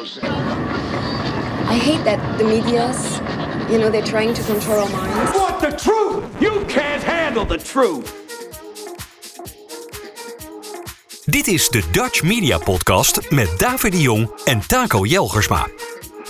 I 0.00 1.78
hate 1.78 2.04
that 2.04 2.38
the 2.38 2.44
media's, 2.44 3.20
you 3.70 3.78
know, 3.78 3.90
they're 3.90 4.02
trying 4.02 4.32
to 4.34 4.42
control 4.42 4.78
our 4.78 4.88
minds. 4.88 5.36
Want 5.36 5.60
the 5.60 5.74
truth? 5.74 6.24
You 6.40 6.64
can't 6.66 7.02
handle 7.02 7.46
the 7.46 7.58
truth. 7.58 8.14
Dit 11.24 11.46
is 11.46 11.68
de 11.68 11.82
Dutch 11.92 12.22
Media 12.22 12.58
Podcast 12.58 13.30
met 13.30 13.58
David 13.58 13.92
de 13.92 14.00
Jong 14.00 14.30
en 14.44 14.66
Taco 14.66 15.04
Jelgersma. 15.04 15.68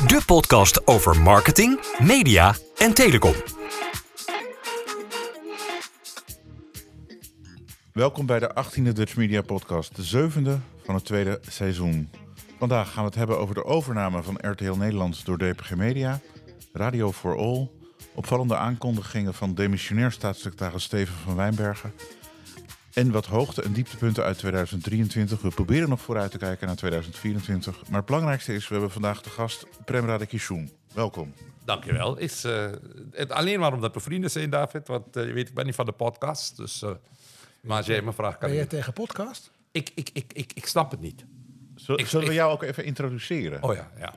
De 0.06 0.20
podcast 0.26 0.86
over 0.86 1.20
marketing, 1.20 1.80
media 2.02 2.54
en 2.78 2.94
telecom. 2.94 3.34
Welkom 7.92 8.26
bij 8.26 8.38
de 8.38 8.50
18e 8.64 8.92
Dutch 8.92 9.16
Media 9.16 9.42
Podcast, 9.42 9.96
de 9.96 10.02
zevende 10.02 10.58
van 10.84 10.94
het 10.94 11.04
tweede 11.04 11.40
seizoen. 11.48 12.10
Vandaag 12.60 12.92
gaan 12.92 13.02
we 13.02 13.08
het 13.08 13.18
hebben 13.18 13.38
over 13.38 13.54
de 13.54 13.64
overname 13.64 14.22
van 14.22 14.38
RTL 14.40 14.72
Nederland 14.72 15.24
door 15.24 15.38
DPG 15.38 15.74
Media, 15.74 16.20
Radio 16.72 17.12
for 17.12 17.36
All, 17.36 17.68
opvallende 18.14 18.56
aankondigingen 18.56 19.34
van 19.34 19.54
demissionair 19.54 20.12
staatssecretaris 20.12 20.82
Steven 20.82 21.14
van 21.14 21.36
Wijnbergen 21.36 21.92
en 22.92 23.10
wat 23.10 23.26
hoogte- 23.26 23.62
en 23.62 23.72
dieptepunten 23.72 24.24
uit 24.24 24.38
2023. 24.38 25.40
We 25.40 25.48
proberen 25.48 25.88
nog 25.88 26.00
vooruit 26.00 26.30
te 26.30 26.38
kijken 26.38 26.66
naar 26.66 26.76
2024. 26.76 27.88
Maar 27.88 27.96
het 27.96 28.06
belangrijkste 28.06 28.54
is, 28.54 28.68
we 28.68 28.74
hebben 28.74 28.92
vandaag 28.92 29.22
de 29.22 29.30
gast 29.30 29.66
Prem 29.84 30.06
Radikishun. 30.06 30.70
Welkom. 30.94 31.34
Dankjewel. 31.64 32.18
Is, 32.18 32.44
eh, 32.44 32.70
het 33.10 33.32
alleen 33.32 33.60
maar 33.60 33.72
omdat 33.72 33.94
we 33.94 34.00
vrienden 34.00 34.30
zijn, 34.30 34.50
David. 34.50 34.88
Want 34.88 35.16
eh, 35.16 35.26
je 35.26 35.32
weet, 35.32 35.48
ik 35.48 35.54
ben 35.54 35.66
niet 35.66 35.74
van 35.74 35.86
de 35.86 35.92
podcast. 35.92 36.56
Dus, 36.56 36.82
eh, 36.82 36.90
maar 37.60 37.76
als 37.76 37.86
jij 37.86 38.02
me 38.02 38.12
vraagt, 38.12 38.38
kan 38.38 38.48
Ben 38.48 38.56
jij 38.56 38.64
ik... 38.64 38.70
tegen 38.70 38.92
podcast? 38.92 39.50
Ik, 39.72 39.90
ik, 39.94 40.10
ik, 40.12 40.32
ik, 40.32 40.52
ik 40.54 40.66
snap 40.66 40.90
het 40.90 41.00
niet. 41.00 41.24
Zul- 41.84 41.98
Ik- 41.98 42.06
Zullen 42.06 42.28
we 42.28 42.34
jou 42.34 42.52
ook 42.52 42.62
even 42.62 42.84
introduceren? 42.84 43.62
Oh 43.62 43.74
ja, 43.74 43.90
ja. 43.98 44.14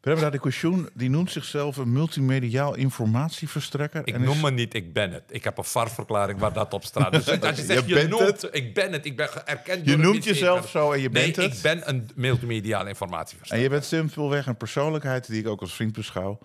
Prem 0.00 0.18
Radikishun 0.18 0.88
die 0.94 1.10
noemt 1.10 1.30
zichzelf 1.30 1.76
een 1.76 1.92
multimediaal 1.92 2.74
informatieverstrekker. 2.74 4.00
Ik 4.04 4.14
en 4.14 4.20
is- 4.20 4.26
noem 4.26 4.40
me 4.40 4.50
niet, 4.50 4.74
ik 4.74 4.92
ben 4.92 5.12
het. 5.12 5.22
Ik 5.28 5.44
heb 5.44 5.58
een 5.58 5.64
VAR-verklaring 5.64 6.38
waar 6.38 6.52
dat 6.52 6.72
op 6.74 6.84
staat. 6.84 7.12
Dus 7.12 7.28
als 7.40 7.56
je 7.56 7.64
zegt, 7.64 7.82
Je 7.82 7.88
je, 7.88 7.94
bent 7.94 8.10
noemt, 8.10 8.42
het. 8.42 8.48
ik 8.52 8.74
ben 8.74 8.92
het, 8.92 9.04
ik 9.06 9.16
ben 9.16 9.46
erkend 9.46 9.86
Je 9.86 9.96
noemt 9.96 10.24
jezelf 10.24 10.68
zo 10.70 10.92
en 10.92 11.00
je 11.00 11.10
bent 11.10 11.36
nee, 11.36 11.46
het. 11.46 11.56
ik 11.56 11.62
ben 11.62 11.88
een 11.88 12.10
multimediale 12.14 12.82
En 12.84 12.88
informatieverstrekker. 12.88 13.68
je 13.68 13.74
bent 13.74 13.84
simpelweg 13.84 14.46
een 14.46 14.56
persoonlijkheid 14.56 15.26
die 15.26 15.40
ik 15.40 15.48
ook 15.48 15.60
als 15.60 15.74
vriend 15.74 15.92
beschouw. 15.92 16.38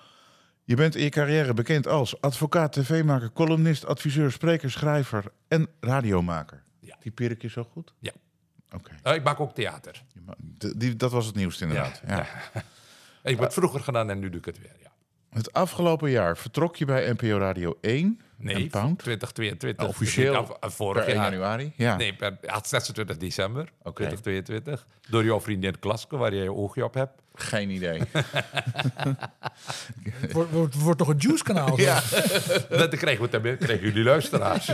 Je 0.63 0.75
bent 0.75 0.95
in 0.95 1.03
je 1.03 1.09
carrière 1.09 1.53
bekend 1.53 1.87
als 1.87 2.21
advocaat, 2.21 2.73
tv-maker, 2.73 3.31
columnist, 3.33 3.85
adviseur, 3.85 4.31
spreker, 4.31 4.71
schrijver 4.71 5.23
en 5.47 5.67
radiomaker. 5.79 6.63
Ja. 6.79 6.95
Typeer 6.99 7.31
ik 7.31 7.41
je 7.41 7.49
zo 7.49 7.63
goed? 7.71 7.93
Ja. 7.99 8.11
Oké. 8.75 8.91
Eh, 9.03 9.13
ik 9.15 9.23
maak 9.23 9.39
ook 9.39 9.53
theater. 9.53 10.03
Die- 10.75 10.95
Dat 10.95 11.11
was 11.11 11.25
het 11.25 11.35
nieuwste 11.35 11.63
inderdaad. 11.63 12.01
Ja. 12.07 12.25
Ik 13.23 13.35
heb 13.35 13.39
het 13.39 13.53
vroeger 13.53 13.79
gedaan 13.79 14.09
en 14.09 14.19
nu 14.19 14.29
doe 14.29 14.39
ik 14.39 14.45
het 14.45 14.59
weer. 14.59 14.75
Ja. 14.81 14.91
Het 15.29 15.53
afgelopen 15.53 16.09
jaar 16.09 16.37
vertrok 16.37 16.75
je 16.75 16.85
bij 16.85 17.11
NPO 17.11 17.37
Radio 17.37 17.77
1 17.81 18.21
Nee, 18.37 18.55
en 18.55 18.67
Pound. 18.69 18.99
2022. 18.99 19.87
Officieel 19.87 20.35
Af- 20.35 20.51
af- 20.59 20.75
vorig 20.75 21.03
per 21.05 21.13
1 21.13 21.21
jaar. 21.21 21.31
januari. 21.31 21.73
Ja. 21.75 21.95
Nee, 21.95 22.13
per 22.15 22.37
ja, 22.41 22.59
26 22.65 23.17
december 23.17 23.61
Oké. 23.83 23.93
2022. 24.03 24.85
Door 25.09 25.23
jouw 25.23 25.41
vriendin 25.41 25.79
Klaske, 25.79 26.17
waar 26.17 26.33
jij 26.33 26.43
je 26.43 26.53
oogje 26.53 26.83
op 26.83 26.93
hebt. 26.93 27.21
Geen 27.33 27.69
idee. 27.69 28.01
Het 30.13 30.31
wordt, 30.33 30.51
wordt, 30.51 30.75
wordt 30.75 30.99
toch 30.99 31.07
een 31.07 31.17
juice-kanaal? 31.17 31.79
ja. 31.79 32.01
Dat 32.69 32.95
krijgen, 32.95 33.41
we 33.41 33.57
krijgen 33.57 33.85
jullie 33.87 34.03
luisteraars. 34.03 34.71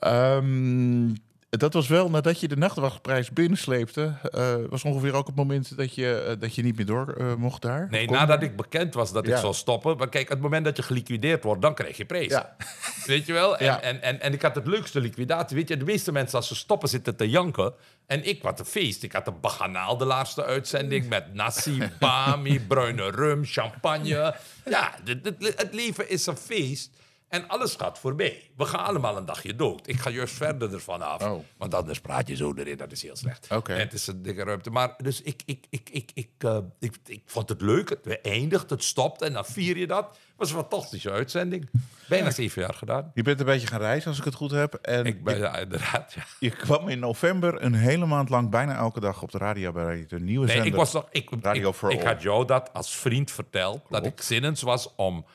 Ehm, 0.00 1.08
dat 1.56 1.72
was 1.72 1.88
wel 1.88 2.10
nadat 2.10 2.40
je 2.40 2.48
de 2.48 2.56
nachtwachtprijs 2.56 3.30
binnensleepte. 3.30 4.14
eh, 4.32 4.54
was 4.68 4.82
ongeveer 4.84 5.14
ook 5.14 5.26
het 5.26 5.36
moment 5.36 5.76
dat 5.76 5.94
je, 5.94 6.20
eh, 6.28 6.40
dat 6.40 6.54
je 6.54 6.62
niet 6.62 6.76
meer 6.76 6.86
door 6.86 7.12
eh, 7.18 7.34
mocht 7.34 7.62
daar. 7.62 7.86
Nee, 7.90 8.10
nadat 8.10 8.42
ik 8.42 8.56
bekend 8.56 8.94
was 8.94 9.12
dat 9.12 9.26
Ja. 9.26 9.34
ik 9.34 9.40
zou 9.40 9.54
stoppen. 9.54 9.96
Maar 9.96 10.08
kijk, 10.08 10.28
het 10.28 10.40
moment 10.40 10.64
dat 10.64 10.76
je 10.76 10.82
geliquideerd 10.82 11.44
wordt, 11.44 11.62
dan 11.62 11.74
krijg 11.74 11.96
je 11.96 12.04
prijs. 12.04 12.26
Ja. 12.32 12.56
Weet 13.06 13.26
je 13.26 13.32
wel? 13.32 13.56
En, 13.56 13.64
Ja. 13.64 13.80
en, 13.80 14.02
en, 14.02 14.20
en 14.20 14.32
ik 14.32 14.42
had 14.42 14.54
het 14.54 14.66
leukste 14.66 15.00
liquidatie. 15.00 15.56
Weet 15.56 15.68
je, 15.68 15.76
de 15.76 15.84
meeste 15.84 16.12
mensen 16.12 16.38
als 16.38 16.48
ze 16.48 16.54
stoppen 16.54 16.88
zitten 16.88 17.16
te 17.16 17.30
janken. 17.30 17.72
En 18.06 18.28
ik 18.28 18.42
wat 18.42 18.58
een 18.60 18.64
feest. 18.66 19.02
Ik 19.02 19.12
had 19.12 19.26
een 19.26 19.40
baganaal 19.40 19.96
de 19.96 20.04
laatste 20.04 20.44
uitzending 20.44 21.08
met 21.08 21.34
nasi, 21.34 21.82
bami, 21.98 22.60
bruine 22.60 23.10
rum, 23.10 23.44
champagne. 23.44 24.34
Ja, 24.70 24.94
dit- 25.04 25.24
dit- 25.24 25.54
het 25.60 25.74
leven 25.74 26.10
is 26.10 26.26
een 26.26 26.36
feest. 26.36 26.90
En 27.28 27.48
alles 27.48 27.74
gaat 27.74 27.98
voorbij. 27.98 28.50
We 28.56 28.64
gaan 28.64 28.84
allemaal 28.84 29.16
een 29.16 29.24
dagje 29.26 29.56
dood. 29.56 29.88
Ik 29.88 30.00
ga 30.00 30.10
juist 30.10 30.34
verder 30.34 30.72
ervan 30.72 31.02
af. 31.02 31.22
Oh. 31.22 31.44
Want 31.56 31.74
anders 31.74 32.00
praat 32.00 32.28
je 32.28 32.36
zo 32.36 32.52
erin. 32.56 32.76
Dat 32.76 32.92
is 32.92 33.02
heel 33.02 33.16
slecht. 33.16 33.48
Het 33.66 33.92
is 33.92 34.06
een 34.06 34.22
dikke 34.22 34.42
ruimte. 34.44 34.70
Maar 34.70 34.94
dus 35.02 35.22
ik, 35.22 35.42
ik, 35.44 35.66
ik, 35.70 35.88
ik, 35.90 36.10
ik, 36.14 36.28
eh, 36.38 36.58
ik, 36.78 36.96
ik 37.06 37.22
vond 37.26 37.48
het 37.48 37.60
leuk. 37.60 37.88
Het 37.88 38.20
eindigt, 38.22 38.70
het 38.70 38.84
stopt 38.84 39.22
en 39.22 39.32
dan 39.32 39.44
vier 39.44 39.76
je 39.76 39.86
dat. 39.86 40.18
Was 40.36 40.50
een 40.50 40.56
fantastische 40.56 41.10
uitzending. 41.10 41.70
Bijna 42.08 42.30
zeven 42.30 42.62
jaar 42.62 42.74
gedaan. 42.74 43.10
Je 43.14 43.22
bent 43.22 43.40
een 43.40 43.46
beetje 43.46 43.66
gaan 43.66 43.80
reizen, 43.80 44.08
als 44.08 44.18
ik 44.18 44.24
het 44.24 44.34
goed 44.34 44.50
heb. 44.50 44.74
En 44.74 45.04
Ik 45.04 45.24
ben 45.24 45.36
je, 45.36 45.42
ja, 45.42 45.56
inderdaad. 45.56 46.12
Ja. 46.12 46.22
je 46.40 46.50
kwam 46.50 46.88
in 46.88 46.98
november 46.98 47.62
een 47.62 47.74
hele 47.74 48.06
maand 48.06 48.28
lang 48.28 48.50
bijna 48.50 48.76
elke 48.76 49.00
dag 49.00 49.22
op 49.22 49.30
de 49.32 49.38
radio 49.38 49.72
bij 49.72 50.04
de 50.08 50.20
nieuwe 50.20 50.46
Nee, 50.46 50.54
zender. 50.54 50.72
ik, 50.72 50.78
was 50.78 50.92
nog, 50.92 51.06
ik, 51.10 51.30
Radio 51.40 51.68
ik, 51.68 51.74
for 51.74 51.90
ik 51.92 52.00
All. 52.00 52.06
had 52.06 52.22
jou 52.22 52.46
dat 52.46 52.72
als 52.72 52.96
vriend 52.96 53.30
verteld. 53.30 53.80
Dat 53.90 54.06
ik 54.06 54.20
zinnens 54.22 54.62
was 54.62 54.94
om 54.96 55.26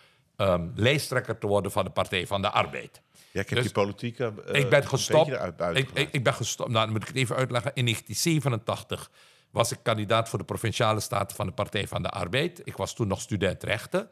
ehm, 0.42 0.68
lijsttrekker 0.76 1.38
te 1.38 1.48
worden 1.48 1.72
van 1.72 1.84
de 1.84 1.90
Partij 1.90 2.28
van 2.28 2.42
de 2.42 2.50
Arbeid. 2.50 3.02
Ja, 3.32 3.42
ik 3.42 3.50
heb 3.50 3.58
Dus 3.58 3.64
die 3.64 3.74
politieke 3.74 4.34
eh, 4.46 4.60
ik 4.60 4.70
ben 4.70 4.82
een 4.82 4.88
gestopt. 4.88 5.30
Ik, 5.74 5.90
ik, 5.94 6.10
ik 6.12 6.24
ben 6.24 6.34
gestopt. 6.34 6.70
Nou, 6.70 6.84
dan 6.84 6.94
moet 6.94 7.02
ik 7.02 7.08
het 7.08 7.18
even 7.18 7.36
uitleggen. 7.36 7.72
In 7.74 7.84
1987 7.86 9.12
was 9.52 9.72
ik 9.72 9.80
kandidaat 9.82 10.30
voor 10.30 10.40
de 10.40 10.46
provinciale 10.46 11.00
staten 11.00 11.36
van 11.36 11.46
de 11.46 11.54
Partij 11.54 11.88
van 11.88 12.02
de 12.02 12.10
Arbeid. 12.10 12.62
Ik 12.64 12.78
was 12.78 12.96
toen 12.96 13.08
nog 13.08 13.22
student 13.22 13.64
rechten. 13.64 14.10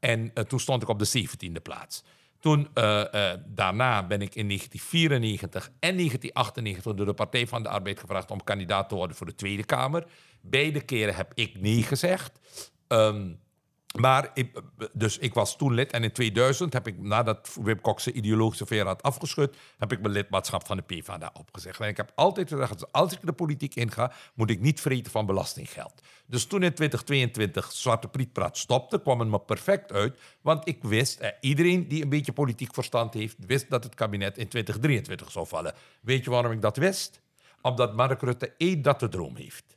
En 0.00 0.30
eh, 0.34 0.44
toen 0.44 0.60
stond 0.60 0.82
ik 0.82 0.88
op 0.88 0.98
de 0.98 1.28
17e 1.28 1.62
plaats. 1.62 2.04
Toen, 2.40 2.68
eh, 2.74 3.32
eh, 3.32 3.38
daarna 3.46 4.06
ben 4.06 4.22
ik 4.22 4.34
in 4.34 4.46
1994 4.46 5.70
en 5.80 5.94
1998 5.96 6.94
door 6.94 7.06
de 7.06 7.14
Partij 7.14 7.46
van 7.46 7.62
de 7.62 7.68
Arbeid 7.68 8.00
gevraagd 8.00 8.30
om 8.30 8.44
kandidaat 8.44 8.88
te 8.88 8.94
worden 8.94 9.16
voor 9.16 9.26
de 9.26 9.34
Tweede 9.34 9.64
Kamer. 9.64 10.06
Beide 10.40 10.80
keren 10.80 11.14
heb 11.14 11.32
ik 11.34 11.60
nee 11.60 11.82
gezegd. 11.82 12.38
Ehm, 12.86 13.32
maar 13.98 14.30
ik, 14.34 14.60
dus 14.92 15.18
ik 15.18 15.34
was 15.34 15.56
toen 15.56 15.74
lid 15.74 15.92
en 15.92 16.02
in 16.02 16.12
2000 16.12 16.72
heb 16.72 16.86
ik, 16.86 16.98
nadat 16.98 17.56
Wim 17.62 17.78
zijn 17.96 18.16
ideologische 18.16 18.66
veer 18.66 18.86
had 18.86 19.02
afgeschud, 19.02 19.56
heb 19.78 19.92
ik 19.92 20.00
mijn 20.00 20.12
lidmaatschap 20.12 20.66
van 20.66 20.76
de 20.76 20.82
PvdA 20.82 21.30
opgezegd. 21.38 21.80
En 21.80 21.88
ik 21.88 21.96
heb 21.96 22.12
altijd 22.14 22.48
gezegd, 22.48 22.92
als 22.92 23.12
ik 23.12 23.18
de 23.22 23.32
politiek 23.32 23.74
inga, 23.74 24.12
moet 24.34 24.50
ik 24.50 24.60
niet 24.60 24.80
vreten 24.80 25.12
van 25.12 25.26
belastinggeld. 25.26 26.02
Dus 26.26 26.46
toen 26.46 26.62
in 26.62 26.74
2022 26.74 27.72
Zwarte 27.72 28.08
Prietpraat 28.08 28.56
stopte, 28.56 29.00
kwam 29.00 29.20
het 29.20 29.28
me 29.28 29.40
perfect 29.40 29.92
uit. 29.92 30.18
Want 30.40 30.68
ik 30.68 30.82
wist, 30.82 31.20
eh, 31.20 31.30
iedereen 31.40 31.88
die 31.88 32.02
een 32.02 32.08
beetje 32.08 32.32
politiek 32.32 32.74
verstand 32.74 33.14
heeft, 33.14 33.36
wist 33.46 33.70
dat 33.70 33.84
het 33.84 33.94
kabinet 33.94 34.38
in 34.38 34.48
2023 34.48 35.30
zou 35.30 35.46
vallen. 35.46 35.74
Weet 36.00 36.24
je 36.24 36.30
waarom 36.30 36.52
ik 36.52 36.62
dat 36.62 36.76
wist? 36.76 37.20
Omdat 37.62 37.94
Mark 37.94 38.22
Rutte 38.22 38.54
één 38.56 38.82
dat 38.82 39.00
de 39.00 39.08
droom 39.08 39.36
heeft. 39.36 39.69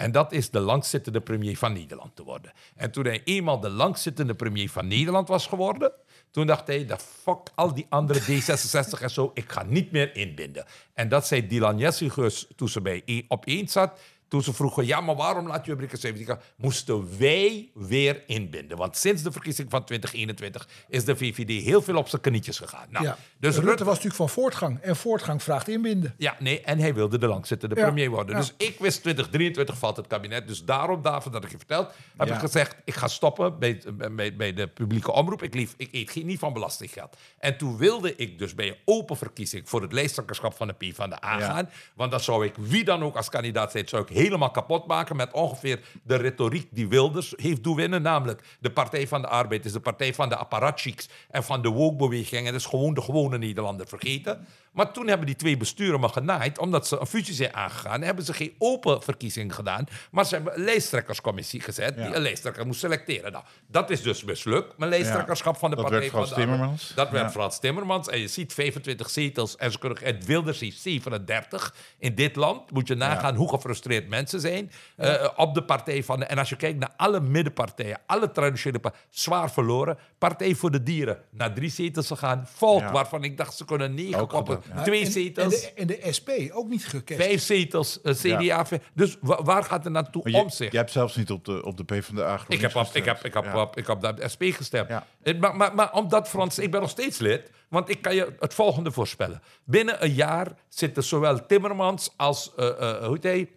En 0.00 0.12
dat 0.12 0.32
is 0.32 0.50
de 0.50 0.60
langzittende 0.60 1.20
premier 1.20 1.56
van 1.56 1.72
Nederland 1.72 2.16
te 2.16 2.22
worden. 2.24 2.52
En 2.76 2.90
toen 2.90 3.04
hij 3.04 3.20
eenmaal 3.24 3.60
de 3.60 3.70
langzittende 3.70 4.34
premier 4.34 4.70
van 4.70 4.86
Nederland 4.86 5.28
was 5.28 5.46
geworden, 5.46 5.92
toen 6.30 6.46
dacht 6.46 6.66
hij, 6.66 6.86
de 6.86 6.96
fuck 6.98 7.48
al 7.54 7.74
die 7.74 7.86
andere 7.88 8.20
D66 8.20 9.00
en 9.00 9.10
zo, 9.10 9.30
ik 9.34 9.52
ga 9.52 9.62
niet 9.62 9.90
meer 9.90 10.16
inbinden. 10.16 10.64
En 10.94 11.08
dat 11.08 11.26
zei 11.26 11.46
Dylan 11.46 11.78
Jessigus 11.78 12.46
toen 12.56 13.02
E 13.04 13.22
op 13.28 13.46
één 13.46 13.68
zat. 13.68 14.00
Toen 14.30 14.42
ze 14.42 14.52
vroegen, 14.52 14.86
ja, 14.86 15.00
maar 15.00 15.16
waarom 15.16 15.46
laat 15.46 15.66
je 15.66 15.76
Brikke 15.76 15.96
17 15.96 16.36
Moesten 16.56 17.18
wij 17.18 17.68
weer 17.74 18.22
inbinden. 18.26 18.76
Want 18.76 18.96
sinds 18.96 19.22
de 19.22 19.32
verkiezing 19.32 19.70
van 19.70 19.84
2021 19.84 20.68
is 20.88 21.04
de 21.04 21.16
VVD 21.16 21.64
heel 21.64 21.82
veel 21.82 21.96
op 21.96 22.08
zijn 22.08 22.22
knietjes 22.22 22.58
gegaan. 22.58 22.86
Nou, 22.90 23.04
Ja. 23.04 23.16
Dus 23.38 23.54
Rutte, 23.54 23.68
Rutte 23.68 23.84
was 23.84 23.94
natuurlijk 23.94 24.16
van 24.22 24.28
voortgang. 24.28 24.78
En 24.80 24.96
voortgang 24.96 25.42
vraagt 25.42 25.68
inbinden. 25.68 26.14
ja, 26.18 26.36
nee, 26.38 26.60
en 26.60 26.78
hij 26.78 26.94
wilde 26.94 27.18
de 27.18 27.26
langzittende 27.26 27.74
Ja, 27.74 27.82
premier 27.82 28.10
worden. 28.10 28.34
ja. 28.34 28.40
Dus 28.40 28.54
ik 28.68 28.78
wist 28.78 29.00
2023 29.02 29.78
valt 29.78 29.96
het 29.96 30.06
kabinet. 30.06 30.48
Dus 30.48 30.64
daarom, 30.64 31.02
David, 31.02 31.32
dat 31.32 31.44
ik 31.44 31.50
je 31.50 31.56
verteld, 31.56 31.92
heb 32.16 32.28
ik 32.30 32.38
gezegd... 32.38 32.76
ik 32.84 32.94
ga 32.94 33.08
stoppen 33.08 33.58
bij, 33.58 33.82
bij, 34.12 34.36
bij 34.36 34.52
de 34.52 34.66
publieke 34.66 35.12
omroep. 35.12 35.42
Ik, 35.42 35.54
lief, 35.54 35.74
ik 35.76 35.88
eet 35.92 36.10
geen, 36.10 36.26
niet 36.26 36.38
van 36.38 36.52
belastinggeld. 36.52 37.16
En 37.38 37.56
toen 37.56 37.76
wilde 37.76 38.16
ik 38.16 38.38
dus 38.38 38.54
bij 38.54 38.68
een 38.68 38.76
open 38.84 39.16
verkiezing... 39.16 39.68
voor 39.68 39.82
het 39.82 39.92
lijsttrekkerschap 39.92 40.54
van 40.54 40.66
de 40.66 40.72
P 40.90 40.94
van 40.94 41.10
de 41.10 41.24
A 41.24 41.38
Ja. 41.38 41.46
gaan. 41.46 41.70
Want 41.94 42.10
dan 42.10 42.20
zou 42.20 42.44
ik, 42.46 42.54
wie 42.58 42.84
dan 42.84 43.02
ook 43.02 43.16
als 43.16 43.28
kandidaat 43.28 43.70
zijn... 43.70 43.88
zou 43.88 44.02
ik 44.02 44.08
helemaal 44.20 44.50
kapot 44.50 44.86
maken 44.86 45.16
met 45.16 45.32
ongeveer 45.32 45.80
de 46.02 46.16
retoriek 46.16 46.68
die 46.70 46.88
Wilders 46.88 47.34
heeft 47.36 47.64
doen 47.64 47.76
winnen. 47.76 48.02
Namelijk, 48.02 48.56
de 48.60 48.70
Partij 48.70 49.08
van 49.08 49.22
de 49.22 49.28
Arbeid 49.28 49.64
is 49.64 49.72
de 49.72 49.80
partij 49.80 50.14
van 50.14 50.28
de 50.28 50.36
apparatchiks... 50.36 51.08
en 51.30 51.44
van 51.44 51.62
de 51.62 51.68
woke-beweging. 51.68 52.46
En 52.46 52.52
dat 52.52 52.60
is 52.60 52.66
gewoon 52.66 52.94
de 52.94 53.02
gewone 53.02 53.38
Nederlander 53.38 53.86
vergeten. 53.86 54.46
Maar 54.72 54.92
toen 54.92 55.06
hebben 55.06 55.26
die 55.26 55.36
twee 55.36 55.56
besturen 55.56 56.00
me 56.00 56.08
genaaid, 56.08 56.58
omdat 56.58 56.86
ze 56.86 57.00
een 57.00 57.06
fusie 57.06 57.34
zijn 57.34 57.54
aangegaan. 57.54 58.02
Hebben 58.02 58.24
ze 58.24 58.32
geen 58.32 58.54
open 58.58 59.02
verkiezing 59.02 59.54
gedaan, 59.54 59.84
maar 60.10 60.26
ze 60.26 60.34
hebben 60.34 60.54
een 60.54 60.64
lijsttrekkerscommissie 60.64 61.60
gezet 61.60 61.96
die 61.96 62.14
een 62.14 62.22
lijsttrekker 62.22 62.66
moest 62.66 62.80
selecteren. 62.80 63.32
Nou, 63.32 63.44
dat 63.66 63.90
is 63.90 64.02
dus 64.02 64.24
mislukt, 64.24 64.78
mijn 64.78 64.90
lijsttrekkerschap 64.90 65.56
van 65.56 65.70
de 65.70 65.76
Dat 65.76 65.84
Partij 65.84 66.00
werd 66.00 66.12
Frans 66.12 66.28
van 66.28 66.38
de 66.38 66.42
Arbeid. 66.42 66.58
Timmermans. 66.58 66.92
Dat 66.94 67.10
werd. 67.10 67.30
Frans 67.30 67.58
Timmermans. 67.58 68.08
En 68.08 68.18
je 68.18 68.28
ziet 68.28 68.52
25 68.52 69.10
zetels 69.10 69.56
en 69.56 69.72
ze 69.72 69.78
kunnen, 69.78 69.98
het 70.04 70.24
Wilders 70.24 70.60
heeft 70.60 70.80
37 70.80 71.74
in 71.98 72.14
dit 72.14 72.36
land. 72.36 72.70
Moet 72.70 72.88
je 72.88 72.94
nagaan 72.94 73.34
hoe 73.34 73.48
gefrustreerd 73.48 74.08
mensen 74.08 74.40
zijn 74.40 74.70
eh, 74.96 75.28
op 75.36 75.54
de 75.54 75.62
partij 75.62 76.04
van 76.04 76.18
de... 76.18 76.24
En 76.24 76.38
als 76.38 76.48
je 76.48 76.56
kijkt 76.56 76.78
naar 76.78 76.92
alle 76.96 77.20
middenpartijen, 77.20 78.00
alle 78.06 78.30
traditionele 78.30 78.80
partijen, 78.80 79.06
zwaar 79.10 79.50
verloren. 79.50 79.98
Partij 80.18 80.54
voor 80.54 80.70
de 80.70 80.82
Dieren, 80.82 81.18
naar 81.30 81.54
drie 81.54 81.70
zetels 81.70 82.06
gegaan. 82.06 82.48
Volt, 82.54 82.90
waarvan 82.90 83.24
ik 83.24 83.36
dacht 83.36 83.56
ze 83.56 83.64
kunnen 83.64 83.94
negen 83.94 84.26
koppen. 84.26 84.59
Ja. 84.74 84.82
Twee 84.82 85.04
En- 85.04 85.12
zetels, 85.12 85.72
En 85.74 85.86
de, 85.86 85.96
en 85.96 86.00
de 86.06 86.12
SP 86.18 86.28
ook 86.52 86.68
niet 86.68 86.86
gekend. 86.86 87.20
vijf 87.22 87.42
zetels, 87.42 88.00
eh, 88.00 88.14
CDA. 88.14 88.66
vijf- 88.66 88.82
Dus 88.94 89.16
wa- 89.20 89.42
waar 89.42 89.64
gaat 89.64 89.84
het 89.84 89.92
naartoe 89.92 90.30
je- 90.30 90.36
om 90.36 90.50
zich? 90.50 90.70
Jij 90.72 90.80
hebt 90.80 90.92
zelfs 90.92 91.16
niet 91.16 91.30
op 91.30 91.44
de, 91.44 91.64
op 91.64 91.76
de 91.76 91.84
PvdA 91.84 92.40
Ik 92.48 92.60
heb, 92.60 92.76
op, 92.76 92.86
ik, 92.92 93.04
heb, 93.04 93.24
ik, 93.24 93.34
heb 93.34 93.44
Ja. 93.44 93.60
op, 93.62 93.76
ik 93.76 93.86
heb 93.86 94.04
op 94.04 94.16
de 94.16 94.28
SP 94.32 94.42
gestemd. 94.44 94.88
Ja. 94.88 95.06
Eh, 95.22 95.38
Maar, 95.38 95.56
maar, 95.56 95.74
maar 95.74 95.92
omdat 95.92 96.28
Frans, 96.28 96.58
ik 96.58 96.70
ben 96.70 96.80
nog 96.80 96.90
steeds 96.90 97.18
lid, 97.18 97.50
want 97.68 97.88
ik 97.88 98.02
kan 98.02 98.14
je 98.14 98.32
het 98.38 98.54
volgende 98.54 98.92
voorspellen. 98.92 99.42
Binnen 99.64 100.04
een 100.04 100.14
jaar 100.14 100.48
zitten 100.68 101.04
zowel 101.04 101.46
Timmermans 101.46 102.12
als, 102.16 102.52
eh, 102.56 102.68
eh, 102.68 103.04
hoe 103.04 103.14
heet 103.14 103.22
hij, 103.22 103.48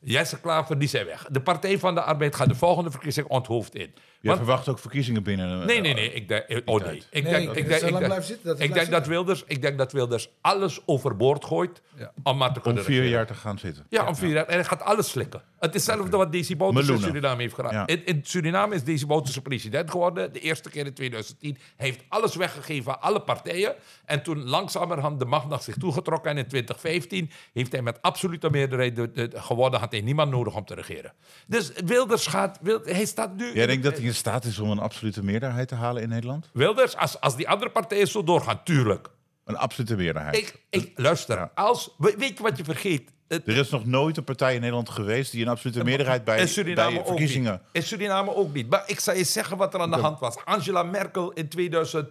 Jesse 0.00 0.40
Klaver, 0.40 0.78
die 0.78 0.88
zijn 0.88 1.06
weg. 1.06 1.26
De 1.30 1.40
Partij 1.40 1.78
van 1.78 1.94
de 1.94 2.00
Arbeid 2.02 2.34
gaat 2.34 2.48
de 2.48 2.54
volgende 2.54 2.90
verkiezing 2.90 3.26
onthoofd 3.26 3.74
in. 3.74 3.94
Je 4.24 4.30
Want- 4.30 4.42
verwacht 4.42 4.68
ook 4.68 4.78
verkiezingen 4.78 5.22
binnen. 5.22 5.60
eh, 5.60 5.66
Nee, 5.66 5.80
nee, 5.80 5.94
nee. 5.94 6.12
Ik 6.12 6.28
denk, 6.28 6.44
oh 6.64 6.84
nee. 6.84 7.02
Ik 7.10 7.24
denk, 7.24 7.26
ik 7.26 7.32
dat 7.32 7.32
denk, 7.32 7.48
ik 7.56 7.68
denk, 8.08 8.22
zitten, 8.22 8.58
ik 8.60 8.90
denk. 8.90 9.04
Wilders, 9.04 9.44
ik 9.46 9.62
denk 9.62 9.78
dat 9.78 9.92
Wilders 9.92 10.28
alles 10.40 10.80
overboord 10.86 11.44
gooit 11.44 11.82
Ja. 11.96 12.12
om 12.22 12.36
maar 12.36 12.48
te 12.52 12.56
Om 12.56 12.62
kunnen 12.62 12.84
vier 12.84 12.94
regeren. 12.94 13.16
jaar 13.16 13.26
te 13.26 13.34
gaan 13.34 13.58
zitten. 13.58 13.86
Ja, 13.88 14.06
om 14.08 14.16
vier 14.16 14.30
jaar. 14.30 14.46
En 14.46 14.54
hij 14.54 14.64
gaat 14.64 14.82
alles 14.82 15.10
slikken. 15.10 15.42
Het 15.58 15.74
is 15.74 15.86
hetzelfde 15.86 16.16
wat 16.16 16.32
Desi 16.32 16.56
Bouterse 16.56 16.92
in. 16.92 16.98
Suriname 16.98 17.40
heeft 17.42 17.54
gedaan. 17.54 17.72
Ja. 17.72 17.86
In, 17.86 18.06
in 18.06 18.20
Suriname 18.24 18.74
is 18.74 18.84
Desi 18.84 19.06
Bouterse 19.06 19.42
president 19.42 19.90
geworden. 19.90 20.32
De 20.32 20.40
eerste 20.40 20.70
keer 20.70 20.86
in 20.86 20.94
2010. 20.94 21.58
Hij 21.76 21.86
heeft 21.86 22.00
alles 22.08 22.34
weggegeven 22.34 22.92
aan 22.92 23.00
alle 23.00 23.20
partijen. 23.20 23.74
En 24.04 24.22
toen 24.22 24.44
langzamerhand 24.44 25.18
de 25.18 25.24
macht 25.24 25.48
naar 25.48 25.62
zich 25.62 25.76
toegetrokken. 25.76 26.30
En 26.30 26.36
in 26.38 26.46
2015 26.46 27.30
heeft 27.52 27.72
hij 27.72 27.82
met 27.82 28.02
absolute 28.02 28.50
meerderheid 28.50 28.96
de, 28.96 29.10
de- 29.12 29.30
gewonnen. 29.34 29.80
Had 29.80 29.92
hij 29.92 30.00
niemand 30.00 30.30
nodig 30.30 30.54
om 30.56 30.64
te 30.64 30.74
regeren. 30.74 31.12
Dus 31.46 31.72
Wilders 31.84 32.26
gaat... 32.26 32.58
Wild- 32.62 32.90
hij 32.90 33.04
staat 33.04 33.36
nu... 33.36 33.54
Jij 33.54 33.66
denkt 33.66 33.82
dat 33.82 33.98
hij 33.98 34.02
in 34.14 34.20
staat 34.20 34.44
is 34.44 34.58
om 34.58 34.70
een 34.70 34.78
absolute 34.78 35.22
meerderheid 35.24 35.68
te 35.68 35.74
halen 35.74 36.02
in 36.02 36.08
Nederland? 36.08 36.48
Wilders, 36.52 36.96
als, 36.96 37.20
als 37.20 37.36
die 37.36 37.48
andere 37.48 37.70
partijen 37.70 38.06
zo 38.08 38.24
doorgaan, 38.24 38.60
tuurlijk. 38.64 39.08
Een 39.44 39.56
absolute 39.56 39.96
meerderheid. 39.96 40.36
Ik, 40.36 40.60
ik, 40.70 40.92
luister, 40.96 41.36
Ja. 41.36 41.50
als, 41.54 41.94
we- 41.98 42.14
weet 42.18 42.36
je 42.36 42.42
wat 42.42 42.56
je 42.56 42.64
vergeet? 42.64 43.12
Er 43.28 43.56
is 43.56 43.70
nog 43.70 43.84
nooit 43.86 44.16
een 44.16 44.24
partij 44.24 44.54
in 44.54 44.60
Nederland 44.60 44.88
geweest 44.90 45.32
die 45.32 45.42
een 45.42 45.48
absolute 45.48 45.84
meerderheid 45.84 46.24
bij, 46.24 46.36
bij 46.36 47.02
verkiezingen. 47.04 47.60
In 47.72 47.82
Suriname 47.82 48.34
ook 48.34 48.52
niet. 48.54 48.70
Maar 48.70 48.82
ik 48.86 49.00
zal 49.00 49.14
je 49.14 49.24
zeggen 49.24 49.56
wat 49.56 49.74
er 49.74 49.80
aan 49.80 49.90
de 49.90 49.96
hand 49.96 50.20
was. 50.20 50.36
Angela 50.44 50.82
Merkel 50.82 51.32
in 51.32 51.48
2000... 51.48 52.08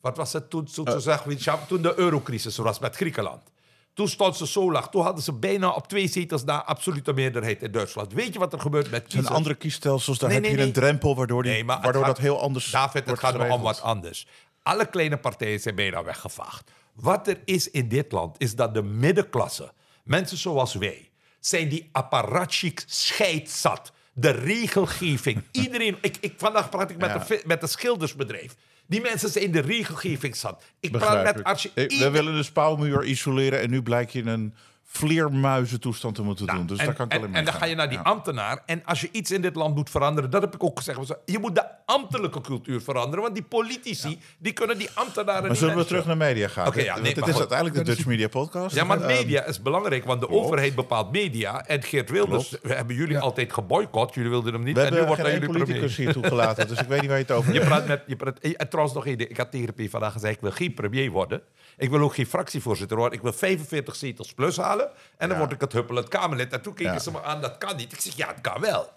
Wat 0.00 0.16
was 0.16 0.32
het 0.32 0.50
toen? 0.50 0.64
Toen, 0.64 0.86
Eh. 0.86 0.92
ze 0.92 1.00
zag, 1.00 1.22
weet 1.24 1.44
je, 1.44 1.54
toen 1.68 1.82
de 1.82 1.98
eurocrisis 1.98 2.56
was 2.56 2.78
met 2.78 2.96
Griekenland. 2.96 3.42
Toen 4.00 4.08
stond 4.08 4.36
ze 4.36 4.46
zo 4.46 4.72
laag. 4.72 4.88
Toen 4.90 5.02
hadden 5.02 5.24
ze 5.24 5.32
bijna 5.32 5.70
op 5.70 5.86
twee 5.88 6.08
zetels 6.08 6.44
na 6.44 6.64
absolute 6.64 7.12
meerderheid 7.12 7.62
in 7.62 7.72
Duitsland. 7.72 8.12
Weet 8.12 8.32
je 8.32 8.38
wat 8.38 8.52
er 8.52 8.60
gebeurt 8.60 8.90
met 8.90 9.02
Er 9.02 9.08
kiezers? 9.08 9.34
andere 9.34 9.54
kiesstelsels, 9.54 10.18
daar 10.18 10.28
Nee, 10.30 10.38
heb 10.38 10.48
nee, 10.48 10.56
je 10.58 10.62
een 10.66 10.72
drempel 10.72 11.16
waardoor, 11.16 11.42
die, 11.42 11.64
waardoor 11.64 11.92
gaat- 11.94 12.04
dat 12.06 12.18
heel 12.18 12.40
anders 12.40 12.70
David, 12.70 13.06
het 13.06 13.18
gaat 13.18 13.50
om 13.50 13.60
wat 13.62 13.82
anders. 13.82 14.26
Alle 14.62 14.86
kleine 14.86 15.16
partijen 15.16 15.60
zijn 15.60 15.74
bijna 15.74 16.04
weggevaagd. 16.04 16.70
Wat 16.94 17.28
er 17.28 17.38
is 17.44 17.70
in 17.70 17.88
dit 17.88 18.12
land, 18.12 18.36
is 18.38 18.54
dat 18.54 18.74
de 18.74 18.82
middenklasse, 18.82 19.72
mensen 20.04 20.36
zoals 20.38 20.74
wij, 20.74 21.10
zijn 21.40 21.68
die 21.68 21.88
apparatchik 21.92 22.84
scheidzat. 22.86 23.92
De 24.12 24.30
regelgeving. 24.30 25.42
Iedereen, 25.52 25.96
ik, 26.00 26.16
ik, 26.20 26.34
vandaag 26.36 26.68
praat 26.68 26.90
ik 26.90 26.96
met, 26.96 27.08
Ja. 27.08 27.14
een, 27.14 27.20
fi- 27.24 27.42
met 27.44 27.62
een 27.62 27.68
schildersbedrijf. 27.68 28.54
Die 28.90 29.00
mensen 29.00 29.28
zijn 29.30 29.50
de 29.50 29.60
regelgeving 29.60 30.36
zat. 30.36 30.62
Ik 30.80 30.90
praat 30.92 31.24
met 31.24 31.38
ik. 31.38 31.46
archi- 31.46 31.70
Eh, 31.74 31.98
We 31.98 32.10
willen 32.10 32.34
de 32.36 32.42
spouwmuur 32.42 33.04
isoleren 33.04 33.60
en 33.60 33.70
nu 33.70 33.82
blijkt 33.82 34.12
je 34.12 34.22
een 34.22 34.54
vleermuizentoestand 34.92 36.14
te 36.14 36.22
moeten 36.22 36.46
doen. 36.46 36.66
Dus 36.66 36.78
en, 36.78 36.84
daar 36.86 36.94
kan 36.94 37.06
ik 37.06 37.12
en, 37.12 37.18
alleen 37.18 37.30
maar 37.30 37.38
en 37.38 37.44
dan 37.44 37.54
gaan. 37.54 37.62
ga 37.62 37.68
je 37.68 37.74
naar 37.74 37.88
die 37.88 37.98
Ja. 37.98 38.04
ambtenaar. 38.04 38.62
En 38.66 38.82
als 38.84 39.00
je 39.00 39.08
iets 39.12 39.30
in 39.30 39.42
dit 39.42 39.54
land 39.54 39.74
moet 39.74 39.90
veranderen, 39.90 40.30
dat 40.30 40.42
heb 40.42 40.54
ik 40.54 40.64
ook 40.64 40.78
gezegd. 40.78 40.98
Je 41.24 41.38
moet 41.38 41.54
de 41.54 41.64
ambtelijke 41.86 42.40
cultuur 42.40 42.80
veranderen. 42.80 43.20
Want 43.22 43.34
die 43.34 43.44
politici, 43.44 44.18
die 44.38 44.52
kunnen 44.52 44.78
die 44.78 44.88
ambtenaren 44.94 45.40
Maar 45.40 45.50
niet 45.50 45.58
zullen 45.58 45.76
we 45.76 45.84
terug 45.84 46.06
naar 46.06 46.16
media 46.16 46.48
gaan? 46.48 46.66
Oké, 46.66 46.80
ja, 46.80 46.94
Want 46.94 47.06
het 47.06 47.16
is 47.16 47.24
goed. 47.30 47.38
uiteindelijk 47.38 47.78
de 47.78 47.84
Dutch 47.94 48.06
Media 48.06 48.28
Podcast. 48.28 48.74
Ja, 48.74 48.84
maar 48.84 48.98
Ehm, 49.00 49.06
media 49.06 49.44
is 49.44 49.62
belangrijk, 49.62 50.04
want 50.04 50.20
de 50.20 50.28
overheid 50.28 50.74
bepaalt 50.74 51.12
media. 51.12 51.66
En 51.66 51.82
Geert 51.82 52.10
Wilders 52.10 52.50
we 52.62 52.74
hebben 52.74 52.96
jullie 52.96 53.18
altijd 53.18 53.52
geboycott. 53.52 54.14
Jullie 54.14 54.30
wilden 54.30 54.52
hem 54.52 54.62
niet. 54.62 54.76
we 54.76 54.82
en 54.82 54.92
nu 54.94 55.02
wordt 55.04 55.22
jullie 55.26 55.46
politicus 55.46 55.94
premier. 55.94 55.96
hier 55.96 56.12
toegelaten, 56.12 56.68
dus 56.68 56.78
ik 56.80 56.86
weet 56.88 57.00
niet 57.00 57.08
waar 57.08 57.18
je 57.18 57.24
het 57.24 57.32
over 57.32 57.52
Je 57.52 57.58
hebt. 57.58 57.70
praat 57.70 57.86
met... 57.86 58.02
Je 58.06 58.16
praat, 58.16 58.38
en 58.38 58.68
trouwens 58.68 58.94
nog 58.96 59.06
één 59.06 59.18
ding. 59.18 59.30
Ik 59.30 59.36
had 59.36 59.50
tegen 59.50 59.66
de 59.66 59.72
PvdA 59.72 60.10
gezegd, 60.10 60.34
ik 60.34 60.40
wil 60.40 60.50
geen 60.50 60.74
premier 60.74 61.10
worden. 61.10 61.42
Ik 61.76 61.90
wil 61.90 62.00
ook 62.00 62.14
geen 62.14 62.26
fractievoorzitter 62.26 62.96
worden. 62.96 63.16
Ik 63.16 63.22
wil 63.22 63.32
45 63.32 63.96
zetels 63.96 64.32
plus 64.34 64.56
halen. 64.56 64.79
En 65.16 65.28
dan 65.28 65.38
word 65.38 65.52
ik 65.52 65.60
het 65.60 65.72
huppelend 65.72 66.08
Kamerlid. 66.08 66.52
En 66.52 66.62
toen 66.62 66.74
keken 66.74 67.00
ze 67.00 67.10
me 67.10 67.22
aan, 67.22 67.40
dat 67.40 67.58
kan 67.58 67.76
niet. 67.76 67.92
Ik 67.92 68.00
zeg, 68.00 68.16
ja, 68.16 68.28
het 68.28 68.40
kan 68.40 68.60
wel. 68.60 68.92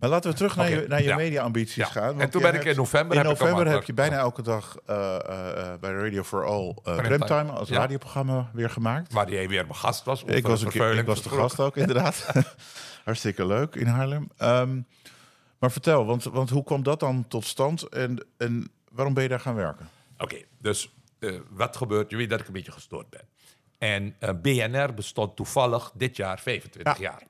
Maar 0.00 0.08
laten 0.10 0.30
we 0.30 0.36
terug 0.36 0.56
naar 0.56 0.70
je, 0.70 0.84
naar 0.88 1.02
je 1.02 1.08
ja. 1.08 1.16
media-ambities 1.16 1.74
Ja. 1.74 1.86
gaan. 1.86 2.10
En 2.10 2.16
want 2.16 2.32
toen 2.32 2.40
jij 2.40 2.50
ben 2.50 2.60
ik 2.60 2.66
in 2.66 2.76
november 2.76 3.16
In 3.16 3.26
heb 3.26 3.38
november 3.38 3.66
heb 3.68 3.82
je 3.84 3.92
bijna 3.92 4.16
elke 4.16 4.42
dag 4.42 4.76
eh, 4.86 5.14
eh, 5.14 5.80
bij 5.80 5.92
Radio 5.92 6.22
for 6.22 6.46
All 6.46 6.74
Primetime. 6.82 7.08
Primetime 7.08 7.52
als 7.52 7.68
Ja. 7.68 7.76
radioprogramma 7.76 8.50
weer 8.52 8.70
gemaakt. 8.70 9.12
Waar 9.12 9.30
jij 9.30 9.48
weer 9.48 9.62
mijn 9.62 9.74
gast 9.74 10.04
was. 10.04 10.22
Ik 10.22 10.46
was, 10.46 10.62
een 10.62 10.70
keer, 10.70 10.94
ik 10.94 11.06
was 11.06 11.22
de 11.22 11.28
gast 11.28 11.60
ook, 11.60 11.76
inderdaad. 11.76 12.26
Hartstikke 13.04 13.46
leuk 13.46 13.74
in 13.74 13.86
Haarlem. 13.86 14.30
Ehm, 14.36 14.80
maar 15.58 15.70
vertel, 15.72 16.06
want, 16.06 16.24
want 16.24 16.50
hoe 16.50 16.64
kwam 16.64 16.82
dat 16.82 17.00
dan 17.00 17.28
tot 17.28 17.44
stand 17.44 17.82
en, 17.82 18.26
en 18.36 18.70
waarom 18.92 19.14
ben 19.14 19.22
je 19.22 19.28
daar 19.28 19.40
gaan 19.40 19.54
werken? 19.54 19.88
Oké, 20.18 20.36
dus 20.60 20.94
wat 21.50 21.76
gebeurt? 21.76 22.10
Je 22.10 22.16
weet 22.16 22.30
dat 22.30 22.40
ik 22.40 22.46
een 22.46 22.52
beetje 22.52 22.72
gestoord 22.72 23.10
ben. 23.10 23.20
En 23.78 24.16
eh, 24.18 24.30
BNR 24.42 24.94
bestond 24.94 25.36
toevallig 25.36 25.92
dit 25.94 26.16
jaar 26.16 26.40
25 26.40 26.98
Ja. 26.98 27.02
jaar. 27.02 27.22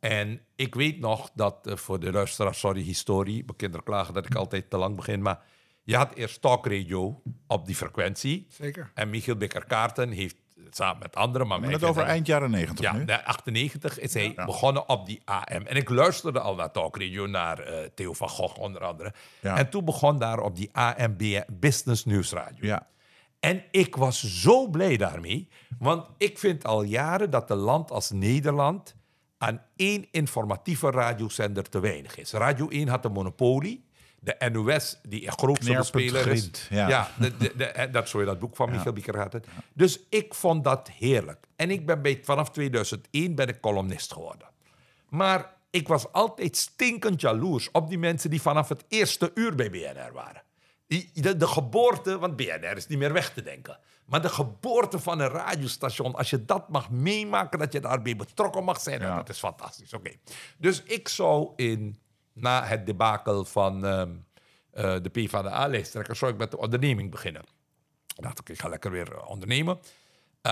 En 0.00 0.40
ik 0.56 0.74
weet 0.74 1.00
nog 1.00 1.30
dat 1.34 1.66
eh, 1.66 1.76
voor 1.76 2.00
de 2.00 2.12
luisteraars, 2.12 2.58
sorry, 2.58 2.82
historie. 2.82 3.42
Mijn 3.44 3.56
kinderen 3.56 3.84
klagen 3.84 4.14
dat 4.14 4.26
ik 4.26 4.34
altijd 4.34 4.70
te 4.70 4.76
lang 4.76 4.96
begin. 4.96 5.22
Maar 5.22 5.42
je 5.82 5.96
had 5.96 6.14
eerst 6.14 6.40
talkradio 6.40 7.22
op 7.46 7.66
die 7.66 7.74
frequentie. 7.76 8.46
Zeker. 8.48 8.90
En 8.94 9.10
Michiel 9.10 9.36
Bikker-Kaarten 9.36 10.10
heeft 10.10 10.36
samen 10.70 10.98
met 10.98 11.16
anderen... 11.16 11.46
Maar 11.46 11.60
Maar 11.60 11.70
net 11.70 11.84
over 11.84 12.02
eind 12.02 12.26
jaren 12.26 12.50
negentig 12.50 12.84
ja, 12.84 12.92
nu. 12.92 13.04
de 13.04 13.24
98 13.24 13.98
is 13.98 14.14
hij 14.14 14.32
begonnen 14.34 14.88
op 14.88 15.06
die 15.06 15.20
AM. 15.24 15.66
En 15.66 15.76
ik 15.76 15.88
luisterde 15.88 16.40
al 16.40 16.54
naar 16.54 16.70
talkradio, 16.70 17.26
naar 17.26 17.58
eh, 17.58 17.88
Theo 17.94 18.12
van 18.12 18.28
Gogh 18.28 18.58
onder 18.60 18.84
andere. 18.84 19.12
Ja. 19.40 19.56
En 19.56 19.70
toen 19.70 19.84
begon 19.84 20.18
daar 20.18 20.40
op 20.40 20.56
die 20.56 20.70
AM 20.72 21.16
Business 21.52 22.04
Nieuwsradio. 22.04 22.66
Ja. 22.66 22.86
En 23.40 23.64
ik 23.70 23.96
was 23.96 24.40
zo 24.42 24.68
blij 24.68 24.96
daarmee. 24.96 25.48
Want 25.78 26.06
ik 26.16 26.38
vind 26.38 26.64
al 26.64 26.82
jaren 26.82 27.30
dat 27.30 27.50
een 27.50 27.56
land 27.56 27.90
als 27.90 28.10
Nederland 28.10 28.96
aan 29.38 29.62
één 29.76 30.06
informatieve 30.10 30.90
radiozender 30.90 31.68
te 31.68 31.80
weinig 31.80 32.18
is. 32.18 32.32
Radio 32.32 32.68
1 32.68 32.88
had 32.88 33.04
een 33.04 33.12
monopolie. 33.12 33.86
De 34.20 34.50
NOS, 34.52 35.00
die 35.02 35.26
een 35.26 35.32
grootste 35.32 35.82
speler 35.82 36.26
is. 36.26 36.40
grind, 36.40 36.66
ja. 36.70 37.10
de, 37.18 37.36
de, 37.56 37.88
dat 37.92 38.08
zo 38.08 38.20
je 38.20 38.26
dat 38.26 38.38
boek 38.38 38.56
van 38.56 38.70
Michael 38.70 38.92
Bieker 38.92 39.18
had. 39.18 39.32
het. 39.32 39.46
Dus 39.72 40.00
ik 40.08 40.34
vond 40.34 40.64
dat 40.64 40.90
heerlijk. 40.90 41.46
En 41.56 41.70
ik 41.70 41.86
ben 41.86 42.02
bij, 42.02 42.20
vanaf 42.22 42.50
2001 42.50 43.34
ben 43.34 43.48
ik 43.48 43.60
columnist 43.60 44.12
geworden. 44.12 44.48
Maar 45.08 45.54
ik 45.70 45.88
was 45.88 46.12
altijd 46.12 46.56
stinkend 46.56 47.20
jaloers 47.20 47.70
op 47.70 47.88
die 47.88 47.98
mensen 47.98 48.30
die 48.30 48.42
vanaf 48.42 48.68
het 48.68 48.84
eerste 48.88 49.30
uur 49.34 49.54
bij 49.54 49.70
BNR 49.70 50.12
waren. 50.12 50.42
De, 50.88 51.36
de 51.36 51.46
geboorte, 51.46 52.18
want 52.18 52.36
BNR 52.36 52.76
is 52.76 52.86
niet 52.86 52.98
meer 52.98 53.12
weg 53.12 53.32
te 53.32 53.42
denken. 53.42 53.78
Maar 54.04 54.22
de 54.22 54.28
geboorte 54.28 54.98
van 54.98 55.20
een 55.20 55.28
radiostation, 55.28 56.14
als 56.14 56.30
je 56.30 56.44
dat 56.44 56.68
mag 56.68 56.90
meemaken, 56.90 57.58
dat 57.58 57.72
je 57.72 57.80
daarbij 57.80 58.16
betrokken 58.16 58.64
mag 58.64 58.80
zijn, 58.80 59.00
Ja. 59.00 59.16
dat 59.16 59.28
is 59.28 59.38
fantastisch. 59.38 59.92
Oké. 59.94 60.10
Dus 60.58 60.82
ik 60.82 61.08
zou 61.08 61.52
in, 61.56 61.98
na 62.32 62.64
het 62.64 62.86
debakel 62.86 63.44
van 63.44 63.84
ehm 63.84 64.10
eh 64.70 64.96
de 65.02 65.08
PvdA-lijsttrekker, 65.08 66.16
zou 66.16 66.32
ik 66.32 66.38
met 66.38 66.50
de 66.50 66.58
onderneming 66.58 67.10
beginnen. 67.10 67.42
Ik 68.16 68.22
dacht, 68.22 68.40
oké, 68.40 68.52
ik 68.52 68.60
ga 68.60 68.68
lekker 68.68 68.90
weer 68.90 69.12
eh, 69.12 69.28
ondernemen. 69.28 69.78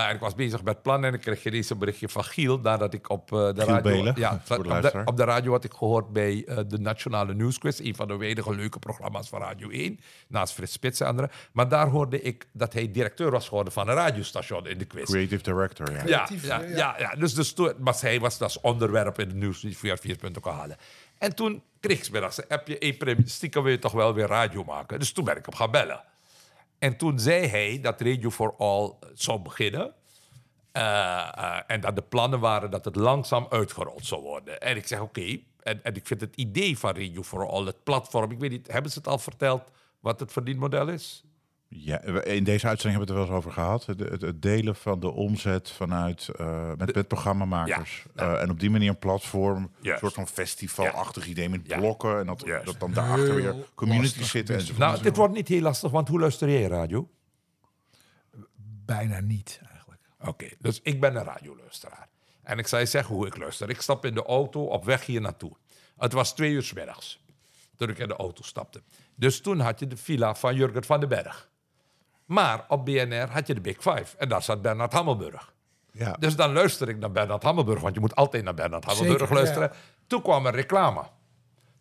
En 0.05 0.15
ik 0.15 0.19
was 0.19 0.35
bezig 0.35 0.63
met 0.63 0.81
plannen 0.81 1.09
en 1.09 1.15
ik 1.15 1.21
kreeg 1.21 1.41
deze 1.41 1.75
berichtje 1.75 2.09
van 2.09 2.23
Giel... 2.23 2.59
nadat 2.59 2.93
ik 2.93 3.09
op 3.09 3.31
eh, 3.31 3.37
de 3.37 3.63
radio... 3.63 3.81
Belen, 3.81 4.13
ja, 4.17 4.41
op, 4.49 4.63
de, 4.63 5.01
op 5.05 5.19
radio 5.19 5.51
had 5.51 5.63
ik 5.63 5.73
gehoord 5.73 6.13
bij 6.13 6.45
eh, 6.45 6.57
de 6.67 6.79
Nationale 6.79 7.33
Nieuwsquiz. 7.33 7.79
Een 7.79 7.95
van 7.95 8.07
de 8.07 8.17
weinige 8.17 8.55
leuke 8.55 8.79
programma's 8.79 9.29
van 9.29 9.41
Radio 9.41 9.69
1. 9.69 9.99
Naast 10.27 10.53
Frits 10.53 10.71
Spits 10.71 10.99
en 10.99 11.07
anderen. 11.07 11.31
Maar 11.51 11.69
daar 11.69 11.87
hoorde 11.87 12.21
ik 12.21 12.47
dat 12.51 12.73
hij 12.73 12.91
directeur 12.91 13.31
was 13.31 13.47
geworden 13.47 13.73
van 13.73 13.87
een 13.87 13.95
radiostation 13.95 14.67
in 14.67 14.77
de 14.77 14.85
quiz. 14.85 15.09
Creative 15.09 15.43
Director, 15.43 15.91
ja. 15.91 16.05
Ja, 16.05 16.27
ja, 16.41 16.59
ja. 16.61 16.67
ja. 16.75 16.95
ja, 16.99 17.15
dus, 17.15 17.33
dus 17.33 17.53
toen, 17.53 17.73
maar 17.79 17.97
hij 17.99 18.19
was 18.19 18.37
dat 18.37 18.59
onderwerp 18.61 19.19
in 19.19 19.29
de 19.29 19.35
nieuws 19.35 19.65
via 19.69 19.97
4.0 19.97 20.41
halen. 20.41 20.77
En 21.17 21.35
toen 21.35 21.63
kreeg 21.79 22.05
ik 22.05 22.11
middags 22.11 22.37
een 22.37 22.47
appje, 22.47 22.75
hey, 22.79 23.17
stiekem 23.25 23.63
wil 23.63 23.71
je 23.71 23.79
toch 23.79 23.91
wel 23.91 24.13
weer 24.13 24.27
radio 24.27 24.63
maken? 24.63 24.99
Dus 24.99 25.11
toen 25.11 25.25
ben 25.25 25.37
ik 25.37 25.45
hem 25.45 25.55
gaan 25.55 25.71
bellen. 25.71 26.03
En 26.79 26.97
toen 26.97 27.19
zei 27.19 27.47
hij 27.47 27.79
dat 27.81 28.01
Radio 28.01 28.29
for 28.29 28.55
All 28.57 28.93
zou 29.13 29.39
beginnen. 29.39 29.93
Eh, 30.71 30.83
eh, 30.83 31.59
en 31.67 31.81
dat 31.81 31.95
de 31.95 32.01
plannen 32.01 32.39
waren 32.39 32.71
dat 32.71 32.85
het 32.85 32.95
langzaam 32.95 33.47
uitgerold 33.49 34.05
zou 34.05 34.21
worden. 34.21 34.61
En 34.61 34.75
ik 34.75 34.87
zeg 34.87 34.99
oké. 34.99 35.39
En, 35.63 35.83
en 35.83 35.95
ik 35.95 36.07
vind 36.07 36.21
het 36.21 36.35
idee 36.35 36.77
van 36.77 36.95
Radio 36.95 37.23
for 37.23 37.47
All, 37.49 37.65
het 37.65 37.83
platform... 37.83 38.31
Ik 38.31 38.39
weet 38.39 38.49
niet, 38.49 38.71
hebben 38.71 38.91
ze 38.91 38.97
het 38.97 39.07
al 39.07 39.17
verteld 39.17 39.71
wat 39.99 40.19
het 40.19 40.31
verdienmodel 40.31 40.87
is? 40.87 41.23
Ja, 41.69 42.01
in 42.23 42.43
deze 42.43 42.67
uitzending 42.67 42.97
hebben 42.97 42.99
we 42.99 42.99
het 42.99 43.09
er 43.09 43.15
wel 43.15 43.25
eens 43.25 43.35
over 43.37 43.51
gehad. 43.51 43.85
Het, 43.85 44.21
het, 44.21 44.41
delen 44.41 44.75
van 44.75 44.99
de 44.99 45.11
omzet 45.11 45.71
vanuit 45.71 46.29
eh, 46.29 46.71
met, 46.77 46.95
met 46.95 47.07
programmamakers. 47.07 48.05
Ja, 48.15 48.25
ja. 48.25 48.35
Eh, 48.35 48.41
en 48.41 48.49
op 48.49 48.59
die 48.59 48.69
manier 48.69 48.89
een 48.89 48.99
platform, 48.99 49.71
een 49.81 49.97
soort 49.97 50.13
van 50.13 50.27
festivalachtig 50.27 51.27
idee 51.27 51.49
met 51.49 51.61
Ja. 51.63 51.77
blokken. 51.77 52.19
En 52.19 52.25
dat, 52.25 52.39
dat 52.63 52.79
dan 52.79 52.93
daarachter 52.93 53.35
weer 53.35 53.55
communities 53.75 54.09
lastig 54.09 54.27
zitten. 54.29 54.53
En 54.55 54.59
business. 54.59 54.79
Nou, 54.85 55.01
dit 55.01 55.15
wordt 55.15 55.33
niet 55.33 55.47
heel 55.47 55.61
lastig, 55.61 55.91
want 55.91 56.07
hoe 56.07 56.19
luister 56.19 56.49
jij 56.49 56.67
radio? 56.67 57.09
Bijna 58.85 59.19
niet 59.19 59.59
eigenlijk. 59.69 60.01
Oké, 60.19 60.49
dus 60.59 60.79
ik 60.83 60.99
ben 60.99 61.15
een 61.15 61.23
radioluisteraar. 61.23 62.07
En 62.43 62.57
ik 62.57 62.67
zou 62.67 62.81
je 62.81 62.87
zeggen 62.87 63.15
hoe 63.15 63.27
ik 63.27 63.37
luister. 63.37 63.69
Ik 63.69 63.81
stap 63.81 64.05
in 64.05 64.13
de 64.13 64.23
auto 64.23 64.63
op 64.65 64.85
weg 64.85 65.05
hier 65.05 65.21
naartoe. 65.21 65.55
Het 65.97 66.13
was 66.13 66.35
twee 66.35 66.51
uur 66.51 66.63
's 66.63 66.73
middags 66.73 67.25
toen 67.75 67.89
ik 67.89 67.97
in 67.97 68.07
de 68.07 68.15
auto 68.15 68.41
stapte. 68.43 68.81
Dus 69.15 69.41
toen 69.41 69.59
had 69.59 69.79
je 69.79 69.87
de 69.87 69.97
villa 69.97 70.35
van 70.35 70.55
Jurgen 70.55 70.83
van 70.83 70.99
den 70.99 71.09
Berg. 71.09 71.49
Maar 72.27 72.65
op 72.67 72.85
BNR 72.85 73.29
had 73.31 73.47
je 73.47 73.53
de 73.53 73.61
Big 73.61 73.75
Five. 73.75 74.17
En 74.17 74.29
daar 74.29 74.43
zat 74.43 74.61
Bernard 74.61 74.93
Hammelburg. 74.93 75.53
ja. 75.91 76.15
Dus 76.19 76.35
dan 76.35 76.53
luister 76.53 76.89
ik 76.89 76.97
naar 76.97 77.11
Bernard 77.11 77.43
Hammelburg, 77.43 77.81
want 77.81 77.93
je 77.93 77.99
moet 77.99 78.15
altijd 78.15 78.43
naar 78.43 78.53
Bernard 78.53 78.85
Hammelburg 78.85 79.19
Zeker, 79.19 79.35
luisteren. 79.35 79.71
Toen 80.07 80.21
kwam 80.21 80.45
er 80.45 80.55
reclame. 80.55 81.03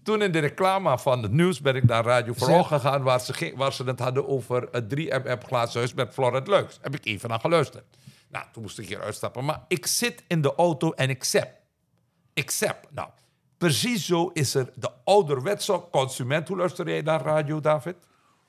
Toen 0.02 0.22
in 0.22 0.32
de 0.32 0.38
reclame 0.38 0.98
van 0.98 1.22
het 1.22 1.32
nieuws 1.32 1.60
ben 1.60 1.76
ik 1.76 1.84
naar 1.84 2.04
Radio 2.04 2.32
Vooral 2.36 2.64
gegaan, 2.64 3.02
waar 3.02 3.20
ze, 3.20 3.52
waar 3.56 3.72
ze 3.72 3.84
het 3.84 3.98
hadden 3.98 4.28
over 4.28 4.68
het 4.72 4.94
3MM 4.96 5.46
glazen 5.46 5.78
huis 5.78 5.94
met 5.94 6.12
Florent 6.12 6.46
Leuks. 6.46 6.78
Heb 6.82 6.94
ik 6.94 7.06
even 7.06 7.28
naar 7.28 7.40
geluisterd. 7.40 7.84
Nou, 8.28 8.44
toen 8.52 8.62
moest 8.62 8.78
ik 8.78 8.88
hier 8.88 9.00
uitstappen. 9.00 9.44
Maar 9.44 9.64
ik 9.68 9.86
zit 9.86 10.24
in 10.26 10.40
de 10.40 10.54
auto 10.54 10.92
en 10.92 11.10
ik 11.10 11.24
zap. 11.24 11.48
Ik 12.32 12.50
zap. 12.50 12.88
Nou, 12.90 13.08
precies 13.58 14.06
zo 14.06 14.30
is 14.32 14.54
er 14.54 14.70
de 14.74 14.90
ouderwetse 15.04 15.82
consument. 15.90 16.48
Hoe 16.48 16.56
luister 16.56 16.88
jij 16.88 17.00
naar 17.02 17.22
radio, 17.22 17.60
David? 17.60 17.96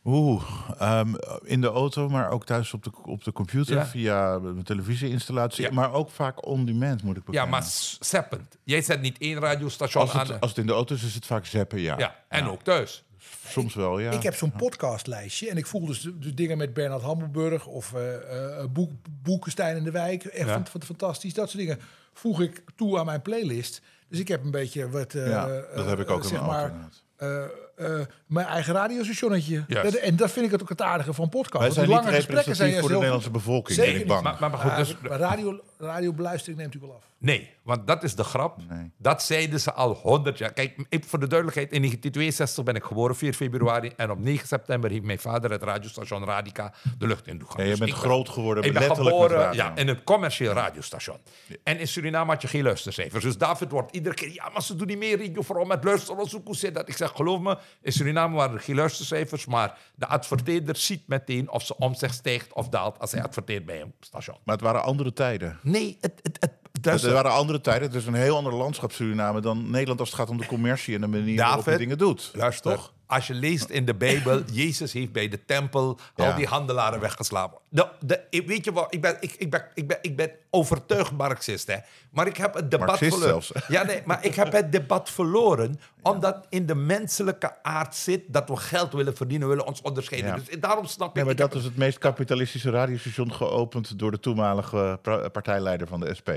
Oeh, 0.10 0.44
ehm, 0.80 1.14
in 1.44 1.62
de 1.62 1.68
auto, 1.68 2.10
maar 2.10 2.30
ook 2.30 2.46
thuis 2.46 2.74
op 2.74 2.84
de, 2.84 2.90
op 3.04 3.24
de 3.24 3.32
computer 3.32 3.76
Ja. 3.76 3.86
via 3.86 4.34
een 4.34 4.64
televisieinstallatie. 4.64 5.64
Ja. 5.64 5.72
Maar 5.72 5.94
ook 5.94 6.10
vaak 6.10 6.46
on-demand, 6.48 7.04
moet 7.04 7.12
ik 7.18 7.22
Ja, 7.22 7.26
bekennen. 7.26 7.50
maar 7.50 7.64
s- 7.64 7.98
zappend. 8.00 8.58
Jij 8.64 8.82
zet 8.82 9.02
niet 9.02 9.18
één 9.18 9.40
radiostation 9.40 10.04
als 10.04 10.14
aan. 10.14 10.28
het, 10.28 10.40
als 10.42 10.50
het 10.50 10.60
in 10.60 10.66
de 10.68 10.74
auto 10.74 10.96
is, 10.96 11.04
is 11.04 11.14
het 11.16 11.26
vaak 11.26 11.46
zappen, 11.46 11.80
ja. 11.80 11.98
ja, 11.98 12.16
en 12.30 12.48
ook 12.48 12.62
thuis. 12.64 13.04
Soms 13.48 13.76
wel, 13.76 14.00
ja. 14.00 14.12
Ik 14.12 14.24
heb 14.24 14.36
zo'n 14.36 14.52
podcastlijstje 14.52 15.50
en 15.50 15.58
ik 15.58 15.66
voel 15.66 15.86
dus 15.86 16.02
de, 16.02 16.20
de 16.20 16.34
dingen 16.34 16.58
met 16.58 16.74
Bernard 16.74 17.02
Hammelburg 17.02 17.66
of 17.66 17.94
eh 17.94 18.60
eh, 18.60 18.66
Boek, 18.70 18.92
Boekenstein 19.24 19.78
in 19.78 19.84
de 19.84 19.92
Wijk. 19.92 20.24
Echt 20.24 20.48
Ja. 20.48 20.54
fant- 20.54 20.86
fantastisch. 20.86 21.34
Dat 21.34 21.50
soort 21.50 21.64
dingen 21.64 21.80
voeg 22.14 22.42
ik 22.42 22.64
toe 22.76 23.00
aan 23.00 23.06
mijn 23.06 23.22
playlist. 23.22 23.82
Dus 24.10 24.20
ik 24.20 24.28
heb 24.28 24.44
een 24.44 24.52
beetje 24.52 24.90
wat. 24.90 25.14
eh, 25.14 25.28
Ja, 25.30 25.48
eh, 25.48 25.76
dat 25.76 25.86
heb 25.86 26.00
ik 26.00 26.10
ook 26.10 26.24
eh, 26.24 26.30
in 26.32 26.34
mijn 26.36 26.46
maar, 26.48 26.74
auto, 27.18 27.54
eh, 27.77 28.00
mijn 28.27 28.48
eigen 28.48 28.74
radiostationnetje. 28.74 29.65
Dat- 29.67 29.93
en 29.93 30.15
dat 30.15 30.31
vind 30.31 30.53
ik 30.53 30.62
ook 30.62 30.69
het 30.69 30.81
aardige 30.81 31.13
van 31.13 31.29
podcast. 31.29 31.63
Wij 31.63 31.72
zijn 31.74 31.88
lange 31.88 32.12
gesprekken 32.12 32.55
zijn 32.55 32.74
voor 32.79 32.88
de 32.89 32.93
Nederlandse 32.96 33.31
bevolking, 33.31 33.77
Zeker 33.77 33.91
ben 33.93 34.01
ik 34.01 34.07
niet. 34.07 34.22
bang. 34.24 34.39
Maar, 34.39 34.50
maar 34.50 34.60
goed, 34.60 34.75
dus, 34.75 34.96
maar 35.10 35.19
radio, 35.19 35.60
radiobeluistering 35.77 36.57
neemt 36.60 36.74
natuurlijk 36.74 36.93
wel 36.93 37.01
af. 37.10 37.15
Nee, 37.19 37.50
want 37.63 37.88
dat 37.88 38.03
is 38.03 38.15
de 38.15 38.24
grap. 38.24 38.57
Nee. 38.69 38.91
Dat 38.98 39.24
zeiden 39.24 39.60
ze 39.60 39.74
al 39.74 39.93
100 39.93 40.38
jaar. 40.38 40.53
Kijk, 40.53 40.86
ik, 40.89 41.03
voor 41.05 41.19
de 41.19 41.27
duidelijkheid, 41.27 41.72
in 41.72 41.79
1962 41.81 42.63
ben 42.63 42.75
ik 42.75 42.84
geboren, 42.84 43.15
4 43.15 43.34
februari. 43.34 43.91
En 43.98 44.12
op 44.12 44.19
9 44.19 44.48
september 44.48 44.89
heeft 44.89 45.03
mijn 45.03 45.19
vader 45.19 45.51
het 45.51 45.63
radiostation 45.63 46.25
Radica 46.25 46.74
de 46.98 47.07
lucht 47.07 47.27
in 47.27 47.38
doen 47.38 47.48
gaan. 47.48 47.57
Ja, 47.57 47.63
je 47.63 47.69
Dus 47.69 47.79
bent 47.79 47.91
ik 47.91 47.96
ben- 47.96 48.05
groot 48.05 48.29
geworden, 48.29 48.63
Ik 48.63 48.74
ben 48.74 48.81
letterlijk 48.81 49.15
met 49.15 49.24
geboren 49.25 49.43
radio. 49.46 49.63
ja, 49.63 49.75
in 49.75 49.88
een 49.88 50.03
commercieel 50.03 50.53
radiostation. 50.53 51.17
En 51.63 51.79
in 51.79 51.88
Suriname 51.88 52.31
had 52.31 52.41
je 52.41 52.48
geen 52.48 52.63
luistercijfers. 52.63 53.24
Dus 53.24 53.38
David 53.38 53.72
wordt 53.72 53.91
iedere 53.96 54.15
keer... 54.15 54.34
Ja, 54.34 54.50
maar 54.50 54.63
ze 54.63 54.75
doen 54.75 54.88
niet 54.88 54.98
meer 54.98 55.17
radio 55.19 55.41
vooral 55.41 55.65
met 55.65 55.84
luisteronderzoek. 55.84 56.46
Hoe 56.46 56.55
zit 56.55 56.75
dat? 56.75 56.88
Ik 56.89 56.98
zeg, 56.98 57.12
geloof 57.15 57.39
me, 57.39 57.57
in 57.81 57.91
Suriname 57.91 58.36
waren 58.36 58.55
er 58.55 58.62
geen 58.62 58.75
luistercijfers. 58.75 59.45
Maar 59.45 59.77
de 59.95 60.07
adverteerder 60.07 60.75
ziet 60.75 61.07
meteen 61.07 61.51
of 61.51 61.65
zijn 61.65 61.79
omzet 61.79 62.13
stijgt 62.13 62.53
of 62.53 62.69
daalt... 62.69 63.00
als 63.00 63.12
hij 63.12 63.24
adverteert 63.24 63.65
bij 63.65 63.81
een 63.81 63.93
station. 64.00 64.38
Maar 64.43 64.55
het 64.55 64.63
waren 64.63 64.83
andere 64.83 65.13
tijden. 65.13 65.59
Nee, 65.62 65.97
het... 66.01 66.19
het, 66.24 66.38
het 66.39 66.51
Het 66.71 66.86
luister- 66.86 67.13
waren 67.13 67.31
andere 67.31 67.62
tijden. 67.62 67.88
Het 67.88 67.95
is 67.97 68.05
een 68.05 68.13
heel 68.13 68.36
ander 68.38 68.53
landschap 68.53 68.91
Suriname 68.91 69.41
dan 69.41 69.69
Nederland 69.69 70.00
als 70.00 70.09
het 70.09 70.17
gaat 70.19 70.29
om 70.29 70.38
de 70.38 70.45
commercie 70.45 70.95
en 70.95 71.01
de 71.01 71.07
manier 71.07 71.38
waarop 71.38 71.65
je 71.65 71.77
dingen 71.77 71.97
doet. 71.97 72.31
Luister, 72.33 72.75
Toch? 72.75 72.93
Als 73.08 73.28
je 73.28 73.34
leest 73.34 73.70
in 73.70 73.86
de 73.86 73.96
Bijbel, 73.96 74.42
Jezus 74.52 74.94
heeft 74.94 75.12
bij 75.12 75.28
de 75.28 75.46
tempel 75.46 76.00
al 76.16 76.36
die 76.36 76.46
handelaren 76.46 77.00
weggeslapen. 77.00 77.60
De, 77.70 77.88
de, 78.00 78.44
weet 78.46 78.66
je 78.66 78.72
wat, 78.72 78.94
ik 78.94 79.02
ben, 79.02 79.18
ik, 79.20 79.36
ik, 79.38 79.50
ben, 79.50 79.66
ik, 79.74 79.88
ben, 79.88 79.98
ik 80.02 80.16
ben 80.16 80.32
overtuigd 80.50 81.12
Marxist, 81.12 81.68
hè. 81.68 81.78
Maar 82.12 82.28
ik 82.28 82.38
heb 82.38 82.54
het 82.54 82.72
debat 82.72 82.88
Marxist 82.88 83.18
verloren. 83.18 83.44
zelfs. 83.44 83.68
Ja, 83.78 83.84
nee, 83.84 84.02
maar 84.06 84.26
ik 84.26 84.36
heb 84.36 84.52
het 84.52 84.72
debat 84.72 85.10
verloren, 85.10 85.80
omdat 86.02 86.46
in 86.50 86.66
de 86.66 86.76
menselijke 86.76 87.64
aard 87.64 87.96
zit 87.96 88.24
dat 88.28 88.50
we 88.50 88.56
geld 88.56 88.94
willen 88.94 89.16
verdienen, 89.16 89.48
willen 89.48 89.66
ons 89.66 89.82
onderscheiden. 89.82 90.30
Ja. 90.30 90.36
Dus 90.36 90.60
daarom 90.60 90.86
snap 90.86 91.08
ik... 91.08 91.16
Nee, 91.16 91.24
maar 91.24 91.34
ik 91.34 91.40
dat 91.40 91.56
is 91.56 91.64
het 91.64 91.78
meest 91.78 91.98
kapitalistische 91.98 92.70
radiostation 92.70 93.34
geopend 93.34 94.00
door 94.00 94.12
de 94.12 94.20
toenmalige 94.20 95.00
partijleider 95.32 95.88
van 95.88 96.00
de 96.00 96.14
SP. 96.20 96.30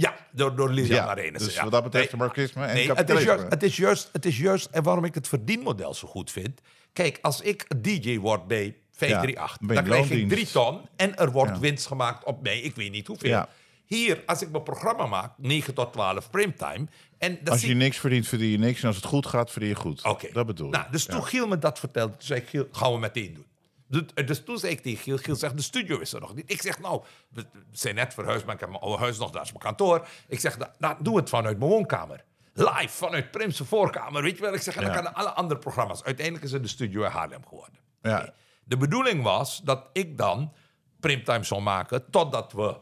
Ja, 0.00 0.16
door, 0.32 0.56
door 0.56 0.70
Lisa 0.70 0.94
Ja, 0.94 1.14
dus 1.14 1.54
ja. 1.54 1.62
wat 1.62 1.72
dat 1.72 1.82
betreft 1.82 2.16
marxisme 2.16 2.64
en 2.64 2.74
nee, 2.74 2.92
het 2.92 3.10
is, 3.10 3.22
juist, 3.22 3.44
het, 3.48 3.62
is 3.62 3.76
juist, 3.76 4.08
het 4.12 4.26
is 4.26 4.38
juist, 4.38 4.68
en 4.70 4.82
waarom 4.82 5.04
ik 5.04 5.14
het 5.14 5.28
verdienmodel 5.28 5.94
zo 5.94 6.08
goed 6.08 6.30
vind. 6.30 6.60
Kijk, 6.92 7.18
als 7.22 7.40
ik 7.40 7.66
DJ 7.82 8.18
word 8.18 8.46
bij 8.46 8.76
538, 8.90 9.50
Ja, 9.50 9.66
ben 9.66 9.68
je 9.68 9.74
dan 9.74 9.84
krijg 9.84 10.10
ik 10.10 10.28
drie 10.28 10.46
ton 10.46 10.80
en 10.96 11.16
er 11.16 11.30
wordt 11.30 11.58
winst 11.58 11.86
gemaakt 11.86 12.24
op 12.24 12.42
mij, 12.42 12.58
ik 12.60 12.74
weet 12.74 12.90
niet 12.90 13.06
hoeveel. 13.06 13.44
Hier, 13.86 14.22
als 14.26 14.42
ik 14.42 14.50
mijn 14.50 14.62
programma 14.62 15.06
maak, 15.06 15.32
9 15.36 15.74
tot 15.74 15.92
12 15.92 16.30
primetime. 16.30 16.86
En 17.18 17.38
dat 17.42 17.52
Als 17.52 17.62
je 17.62 17.74
niks 17.74 17.98
verdient, 17.98 18.28
verdien 18.28 18.50
je 18.50 18.58
niks. 18.58 18.80
En 18.80 18.86
als 18.86 18.96
het 18.96 19.04
goed 19.04 19.26
gaat, 19.26 19.50
verdien 19.50 19.68
je 19.68 19.74
goed. 19.74 20.04
Oké. 20.04 20.28
Dat 20.32 20.46
bedoel 20.46 20.66
ik. 20.66 20.74
Nou, 20.74 20.86
dus 20.90 21.04
toen 21.04 21.24
Giel 21.24 21.48
me 21.48 21.58
dat 21.58 21.78
vertelde, 21.78 22.12
toen 22.12 22.26
zei 22.26 22.40
ik, 22.40 22.48
Giel, 22.48 22.68
gaan 22.72 22.92
we 22.92 22.98
meteen 22.98 23.34
doen. 23.34 23.46
Dus- 23.88 24.02
Dus 24.26 24.44
toen 24.44 24.58
zei 24.58 24.72
ik 24.72 24.80
tegen 24.80 25.02
Giel, 25.02 25.16
Giel 25.16 25.36
zegt, 25.36 25.56
de 25.56 25.62
studio 25.62 25.98
is 25.98 26.12
er 26.12 26.20
nog 26.20 26.34
niet. 26.34 26.50
Ik 26.50 26.62
zeg, 26.62 26.78
nou, 26.80 27.02
we 27.28 27.46
zijn 27.72 27.94
net 27.94 28.14
verhuisd, 28.14 28.44
maar 28.44 28.54
ik 28.54 28.60
heb 28.60 28.68
mijn 28.68 28.82
oude 28.82 28.98
huis 29.02 29.18
nog, 29.18 29.30
daar 29.30 29.42
is 29.42 29.48
mijn 29.48 29.62
kantoor. 29.62 30.06
Ik 30.28 30.40
zeg, 30.40 30.58
nou, 30.58 30.70
nou, 30.78 30.96
doe 31.02 31.16
het 31.16 31.28
vanuit 31.28 31.58
mijn 31.58 31.70
woonkamer. 31.70 32.24
Live, 32.52 32.88
vanuit 32.88 33.30
Primse 33.30 33.64
voorkamer, 33.64 34.22
weet 34.22 34.36
je 34.36 34.42
wel. 34.42 34.54
Ik 34.54 34.60
zeg, 34.62 34.74
en 34.74 34.80
dan 34.80 34.90
Ja. 34.90 34.96
kunnen 34.96 35.14
alle 35.14 35.30
andere 35.30 35.60
programma's. 35.60 36.02
Uiteindelijk 36.04 36.44
is 36.44 36.52
het 36.52 36.62
de 36.62 36.68
studio 36.68 37.02
in 37.04 37.10
Haarlem 37.10 37.46
geworden. 37.46 37.78
Ja. 38.02 38.32
De 38.64 38.76
bedoeling 38.76 39.22
was 39.22 39.60
dat 39.64 39.88
ik 39.92 40.18
dan 40.18 40.52
primtime 41.00 41.44
zou 41.44 41.60
maken... 41.60 42.10
totdat 42.10 42.52
we 42.52 42.76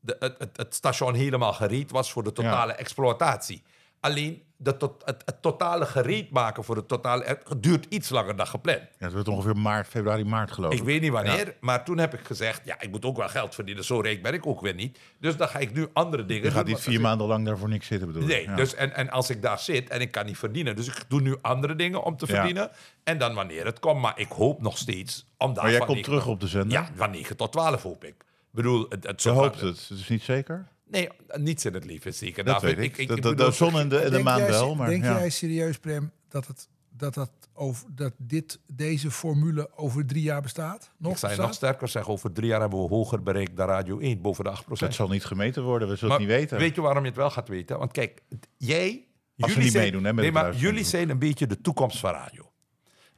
de, 0.00 0.16
het, 0.18 0.38
het, 0.38 0.56
het 0.56 0.74
station 0.74 1.14
helemaal 1.14 1.52
gereed 1.52 1.90
was 1.90 2.12
voor 2.12 2.22
de 2.22 2.32
totale 2.32 2.72
exploitatie. 2.72 3.62
Alleen 4.00 4.42
de 4.56 4.76
tot, 4.76 5.02
het, 5.04 5.22
het 5.24 5.42
totale 5.42 5.86
gereed 5.86 6.30
maken 6.30 6.64
voor 6.64 6.74
de 6.74 6.86
totale... 6.86 7.24
Het 7.24 7.62
duurt 7.62 7.86
iets 7.88 8.08
langer 8.08 8.36
dan 8.36 8.46
gepland. 8.46 8.80
Ja, 8.80 9.04
het 9.04 9.12
wordt 9.12 9.28
ongeveer 9.28 9.56
maart, 9.56 9.86
februari, 9.86 10.24
maart 10.24 10.52
geloof 10.52 10.72
ik. 10.72 10.78
Ik 10.78 10.84
weet 10.84 11.00
niet 11.00 11.10
wanneer, 11.10 11.56
maar 11.60 11.84
toen 11.84 11.98
heb 11.98 12.14
ik 12.14 12.20
gezegd... 12.20 12.60
ja, 12.64 12.80
ik 12.80 12.90
moet 12.90 13.04
ook 13.04 13.16
wel 13.16 13.28
geld 13.28 13.54
verdienen. 13.54 13.84
Zo 13.84 14.00
rijk 14.00 14.22
ben 14.22 14.32
ik 14.34 14.46
ook 14.46 14.60
weer 14.60 14.74
niet. 14.74 14.98
Dus 15.18 15.36
dan 15.36 15.48
ga 15.48 15.58
ik 15.58 15.72
nu 15.72 15.88
andere 15.92 16.26
dingen 16.26 16.44
Je 16.44 16.50
gaat 16.50 16.64
doen, 16.64 16.74
niet 16.74 16.82
vier 16.82 17.00
maanden 17.00 17.26
lang 17.26 17.46
daarvoor 17.46 17.68
niks 17.68 17.86
zitten, 17.86 18.12
bedoel. 18.12 18.28
Nee, 18.28 18.42
Ja. 18.42 18.54
dus 18.54 18.74
en, 18.74 18.94
en 18.94 19.10
als 19.10 19.30
ik 19.30 19.42
daar 19.42 19.58
zit 19.58 19.88
en 19.88 20.00
ik 20.00 20.10
kan 20.10 20.26
niet 20.26 20.38
verdienen... 20.38 20.76
dus 20.76 20.86
ik 20.86 21.04
doe 21.08 21.20
nu 21.20 21.36
andere 21.40 21.74
dingen 21.74 22.02
om 22.02 22.16
te 22.16 22.26
verdienen. 22.26 22.70
En 23.04 23.18
dan 23.18 23.34
wanneer 23.34 23.64
het 23.64 23.78
komt. 23.78 24.00
Maar 24.00 24.18
ik 24.18 24.28
hoop 24.28 24.62
nog 24.62 24.78
steeds... 24.78 25.26
Om 25.38 25.54
daar 25.54 25.62
Maar 25.64 25.72
jij 25.72 25.84
komt 25.86 26.04
terug 26.04 26.26
op 26.26 26.40
de 26.40 26.46
zender? 26.46 26.72
Ja, 26.72 26.88
van 26.94 27.10
9 27.10 27.36
tot 27.36 27.52
12 27.52 27.82
hoop 27.82 28.04
ik. 28.04 28.14
Ik 28.18 28.56
bedoel, 28.56 28.86
het, 28.88 29.06
het 29.06 29.22
Je 29.22 29.28
hoopt 29.28 29.60
het. 29.60 29.88
Het 29.88 29.98
is 29.98 30.08
niet 30.08 30.22
zeker? 30.22 30.66
Nee, 30.90 31.08
niets 31.32 31.64
in 31.64 31.74
het 31.74 31.84
leven 31.84 32.10
is 32.10 32.18
zeker. 32.18 32.44
Dat 32.44 32.60
David. 32.60 32.76
weet 32.76 32.84
ik. 32.84 32.96
de, 32.96 33.06
de, 33.06 33.14
bedoel- 33.14 33.34
de 33.34 33.50
zon 33.50 33.78
en 33.78 33.88
de, 33.88 34.10
Denk 34.10 34.24
maan 34.24 34.38
jij, 34.38 34.48
wel, 34.48 34.74
maar 34.74 34.88
denk 34.88 35.04
ja. 35.04 35.18
jij 35.18 35.30
serieus, 35.30 35.78
Prem, 35.78 36.12
dat, 36.28 36.46
het, 36.46 36.68
dat, 36.88 37.14
dat, 37.14 37.30
over, 37.52 37.86
dat 37.94 38.12
dit, 38.16 38.60
deze 38.66 39.10
formule 39.10 39.70
over 39.76 40.06
drie 40.06 40.22
jaar 40.22 40.42
bestaat? 40.42 40.90
Nog 40.98 41.12
Ik 41.12 41.18
zou 41.18 41.36
nog 41.36 41.54
sterker 41.54 41.88
zeggen, 41.88 42.12
over 42.12 42.32
drie 42.32 42.48
jaar 42.48 42.60
hebben 42.60 42.78
we 42.78 42.88
hoger 42.88 43.22
bereikt 43.22 43.56
dan 43.56 43.68
Radio 43.68 43.98
1, 43.98 44.20
boven 44.20 44.44
de 44.44 44.50
8% 44.50 44.54
Het 44.68 44.94
zal 44.94 45.08
niet 45.08 45.24
gemeten 45.24 45.62
worden, 45.62 45.88
we 45.88 45.94
zullen 45.94 46.08
Maar 46.08 46.18
het 46.18 46.28
niet 46.28 46.38
weten. 46.38 46.58
Weet 46.58 46.74
je 46.74 46.80
waarom 46.80 47.02
je 47.02 47.08
het 47.08 47.18
wel 47.18 47.30
gaat 47.30 47.48
weten? 47.48 47.78
Want 47.78 47.92
kijk, 47.92 48.22
jij... 48.56 49.04
Als 49.38 49.54
we 49.54 49.62
niet 49.62 49.72
zijn, 49.72 49.84
meedoen, 49.84 50.04
hè, 50.04 50.12
met 50.12 50.24
nee, 50.24 50.32
het 50.32 50.42
maar 50.42 50.56
jullie 50.56 50.84
zijn 50.84 51.10
een 51.10 51.18
beetje 51.18 51.46
de 51.46 51.60
toekomst 51.60 51.98
van 51.98 52.12
radio. 52.12 52.49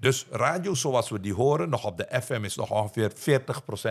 Dus 0.03 0.27
radio 0.31 0.75
zoals 0.75 1.11
we 1.11 1.21
die 1.21 1.35
horen, 1.35 1.69
nog 1.69 1.85
op 1.85 1.97
de 1.97 2.21
FM 2.23 2.45
is 2.45 2.57
nog 2.57 2.71
ongeveer 2.71 3.11
40% 3.11 3.15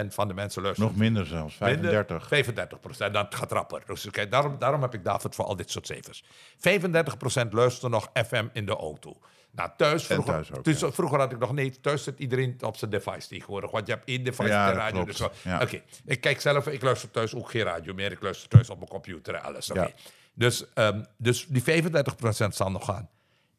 van 0.08 0.28
de 0.28 0.34
mensen 0.34 0.62
luisteren. 0.62 0.92
Nog 0.92 1.00
minder 1.00 1.26
zelfs, 1.26 1.56
35. 1.56 2.28
35 2.28 2.80
procent, 2.80 3.14
dat 3.14 3.36
gaat 3.36 3.52
rapper. 3.52 3.84
Dus 3.86 4.10
kijk, 4.10 4.32
daarom, 4.32 4.56
daarom 4.60 4.82
heb 4.82 4.94
ik 4.94 5.04
David 5.04 5.36
voor 5.36 5.46
al 5.46 5.56
dit 5.56 5.72
soort 5.72 5.86
cijfers. 5.88 6.24
35 6.58 7.18
procent 7.18 7.54
luistert 7.54 7.92
nog 7.92 8.10
FM 8.14 8.48
in 8.54 8.66
de 8.66 8.76
auto. 8.76 9.18
Nou, 9.52 9.70
thuis, 9.78 10.06
vroeger, 10.06 10.34
thuis 10.34 10.54
ook, 10.54 10.64
dus 10.64 10.80
ja. 10.80 10.92
vroeger 10.92 11.20
had 11.20 11.32
ik 11.32 11.40
nog 11.40 11.54
nee, 11.54 11.80
thuis 11.80 12.04
zit 12.04 12.20
iedereen 12.20 12.58
op 12.62 12.78
zijn 12.78 12.92
device 12.92 13.28
tegenwoordig. 13.28 13.72
Want 13.72 13.88
je 13.88 13.94
hebt 13.94 14.08
één 14.08 14.24
device 14.24 14.50
Ja, 14.50 14.72
de 14.72 14.78
radio. 14.78 15.06
Dus. 15.06 15.24
Ja. 15.42 15.62
Oké, 15.62 15.82
ik 16.06 16.22
kijk 16.22 16.42
zelf, 16.42 16.68
ik 16.68 16.82
luister 16.82 17.12
thuis 17.12 17.36
ook 17.36 17.52
geen 17.52 17.64
radio 17.64 17.94
meer. 17.94 18.12
Ik 18.12 18.22
luister 18.22 18.50
thuis 18.50 18.70
op 18.70 18.78
mijn 18.78 18.90
computer 18.90 19.34
en 19.34 19.44
alles. 19.44 19.70
Oké. 19.70 19.82
Ja. 19.82 19.92
Dus, 20.34 20.74
ehm, 20.74 21.04
dus 21.18 21.46
die 21.48 21.64
35 21.64 22.16
procent 22.16 22.56
zal 22.56 22.72
nog 22.72 22.86
gaan. 22.86 23.10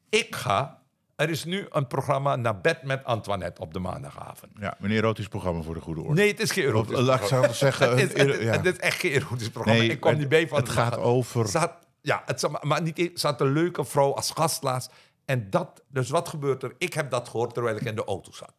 Ik 0.09 0.35
ga, 0.35 0.82
er 1.23 1.31
is 1.31 1.45
nu 1.45 1.67
een 1.71 1.87
programma 1.87 2.37
naar 2.37 2.61
bed 2.61 2.83
met 2.83 3.05
Antoinette 3.05 3.61
op 3.61 3.73
de 3.73 3.79
maandagavond. 3.79 4.53
Ja, 4.61 4.77
een 4.81 4.91
erotisch 4.91 5.29
programma 5.29 5.63
voor 5.63 5.75
de 5.75 5.81
goede 5.81 6.01
orde. 6.01 6.21
Nee, 6.21 6.31
het 6.31 6.41
is 6.41 6.51
geen 6.51 6.65
erotisch 6.65 6.97
Of, 6.97 7.03
laat 7.03 7.31
ik 7.31 7.55
zeggen, 7.55 7.91
het, 7.99 8.15
is, 8.15 8.23
het, 8.23 8.41
ja. 8.43 8.51
het 8.53 8.65
is 8.67 8.77
echt 8.77 9.01
geen 9.01 9.13
erotisch 9.13 9.51
programma. 9.51 9.81
Nee, 9.81 9.91
ik 9.91 10.01
kom 10.01 10.11
het- 10.11 10.19
niet 10.19 10.29
bij 10.29 10.49
van 10.49 10.59
het 10.59 10.69
gaat 10.69 10.97
over- 10.99 11.75
ja, 12.01 12.23
het, 12.27 12.41
zat- 12.41 12.65
maar 12.65 12.83
niet, 12.83 13.11
ze 13.21 13.27
had 13.27 13.41
een 13.41 13.53
leuke 13.53 13.85
vrouw 13.85 14.15
als 14.15 14.31
gast 14.31 14.63
laatst. 14.63 14.91
En 15.25 15.51
dat, 15.51 15.83
dus 15.89 16.11
wat 16.11 16.29
gebeurt 16.29 16.63
er? 16.63 16.75
Ik 16.79 16.93
heb 16.93 17.11
dat 17.11 17.29
gehoord 17.29 17.55
terwijl 17.55 17.77
ik 17.77 17.83
in 17.83 17.95
de 17.95 18.05
auto 18.05 18.33
zat. 18.33 18.53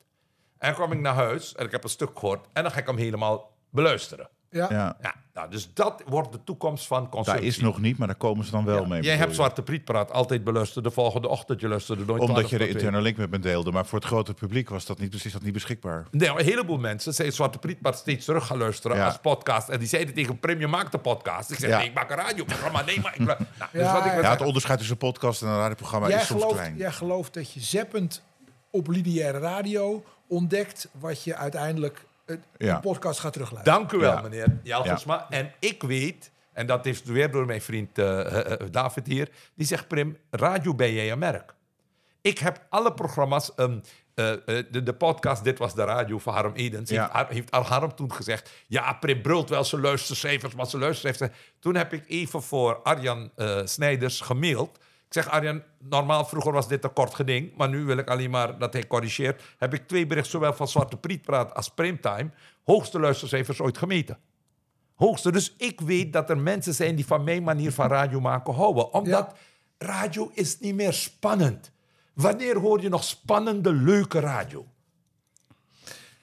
En 0.58 0.74
kom 0.74 0.92
ik 0.92 1.00
naar 1.00 1.14
huis 1.14 1.56
en 1.56 1.66
ik 1.66 1.72
heb 1.72 1.84
een 1.84 1.90
stuk 1.90 2.20
gehoord. 2.20 2.46
En 2.54 2.64
dan 2.64 2.72
ga 2.72 2.80
ik 2.80 2.88
hem 2.88 2.98
helemaal 2.98 3.52
beluisteren. 3.70 4.30
Ja. 4.54 4.68
Ja. 4.70 4.98
Ja, 5.02 5.14
nou, 5.34 5.50
dus 5.52 5.70
dat 5.74 6.04
wordt 6.08 6.32
de 6.32 6.40
toekomst 6.44 6.88
van 6.88 7.02
Daar 7.02 7.10
consumptie. 7.10 7.48
is 7.48 7.60
nog 7.60 7.80
niet, 7.82 7.98
maar 7.98 8.08
daar 8.08 8.16
komen 8.16 8.46
ze 8.46 8.52
dan 8.52 8.66
wel 8.66 8.86
mee. 8.86 9.02
Jij 9.02 9.16
hebt? 9.16 9.36
Zwarte 9.36 9.62
Priet 9.62 9.84
praat 9.84 10.12
altijd 10.12 10.44
beluisterd 10.44 10.84
de 10.86 10.92
volgende 10.92 11.28
ochtend. 11.28 11.60
Je 11.62 11.68
luisterde 11.68 12.06
nooit 12.06 12.22
Omdat 12.22 12.36
12 12.36 12.50
je 12.52 12.58
de 12.58 12.68
interne 12.68 13.02
link 13.02 13.18
met 13.18 13.30
me 13.30 13.40
deelde. 13.40 13.72
Maar 13.72 13.86
voor 13.86 14.00
het 14.00 14.08
grote 14.08 14.34
publiek 14.34 14.70
was 14.70 14.86
dat 14.86 15.00
niet, 15.00 15.10
precies 15.10 15.34
dat 15.34 15.42
niet 15.42 15.54
beschikbaar. 15.54 16.06
Nee, 16.12 16.30
een 16.30 16.46
heleboel 16.46 16.78
mensen 16.78 17.14
zijn 17.14 17.32
Zwarte 17.32 17.58
Priet 17.58 17.82
maar 17.82 17.94
steeds 17.94 18.26
terug 18.26 18.46
gaan 18.48 18.58
luisteren 18.58 18.98
Ja. 18.98 19.06
als 19.06 19.18
podcast. 19.22 19.70
En 19.70 19.80
die 19.80 19.88
zeiden 19.88 20.14
tegen 20.14 20.40
Prim, 20.40 20.60
je 20.60 20.68
maakt 20.68 20.94
een 20.94 21.02
podcast. 21.02 21.52
Ik 21.52 21.58
zei, 21.60 21.72
Ja. 21.72 21.78
nee, 21.78 21.88
ik 21.88 21.94
maak 21.94 22.10
een 22.10 22.16
radioprogramma. 22.18 22.82
Nee, 22.84 23.00
maar 23.02 23.14
ik... 23.16 23.20
nou, 23.26 23.38
dus 23.38 23.48
Ja, 23.72 23.94
wat 23.94 24.06
ik 24.06 24.22
ja. 24.22 24.30
Het 24.32 24.42
onderscheid 24.42 24.78
tussen 24.80 24.98
podcast 24.98 25.42
en 25.42 25.48
een 25.48 25.58
radioprogramma 25.58 26.08
Jij 26.08 26.20
is 26.20 26.26
soms 26.28 26.42
gelooft, 26.42 26.60
klein. 26.60 26.78
jij 26.78 26.92
gelooft 26.92 27.34
dat 27.34 27.52
je 27.52 27.60
zeppend 27.60 28.22
op 28.72 28.88
lineaire 28.88 29.40
radio 29.40 30.04
ontdekt 30.28 30.88
wat 31.00 31.24
je 31.24 31.36
uiteindelijk 31.36 32.06
Ja. 32.58 32.76
een 32.76 32.82
podcast 32.82 33.20
gaat 33.20 33.34
terugluisteren. 33.34 33.80
Dank 33.80 33.92
u 33.92 33.98
wel, 33.98 34.12
Ja. 34.12 34.22
meneer 34.22 34.60
Jalgersma. 34.64 35.26
En 35.30 35.52
ik 35.60 35.84
weet, 35.84 36.32
en 36.54 36.68
dat 36.68 36.86
is 36.86 37.04
weer 37.04 37.32
door 37.32 37.46
mijn 37.46 37.62
vriend 37.62 37.98
eh, 37.98 38.20
eh, 38.20 38.52
eh, 38.52 38.68
David 38.72 39.08
hier... 39.08 39.30
die 39.56 39.68
zegt, 39.68 39.88
Prim, 39.88 40.18
radio 40.30 40.76
ben 40.76 40.94
jij 40.94 41.12
een 41.12 41.20
merk. 41.20 41.54
Ik 42.22 42.38
heb 42.40 42.66
alle 42.70 42.94
programma's... 42.94 43.56
ehm, 43.56 43.80
eh, 44.16 44.32
eh, 44.32 44.38
de, 44.72 44.84
de 44.84 44.94
podcast 44.94 45.44
Dit 45.44 45.58
Was 45.58 45.76
De 45.76 45.84
Radio 45.84 46.20
van 46.20 46.34
Harm 46.34 46.54
Edens... 46.54 46.90
Ja. 46.90 47.10
heeft, 47.14 47.30
heeft 47.30 47.52
Al 47.52 47.64
Harm 47.64 47.96
toen 47.96 48.14
gezegd... 48.14 48.50
ja, 48.68 48.94
Prim 48.94 49.22
brult 49.22 49.50
wel 49.50 49.64
zijn 49.64 49.82
luistercijfers, 49.82 50.56
maar 50.56 50.66
zijn 50.66 50.82
luistercijfers... 50.82 51.40
Toen 51.60 51.76
heb 51.76 51.94
ik 51.94 52.04
even 52.08 52.42
voor 52.44 52.76
Arjan 52.82 53.32
eh, 53.36 53.60
Snijders 53.64 54.22
gemaild... 54.22 54.78
Ik 55.14 55.24
zeg, 55.24 55.32
Arjan, 55.32 55.64
normaal 55.80 56.26
vroeger 56.26 56.52
was 56.52 56.68
dit 56.68 56.84
een 56.84 56.94
kort 56.94 57.14
geding... 57.14 57.56
maar 57.58 57.70
nu 57.70 57.84
wil 57.86 57.98
ik 57.98 58.08
alleen 58.10 58.30
maar 58.30 58.58
dat 58.58 58.74
hij 58.74 58.88
corrigeert. 58.88 59.44
Heb 59.58 59.74
ik 59.74 59.88
twee 59.88 60.08
berichten, 60.08 60.32
zowel 60.32 60.54
van 60.54 60.68
Zwarte 60.68 60.98
Priet 60.98 61.22
Praat 61.22 61.54
als 61.54 61.70
Primetime... 61.70 62.30
hoogste 62.64 63.00
luistercijfers 63.00 63.60
ooit 63.60 63.78
gemeten. 63.78 64.18
Hoogste. 64.96 65.32
Dus 65.32 65.54
ik 65.58 65.82
weet 65.82 66.14
dat 66.14 66.30
er 66.30 66.38
mensen 66.38 66.74
zijn 66.74 66.96
die 66.96 67.06
van 67.06 67.24
mijn 67.24 67.44
manier 67.44 67.72
van 67.72 67.88
radio 67.88 68.20
maken 68.20 68.54
houden. 68.54 68.94
Omdat 68.94 69.34
radio 69.78 70.32
is 70.34 70.60
niet 70.60 70.76
meer 70.76 70.94
spannend. 70.94 71.72
Wanneer 72.14 72.58
hoor 72.58 72.82
je 72.82 72.90
nog 72.90 73.04
spannende, 73.04 73.74
leuke 73.74 74.20
radio? 74.20 74.68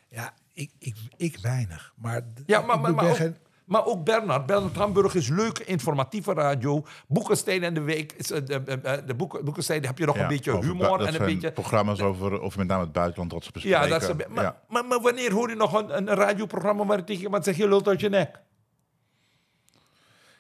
Ja, 0.09 0.35
ik, 0.53 0.71
ik, 0.79 0.97
ik 1.17 1.39
weinig. 1.39 1.93
Maar, 1.97 2.23
Ja, 2.47 2.61
maar, 2.61 2.81
maar, 2.81 2.95
ben 2.95 2.95
maar, 2.95 3.11
ook, 3.11 3.17
geen- 3.17 3.37
maar 3.71 3.85
ook 3.85 4.05
Bernard. 4.05 4.47
Bernard 4.47 4.77
Hamburg 4.77 5.15
is 5.15 5.29
leuke, 5.29 5.65
informatieve 5.65 6.33
radio. 6.33 6.87
Boekenstein 7.09 7.63
en 7.63 7.75
de 7.75 7.81
Week. 7.81 8.13
Is, 8.13 8.31
eh, 8.31 8.41
de, 8.47 8.55
eh, 8.67 8.95
eh, 8.99 9.07
de 9.07 9.15
boeken, 9.15 9.45
Boekenstein 9.45 9.85
heb 9.85 9.99
je 9.99 10.07
nog 10.07 10.17
Ja, 10.17 10.23
een 10.23 10.29
beetje 10.29 10.59
humor 10.61 11.01
en 11.07 11.15
een 11.15 11.27
beetje... 11.27 11.53
programma's 11.53 12.01
over, 12.01 12.41
over 12.41 12.59
met 12.59 12.69
name 12.69 12.83
het 12.83 12.93
buitenland 12.93 13.31
dat 13.31 13.45
ze 13.45 13.51
bespreken. 13.53 13.81
Ja, 13.81 13.87
dat 13.99 14.03
is 14.03 14.27
maar, 14.29 14.45
Ja. 14.45 14.61
maar, 14.69 14.85
maar 14.85 15.01
wanneer 15.01 15.33
hoor 15.33 15.49
je 15.49 15.55
nog 15.55 15.73
een, 15.73 15.97
een 15.97 16.09
radioprogramma 16.09 16.85
waar 16.87 16.97
je 16.99 17.05
tegen 17.05 17.23
iemand 17.23 17.45
zegt... 17.45 17.57
je 17.59 17.69
lult 17.69 17.89
uit 17.89 18.01
je 18.01 18.09
nek? 18.09 18.41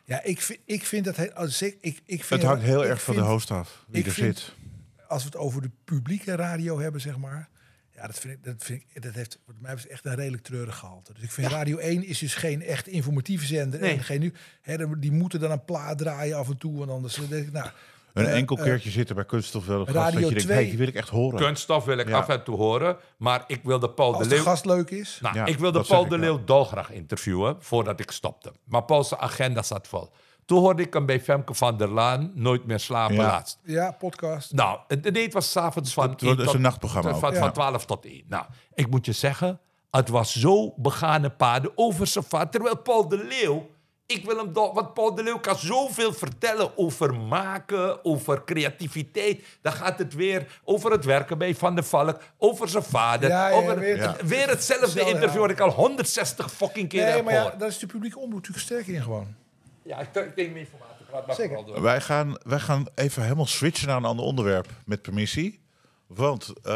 ja, 0.04 0.22
ik, 0.22 0.40
vind, 0.40 0.58
ik 0.64 0.84
vind 0.86 1.04
dat 1.04 1.16
heel, 1.16 1.32
als 1.32 1.62
ik, 1.62 1.76
ik, 1.80 2.00
ik 2.06 2.24
vind, 2.24 2.40
Het 2.40 2.50
hangt 2.50 2.64
heel 2.64 2.84
erg 2.86 3.02
van 3.02 3.14
de 3.14 3.20
host 3.20 3.50
af, 3.50 3.84
wie 3.88 4.00
ik 4.00 4.06
er 4.06 4.12
vind- 4.12 4.38
zit. 4.38 4.54
Als 5.08 5.22
we 5.22 5.28
het 5.28 5.36
over 5.38 5.62
de 5.62 5.70
publieke 5.84 6.36
radio 6.36 6.78
hebben, 6.80 7.00
zeg 7.00 7.18
maar. 7.18 7.48
Ja, 8.00 8.06
dat 8.06 8.18
vind 8.18 8.34
ik, 8.34 8.44
dat 8.44 8.54
vind 8.58 8.82
ik, 8.92 9.02
dat 9.02 9.14
heeft 9.14 9.38
voor 9.44 9.54
mij 9.58 9.76
echt 9.88 10.04
een 10.04 10.14
redelijk 10.14 10.42
treurig 10.42 10.76
gehalte. 10.76 11.12
Dus 11.12 11.22
ik 11.22 11.30
vind 11.30 11.46
Radio 11.52 11.76
1 11.78 12.04
is 12.04 12.18
dus 12.18 12.34
geen 12.34 12.62
echt 12.62 12.86
informatieve 12.86 13.46
zender. 13.46 13.80
Nee. 13.80 13.96
En 13.96 14.02
geen 14.02 14.20
nu, 14.20 14.32
hè, 14.60 14.98
die 14.98 15.12
moeten 15.12 15.40
dan 15.40 15.50
een 15.50 15.64
plaat 15.64 15.98
draaien 15.98 16.36
af 16.36 16.48
en 16.48 16.58
toe. 16.58 16.78
Want 16.78 16.90
anders 16.90 17.14
denk 17.28 17.46
ik, 17.46 17.52
nou, 17.52 17.68
Een 18.12 18.26
eh, 18.26 18.34
enkel 18.34 18.56
eh, 18.56 18.62
keertje 18.62 18.90
zitten 18.90 19.14
bij 19.14 19.24
Kunststof 19.24 19.66
wel 19.66 19.84
gast 19.84 19.96
Radio 19.96 20.20
dat 20.20 20.28
je 20.28 20.34
denkt, 20.34 20.42
2. 20.42 20.56
hey, 20.56 20.68
die 20.68 20.78
wil 20.78 20.86
ik 20.88 20.94
echt 20.94 21.08
horen. 21.08 21.38
Kunststof 21.38 21.84
wil 21.84 21.98
ik 21.98 22.08
Ja. 22.08 22.18
af 22.18 22.28
en 22.28 22.44
toe 22.44 22.56
horen. 22.56 22.96
Maar 23.16 23.44
ik 23.46 23.60
wilde 23.62 23.90
Paul 23.90 24.14
als 24.14 24.22
de 24.22 24.28
de 24.28 24.34
Leeuw... 24.34 24.44
gast 24.44 24.64
leuk 24.64 24.90
is. 24.90 25.18
Nou, 25.22 25.34
Ja, 25.34 25.46
ik 25.46 25.58
wilde 25.58 25.84
Paul 25.84 26.08
de 26.08 26.18
Leeuw 26.18 26.44
dolgraag 26.44 26.90
interviewen 26.90 27.56
voordat 27.58 28.00
ik 28.00 28.10
stopte. 28.10 28.52
Maar 28.64 28.82
Paul's 28.84 29.12
agenda 29.14 29.62
zat 29.62 29.88
vol. 29.88 30.10
Toen 30.50 30.58
hoorde 30.58 30.82
ik 30.82 30.94
hem 30.94 31.06
bij 31.06 31.20
Femke 31.20 31.54
van 31.54 31.76
der 31.76 31.88
Laan 31.88 32.32
nooit 32.34 32.66
meer 32.66 32.80
slapen 32.80 33.14
Ja. 33.14 33.22
laatst. 33.22 33.58
Ja, 33.64 33.90
podcast. 33.90 34.52
Nou, 34.52 34.78
het 34.88 35.12
nee, 35.12 35.22
het 35.24 35.32
was 35.32 35.50
s'avonds 35.50 35.92
van, 35.92 36.14
1 36.16 36.38
is 36.38 36.52
een 36.52 36.60
nachtprogramma 36.60 37.14
Van, 37.14 37.28
ook. 37.30 37.34
van 37.36 37.44
Ja. 37.46 37.50
12 37.50 37.84
tot 37.86 38.04
1. 38.04 38.22
Nou, 38.28 38.44
ik 38.74 38.90
moet 38.90 39.06
je 39.06 39.12
zeggen, 39.12 39.60
het 39.90 40.08
was 40.08 40.32
zo 40.40 40.72
begane 40.76 41.30
paden 41.30 41.72
over 41.74 42.06
zijn 42.06 42.24
vaart. 42.28 42.52
Terwijl 42.52 42.76
Paul 42.76 43.08
de 43.08 43.16
Leeuw, 43.28 43.70
ik 44.06 44.24
wil 44.24 44.36
hem 44.36 44.52
do- 44.52 44.72
want 44.72 44.94
Paul 44.94 45.14
de 45.14 45.22
Leeuw 45.22 45.38
kan 45.38 45.56
zoveel 45.58 46.12
vertellen 46.12 46.78
over 46.78 47.14
maken, 47.14 48.04
over 48.04 48.44
creativiteit. 48.44 49.42
Dan 49.62 49.72
gaat 49.72 49.98
het 49.98 50.14
weer 50.14 50.60
over 50.64 50.90
het 50.92 51.04
werken 51.04 51.38
bij 51.38 51.54
Van 51.54 51.74
der 51.74 51.84
Valk, 51.84 52.20
over 52.38 52.68
zijn 52.68 52.82
vader. 52.84 53.28
Ja, 53.28 53.48
ja, 53.48 53.56
over, 53.56 53.78
weer- 53.78 54.02
het- 54.08 54.22
weer 54.28 54.48
hetzelfde 54.48 55.00
interview 55.00 55.34
ja. 55.34 55.40
wat 55.40 55.50
ik 55.50 55.60
al 55.60 55.70
160 55.70 56.52
fucking 56.52 56.88
keer 56.88 57.04
Nee, 57.04 57.12
heb 57.14 57.24
maar 57.24 57.34
ja, 57.34 57.50
daar 57.58 57.68
is 57.68 57.78
de 57.78 57.86
publieke 57.86 58.18
omroep 58.18 58.34
natuurlijk 58.34 58.64
sterk 58.66 58.86
in 58.86 59.02
gewoon. 59.02 59.38
Ja, 59.82 59.98
ik 60.00 60.12
denk 60.12 60.52
me 60.52 60.58
informatie. 60.58 61.04
Praat 61.10 61.26
maar 61.26 61.36
Zeker. 61.36 61.64
door. 61.66 61.82
Wij 61.82 62.00
gaan, 62.00 62.36
wij 62.42 62.58
gaan 62.58 62.86
even 62.94 63.22
helemaal 63.22 63.46
switchen 63.46 63.88
naar 63.88 63.96
een 63.96 64.04
ander 64.04 64.24
onderwerp, 64.24 64.66
met 64.84 65.02
permissie. 65.02 65.60
Want 66.06 66.52
eh, 66.62 66.72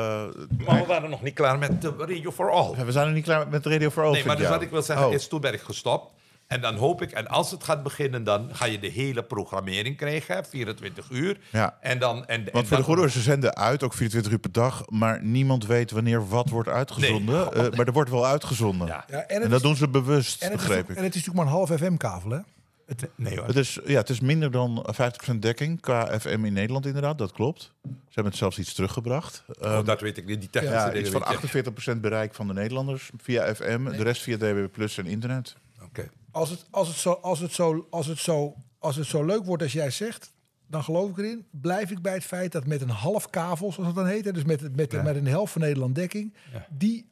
Maar 0.67 0.81
we 0.81 0.85
waren 0.87 1.11
nog 1.11 1.23
niet 1.23 1.35
klaar 1.35 1.59
met 1.59 1.83
de 1.83 1.95
Radio 1.99 2.31
for 2.31 2.51
All. 2.51 2.85
we 2.85 2.93
zijn 2.93 3.07
nog 3.07 3.15
niet 3.15 3.25
klaar 3.25 3.49
met 3.49 3.67
Radio 3.67 3.91
for 3.91 4.05
All. 4.05 4.13
Nee, 4.13 4.25
maar 4.25 4.37
dus 4.37 4.45
jou. 4.45 4.57
wat 4.57 4.65
ik 4.65 4.71
wil 4.73 4.83
zeggen 4.83 5.07
Oh. 5.07 5.13
is, 5.13 5.29
toen 5.29 5.41
ben 5.41 5.53
ik 5.53 5.61
gestopt. 5.61 6.13
En 6.47 6.61
dan 6.61 6.75
hoop 6.77 7.03
ik, 7.03 7.13
en 7.13 7.27
als 7.29 7.51
het 7.51 7.65
gaat 7.65 7.83
beginnen, 7.83 8.25
dan 8.25 8.49
ga 8.53 8.65
je 8.67 8.79
de 8.79 8.89
hele 8.89 9.23
programmering 9.23 9.97
krijgen, 9.97 10.35
hè, 10.35 10.45
24 10.45 11.11
uur. 11.11 11.39
Ja. 11.51 11.79
En 11.81 11.99
dan, 11.99 12.27
en, 12.27 12.45
Want 12.45 12.57
en 12.57 12.67
voor 12.67 12.77
de 12.77 12.83
goede 12.83 13.11
ze 13.11 13.21
zenden 13.21 13.57
uit, 13.57 13.83
ook 13.83 13.95
24 13.95 14.33
uur 14.33 14.39
per 14.39 14.53
dag. 14.53 14.83
Maar 14.89 15.23
niemand 15.23 15.67
weet 15.67 15.91
wanneer 15.91 16.29
wat 16.29 16.49
wordt 16.49 16.69
uitgezonden. 16.69 17.35
Nee. 17.35 17.65
Eh, 17.69 17.77
maar 17.77 17.87
er 17.87 17.93
wordt 17.93 18.11
wel 18.11 18.27
uitgezonden. 18.27 18.87
Ja. 18.87 19.05
Ja, 19.09 19.27
en, 19.27 19.41
dat 19.41 19.53
is, 19.53 19.63
doen 19.63 19.77
ze 19.77 19.89
bewust, 19.89 20.43
en, 20.43 20.51
het 20.51 20.61
is, 20.61 20.67
begreep 20.67 20.91
ik. 20.91 20.97
en 20.97 21.03
het 21.05 21.15
is 21.15 21.25
natuurlijk 21.27 21.37
maar 21.37 21.61
een 21.61 21.67
half 21.69 21.81
FM-kavel, 21.81 22.31
hè? 22.31 22.39
Het- 22.87 23.09
nee 23.17 23.37
hoor. 23.39 23.47
Het 23.47 23.57
is, 23.57 23.79
ja, 23.85 23.97
het 23.99 24.09
is 24.09 24.21
minder 24.21 24.51
dan 24.51 24.87
50% 24.93 25.43
dekking 25.43 25.81
qua 25.81 26.19
FM 26.21 26.45
in 26.45 26.53
Nederland 26.53 26.87
inderdaad, 26.87 27.19
dat 27.19 27.33
klopt. 27.33 27.73
Ze 27.83 27.91
hebben 28.05 28.33
het 28.33 28.37
zelfs 28.41 28.59
iets 28.59 28.75
teruggebracht. 28.75 29.45
Oh, 29.61 29.67
Ehm, 29.73 29.85
dat 29.85 30.01
weet 30.01 30.17
ik 30.17 30.27
niet, 30.27 30.41
die 30.41 30.51
technische 30.51 30.77
ja, 30.77 30.95
iets 30.95 31.11
van 31.11 31.21
weet 31.21 31.31
ik. 31.55 31.65
48% 31.97 32.01
bereik 32.01 32.35
van 32.35 32.47
de 32.47 32.53
Nederlanders 32.53 33.11
via 33.17 33.55
FM. 33.55 33.85
De 33.85 34.03
rest 34.03 34.23
via 34.23 34.37
DB 34.37 34.73
Plus 34.73 34.99
en 34.99 35.07
internet. 35.07 35.57
Oké. 35.83 36.11
Als 36.31 36.51
het, 36.51 36.67
als, 36.71 36.89
het 36.89 36.97
zo, 36.97 37.11
als, 37.13 37.39
het 37.41 37.53
zo, 37.53 37.87
als, 37.91 38.07
het 38.07 38.19
zo, 38.19 38.55
als 38.79 38.97
het 38.97 39.07
zo 39.07 39.25
leuk 39.25 39.45
wordt 39.45 39.63
als 39.63 39.73
jij 39.73 39.91
zegt, 39.91 40.33
dan 40.67 40.85
geloof 40.85 41.11
ik 41.11 41.19
erin. 41.19 41.47
Blijf 41.51 41.91
ik 41.91 42.03
bij 42.03 42.15
het 42.15 42.25
feit 42.25 42.53
dat 42.53 42.67
met 42.67 42.81
een 42.81 42.89
half 42.89 43.31
kavel, 43.31 43.73
zoals 43.73 43.87
het 43.87 43.97
dan 43.97 44.07
heet, 44.07 44.25
hè, 44.25 44.33
dus 44.33 44.45
met, 44.45 44.77
met, 44.77 45.03
met 45.03 45.17
een 45.17 45.27
helft 45.27 45.53
van 45.53 45.61
Nederland 45.61 45.95
dekking, 45.95 46.35
die 46.71 47.07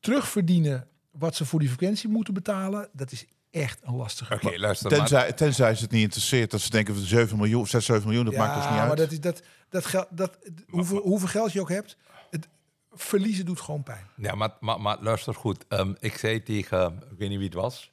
terugverdienen 0.00 0.86
wat 1.10 1.34
ze 1.34 1.44
voor 1.44 1.58
die 1.58 1.68
frequentie 1.68 2.08
moeten 2.08 2.34
betalen, 2.34 2.88
dat 2.92 3.12
is 3.12 3.26
echt 3.62 3.80
een 3.82 3.94
lastige. 3.94 4.34
Oké, 4.34 4.58
luister 4.58 4.90
maar. 4.90 4.98
Tenzij, 4.98 5.32
tenzij 5.32 5.74
ze 5.74 5.82
het 5.82 5.90
niet 5.90 6.02
interesseert 6.02 6.50
dat 6.50 6.60
ze 6.60 6.70
denken 6.70 6.94
van 6.94 7.04
7 7.04 7.36
miljoen, 7.36 7.66
6, 7.66 7.84
7 7.84 8.06
miljoen, 8.06 8.24
dat 8.24 8.34
maakt 8.34 8.56
ons 8.56 8.64
niet 8.64 8.78
uit. 8.78 8.86
maar 8.86 8.96
dat 8.96 9.12
is 9.12 9.20
dat, 9.20 9.42
dat 9.68 9.86
geld, 9.86 10.06
dat, 10.10 10.38
hoeveel, 10.68 11.00
hoeveel 11.00 11.28
geld 11.28 11.52
je 11.52 11.60
ook 11.60 11.68
hebt, 11.68 11.96
het 12.30 12.48
verliezen 12.92 13.46
doet 13.46 13.60
gewoon 13.60 13.82
pijn. 13.82 14.06
Ja, 14.16 14.34
maar, 14.34 14.50
maar, 14.60 14.80
maar 14.80 14.96
luister 15.00 15.34
goed. 15.34 15.64
Ehm, 15.68 15.94
ik 15.98 16.16
zei 16.16 16.42
tegen, 16.42 17.02
ik 17.10 17.18
weet 17.18 17.28
niet 17.28 17.38
wie 17.38 17.46
het 17.46 17.56
was. 17.56 17.92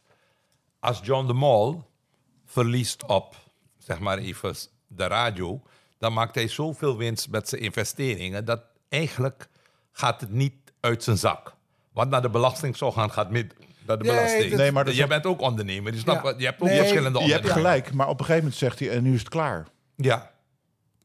Als 0.80 1.00
John 1.04 1.28
de 1.28 1.34
Mol 1.34 1.84
verliest 2.46 3.06
op, 3.06 3.36
zeg 3.78 4.00
maar 4.00 4.18
even, 4.18 4.56
de 4.88 5.08
radio... 5.08 5.62
dan 5.98 6.14
maakt 6.14 6.36
hij 6.36 6.48
zoveel 6.48 6.98
winst 6.98 7.30
met 7.30 7.50
zijn 7.50 7.62
investeringen... 7.62 8.46
dat 8.46 8.62
eigenlijk 8.90 9.50
gaat 9.92 10.22
het 10.22 10.32
niet 10.32 10.54
uit 10.80 11.04
zijn 11.04 11.18
zak. 11.18 11.56
Wat 11.94 12.10
naar 12.10 12.22
de 12.22 12.30
belasting 12.30 12.78
zou 12.78 12.92
gaan, 12.92 13.12
gaat 13.12 13.32
met 13.32 13.56
naar 13.86 13.98
de 13.98 14.04
Nee, 14.04 14.14
belasting. 14.16 14.50
dat- 14.50 14.60
Nee, 14.60 14.72
maar 14.72 14.84
dat 14.84 14.92
is 14.94 15.00
Jij 15.00 15.08
ook- 15.08 15.12
bent 15.22 15.26
ook 15.26 15.42
ondernemer. 15.42 15.94
Je, 15.94 16.00
snapt 16.00 16.18
Ja. 16.18 16.24
wat- 16.32 16.40
je 16.40 16.46
hebt 16.46 16.62
ook 16.62 16.68
Nee, 16.68 16.78
verschillende 16.78 17.20
je 17.20 17.26
hebt 17.26 17.36
ondernemingen. 17.36 17.72
gelijk, 17.82 17.94
maar 17.94 18.08
op 18.08 18.20
een 18.20 18.26
gegeven 18.26 18.44
moment 18.44 18.60
zegt 18.60 18.80
hij, 18.80 18.90
en 18.90 19.04
nu 19.04 19.14
is 19.14 19.20
het 19.20 19.30
klaar. 19.30 19.68
Ja. 19.96 20.32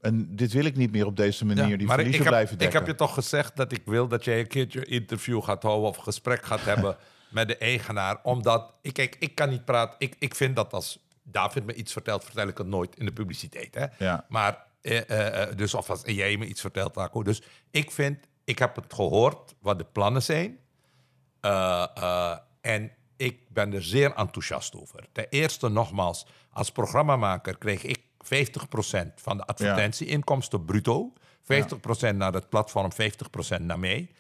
En 0.00 0.36
dit 0.36 0.52
wil 0.52 0.64
ik 0.64 0.76
niet 0.76 0.92
meer 0.92 1.06
op 1.06 1.16
deze 1.16 1.44
manier, 1.44 1.68
Ja, 1.68 1.76
die 1.76 1.86
maar 1.86 1.98
ik, 1.98 2.04
verliezen 2.04 2.12
ik, 2.14 2.24
heb, 2.24 2.28
blijven 2.32 2.52
ik 2.54 2.58
dekken. 2.60 2.78
heb 2.78 2.88
je 2.88 2.94
toch 2.94 3.14
gezegd 3.14 3.56
dat 3.56 3.72
ik 3.72 3.82
wil 3.84 4.08
dat 4.08 4.24
jij 4.24 4.38
een 4.40 4.46
keertje 4.46 4.84
interview 4.84 5.42
gaat 5.42 5.62
houden 5.62 5.88
of 5.88 5.96
gesprek 5.96 6.44
gaat 6.44 6.60
hebben 6.74 6.96
met 7.28 7.48
de 7.48 7.56
eigenaar. 7.56 8.18
Omdat, 8.22 8.74
ik, 8.82 8.92
kijk, 8.92 9.16
ik 9.18 9.34
kan 9.34 9.48
niet 9.48 9.64
praten. 9.64 9.94
Ik, 9.98 10.16
ik 10.18 10.34
vind 10.34 10.56
dat 10.56 10.72
als 10.72 10.98
David 11.22 11.66
me 11.66 11.74
iets 11.74 11.92
vertelt, 11.92 12.24
vertel 12.24 12.48
ik 12.48 12.58
het 12.58 12.66
nooit 12.66 12.96
in 12.98 13.04
de 13.06 13.12
publiciteit. 13.12 13.74
Hè? 13.74 13.86
Ja. 14.04 14.24
Maar, 14.28 14.64
eh, 14.82 15.10
eh, 15.10 15.42
eh, 15.42 15.56
dus 15.56 15.74
of 15.74 15.90
als 15.90 16.02
jij 16.04 16.36
me 16.36 16.46
iets 16.46 16.60
vertelt, 16.60 16.92
Taco. 16.94 17.22
Dus 17.22 17.42
ik 17.70 17.90
vind, 17.90 18.18
ik 18.44 18.58
heb 18.58 18.76
het 18.76 18.94
gehoord 18.94 19.54
wat 19.60 19.78
de 19.78 19.86
plannen 19.92 20.22
zijn. 20.22 20.58
Eh, 21.40 21.86
eh, 21.94 22.36
en 22.61 22.92
ik 23.16 23.49
ben 23.49 23.73
er 23.73 23.83
zeer 23.83 24.14
enthousiast 24.14 24.75
over. 24.77 25.07
Ten 25.12 25.27
eerste, 25.31 25.68
nogmaals, 25.68 26.27
als 26.51 26.73
programmamaker 26.73 27.59
kreeg 27.59 27.83
ik 27.83 27.99
50% 27.99 29.14
van 29.14 29.37
de 29.37 29.44
advertentieinkomsten 29.44 30.64
bruto. 30.64 31.12
50% 31.42 32.14
naar 32.14 32.33
het 32.33 32.49
platform, 32.49 32.90
50% 33.59 33.61
naar 33.61 33.79
mij. 33.79 34.11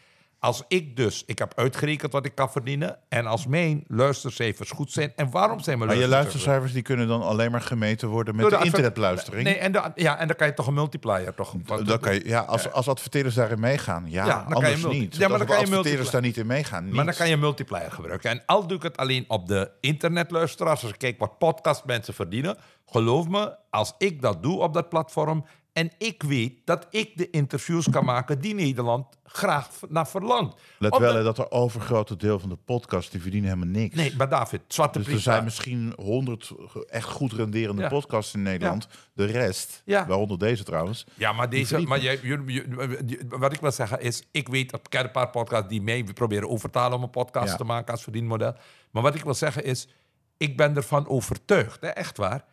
Als 0.40 0.62
ik 0.68 0.96
dus, 0.96 1.22
ik 1.26 1.38
heb 1.38 1.52
uitgerekend 1.56 2.12
wat 2.12 2.24
ik 2.24 2.34
kan 2.34 2.50
verdienen. 2.50 2.98
En 3.08 3.26
als 3.26 3.46
mijn 3.46 3.84
luistercijfers 3.88 4.70
goed 4.70 4.92
zijn. 4.92 5.12
En 5.16 5.30
waarom 5.30 5.60
zijn 5.60 5.78
mijn 5.78 5.90
Maar 5.90 6.00
je 6.00 6.08
luistercijfers? 6.08 6.44
luistercijfers 6.44 6.72
die 6.72 6.82
kunnen 6.82 7.08
dan 7.08 7.22
alleen 7.22 7.50
maar 7.50 7.60
gemeten 7.60 8.08
worden 8.08 8.36
met 8.36 8.50
de, 8.50 8.58
internetluistering. 8.64 9.44
Nee, 9.44 9.54
en 9.58 9.72
de- 9.72 9.92
ja, 9.94 10.18
en 10.18 10.26
dan 10.26 10.36
kan 10.36 10.46
je 10.46 10.54
toch 10.54 10.66
een 10.66 10.74
multiplier 10.74 11.34
toch? 11.34 11.54
dan 11.84 11.98
kan 12.00 12.14
je, 12.14 12.28
ja, 12.28 12.40
als, 12.40 12.72
als 12.72 12.88
adverteerders 12.88 13.34
daarin 13.34 13.60
meegaan, 13.60 14.04
ja, 14.08 14.46
anders 14.48 14.84
niet. 14.84 15.16
Ja, 15.16 15.28
maar 15.28 15.38
dan 15.38 15.46
kan 15.46 15.56
als 15.56 15.68
je 15.68 15.70
adverteerders 15.74 16.10
daar 16.10 16.20
niet 16.20 16.36
in 16.36 16.46
meegaan, 16.46 16.84
niet. 16.84 16.94
Maar 16.94 17.04
dan 17.04 17.14
kan 17.14 17.26
je 17.26 17.32
een 17.32 17.40
multiplier 17.40 17.92
gebruiken. 17.92 18.30
En 18.30 18.42
al 18.46 18.66
doe 18.66 18.76
ik 18.76 18.82
het 18.82 18.96
alleen 18.96 19.24
op 19.28 19.48
de 19.48 19.70
internetluisteraars. 19.80 20.82
Als 20.82 20.92
ik 20.92 20.98
kijk 20.98 21.18
wat 21.18 21.38
podcastmensen 21.38 22.14
verdienen. 22.14 22.56
Geloof 22.86 23.28
me, 23.28 23.56
als 23.70 23.94
ik 23.98 24.22
dat 24.22 24.42
doe 24.42 24.58
op 24.58 24.74
dat 24.74 24.88
platform... 24.88 25.44
en 25.72 25.90
ik 25.98 26.22
weet 26.22 26.52
dat 26.64 26.86
ik 26.90 27.16
de 27.16 27.30
interviews 27.30 27.90
kan 27.90 28.04
maken... 28.04 28.40
die 28.40 28.54
Nederland 28.54 29.06
graag 29.24 29.70
naar 29.88 30.08
verlangt. 30.08 30.60
Let 30.78 30.92
Omdat- 30.92 31.12
wel 31.12 31.24
dat 31.24 31.38
er 31.38 31.50
overgrote 31.50 32.16
deel 32.16 32.38
van 32.38 32.48
de 32.48 32.56
podcast, 32.56 33.10
die 33.12 33.20
verdienen 33.20 33.50
helemaal 33.50 33.72
niks. 33.80 33.94
Nee, 33.94 34.14
maar 34.16 34.28
David, 34.28 34.60
Zwarte 34.68 34.98
Dus 34.98 35.08
er 35.12 35.20
zijn 35.20 35.44
misschien 35.44 35.92
honderd 35.96 36.52
echt 36.88 37.08
goed 37.08 37.32
renderende 37.32 37.82
Ja. 37.82 37.88
podcasts 37.88 38.34
in 38.34 38.42
Nederland. 38.42 38.88
De 39.12 39.24
rest, 39.24 39.82
Ja. 39.84 40.06
waaronder 40.06 40.38
deze 40.38 40.64
trouwens. 40.64 41.06
Ja, 41.14 41.32
maar, 41.32 41.50
deze, 41.50 41.80
maar 41.80 42.00
jij, 42.00 42.18
jullie- 42.22 42.54
je- 42.54 43.26
wat 43.28 43.52
ik 43.52 43.60
wil 43.60 43.72
zeggen 43.72 44.00
is... 44.00 44.22
ik 44.30 44.48
weet, 44.48 44.72
ik 44.72 44.80
ken 44.88 45.04
een 45.04 45.10
paar 45.10 45.30
podcasts 45.30 45.68
die 45.68 45.82
mee 45.82 46.04
proberen 46.12 46.48
overtalen... 46.48 46.96
om 46.96 47.02
een 47.02 47.10
podcast 47.10 47.56
te 47.56 47.64
maken 47.64 47.92
als 47.92 48.02
verdienmodel. 48.02 48.54
Maar 48.90 49.02
wat 49.02 49.14
ik 49.14 49.24
wil 49.24 49.34
zeggen 49.34 49.64
is... 49.64 49.88
ik 50.36 50.56
ben 50.56 50.76
ervan 50.76 51.08
overtuigd, 51.08 51.80
hè, 51.80 51.88
echt 51.88 52.16
waar... 52.16 52.44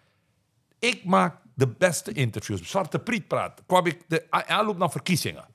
ik 0.79 1.05
maak 1.05 1.35
de 1.57 1.67
beste 1.67 2.11
interviews. 2.11 2.61
Zwarte 2.69 2.99
Priet 2.99 3.27
praat. 3.27 3.61
Kwam 3.65 3.85
ik 3.85 3.97
de 4.07 4.25
aanloop 4.29 4.77
naar 4.77 4.91
verkiezingen. 4.91 5.45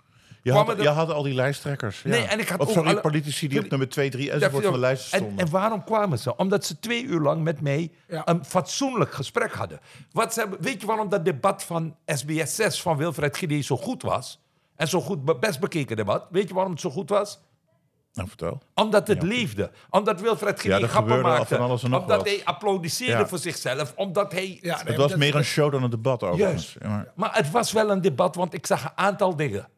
Je 0.42 0.52
had, 0.52 0.76
je 0.82 0.88
had 0.88 1.10
al 1.10 1.22
die 1.22 1.34
lijsttrekkers. 1.34 2.02
Ja. 2.02 2.08
Nee, 2.10 2.22
en 2.24 2.38
ik 2.40 2.48
had 2.48 2.60
Of 2.60 2.70
sorry, 2.70 2.88
alle- 2.90 3.00
politici 3.00 3.48
die 3.48 3.58
op 3.64 3.70
nummer 3.70 3.88
2, 3.88 4.10
3 4.10 4.30
enzovoort 4.30 4.64
van 4.64 4.72
de 4.72 4.78
lijst 4.78 5.12
en, 5.12 5.18
stonden. 5.18 5.44
en 5.46 5.50
waarom 5.52 5.84
kwamen 5.84 6.18
ze? 6.18 6.36
Omdat 6.36 6.64
ze 6.66 6.78
twee 6.78 7.02
uur 7.04 7.20
lang 7.20 7.42
met 7.42 7.60
mij 7.60 7.90
Ja. 8.08 8.22
een 8.28 8.44
fatsoenlijk 8.44 9.12
gesprek 9.12 9.52
hadden. 9.52 9.80
Wat 10.12 10.34
ze 10.34 10.48
weet 10.60 10.80
je 10.80 10.86
waarom 10.86 11.08
dat 11.08 11.24
debat 11.24 11.62
van 11.64 11.96
SBS 12.06 12.54
6 12.54 12.82
van 12.82 12.96
Wilfred 12.96 13.36
Gide 13.36 13.60
zo 13.60 13.76
goed 13.76 14.02
was? 14.02 14.40
En 14.76 14.88
zo 14.88 15.00
goed, 15.00 15.24
be- 15.24 15.36
best 15.38 15.60
bekeken 15.60 15.96
debat. 15.96 16.26
Weet 16.30 16.48
je 16.48 16.54
waarom 16.54 16.72
het 16.72 16.80
zo 16.80 16.90
goed 16.90 17.08
was? 17.10 17.40
Nou, 18.14 18.28
vertel. 18.28 18.62
Omdat 18.74 19.06
het 19.08 19.22
leefde. 19.22 19.70
Omdat 19.90 20.20
Wilfred 20.20 20.60
Gide 20.60 20.78
Ja, 20.78 20.86
grappen 20.86 21.20
maakte. 21.20 21.54
van 21.54 21.64
alles 21.64 21.82
en 21.82 21.90
nog 21.90 22.00
omdat 22.00 22.16
wat. 22.16 22.26
hij 22.26 22.40
applaudisseerde 22.44 23.22
Ja. 23.22 23.26
voor 23.28 23.38
zichzelf. 23.38 23.92
Omdat 23.96 24.32
hij... 24.32 24.58
Ja, 24.62 24.76
nee, 24.76 24.84
Het 24.86 24.96
was 24.96 25.10
dat- 25.10 25.18
meer 25.18 25.28
een 25.28 25.34
dat- 25.34 25.44
show 25.44 25.72
dan 25.72 25.82
een 25.82 25.90
debat 25.90 26.22
overigens. 26.22 26.76
Ja, 26.80 26.88
maar, 26.88 27.12
Maar 27.14 27.34
het 27.36 27.50
was 27.50 27.72
wel 27.72 27.90
een 27.90 28.00
debat, 28.00 28.34
want 28.34 28.54
ik 28.54 28.66
zag 28.66 28.84
een 28.84 28.90
aantal 28.94 29.36
dingen. 29.36 29.68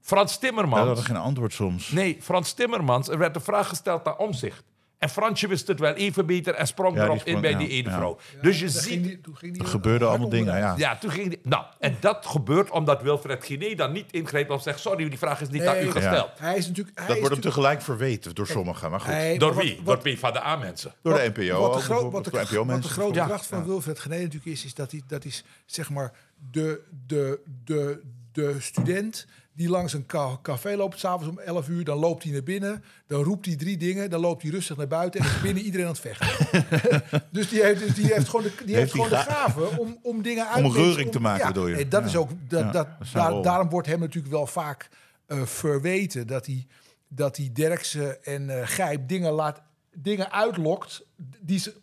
Frans 0.00 0.38
Timmermans... 0.38 0.86
hadden 0.86 1.04
geen 1.04 1.16
antwoord 1.16 1.52
soms. 1.52 1.90
Nee, 1.90 2.18
Frans 2.20 2.52
Timmermans, 2.52 3.08
er 3.08 3.18
werd 3.18 3.34
een 3.36 3.42
vraag 3.42 3.68
gesteld 3.68 4.04
naar 4.04 4.16
omzicht. 4.16 4.62
En 5.04 5.10
Fransje 5.10 5.48
wist 5.48 5.66
het 5.66 5.78
wel 5.80 5.92
even 5.94 6.26
beter 6.26 6.54
en 6.54 6.66
sprong 6.66 6.96
erop 6.98 7.18
sprong- 7.18 7.36
in 7.36 7.42
bij 7.42 7.50
ja, 7.50 7.58
die 7.58 7.68
ene 7.68 7.88
ja. 7.90 7.96
vrouw. 7.96 8.18
dus 8.42 8.60
je 8.60 8.68
ziet... 8.68 9.02
die- 9.04 9.20
toen 9.20 9.36
ging 9.36 9.52
die 9.52 9.62
Er 9.62 9.68
gebeurden 9.68 10.08
allemaal 10.08 10.28
dingen, 10.28 10.56
ja. 10.56 10.74
Ja, 10.76 10.96
toen 10.98 11.10
ging 11.10 11.28
die... 11.28 11.38
Nou, 11.42 11.64
en 11.78 11.96
dat 12.00 12.26
gebeurt 12.26 12.70
omdat 12.70 13.02
Wilfred 13.02 13.44
Guinea 13.44 13.74
dan 13.76 13.92
niet 13.92 14.12
ingreep 14.12 14.50
en 14.50 14.60
zegt... 14.60 14.80
sorry, 14.80 15.08
die 15.08 15.18
vraag 15.18 15.40
is 15.40 15.48
niet 15.48 15.66
aan 15.66 15.76
u 15.76 15.80
Nee, 15.82 15.90
gesteld. 15.90 16.30
Hij 16.38 16.56
is 16.56 16.66
natuurlijk... 16.66 16.96
Hij 16.98 17.06
Dat 17.06 17.14
is 17.16 17.20
wordt 17.22 17.34
hem 17.36 17.44
tegelijk 17.44 17.82
verweten 17.82 18.34
door 18.34 18.46
sommigen. 18.46 18.90
Maar 18.90 19.00
goed, 19.00 19.10
hij- 19.10 19.38
Door 19.38 19.56
wie? 19.56 19.76
wat- 19.76 19.94
Door 19.94 20.04
wie 20.04 20.18
van 20.18 20.32
de 20.32 20.44
A-mensen. 20.44 20.92
door 21.02 21.14
de 21.14 21.20
Wat- 21.20 21.36
NPO 21.36 21.60
Wat 21.60 21.74
de, 21.74 21.80
gro- 21.80 21.94
wat 21.94 22.24
de, 22.24 22.30
wat 22.66 22.82
de 22.82 22.88
grote 22.88 23.20
kracht 23.20 23.46
van 23.46 23.64
Wilfred 23.64 23.98
Genee 23.98 24.18
natuurlijk 24.22 24.46
is, 24.46 24.64
is 24.64 24.74
dat 24.74 24.90
hij, 24.90 25.02
dat 25.06 25.24
is 25.24 25.44
zeg 25.66 25.90
maar 25.90 26.12
de, 26.50 26.80
de, 27.06 27.38
de, 27.64 28.00
de 28.34 28.56
student 28.60 29.26
die 29.56 29.68
langs 29.68 29.92
een 29.92 30.06
ca- 30.06 30.38
café 30.42 30.76
loopt, 30.76 30.98
s'avonds 30.98 31.28
om 31.28 31.38
11 31.38 31.68
uur, 31.68 31.84
dan 31.84 31.98
loopt 31.98 32.22
hij 32.22 32.32
naar 32.32 32.42
binnen, 32.42 32.84
dan 33.06 33.22
roept 33.22 33.46
hij 33.46 33.56
drie 33.56 33.76
dingen, 33.76 34.10
dan 34.10 34.20
loopt 34.20 34.42
hij 34.42 34.50
rustig 34.50 34.76
naar 34.76 34.86
buiten 34.86 35.20
en 35.20 35.26
is 35.26 35.40
binnen 35.40 35.62
iedereen 35.62 35.86
aan 35.86 35.92
het 35.92 36.00
vechten. 36.00 36.62
dus 37.32 37.48
die 37.48 37.62
heeft, 37.62 37.80
dus 37.80 37.94
die 37.94 38.12
heeft 38.12 38.28
gewoon 38.28 38.44
de, 38.44 38.52
die 38.64 38.74
heeft 38.76 38.90
gewoon 38.90 39.08
de 39.08 39.16
ga- 39.16 39.32
gave 39.32 39.78
om, 39.80 39.98
om 40.02 40.22
dingen 40.22 40.48
uit 40.48 40.64
Om 40.64 40.72
reuring 40.72 41.10
te 41.12 41.20
maken, 41.20 41.40
ja, 41.46 41.52
bedoel 41.52 41.66
je? 41.68 41.74
nee, 41.74 41.88
dat 41.88 42.00
Ja. 42.00 42.06
is 42.06 42.16
ook, 42.16 42.30
dat, 42.48 42.60
Ja, 42.60 42.70
dat, 42.70 42.72
dat 42.72 42.86
is 43.00 43.10
zijn 43.10 43.22
daar- 43.24 43.32
rol. 43.32 43.42
daarom 43.42 43.68
wordt 43.68 43.86
hem 43.88 44.00
natuurlijk 44.00 44.34
wel 44.34 44.46
vaak 44.46 44.88
eh, 45.26 45.42
verweten 45.42 46.26
dat 46.26 46.46
hij, 46.46 46.66
dat 47.08 47.36
hij 47.36 47.50
Derksen 47.52 48.24
en 48.24 48.50
eh 48.60 48.68
Gijp 48.68 49.08
dingen, 49.08 49.32
laat, 49.32 49.62
dingen 49.96 50.32
uitlokt. 50.32 51.06
Die 51.40 51.58
ze, 51.58 51.74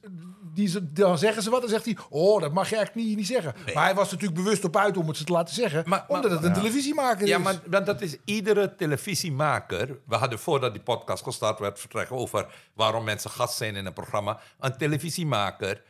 die 0.53 0.91
dan 0.93 1.17
zeggen 1.17 1.43
ze 1.43 1.49
wat, 1.49 1.61
dan 1.61 1.69
zegt 1.69 1.85
hij... 1.85 1.97
oh, 2.09 2.41
dat 2.41 2.53
mag 2.53 2.69
je 2.69 2.75
eigenlijk 2.75 3.07
niet, 3.07 3.17
niet 3.17 3.27
zeggen. 3.27 3.53
Maar 3.73 3.83
hij 3.83 3.95
was 3.95 4.11
natuurlijk 4.11 4.43
bewust 4.43 4.63
op 4.63 4.77
uit 4.77 4.97
om 4.97 5.07
het 5.07 5.17
ze 5.17 5.23
te 5.23 5.31
laten 5.31 5.55
zeggen... 5.55 5.83
Maar- 5.87 6.05
maar- 6.07 6.15
omdat 6.17 6.31
het 6.31 6.43
een 6.43 6.53
televisiemaker 6.53 7.27
Ja, 7.27 7.37
is. 7.37 7.43
maar 7.43 7.59
want 7.69 7.85
dat 7.85 8.01
is 8.01 8.17
iedere 8.25 8.75
televisiemaker. 8.75 9.99
We 10.07 10.15
hadden 10.15 10.39
voordat 10.39 10.73
die 10.73 10.81
podcast 10.81 11.23
gestart 11.23 11.59
werd 11.59 11.79
vertrekken 11.79 12.15
over 12.15 12.47
waarom 12.73 13.03
mensen 13.03 13.29
gast 13.29 13.57
zijn 13.57 13.75
in 13.75 13.85
een 13.85 13.93
programma. 13.93 14.39
Een 14.59 14.77
televisiemaker. 14.77 15.81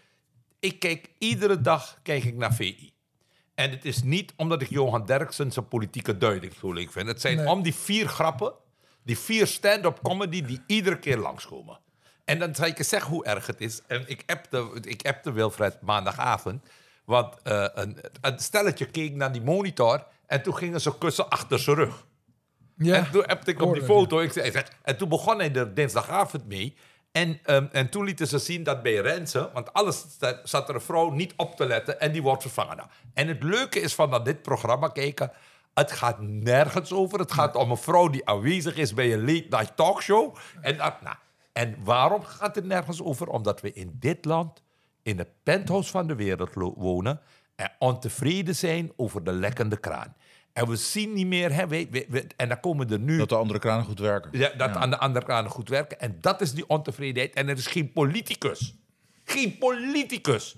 Ik 0.60 0.80
kijk 0.80 1.10
iedere 1.18 1.62
dag 1.62 2.00
kijk 2.04 2.24
ik 2.24 2.36
naar 2.36 2.54
VI. 2.54 2.92
En 3.56 3.70
het 3.72 3.86
is 3.86 4.04
niet 4.04 4.34
omdat 4.36 4.62
ik 4.62 4.70
Johan 4.70 5.06
Derksen 5.06 5.52
zijn 5.52 5.68
politieke 5.68 6.18
duiding 6.18 6.54
zo 6.60 6.72
leuk 6.74 6.92
vind. 6.92 7.08
Het 7.08 7.22
zijn 7.22 7.38
Nee. 7.38 7.48
om 7.48 7.62
die 7.62 7.76
vier 7.76 8.08
grappen, 8.08 8.54
die 9.04 9.18
vier 9.18 9.48
stand-up 9.48 10.00
comedy 10.04 10.42
die 10.46 10.62
iedere 10.68 11.00
keer 11.00 11.18
langskomen. 11.18 11.80
En 12.32 12.40
dan 12.40 12.56
zal 12.56 12.66
ik 12.66 12.78
je 12.78 12.84
zeggen 12.84 13.12
hoe 13.12 13.26
erg 13.26 13.48
het 13.48 13.62
is. 13.62 13.82
En 13.88 14.04
ik 14.08 14.24
appte, 14.26 14.70
ik 14.82 15.08
appte 15.08 15.32
Wilfred 15.32 15.82
maandagavond. 15.82 16.66
Want 17.06 17.36
eh, 17.44 17.68
een, 17.74 17.98
een 18.22 18.40
stelletje 18.40 18.86
keek 18.86 19.16
naar 19.16 19.32
die 19.32 19.42
monitor 19.42 20.04
en 20.28 20.42
toen 20.42 20.56
gingen 20.56 20.82
ze 20.82 20.98
kussen 20.98 21.30
achter 21.30 21.60
zijn 21.60 21.76
rug. 21.76 22.06
ja. 22.78 22.96
En 22.96 23.12
toen 23.12 23.24
heb 23.26 23.48
ik 23.48 23.62
op 23.62 23.74
die 23.74 23.84
foto. 23.84 24.20
Ik 24.20 24.32
zei, 24.32 24.64
en 24.82 24.98
toen 24.98 25.10
begon 25.10 25.38
hij 25.38 25.54
er 25.54 25.74
dinsdagavond 25.74 26.48
mee. 26.48 26.76
En, 27.12 27.40
ehm, 27.44 27.66
en 27.72 27.90
toen 27.90 28.04
lieten 28.04 28.28
ze 28.28 28.40
zien 28.40 28.64
dat 28.64 28.82
bij 28.84 28.96
Renze, 28.96 29.50
want 29.54 29.74
alles 29.74 30.06
zat 30.44 30.70
er 30.70 30.76
een 30.76 30.82
vrouw 30.82 31.10
niet 31.10 31.34
op 31.38 31.56
te 31.56 31.66
letten 31.66 32.00
en 32.00 32.12
die 32.12 32.22
wordt 32.22 32.42
vervangen. 32.42 32.78
Nou, 32.78 32.90
en 33.14 33.28
het 33.28 33.44
leuke 33.44 33.80
is 33.80 33.96
van 33.96 34.12
dat 34.12 34.26
dit 34.26 34.42
programma 34.42 34.88
kijken. 34.88 35.32
Het 35.74 35.92
gaat 35.92 36.22
nergens 36.22 36.92
over. 36.92 37.20
Het 37.20 37.32
gaat 37.32 37.56
om 37.56 37.72
een 37.72 37.78
vrouw 37.78 38.10
die 38.10 38.28
aanwezig 38.28 38.76
is 38.76 38.94
bij 38.94 39.14
een 39.14 39.20
late 39.20 39.48
night 39.50 39.76
talkshow. 39.76 40.36
En, 40.62 40.78
dat, 40.78 41.02
nou, 41.02 41.16
en 41.54 41.76
waarom 41.84 42.24
gaat 42.24 42.56
het 42.56 42.66
nergens 42.66 43.02
over? 43.02 43.28
Omdat 43.28 43.62
we 43.62 43.74
in 43.74 43.96
dit 44.00 44.26
land, 44.26 44.62
in 45.04 45.18
het 45.18 45.28
penthouse 45.44 45.92
van 45.92 46.08
de 46.08 46.16
wereld 46.16 46.54
wonen. 46.76 47.20
en 47.56 47.72
ontevreden 47.80 48.56
zijn 48.56 48.92
over 48.96 49.24
de 49.24 49.32
lekkende 49.32 49.78
kraan. 49.78 50.16
En 50.54 50.68
we 50.68 50.76
zien 50.76 51.14
niet 51.14 51.28
meer, 51.28 51.54
hè, 51.54 51.68
we, 51.68 51.88
we- 51.92 52.06
we- 52.10 52.28
en 52.38 52.48
dan 52.50 52.60
komen 52.60 52.90
er 52.90 53.00
nu 53.00 53.18
Dat 53.18 53.30
de 53.30 53.36
andere 53.36 53.60
kranen 53.60 53.86
goed 53.86 54.00
werken. 54.00 54.40
ja, 54.40 54.50
dat 54.58 54.76
aan 54.76 54.90
de 54.90 54.98
andere 54.98 55.26
kant 55.26 55.48
goed 55.48 55.70
werken. 55.70 56.00
En 56.00 56.18
dat 56.22 56.42
is 56.42 56.54
die 56.54 56.68
ontevredenheid. 56.68 57.34
En 57.34 57.50
er 57.50 57.58
is 57.58 57.68
geen 57.68 57.92
politicus. 57.92 58.76
Geen 59.24 59.58
politicus. 59.58 60.56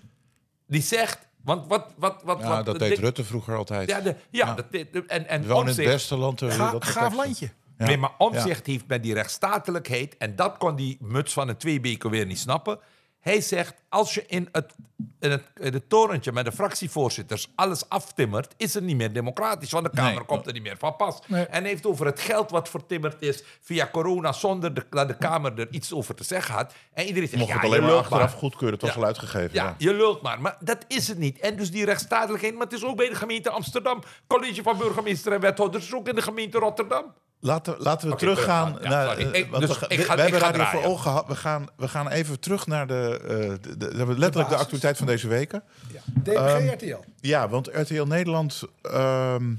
Die 0.68 0.82
zegt. 0.82 1.28
Want 1.44 1.68
wat. 1.68 1.94
wat, 1.98 2.22
wat, 2.24 2.40
Ja, 2.40 2.48
wat 2.48 2.66
dat 2.66 2.80
de- 2.80 2.88
deed 2.88 2.98
Rutte 3.00 3.24
vroeger 3.24 3.56
altijd. 3.56 3.90
Ja, 3.90 4.02
de, 4.02 4.16
ja, 4.30 4.54
Dat, 4.56 4.66
en, 5.08 5.28
en 5.28 5.42
We 5.42 5.48
wonen 5.48 5.74
in 5.74 5.80
het 5.80 5.88
beste 5.92 6.16
land 6.16 6.38
ter 6.38 6.52
Ga- 6.52 6.64
wereld. 6.64 6.86
gaaf 6.86 7.16
landje. 7.16 7.50
Ja. 7.84 7.88
Nee, 7.90 7.98
maar 7.98 8.14
Omzicht 8.18 8.66
heeft 8.66 8.88
met 8.88 9.04
die 9.04 9.14
rechtsstatelijkheid... 9.14 10.18
en 10.18 10.36
dat 10.36 10.58
kon 10.58 10.76
die 10.76 10.98
muts 11.02 11.34
van 11.34 11.48
een 11.50 11.58
tweebeke 11.58 12.10
weer 12.10 12.26
niet 12.26 12.40
snappen... 12.40 12.80
Hij 13.20 13.42
zegt, 13.42 13.74
als 13.90 14.14
je 14.14 14.24
in 14.28 14.50
het, 14.52 14.74
in 15.20 15.32
het, 15.32 15.44
in 15.56 15.74
het 15.74 15.90
torentje 15.90 16.32
met 16.32 16.46
de 16.46 16.52
fractievoorzitters 16.52 17.52
alles 17.56 17.90
aftimmert... 17.90 18.54
is 18.58 18.74
het 18.74 18.84
niet 18.84 18.96
meer 18.96 19.14
democratisch, 19.14 19.72
want 19.72 19.86
de 19.86 19.92
Kamer 19.92 20.14
Nee. 20.14 20.24
komt 20.26 20.48
er 20.48 20.54
niet 20.54 20.64
meer 20.64 20.78
van 20.78 20.96
pas. 20.96 21.20
Nee. 21.28 21.46
En 21.46 21.62
hij 21.62 21.70
heeft 21.70 21.86
over 21.86 22.06
het 22.06 22.20
geld 22.20 22.52
wat 22.52 22.70
vertimmerd 22.70 23.22
is 23.22 23.44
via 23.62 23.90
corona... 23.92 24.32
zonder 24.32 24.74
de, 24.74 24.86
dat 24.90 25.08
de 25.08 25.18
Kamer 25.18 25.60
er 25.60 25.68
iets 25.72 25.94
over 25.94 26.16
te 26.16 26.24
zeggen 26.24 26.54
had. 26.56 26.74
En 26.94 27.06
iedereen 27.06 27.28
zegt, 27.30 27.40
Mocht 27.42 27.54
ja, 27.54 27.58
het 27.60 27.68
je 27.70 27.72
alleen 27.76 27.88
maar 27.90 27.98
achteraf 27.98 28.30
maar. 28.32 28.40
goedkeuren. 28.40 28.74
Het 28.80 28.82
was 28.82 28.94
Ja. 28.96 29.00
al 29.02 29.06
uitgegeven. 29.06 29.50
Ja, 29.54 29.64
Ja. 29.64 29.76
je 29.78 29.94
lult 29.94 30.22
maar. 30.22 30.42
Maar 30.42 30.58
dat 30.60 30.86
is 30.88 31.08
het 31.08 31.18
niet. 31.18 31.40
En 31.40 31.56
dus 31.56 31.72
die 31.72 31.86
rechtsstatelijkheid, 31.86 32.54
maar 32.54 32.64
het 32.64 32.74
is 32.74 32.84
ook 32.86 32.96
bij 32.98 33.10
de 33.10 33.16
gemeente 33.16 33.50
Amsterdam. 33.50 34.02
College 34.28 34.64
van 34.64 34.78
burgemeester 34.78 35.34
en 35.34 35.40
wethouders, 35.40 35.94
ook 35.94 36.08
in 36.08 36.16
de 36.16 36.22
gemeente 36.22 36.58
Rotterdam. 36.58 37.14
Laten, 37.46 37.76
laten 37.78 38.10
we 38.10 38.16
teruggaan. 38.16 38.78
Ja, 38.82 38.90
naar. 38.90 39.06
sorry. 39.08 39.32
eh, 39.32 39.40
Ik- 39.40 39.52
want 39.52 39.68
dus 39.68 39.80
we, 39.80 39.86
ik 39.88 39.98
we- 39.98 40.04
ga- 40.04 40.16
we 40.16 40.22
hebben 40.22 40.68
voor 40.68 41.00
gehad. 41.00 41.28
We 41.28 41.36
gaan, 41.36 41.66
we 41.78 41.88
gaan 41.88 42.08
even 42.10 42.40
terug 42.40 42.68
naar 42.68 42.88
de, 42.88 43.20
eh, 43.24 43.30
de, 43.62 43.78
de, 43.78 43.88
de- 43.88 44.18
letterlijk 44.18 44.50
de 44.50 44.56
actualiteit 44.56 44.98
van 44.98 45.08
deze 45.08 45.28
weken. 45.28 45.64
Ja. 45.92 46.00
DPG 46.24 46.74
RTL. 46.74 46.98
Ja, 47.20 47.50
want 47.50 47.68
RTL 47.74 48.04
Nederland 48.04 48.64
ehm, 48.82 49.54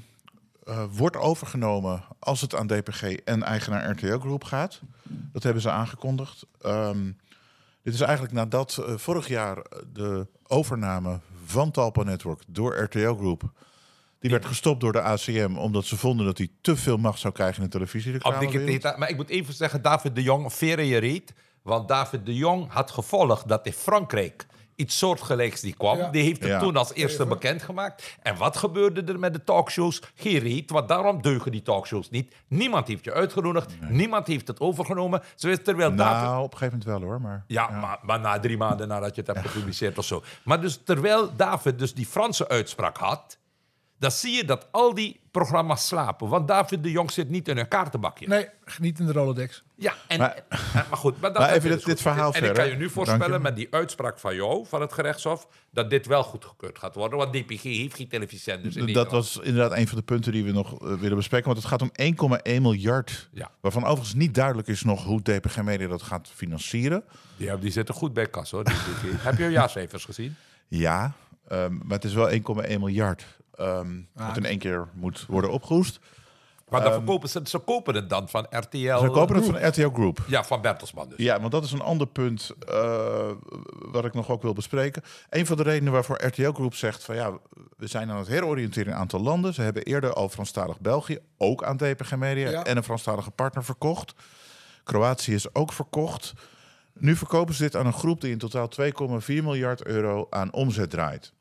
eh, 0.64 0.82
wordt 0.90 1.16
overgenomen 1.16 2.02
als 2.18 2.40
het 2.40 2.54
aan 2.54 2.66
DPG 2.66 3.02
en 3.02 3.42
eigenaar 3.42 3.90
RTL 3.90 4.18
Groep 4.18 4.44
gaat. 4.44 4.80
Dat 5.32 5.42
hebben 5.42 5.62
ze 5.62 5.70
aangekondigd. 5.70 6.46
Ehm, 6.62 7.04
dit 7.82 7.94
is 7.94 8.00
eigenlijk 8.00 8.32
nadat 8.34 8.82
vorig 8.96 9.28
jaar 9.28 9.58
de 9.92 10.26
overname 10.46 11.18
van 11.44 11.70
Talpa 11.70 12.02
Network 12.02 12.40
door 12.48 12.76
RTL 12.76 13.14
Groep... 13.14 13.42
die 14.24 14.32
werd 14.32 14.46
gestopt 14.46 14.80
door 14.80 14.92
de 14.92 15.00
ACM 15.00 15.56
omdat 15.56 15.84
ze 15.84 15.96
vonden 15.96 16.26
dat 16.26 16.38
hij 16.38 16.48
te 16.60 16.76
veel 16.76 16.96
macht 16.96 17.18
zou 17.18 17.34
krijgen 17.34 17.62
in 17.62 17.68
de 17.70 18.36
dikke 18.38 18.64
data. 18.64 18.98
Maar 18.98 19.08
ik 19.08 19.16
moet 19.16 19.28
even 19.28 19.54
zeggen, 19.54 19.82
David 19.82 20.14
de 20.14 20.22
Jong, 20.22 20.52
veren 20.52 20.84
je 20.84 20.98
reet. 20.98 21.32
Want 21.62 21.88
David 21.88 22.26
de 22.26 22.34
Jong 22.34 22.70
had 22.70 22.90
gevolgd 22.90 23.48
dat 23.48 23.66
in 23.66 23.72
Frankrijk 23.72 24.46
iets 24.76 24.98
soortgelijks 24.98 25.60
die 25.60 25.74
kwam. 25.74 25.96
Ja. 25.98 26.08
Die 26.10 26.22
heeft 26.22 26.40
het 26.40 26.48
Ja. 26.48 26.58
toen 26.58 26.76
als 26.76 26.94
eerste 26.94 27.26
bekendgemaakt. 27.26 28.16
En 28.22 28.36
wat 28.36 28.56
gebeurde 28.56 29.02
er 29.12 29.18
met 29.18 29.32
de 29.32 29.44
talkshows? 29.44 30.02
Geen 30.14 30.38
reet, 30.38 30.70
want 30.70 30.88
daarom 30.88 31.22
deugen 31.22 31.52
die 31.52 31.62
talkshows 31.62 32.10
niet. 32.10 32.34
Niemand 32.48 32.88
heeft 32.88 33.04
je 33.04 33.12
uitgenodigd. 33.12 33.74
Niemand 33.88 34.26
heeft 34.26 34.48
het 34.48 34.60
overgenomen. 34.60 35.22
Zo 35.34 35.48
is 35.48 35.58
terwijl 35.62 35.94
David... 35.94 36.22
Nou, 36.28 36.42
op 36.44 36.52
een 36.52 36.58
gegeven 36.58 36.78
moment 36.78 37.00
wel 37.00 37.10
hoor. 37.10 37.20
Maar, 37.20 37.44
Ja, 37.46 37.68
Maar, 37.70 37.98
maar 38.02 38.20
na 38.20 38.40
drie 38.40 38.56
maanden 38.56 38.88
nadat 38.88 39.14
je 39.14 39.22
het 39.22 39.34
hebt 39.34 39.46
gepubliceerd 39.48 39.98
of 39.98 40.04
zo. 40.04 40.22
Maar 40.44 40.60
dus 40.60 40.80
terwijl 40.84 41.36
David 41.36 41.78
dus 41.78 41.94
die 41.94 42.06
Franse 42.06 42.48
uitspraak 42.48 42.96
had... 42.96 43.38
dan 43.98 44.10
zie 44.10 44.32
je 44.36 44.44
dat 44.44 44.68
al 44.70 44.94
die 44.94 45.20
programma's 45.30 45.86
slapen. 45.86 46.28
Want 46.28 46.48
David 46.48 46.82
de 46.82 46.90
Jong 46.90 47.10
zit 47.10 47.28
niet 47.28 47.48
in 47.48 47.58
een 47.58 47.68
kaartenbakje. 47.68 48.26
Nee, 48.28 48.48
niet 48.78 48.98
in 48.98 49.06
de 49.06 49.12
Rolodex. 49.12 49.62
Ja, 49.76 49.94
en, 50.08 50.18
Maar- 50.18 50.42
maar, 50.48 50.86
maar 50.88 50.98
goed. 50.98 51.20
Maar, 51.20 51.32
dat 51.32 51.42
Maar 51.42 51.50
even 51.50 51.62
dit- 51.68 51.72
dus 51.72 51.84
dit 51.84 52.00
verhaal 52.00 52.34
En 52.34 52.44
ik 52.44 52.54
kan 52.54 52.68
je 52.68 52.76
nu 52.76 52.90
voorspellen 52.90 53.32
je. 53.32 53.38
met 53.38 53.56
die 53.56 53.66
uitspraak 53.70 54.18
van 54.18 54.34
jou, 54.34 54.66
van 54.66 54.80
het 54.80 54.92
gerechtshof... 54.92 55.46
dat 55.70 55.90
dit 55.90 56.06
wel 56.06 56.22
goedgekeurd 56.22 56.78
gaat 56.78 56.94
worden. 56.94 57.18
Want 57.18 57.32
DPG 57.32 57.62
heeft 57.62 57.96
geen 57.96 58.08
televisiezenders 58.08 58.76
in 58.76 58.92
dat 58.92 59.10
was 59.10 59.36
inderdaad 59.42 59.78
een 59.78 59.88
van 59.88 59.98
de 59.98 60.04
punten 60.04 60.32
die 60.32 60.44
we 60.44 60.52
nog 60.52 60.72
eh, 60.82 60.94
willen 60.94 61.16
bespreken. 61.16 61.46
Want 61.46 61.58
het 61.58 61.66
gaat 61.66 61.82
om 61.82 61.90
1,1 61.92 62.62
miljard. 62.62 63.28
Ja. 63.32 63.50
Waarvan 63.60 63.84
overigens 63.84 64.14
niet 64.14 64.34
duidelijk 64.34 64.68
is 64.68 64.82
nog 64.82 65.04
hoe 65.04 65.22
DPG 65.22 65.62
Media 65.62 65.88
dat 65.88 66.02
gaat 66.02 66.28
financieren. 66.34 67.04
Ja, 67.36 67.56
die 67.56 67.70
zitten 67.70 67.94
goed 67.94 68.12
bij 68.12 68.26
kas, 68.26 68.50
hoor. 68.50 68.62
heb 69.18 69.36
je 69.36 69.42
hun 69.42 69.52
jaarcijfers 69.52 70.04
gezien? 70.04 70.36
Ja, 70.68 71.12
ehm, 71.48 71.72
maar 71.76 71.96
het 71.96 72.04
is 72.04 72.14
wel 72.14 72.30
1,1 72.30 72.78
miljard. 72.78 73.24
Ehm 73.56 74.00
wat 74.12 74.36
in 74.36 74.44
één 74.44 74.58
keer 74.58 74.88
moet 74.94 75.26
worden 75.28 75.50
opgehoest. 75.50 75.98
Maar 76.68 76.82
dan 76.82 76.92
verkopen 76.92 77.28
ze, 77.28 77.40
ze 77.44 77.58
kopen 77.58 77.94
het 77.94 78.08
dan 78.10 78.28
van 78.28 78.46
RTL. 78.50 78.76
Ehm, 78.78 79.00
Ze 79.04 79.10
kopen 79.10 79.36
het 79.36 79.44
van 79.44 79.66
RTL 79.68 79.88
Group. 79.88 80.18
Ja, 80.26 80.44
van 80.44 80.60
Bertelsman 80.60 81.08
dus. 81.08 81.18
Ja, 81.18 81.40
want 81.40 81.52
dat 81.52 81.64
is 81.64 81.72
een 81.72 81.80
ander 81.80 82.06
punt 82.06 82.50
eh, 82.68 83.30
wat 83.68 84.04
ik 84.04 84.14
nog 84.14 84.30
ook 84.30 84.42
wil 84.42 84.52
bespreken. 84.52 85.02
Een 85.30 85.46
van 85.46 85.56
de 85.56 85.62
redenen 85.62 85.92
waarvoor 85.92 86.24
RTL 86.24 86.50
Group 86.50 86.74
zegt 86.74 87.04
van 87.04 87.14
ja, 87.14 87.32
we 87.76 87.86
zijn 87.86 88.10
aan 88.10 88.18
het 88.18 88.26
heroriënteren 88.28 88.86
in 88.86 88.92
een 88.92 88.98
aantal 88.98 89.20
landen. 89.20 89.54
Ze 89.54 89.62
hebben 89.62 89.82
eerder 89.82 90.12
al 90.12 90.28
Franstalig 90.28 90.80
België, 90.80 91.18
ook 91.38 91.64
aan 91.64 91.76
DPG 91.76 92.16
Media 92.16 92.50
Ja. 92.50 92.64
en 92.64 92.76
een 92.76 92.84
Franstalige 92.84 93.30
partner 93.30 93.64
verkocht. 93.64 94.14
Kroatië 94.84 95.34
is 95.34 95.54
ook 95.54 95.72
verkocht. 95.72 96.32
Nu 96.98 97.16
verkopen 97.16 97.54
ze 97.54 97.62
dit 97.62 97.76
aan 97.76 97.86
een 97.86 97.92
groep 97.92 98.20
die 98.20 98.30
in 98.30 98.38
totaal 98.38 98.68
2,4 98.68 99.26
miljard 99.26 99.84
euro 99.84 100.26
aan 100.30 100.52
omzet 100.52 100.90
draait. 100.90 101.32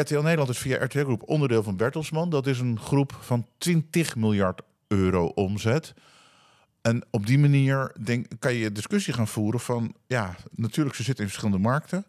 RTL 0.00 0.20
Nederland 0.20 0.48
is 0.48 0.58
via 0.58 0.84
RTL 0.84 1.04
Groep 1.04 1.28
onderdeel 1.28 1.62
van 1.62 1.76
Bertelsmann. 1.76 2.30
Dat 2.30 2.46
is 2.46 2.60
een 2.60 2.80
groep 2.80 3.18
van 3.20 3.46
20 3.58 4.16
miljard 4.16 4.62
euro 4.88 5.26
omzet. 5.26 5.94
En 6.82 7.04
op 7.10 7.26
die 7.26 7.38
manier 7.38 7.94
denk, 8.04 8.26
kan 8.38 8.54
je 8.54 8.72
discussie 8.72 9.14
gaan 9.14 9.28
voeren 9.28 9.60
van... 9.60 9.94
ja, 10.06 10.36
natuurlijk, 10.50 10.96
ze 10.96 11.02
zitten 11.02 11.24
in 11.24 11.30
verschillende 11.30 11.62
markten. 11.62 12.04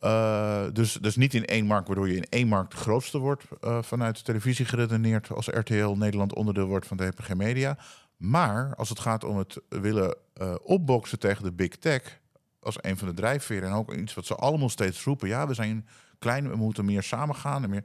Eh, 0.00 0.64
dus, 0.72 0.92
dus 0.92 1.16
niet 1.16 1.34
in 1.34 1.44
één 1.44 1.66
markt, 1.66 1.86
waardoor 1.86 2.08
je 2.08 2.16
in 2.16 2.26
één 2.28 2.48
markt 2.48 2.70
de 2.70 2.76
grootste 2.76 3.18
wordt... 3.18 3.44
eh, 3.60 3.82
vanuit 3.82 4.16
de 4.16 4.22
televisie 4.22 4.64
geredeneerd 4.64 5.30
als 5.30 5.46
RTL 5.46 5.88
Nederland 5.88 6.34
onderdeel 6.34 6.66
wordt 6.66 6.86
van 6.86 6.96
de 6.96 7.08
DPG 7.08 7.34
Media. 7.34 7.78
Maar 8.16 8.74
als 8.76 8.88
het 8.88 9.00
gaat 9.00 9.24
om 9.24 9.38
het 9.38 9.60
willen 9.68 10.16
eh, 10.34 10.54
opboksen 10.62 11.18
tegen 11.18 11.44
de 11.44 11.52
big 11.52 11.76
tech... 11.76 12.20
als 12.60 12.76
een 12.80 12.98
van 12.98 13.08
de 13.08 13.14
drijfveren 13.14 13.68
en 13.68 13.74
ook 13.74 13.94
iets 13.94 14.14
wat 14.14 14.26
ze 14.26 14.34
allemaal 14.34 14.68
steeds 14.68 15.04
roepen... 15.04 15.28
ja, 15.28 15.46
we 15.46 15.54
zijn 15.54 15.86
klein, 16.18 16.48
we 16.48 16.56
moeten 16.56 16.84
meer 16.84 17.02
samengaan 17.02 17.62
en 17.64 17.70
meer... 17.70 17.84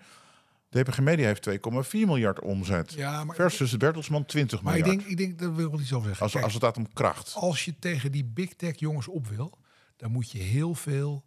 DPG 0.69 0.99
Media 0.99 1.25
heeft 1.25 1.49
2,4 1.49 1.55
miljard 1.91 2.39
omzet. 2.41 2.93
Ja, 2.93 3.23
maar- 3.23 3.35
versus 3.35 3.77
Bertelsmann 3.77 4.25
20 4.25 4.61
Maar 4.61 4.77
ik 4.77 4.79
miljard. 4.85 5.01
denk, 5.01 5.11
ik 5.11 5.25
denk, 5.25 5.39
daar 5.39 5.55
wil 5.55 5.65
ik 5.65 5.71
wel 5.71 5.79
iets 5.79 5.93
over 5.93 6.05
zeggen. 6.07 6.23
als, 6.23 6.31
Kijk, 6.31 6.43
als 6.43 6.53
het 6.53 6.63
gaat 6.63 6.77
om 6.77 6.93
kracht. 6.93 7.33
als 7.35 7.65
je 7.65 7.79
tegen 7.79 8.11
die 8.11 8.25
big 8.25 8.53
tech 8.53 8.79
jongens 8.79 9.07
op 9.07 9.27
wil, 9.27 9.57
dan 9.97 10.11
moet 10.11 10.31
je 10.31 10.37
heel 10.39 10.75
veel, 10.75 11.23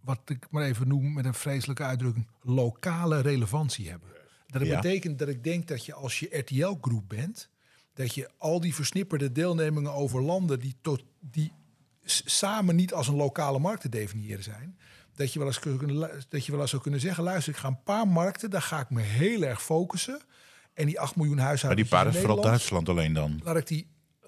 wat 0.00 0.20
ik 0.24 0.46
maar 0.50 0.62
even 0.64 0.88
noem 0.88 1.12
met 1.12 1.24
een 1.24 1.34
vreselijke 1.34 1.82
uitdrukking, 1.82 2.28
lokale 2.42 3.20
relevantie 3.20 3.88
hebben. 3.90 4.08
Dat 4.46 4.66
Ja. 4.66 4.80
betekent 4.80 5.18
dat 5.18 5.28
ik 5.28 5.44
denk 5.44 5.68
dat 5.68 5.84
je 5.86 5.94
als 5.94 6.18
je 6.20 6.38
RTL-groep 6.38 7.08
bent, 7.08 7.48
dat 7.94 8.14
je 8.14 8.30
al 8.38 8.60
die 8.60 8.74
versnipperde 8.74 9.32
deelnemingen 9.32 9.92
over 9.92 10.22
landen 10.22 10.58
die, 10.60 10.74
tot, 10.80 11.02
die 11.20 11.52
samen 12.24 12.76
niet 12.76 12.92
als 12.94 13.08
een 13.08 13.14
lokale 13.16 13.58
markt 13.58 13.80
te 13.80 13.88
definiëren 13.88 14.42
zijn, 14.42 14.78
dat 15.16 15.32
je 15.32 15.38
wel 15.38 15.48
eens, 15.48 15.58
kunnen, 15.58 16.10
dat 16.28 16.46
je 16.46 16.52
wel 16.52 16.60
eens 16.60 16.70
zou 16.70 16.82
kunnen 16.82 17.00
zeggen, 17.00 17.24
luister, 17.24 17.52
ik 17.52 17.58
ga 17.58 17.68
een 17.68 17.82
paar 17.82 18.08
markten, 18.08 18.50
daar 18.50 18.62
ga 18.62 18.80
ik 18.80 18.90
me 18.90 19.00
heel 19.00 19.42
erg 19.42 19.62
focussen. 19.62 20.20
En 20.74 20.86
die 20.86 21.00
8 21.00 21.16
miljoen 21.16 21.36
Maar 21.36 21.44
huishoudens 21.44 21.88
die 21.88 21.98
paar 21.98 22.06
in 22.06 22.12
is 22.12 22.18
vooral 22.18 22.40
Duitsland 22.40 22.88
alleen 22.88 23.12
dan. 23.12 23.40
laat 23.44 23.56
ik 23.56 23.66
die, 23.66 23.86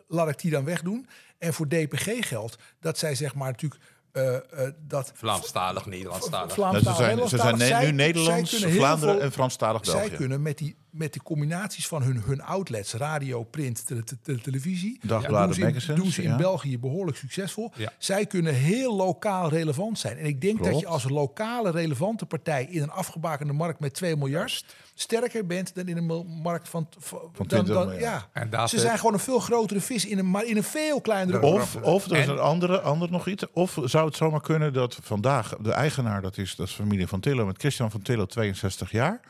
laat 0.08 0.28
ik 0.28 0.38
die 0.40 0.50
dan 0.50 0.64
wegdoen. 0.64 1.08
En 1.38 1.54
voor 1.54 1.68
DPG 1.68 2.28
geldt 2.28 2.56
dat 2.80 2.98
zij 2.98 3.14
zeg 3.14 3.34
maar 3.34 3.50
natuurlijk 3.50 3.82
eh, 4.12 4.34
eh, 4.36 4.72
dat 4.78 5.12
Vlaamstalig, 5.14 5.86
Nederlandstalig. 5.86 6.56
Nou, 6.56 6.70
Vlaamstalig, 6.70 6.96
ze 6.96 7.02
zijn, 7.02 7.28
ze 7.28 7.36
zijn 7.36 7.58
zij- 7.58 7.78
nu 7.78 7.84
zij 7.84 7.90
Nederlands, 7.92 8.64
Vlaanderen 8.64 9.14
veel- 9.14 9.22
en 9.24 9.32
Franstalig 9.32 9.84
Zij 9.84 9.94
België. 10.00 10.14
kunnen 10.16 10.42
met 10.42 10.58
die, 10.58 10.76
met 10.96 11.12
die 11.12 11.22
combinaties 11.22 11.88
van 11.88 12.02
hun, 12.02 12.22
hun 12.26 12.42
outlets, 12.42 12.92
radio, 12.92 13.42
print, 13.42 13.86
te, 13.86 14.04
te- 14.04 14.16
te- 14.22 14.40
televisie, 14.40 14.98
Dagbladen, 15.02 15.46
doen 15.46 15.54
ze 15.54 15.60
in, 15.60 15.66
magazines, 15.66 16.00
doen 16.00 16.10
ze 16.12 16.22
in 16.22 16.30
ja. 16.30 16.36
België 16.36 16.78
behoorlijk 16.78 17.16
succesvol. 17.16 17.72
Ja. 17.76 17.92
Zij 17.98 18.26
kunnen 18.26 18.54
heel 18.54 18.96
lokaal 18.96 19.48
relevant 19.48 19.98
zijn. 19.98 20.18
En 20.18 20.24
ik 20.26 20.40
denk 20.40 20.64
dat 20.64 20.80
je 20.80 20.86
als 20.86 21.04
lokale 21.08 21.70
relevante 21.70 22.26
partij 22.26 22.64
in 22.70 22.82
een 22.82 22.90
afgebakende 22.90 23.52
markt 23.52 23.80
met 23.80 23.94
2 23.94 24.16
miljard 24.16 24.64
sterker 24.94 25.46
bent 25.46 25.74
dan 25.74 25.86
in 25.88 25.96
een 25.96 26.26
markt 26.42 26.68
van, 26.68 26.88
van, 26.98 27.18
dan, 27.36 27.46
20 27.46 27.74
dan, 27.74 27.86
miljard. 27.88 28.02
ja. 28.32 28.50
En 28.50 28.68
Ze 28.68 28.78
zijn 28.78 28.96
gewoon 28.98 29.12
een 29.12 29.18
veel 29.18 29.38
grotere 29.40 29.80
vis 29.80 30.06
in 30.06 30.18
een, 30.18 30.30
maar 30.30 30.44
in 30.44 30.56
een 30.56 30.62
veel 30.62 31.00
kleinere 31.00 31.40
Of, 31.40 31.76
of 31.76 32.04
er 32.10 32.16
is 32.16 32.24
En- 32.26 32.30
een 32.32 32.38
andere, 32.38 32.80
ander 32.80 33.10
nog 33.10 33.26
iets. 33.28 33.44
Of 33.52 33.78
zou 33.84 34.06
het 34.06 34.16
zomaar 34.16 34.40
kunnen 34.40 34.72
dat 34.72 34.98
vandaag 35.02 35.56
de 35.60 35.72
eigenaar, 35.72 36.22
dat 36.22 36.38
is, 36.38 36.54
dat 36.56 36.66
is 36.66 36.72
familie 36.72 37.06
van 37.06 37.20
Tillo, 37.20 37.46
met 37.46 37.58
Christian 37.58 37.90
van 37.90 38.02
Tillo, 38.02 38.26
62 38.26 38.90
jaar. 38.90 39.20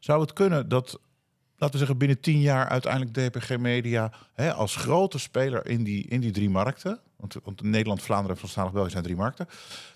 Zou 0.00 0.20
het 0.20 0.32
kunnen 0.32 0.68
dat, 0.68 1.00
laten 1.56 1.70
we 1.70 1.78
zeggen, 1.78 1.98
binnen 1.98 2.20
10 2.20 2.40
jaar 2.40 2.68
uiteindelijk 2.68 3.14
DPG 3.14 3.56
Media 3.58 4.12
hè, 4.34 4.52
als 4.52 4.76
grote 4.76 5.18
speler 5.18 5.66
in 5.66 5.84
die, 5.84 6.06
in 6.08 6.20
die 6.20 6.30
drie 6.32 6.50
markten. 6.50 7.00
Want, 7.16 7.36
want 7.44 7.62
Nederland, 7.62 8.02
Vlaanderen 8.02 8.30
en 8.32 8.38
Franstalig 8.38 8.72
België 8.72 8.90
zijn 8.90 9.02
drie 9.02 9.16
markten. 9.16 9.48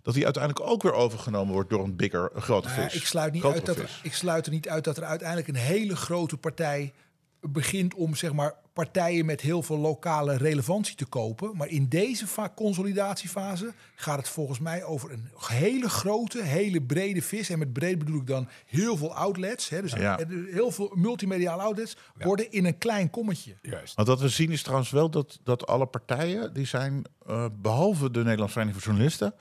Dat 0.03 0.15
die 0.15 0.25
uiteindelijk 0.25 0.67
ook 0.71 0.83
weer 0.83 0.93
overgenomen 0.93 1.53
wordt 1.55 1.71
door 1.71 1.85
een 1.85 1.97
bigger, 1.97 2.31
een 2.35 2.43
grote 2.43 2.69
Nou 2.69 2.81
vis. 2.81 2.95
ik, 2.95 3.07
sluit 3.07 3.33
niet 3.33 3.45
uit 3.45 3.67
dat, 3.67 3.77
er- 3.77 4.01
ik 4.03 4.15
sluit 4.15 4.47
er 4.47 4.53
niet 4.53 4.69
uit 4.69 4.85
dat 4.85 4.97
er 4.97 5.05
uiteindelijk 5.05 5.49
een 5.49 5.55
hele 5.55 5.97
grote 5.97 6.37
partij 6.37 6.93
begint 7.41 7.95
om 7.95 8.15
zeg 8.15 8.33
maar, 8.33 8.55
partijen 8.85 9.27
met 9.27 9.41
heel 9.41 9.63
veel 9.63 9.79
lokale 9.79 10.37
relevantie 10.37 10.95
te 10.97 11.05
kopen. 11.07 11.57
Maar 11.57 11.69
in 11.69 11.89
deze 11.89 12.27
consolidatiefase 12.55 13.73
gaat 13.95 14.19
het 14.19 14.29
volgens 14.29 14.59
mij 14.59 14.85
over 14.85 15.13
een 15.13 15.29
hele 15.49 15.89
grote, 15.89 16.43
hele 16.43 16.83
brede 16.83 17.23
vis. 17.23 17.51
En 17.51 17.59
met 17.59 17.73
breed 17.73 17.99
bedoel 17.99 18.21
ik 18.21 18.27
dan 18.27 18.49
heel 18.67 18.97
veel 18.97 19.15
outlets. 19.15 19.69
Hè, 19.69 19.83
dus 19.83 19.93
Ja. 19.93 20.19
heel 20.51 20.71
veel 20.71 20.93
multimediale 20.95 21.63
outlets 21.63 21.97
worden 22.19 22.53
in 22.53 22.65
een 22.65 22.79
klein 22.79 23.11
kommetje. 23.11 23.57
Juist. 23.63 23.95
Want 23.95 24.09
wat 24.09 24.21
we 24.21 24.29
zien 24.29 24.51
is 24.51 24.63
trouwens 24.63 24.91
wel 24.91 25.11
dat, 25.11 25.39
dat 25.45 25.67
alle 25.67 25.87
partijen, 25.87 26.53
die 26.55 26.67
zijn, 26.67 27.05
eh, 27.27 27.47
behalve 27.61 28.11
de 28.11 28.19
Nederlandse 28.23 28.53
Vereniging 28.53 28.83
voor 28.83 28.93
Journalisten, 28.93 29.35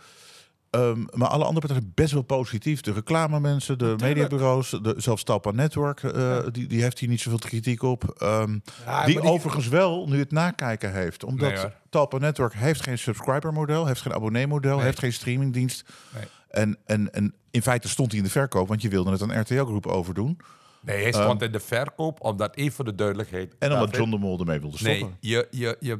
ehm, 0.69 1.03
maar 1.13 1.27
alle 1.27 1.43
andere 1.43 1.67
partijen 1.67 1.91
best 1.95 2.13
wel 2.13 2.21
positief. 2.21 2.81
De 2.81 2.91
reclamemensen, 2.91 3.77
de 3.77 3.95
mediabureaus, 4.01 4.69
de, 4.69 4.93
zelfs 4.97 5.23
Talpa 5.23 5.51
Network, 5.51 6.03
eh, 6.03 6.39
die, 6.51 6.67
die 6.67 6.81
heeft 6.81 6.99
hier 6.99 7.09
niet 7.09 7.21
zoveel 7.21 7.39
kritiek 7.39 7.81
op. 7.83 8.03
Ehm, 8.17 8.59
Ja, 8.85 9.05
die, 9.05 9.21
overigens 9.21 9.67
wel 9.67 10.07
nu 10.07 10.19
het 10.19 10.31
nakijken 10.31 10.93
heeft. 10.93 11.23
Omdat 11.23 11.51
Nee. 11.53 11.65
Talpa 11.89 12.17
Network 12.17 12.53
heeft 12.53 12.81
geen 12.81 12.97
subscriber 12.97 13.53
model, 13.53 13.85
heeft 13.85 14.01
geen 14.01 14.13
abonnee-model, 14.13 14.75
Nee. 14.75 14.85
heeft 14.85 14.99
geen 14.99 15.13
streamingdienst. 15.13 15.89
Nee. 16.15 16.23
En, 16.49 16.77
en, 16.85 17.13
en 17.13 17.33
in 17.51 17.61
feite 17.61 17.89
stond 17.89 18.09
hij 18.09 18.17
in 18.17 18.25
de 18.25 18.31
verkoop, 18.31 18.67
want 18.67 18.81
je 18.81 18.89
wilde 18.89 19.11
het 19.11 19.21
aan 19.21 19.39
RTL-groep 19.39 19.85
overdoen. 19.87 20.39
Nee, 20.81 21.01
hij 21.01 21.11
stond 21.11 21.41
in 21.41 21.51
de 21.51 21.59
verkoop, 21.59 22.21
omdat 22.21 22.55
even 22.55 22.73
voor 22.73 22.85
de 22.85 22.95
duidelijkheid... 22.95 23.55
En 23.59 23.73
omdat 23.73 23.95
John 23.95 24.09
de 24.09 24.17
Mol 24.17 24.39
ermee 24.39 24.59
wilde 24.59 24.77
stoppen. 24.77 24.99
Nee, 24.99 25.15
je, 25.19 25.47
je, 25.51 25.77
je, 25.79 25.99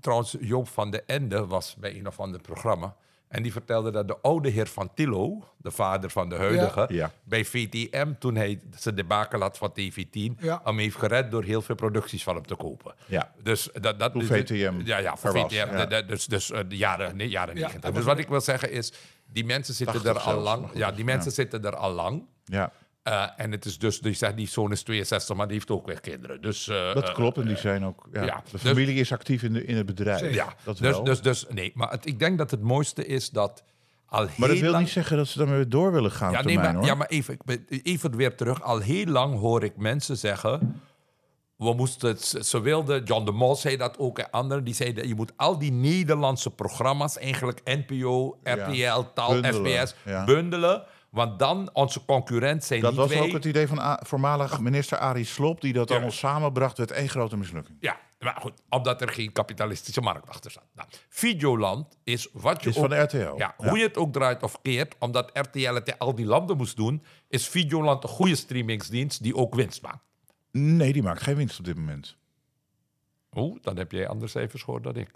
trouwens, 0.00 0.36
Joop 0.40 0.68
van 0.68 0.90
de 0.90 1.02
Ende 1.02 1.46
was 1.46 1.76
bij 1.80 1.98
een 1.98 2.06
of 2.06 2.20
ander 2.20 2.40
programma. 2.40 2.96
En 3.32 3.42
die 3.42 3.52
vertelde 3.52 3.90
dat 3.90 4.08
de 4.08 4.16
oude 4.22 4.48
heer 4.48 4.66
van 4.66 4.90
Tillo, 4.94 5.44
de 5.56 5.70
vader 5.70 6.10
van 6.10 6.28
de 6.28 6.34
huidige, 6.36 6.86
Ja. 6.88 7.10
bij 7.24 7.44
VTM, 7.44 8.12
toen 8.18 8.34
hij 8.34 8.60
zijn 8.76 8.94
debakel 8.94 9.40
had 9.40 9.58
van 9.58 9.72
TV10, 9.72 10.36
Ja. 10.40 10.60
hem 10.64 10.78
heeft 10.78 10.96
gered 10.96 11.30
door 11.30 11.42
heel 11.44 11.62
veel 11.62 11.74
producties 11.74 12.22
van 12.22 12.34
hem 12.34 12.46
te 12.46 12.54
kopen. 12.54 12.94
Ja. 13.06 13.32
Dus 13.42 13.68
dat, 13.80 13.98
dat 13.98 14.12
Toen 14.12 14.26
dus- 14.26 14.28
VTM 14.40 14.80
Ja, 14.84 14.98
ja, 14.98 15.16
voor 15.16 15.32
was, 15.32 15.42
VTM. 15.42 15.54
ja. 15.54 15.84
de- 15.84 15.86
de- 15.86 16.04
Dus, 16.04 16.26
dus 16.26 16.50
eh, 16.50 16.60
de 16.68 16.76
jaren, 16.76 17.16
nee, 17.16 17.28
jaren 17.28 17.54
Ja, 17.54 17.60
90. 17.60 17.80
dat 17.80 17.94
Dus 17.94 18.04
wat 18.04 18.18
ik 18.18 18.28
wil 18.28 18.40
zeggen 18.40 18.70
is, 18.70 18.92
die 19.26 19.44
mensen 19.44 19.74
zitten 19.74 20.02
80 20.02 20.24
er 20.26 20.32
al 20.32 20.40
lang. 20.40 20.70
Ja, 20.74 20.92
die 20.92 21.04
mensen 21.04 21.30
ja. 21.30 21.36
zitten 21.36 21.64
er 21.64 21.76
al 21.76 21.92
lang. 21.92 22.24
Ja. 22.44 22.72
Eh, 23.02 23.24
en 23.36 23.50
het 23.50 23.64
is 23.64 23.78
dus, 23.78 24.00
die 24.00 24.12
zegt, 24.12 24.36
die 24.36 24.48
zoon 24.48 24.72
is 24.72 24.82
62, 24.82 25.36
maar 25.36 25.46
die 25.46 25.56
heeft 25.56 25.70
ook 25.70 25.86
weer 25.86 26.00
kinderen. 26.00 26.40
Dus, 26.40 26.68
eh, 26.68 26.94
Dat 26.94 27.08
eh, 27.08 27.14
klopt, 27.14 27.38
en 27.38 27.46
die 27.46 27.56
zijn 27.56 27.84
ook. 27.84 28.08
Ja, 28.12 28.22
ja, 28.24 28.36
de 28.36 28.50
dus- 28.50 28.60
familie 28.60 28.94
is 28.94 29.12
actief 29.12 29.42
in, 29.42 29.52
de, 29.52 29.64
in 29.64 29.76
het 29.76 29.86
bedrijf. 29.86 30.34
Ja, 30.34 30.54
dat 30.64 30.78
dus, 30.78 30.90
wel. 30.90 31.04
dus, 31.04 31.20
dus 31.20 31.46
nee, 31.48 31.72
maar 31.74 31.90
het, 31.90 32.06
ik 32.06 32.18
denk 32.18 32.38
dat 32.38 32.50
het 32.50 32.60
mooiste 32.60 33.06
is 33.06 33.30
dat 33.30 33.62
al 34.06 34.26
heel 34.26 34.34
maar 34.36 34.48
dat 34.48 34.58
wil 34.58 34.70
lang... 34.70 34.82
niet 34.82 34.92
zeggen 34.92 35.16
dat 35.16 35.28
ze 35.28 35.38
daarmee 35.38 35.68
door 35.68 35.92
willen 35.92 36.10
gaan. 36.10 36.32
ja, 36.32 36.38
op 36.38 36.44
nee, 36.44 36.56
maar, 36.56 36.74
hoor. 36.74 36.84
ja, 36.84 36.94
maar 36.94 37.06
even, 37.06 37.38
even 37.68 38.16
weer 38.16 38.34
terug. 38.34 38.62
Al 38.62 38.78
heel 38.78 39.06
lang 39.06 39.38
hoor 39.38 39.64
ik 39.64 39.76
mensen 39.76 40.16
zeggen... 40.16 40.82
we 41.56 41.74
moesten, 41.74 42.18
ze 42.44 42.60
wilden, 42.60 43.04
John 43.04 43.24
de 43.24 43.32
Mol 43.32 43.56
zei 43.56 43.76
dat 43.76 43.98
ook 43.98 44.18
en 44.18 44.30
anderen, 44.30 44.64
die 44.64 44.74
zeiden 44.74 45.08
je 45.08 45.14
moet 45.14 45.32
al 45.36 45.58
die 45.58 45.72
Nederlandse 45.72 46.50
programma's, 46.50 47.18
eigenlijk 47.18 47.60
NPO, 47.64 48.38
RTL, 48.42 49.00
Tal, 49.14 49.40
Bundelen, 49.40 49.88
SBS, 49.88 49.94
ja. 50.04 50.24
bundelen. 50.24 50.84
Want 51.12 51.38
dan 51.38 51.70
onze 51.72 52.04
concurrent 52.04 52.64
zijn 52.64 52.80
Dat 52.80 52.90
niet 52.90 53.00
was 53.00 53.08
wij. 53.08 53.20
ook 53.20 53.32
het 53.32 53.44
idee 53.44 53.66
van 53.68 53.78
A- 53.78 54.00
voormalig 54.06 54.60
minister 54.60 54.98
Arie 54.98 55.24
Slob... 55.24 55.60
die 55.60 55.72
dat 55.72 55.88
Ja. 55.88 55.94
allemaal 55.94 56.12
samenbracht, 56.12 56.78
werd 56.78 56.90
één 56.90 57.08
grote 57.08 57.36
mislukking. 57.36 57.76
Ja, 57.80 58.00
maar 58.18 58.36
goed, 58.40 58.52
omdat 58.68 59.00
er 59.00 59.08
geen 59.08 59.32
kapitalistische 59.32 60.00
markt 60.00 60.28
achter 60.28 60.50
zat. 60.50 60.64
Nou, 60.74 60.88
Videoland 61.08 61.96
is 62.04 62.28
wat 62.32 62.62
je 62.62 62.68
Is 62.70 62.76
ook... 62.78 62.86
van 62.88 63.02
RTL. 63.02 63.16
Ja, 63.16 63.34
Ja. 63.36 63.54
hoe 63.68 63.78
je 63.78 63.84
het 63.84 63.96
ook 63.96 64.12
draait 64.12 64.42
of 64.42 64.62
keert, 64.62 64.94
omdat 64.98 65.30
RTL 65.32 65.74
het 65.74 65.88
in 65.88 65.98
al 65.98 66.14
die 66.14 66.26
landen 66.26 66.56
moest 66.56 66.76
doen, 66.76 67.02
is 67.28 67.48
Videoland 67.48 68.02
een 68.02 68.08
goede 68.08 68.34
streamingsdienst 68.36 69.22
die 69.22 69.36
ook 69.36 69.54
winst 69.54 69.82
maakt. 69.82 70.04
Nee, 70.50 70.92
die 70.92 71.02
maakt 71.02 71.22
geen 71.22 71.36
winst 71.36 71.58
op 71.58 71.64
dit 71.64 71.76
moment. 71.76 72.16
Oeh, 73.34 73.58
dan 73.62 73.76
heb 73.76 73.92
jij 73.92 74.08
andere 74.08 74.30
cijfers 74.30 74.62
gehoord 74.62 74.82
dan 74.84 74.96
ik. 74.96 75.10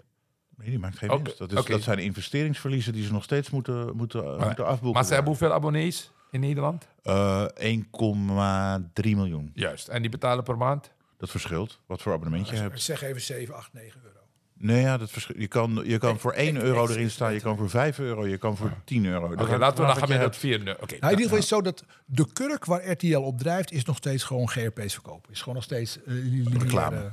Nee, 0.57 0.69
die 0.69 0.79
maakt 0.79 0.97
geen 0.97 1.09
winst. 1.09 1.37
Dat, 1.37 1.51
is, 1.51 1.65
dat 1.65 1.81
zijn 1.81 1.99
investeringsverliezen 1.99 2.93
die 2.93 3.03
ze 3.05 3.11
nog 3.11 3.23
steeds 3.23 3.49
moeten, 3.49 3.95
moeten, 3.95 4.23
moeten 4.39 4.65
afboeken. 4.65 4.91
Maar 4.93 5.03
ze 5.05 5.13
hebben 5.13 5.29
hoeveel 5.31 5.53
abonnees 5.53 6.11
in 6.31 6.39
Nederland? 6.39 6.87
Eh, 7.03 7.45
1,3 7.57 9.09
miljoen. 9.15 9.51
Juist. 9.53 9.87
En 9.87 10.01
die 10.01 10.11
betalen 10.11 10.43
per 10.43 10.57
maand? 10.57 10.91
Dat 11.17 11.29
verschilt. 11.29 11.79
Wat 11.85 12.01
voor 12.01 12.13
abonnement 12.13 12.49
je 12.49 12.55
hebt. 12.55 12.81
Zeg 12.81 13.01
even 13.03 13.21
7, 13.21 13.55
8, 13.55 13.73
9 13.73 13.99
euro. 14.03 14.15
Nee, 14.59 14.81
ja, 14.81 14.97
dat 14.97 15.11
verschilt. 15.11 15.39
Je 15.39 15.47
kan, 15.47 15.81
je 15.85 15.97
kan 15.97 16.19
voor 16.19 16.31
1 16.31 16.57
euro 16.61 16.87
erin 16.87 17.09
staan, 17.09 17.33
je 17.33 17.39
kan 17.41 17.57
voor 17.57 17.69
5 17.69 17.99
euro, 17.99 18.27
je 18.27 18.37
kan 18.37 18.57
voor 18.57 18.71
10 18.85 19.05
euro. 19.05 19.25
Oké, 19.25 19.35
Dat 19.35 19.47
laten 19.59 19.79
we 19.79 19.85
dan 19.85 19.97
gaan 19.97 19.99
met 19.99 20.09
het 20.09 20.19
hebt. 20.19 20.37
vierde. 20.37 20.71
Oké. 20.81 20.85
Nou, 20.99 21.13
in 21.13 21.19
ieder 21.19 21.23
geval 21.23 21.37
is 21.37 21.49
het 21.49 21.53
zo 21.53 21.61
dat 21.61 21.83
de 22.05 22.27
kurk 22.33 22.65
waar 22.65 22.89
RTL 22.91 23.17
op 23.17 23.37
drijft... 23.37 23.71
is 23.71 23.85
nog 23.85 23.95
steeds 23.97 24.23
gewoon 24.23 24.49
GRP's 24.49 24.93
verkopen. 24.93 25.31
Is 25.31 25.39
gewoon 25.39 25.55
nog 25.55 25.63
steeds... 25.63 25.97
eh, 25.97 26.03
lineaire- 26.13 26.59
Reclame. 26.59 27.11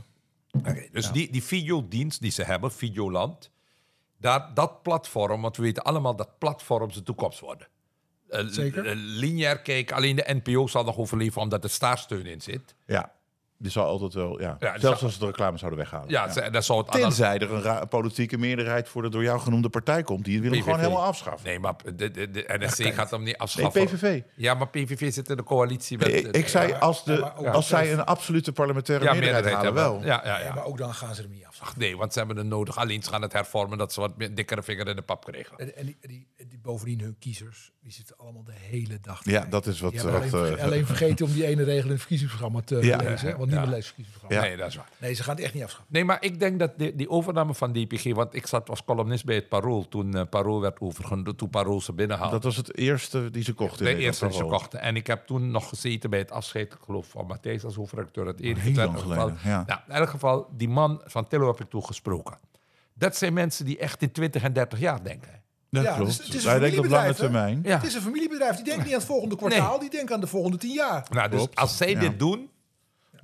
Oké, 0.59 0.89
dus 0.93 1.11
die, 1.11 1.33
die 1.33 1.43
videodienst 1.43 2.21
die 2.21 2.31
ze 2.31 2.43
hebben, 2.43 2.73
Videoland, 2.73 3.51
daar, 4.19 4.55
dat 4.55 4.83
platform, 4.83 5.43
want 5.43 5.57
we 5.57 5.63
weten 5.63 5.83
allemaal 5.83 6.17
dat 6.17 6.39
platforms 6.39 6.95
de 6.95 7.03
toekomst 7.03 7.41
worden. 7.41 7.69
Zeker. 8.47 8.95
lineair 8.97 9.61
kijken, 9.61 9.97
alleen 9.97 10.17
de 10.17 10.41
NPO 10.43 10.67
zal 10.67 10.85
nog 10.85 10.97
overleven 10.97 11.41
omdat 11.41 11.65
er 11.65 11.71
staarssteun 11.71 12.27
in 12.27 12.41
zit. 12.41 12.75
Ja, 12.87 13.13
die 13.65 13.73
zal 13.73 13.85
altijd 13.87 14.15
wel, 14.15 14.41
ja. 14.41 14.57
Ja, 14.61 14.79
Zelfs 14.79 14.99
zal- 14.99 15.09
als 15.09 15.13
ze 15.13 15.19
de 15.19 15.27
reclame 15.27 15.59
zouden 15.59 15.79
weghalen. 15.81 16.09
Ja, 16.09 16.33
ze- 16.33 16.49
dat 16.51 16.65
zou 16.65 16.79
het 16.79 16.91
Tenzij 16.93 17.39
er 17.39 17.53
een 17.53 17.63
ra- 17.63 17.85
politieke 17.85 18.39
meerderheid 18.39 18.89
voor 18.89 19.03
de 19.03 19.09
door 19.09 19.23
jou 19.23 19.41
genoemde 19.41 19.69
partij 19.69 20.03
komt. 20.03 20.25
Die 20.25 20.41
wil 20.43 20.53
hem 20.53 20.63
gewoon 20.63 20.79
helemaal 20.79 21.05
afschaffen. 21.05 21.49
Nee, 21.49 21.59
maar 21.59 21.75
de, 21.97 22.11
de, 22.11 22.31
de 22.31 22.45
NSC 22.59 22.95
gaat 22.95 23.11
hem 23.11 23.19
niet 23.19 23.29
Nee, 23.29 23.39
afschaffen. 23.39 23.85
PVV. 23.85 24.21
Ja, 24.35 24.55
maar 24.55 24.69
PVV 24.69 25.13
zit 25.13 25.29
in 25.31 25.37
de 25.37 25.43
coalitie 25.43 25.99
met... 25.99 26.09
Ik, 26.09 26.27
ik 26.37 26.49
zei, 26.49 26.73
als, 26.73 27.05
de, 27.05 27.31
als 27.33 27.69
zij 27.69 27.93
een 27.93 28.05
absolute 28.05 28.53
parlementaire 28.53 29.05
ja, 29.05 29.13
meerderheid, 29.13 29.45
meerderheid 29.45 29.75
halen, 29.75 29.83
hebben. 29.93 30.09
wel. 30.09 30.17
Ja, 30.17 30.27
ja, 30.33 30.39
Ja, 30.39 30.45
ja. 30.47 30.55
maar 30.55 30.65
ook 30.65 30.79
dan 30.79 30.95
gaan 30.95 31.15
ze 31.15 31.23
hem 31.23 31.31
niet 31.31 31.45
af. 31.47 31.59
Ach 31.63 31.77
nee, 31.77 31.97
want 31.97 32.13
ze 32.13 32.19
hebben 32.19 32.37
het 32.37 32.47
nodig. 32.47 32.77
Alleen 32.79 33.03
ze 33.03 33.11
gaan 33.11 33.23
het 33.23 33.33
hervormen 33.33 33.79
dat 33.79 33.93
ze 33.93 34.01
wat 34.01 34.17
meer 34.17 34.35
dikkere 34.35 34.63
vinger 34.63 34.89
in 34.89 34.97
de 34.97 35.03
pap 35.03 35.25
kregen. 35.25 35.59
En, 35.59 35.77
en 35.77 35.87
die, 35.87 35.97
die, 36.01 36.27
die 36.49 36.59
bovendien 36.63 37.01
hun 37.01 37.17
kiezers, 37.19 37.73
die 37.83 37.93
zitten 37.93 38.17
allemaal 38.19 38.45
de 38.45 38.53
hele 38.71 38.99
dag. 39.01 39.21
Ja, 39.25 39.47
dat 39.51 39.67
is 39.67 39.81
wat... 39.81 39.95
Wat 39.95 40.33
alleen, 40.33 40.57
eh, 40.57 40.65
alleen 40.65 40.87
vergeten 40.87 41.27
om 41.27 41.33
die 41.33 41.47
ene 41.47 41.63
regel 41.63 41.85
in 41.85 41.91
het 41.91 41.99
verkiezingsprogramma 41.99 42.61
te 42.61 42.77
Ja. 42.83 42.97
lezen. 42.97 43.39
Ja. 44.29 44.41
Nee, 44.41 44.57
dat 44.57 44.69
is 44.69 44.77
waar. 44.77 44.89
Nee, 44.99 45.13
ze 45.15 45.23
gaan 45.23 45.35
het 45.35 45.45
echt 45.45 45.55
niet 45.55 45.63
afschaffen. 45.63 45.93
Nee, 45.93 46.05
maar 46.05 46.17
ik 46.21 46.41
denk 46.41 46.59
dat 46.59 46.79
die, 46.79 46.95
die 46.97 47.09
overname 47.11 47.55
van 47.55 47.73
DPG... 47.73 48.13
Want 48.15 48.35
ik 48.35 48.47
zat 48.47 48.71
als 48.71 48.85
columnist 48.85 49.25
bij 49.25 49.35
het 49.35 49.49
Parool 49.49 49.89
toen 49.89 50.17
uh, 50.17 50.23
Parool 50.31 50.61
werd 50.61 50.81
overgenomen. 50.81 51.37
Toen 51.37 51.51
Parool 51.51 51.81
ze 51.81 51.93
binnenhaalde. 51.93 52.33
dat 52.33 52.45
was 52.45 52.57
het 52.57 52.77
eerste 52.77 53.31
die 53.31 53.43
ze 53.43 53.53
kochten. 53.53 53.85
de 53.85 53.97
eerste 53.97 54.27
die 54.27 54.37
ze 54.37 54.45
kochten. 54.45 54.81
En 54.81 54.97
ik 54.97 55.07
heb 55.07 55.27
toen 55.27 55.51
nog 55.51 55.69
gezeten 55.69 56.11
bij 56.11 56.19
het 56.19 56.31
afscheid, 56.31 56.73
ik 56.73 56.79
geloof, 56.85 57.07
van 57.07 57.27
Matthijs 57.27 57.65
als 57.65 57.75
hoofdredacteur. 57.75 58.27
Het 58.27 58.41
enige 58.41 58.61
heel 58.69 58.75
lang 58.75 58.99
geval. 58.99 59.11
geleden, 59.13 59.39
ja. 59.45 59.65
Nou, 59.67 59.81
in 59.89 59.95
elk 59.95 60.09
geval, 60.09 60.49
die 60.57 60.69
man 60.69 61.01
van 61.05 61.27
Tillo 61.29 61.47
heb 61.47 61.61
ik 61.61 61.71
toen 61.71 61.85
gesproken. 61.85 62.39
Dat 62.95 63.17
zijn 63.17 63.33
mensen 63.33 63.65
die 63.65 63.79
echt 63.79 64.03
in 64.03 64.13
20 64.13 64.43
en 64.43 64.53
30 64.53 64.79
jaar 64.79 65.03
denken. 65.05 65.43
Dat 65.71 65.83
Ja, 65.85 65.95
klopt. 65.95 66.17
dus 66.17 66.27
het 66.27 66.35
is 66.35 66.45
een 66.45 66.51
Hij 66.51 66.59
denkt 66.59 66.79
op 66.79 66.85
lange 66.87 67.15
termijn. 67.15 67.61
Ja. 67.65 67.77
Het 67.77 67.87
is 67.87 67.95
een 67.95 68.01
familiebedrijf. 68.01 68.55
Die 68.57 68.65
denkt 68.65 68.85
niet 68.85 68.93
aan 68.93 68.99
het 68.99 69.09
volgende 69.09 69.37
kwartaal. 69.37 69.79
Die 69.79 69.91
denkt 69.91 70.13
aan 70.13 70.21
de 70.21 70.27
volgende 70.27 70.57
tien 70.57 70.73
jaar. 70.73 71.07
Nou, 71.11 71.29
dus 71.29 71.39
Klopt. 71.39 71.57
als 71.57 71.77
zij 71.77 71.91
Ja. 71.91 72.01
dit 72.01 72.19
doen, 72.19 72.51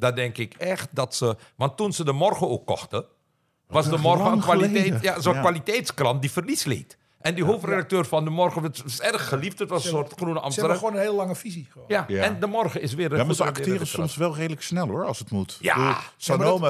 dan 0.01 0.15
denk 0.15 0.39
ik 0.39 0.55
echt 0.55 0.89
dat 0.91 1.15
ze... 1.15 1.37
Want 1.57 1.77
toen 1.77 1.93
ze 1.93 2.05
de 2.05 2.13
morgen 2.13 2.49
ook 2.49 2.67
kochten, 2.67 3.05
was 3.67 3.89
de 3.89 3.99
morgen 3.99 4.33
een 4.33 4.41
kwaliteit, 4.41 5.03
ja, 5.03 5.21
zo'n 5.21 5.35
Ja. 5.35 5.41
kwaliteitskrant 5.41 6.21
die 6.21 6.31
verlies 6.31 6.65
leed. 6.65 6.99
En 7.21 7.35
die 7.35 7.45
hoofdredacteur 7.45 8.05
van 8.05 8.25
de 8.25 8.31
morgen 8.31 8.63
het 8.63 8.83
was 8.83 9.01
erg 9.01 9.29
geliefd. 9.29 9.59
Het 9.59 9.69
was 9.69 9.85
een 9.85 9.91
soort 9.91 10.13
groene 10.13 10.17
Ze 10.19 10.25
hebben 10.25 10.43
Amsterdam. 10.43 10.77
gewoon 10.77 10.93
een 10.95 11.01
hele 11.01 11.13
lange 11.15 11.35
visie. 11.35 11.69
Gewoon. 11.71 11.87
Ja, 11.89 12.05
Ja. 12.09 12.23
en 12.23 12.41
de 12.41 12.47
morgen 12.47 12.83
is 12.83 12.95
weer 12.95 13.13
een 13.13 13.19
Ja, 13.19 13.25
maar 13.25 13.35
ze 13.35 13.45
acteren 13.45 13.87
soms 13.87 14.17
wel 14.17 14.35
redelijk 14.35 14.63
snel 14.63 14.87
hoor, 14.87 15.05
als 15.05 15.19
het 15.19 15.31
moet. 15.31 15.59
Ja. 15.61 15.75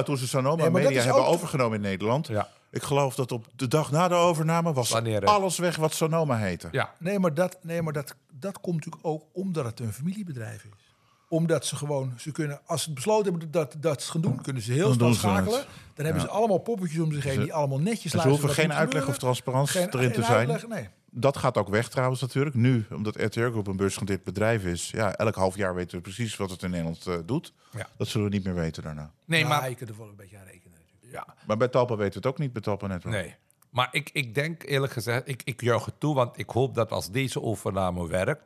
Toen 0.03 0.17
ze 0.17 0.27
Sanoma 0.27 0.55
Nee, 0.55 0.69
Media 0.69 1.01
hebben 1.03 1.25
ook- 1.25 1.33
overgenomen 1.33 1.75
in 1.75 1.81
Nederland. 1.81 2.27
Ja. 2.27 2.49
Ik 2.71 2.83
geloof 2.83 3.15
dat 3.15 3.31
op 3.31 3.45
de 3.55 3.67
dag 3.67 3.91
na 3.91 4.07
de 4.07 4.15
overname 4.15 4.73
was 4.73 4.89
Wanneer, 4.89 5.25
alles 5.25 5.57
weg 5.57 5.75
wat 5.75 5.93
Sanoma 5.93 6.37
heette. 6.37 6.67
Ja, 6.71 6.93
Nee, 6.99 7.19
maar, 7.19 7.33
dat, 7.33 7.57
nee, 7.61 7.81
maar 7.81 7.93
dat, 7.93 8.15
dat 8.31 8.59
komt 8.61 8.75
natuurlijk 8.75 9.05
ook 9.05 9.23
omdat 9.33 9.65
het 9.65 9.79
een 9.79 9.93
familiebedrijf 9.93 10.63
is. 10.63 10.90
Omdat 11.31 11.65
ze 11.65 11.75
gewoon, 11.75 12.13
ze 12.17 12.31
kunnen, 12.31 12.59
als 12.65 12.83
ze 12.83 12.93
besloten 12.93 13.31
hebben 13.31 13.51
dat, 13.51 13.75
dat 13.79 13.91
ze 13.93 13.99
het 14.03 14.11
gaan 14.11 14.21
doen, 14.21 14.41
kunnen 14.41 14.61
ze 14.61 14.71
heel 14.71 14.87
Dan 14.87 14.93
snel 14.95 15.13
schakelen. 15.13 15.63
Dan 15.93 16.05
hebben 16.05 16.23
ze 16.23 16.29
allemaal 16.29 16.57
poppetjes 16.57 16.99
om 16.99 17.11
zich 17.11 17.23
heen 17.23 17.39
die 17.39 17.53
allemaal 17.53 17.79
netjes 17.79 18.13
En 18.13 18.21
ze 18.21 18.27
hoeven 18.27 18.49
geen 18.49 18.73
uitleg 18.73 19.07
of 19.07 19.17
transparantie 19.17 19.79
Geen- 19.79 19.89
erin 19.93 20.11
te 20.11 20.23
zijn. 20.23 20.51
uitleg, 20.51 20.67
nee. 20.67 20.87
Dat 21.13 21.37
gaat 21.37 21.57
ook 21.57 21.69
weg 21.69 21.89
trouwens 21.89 22.21
natuurlijk. 22.21 22.55
Nu, 22.55 22.85
omdat 22.91 23.15
RTL 23.21 23.49
Groep 23.49 23.67
een 23.67 23.75
beursgenoteerd 23.75 24.23
bedrijf 24.23 24.63
is. 24.63 24.89
Ja, 24.91 25.15
elk 25.15 25.35
half 25.35 25.55
jaar 25.55 25.75
weten 25.75 25.97
we 25.97 26.03
precies 26.03 26.37
wat 26.37 26.49
het 26.49 26.63
in 26.63 26.69
Nederland 26.69 27.07
eh, 27.07 27.15
doet. 27.25 27.53
Ja. 27.77 27.87
Dat 27.97 28.07
zullen 28.07 28.29
we 28.29 28.33
niet 28.35 28.43
meer 28.45 28.53
weten 28.53 28.83
daarna. 28.83 29.11
nee, 29.25 29.41
Ja, 29.41 29.47
maar... 29.47 29.69
je 29.69 29.75
kunt 29.75 29.89
er 29.89 29.97
wel 29.97 30.07
een 30.07 30.15
beetje 30.15 30.37
aan 30.37 30.45
rekenen 30.45 30.77
natuurlijk. 30.91 31.27
Ja, 31.27 31.35
Maar 31.45 31.57
bij 31.57 31.67
Talpa 31.67 31.95
weten 31.95 32.13
we 32.21 32.27
het 32.27 32.27
ook 32.27 32.37
niet, 32.39 32.53
bij 32.53 32.61
Talpa 32.61 32.87
net 32.87 33.03
wel. 33.03 33.13
nee. 33.13 33.35
Maar 33.69 33.87
ik, 33.91 34.09
ik 34.13 34.35
denk 34.35 34.63
eerlijk 34.63 34.93
gezegd, 34.93 35.27
ik, 35.27 35.41
ik 35.43 35.61
juich 35.61 35.85
het 35.85 35.99
toe, 35.99 36.15
want 36.15 36.37
ik 36.39 36.49
hoop 36.49 36.75
dat 36.75 36.91
als 36.91 37.11
deze 37.11 37.41
overname 37.41 38.07
werkt, 38.07 38.41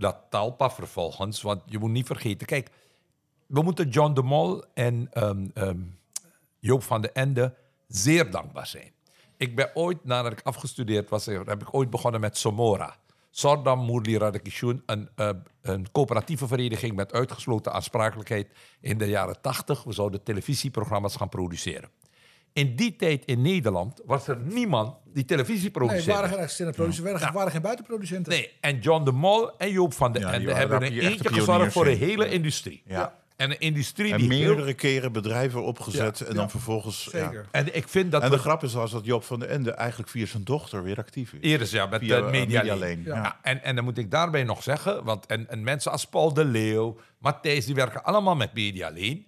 dat 0.00 0.16
Talpa 0.30 0.70
vervolgens, 0.70 1.42
want 1.42 1.62
je 1.66 1.78
moet 1.78 1.90
niet 1.90 2.06
vergeten, 2.06 2.46
kijk, 2.46 2.70
we 3.46 3.62
moeten 3.62 3.88
John 3.88 4.14
de 4.14 4.22
Mol 4.22 4.64
en 4.74 5.08
ehm, 5.12 5.46
ehm, 5.54 5.80
Joop 6.58 6.82
van 6.82 7.00
den 7.00 7.14
Ende 7.14 7.54
zeer 7.88 8.30
dankbaar 8.30 8.66
zijn. 8.66 8.92
Ik 9.36 9.56
ben 9.56 9.70
ooit, 9.74 10.04
nadat 10.04 10.32
ik 10.32 10.40
afgestudeerd 10.42 11.08
was, 11.08 11.26
heb 11.26 11.62
ik 11.62 11.74
ooit 11.74 11.90
begonnen 11.90 12.20
met 12.20 12.36
Somora. 12.36 12.96
Sordam 13.30 13.78
Moerli 13.78 14.18
Radikishun, 14.18 14.82
een, 14.86 15.08
eh, 15.14 15.30
een 15.62 15.90
coöperatieve 15.92 16.46
vereniging 16.46 16.96
met 16.96 17.12
uitgesloten 17.12 17.72
aansprakelijkheid 17.72 18.48
in 18.80 18.98
de 18.98 19.08
jaren 19.08 19.40
80. 19.40 19.82
We 19.82 19.92
zouden 19.92 20.22
televisieprogramma's 20.22 21.16
gaan 21.16 21.28
produceren. 21.28 21.90
In 22.52 22.76
die 22.76 22.96
tijd 22.96 23.24
in 23.24 23.42
Nederland 23.42 24.00
was 24.04 24.28
er 24.28 24.38
niemand 24.38 24.94
die 25.12 25.24
televisie 25.24 25.62
Nee, 25.62 25.70
produceerde. 25.70 26.10
er 26.10 26.16
waren 26.16 26.28
geen 26.30 26.38
assistenten 26.44 26.74
producenten, 26.74 27.12
er 27.14 27.18
waren, 27.20 27.34
waren 27.34 27.50
geen 27.52 27.62
buitenproducenten. 27.62 28.32
Nee, 28.32 28.50
en 28.60 28.78
John 28.78 29.04
de 29.04 29.12
Mol 29.12 29.58
en 29.58 29.70
Joop 29.70 29.92
van 29.92 30.12
den 30.12 30.22
Ja, 30.22 30.28
die 30.30 30.36
Ende 30.38 30.52
hebben 30.54 30.82
echte 30.82 31.00
eentje 31.00 31.28
gezorgd 31.32 31.72
voor 31.72 31.84
de 31.84 31.90
hele 31.90 32.28
industrie. 32.30 32.82
Ja. 32.86 33.18
En 33.36 33.50
een 33.50 33.60
industrie 33.60 34.12
En 34.12 34.18
die 34.18 34.32
heel- 34.32 34.46
meerdere 34.46 34.74
keren 34.74 35.12
bedrijven 35.12 35.62
opgezet 35.62 36.18
Ja. 36.18 36.26
en 36.26 36.34
dan 36.34 36.44
Ja. 36.44 36.50
vervolgens... 36.50 37.08
ja. 37.12 37.24
Zeker. 37.24 37.46
En 37.50 37.76
ik 37.76 37.88
vind 37.88 38.12
dat 38.12 38.22
En 38.22 38.30
de 38.30 38.36
we- 38.36 38.42
grap 38.42 38.62
is 38.64 38.76
als 38.76 38.90
dat 38.90 39.04
Job 39.04 39.24
van 39.24 39.40
den 39.40 39.48
Ende 39.48 39.70
eigenlijk 39.70 40.10
via 40.10 40.26
zijn 40.26 40.44
dochter 40.44 40.82
weer 40.82 40.96
actief 40.98 41.32
is. 41.32 41.38
Eerder 41.40 41.68
ja, 41.70 41.86
met 41.86 42.00
Via, 42.00 42.16
de 42.20 42.24
eh, 42.24 42.30
media, 42.30 42.58
Media 42.58 42.76
Lane. 42.76 42.88
Lane, 42.96 43.02
Ja. 43.04 43.14
ja. 43.14 43.38
en, 43.42 43.62
en 43.62 43.74
dan 43.74 43.84
moet 43.84 43.98
ik 43.98 44.10
daarbij 44.10 44.44
nog 44.44 44.62
zeggen, 44.62 45.04
want 45.04 45.26
en, 45.26 45.48
en 45.50 45.62
mensen 45.62 45.92
als 45.92 46.04
Paul 46.06 46.32
de 46.34 46.44
Leeuw, 46.44 46.96
Matthijs, 47.18 47.66
die 47.66 47.74
werken 47.74 48.04
allemaal 48.04 48.36
met 48.36 48.54
Media 48.54 48.90
Lane. 48.90 49.22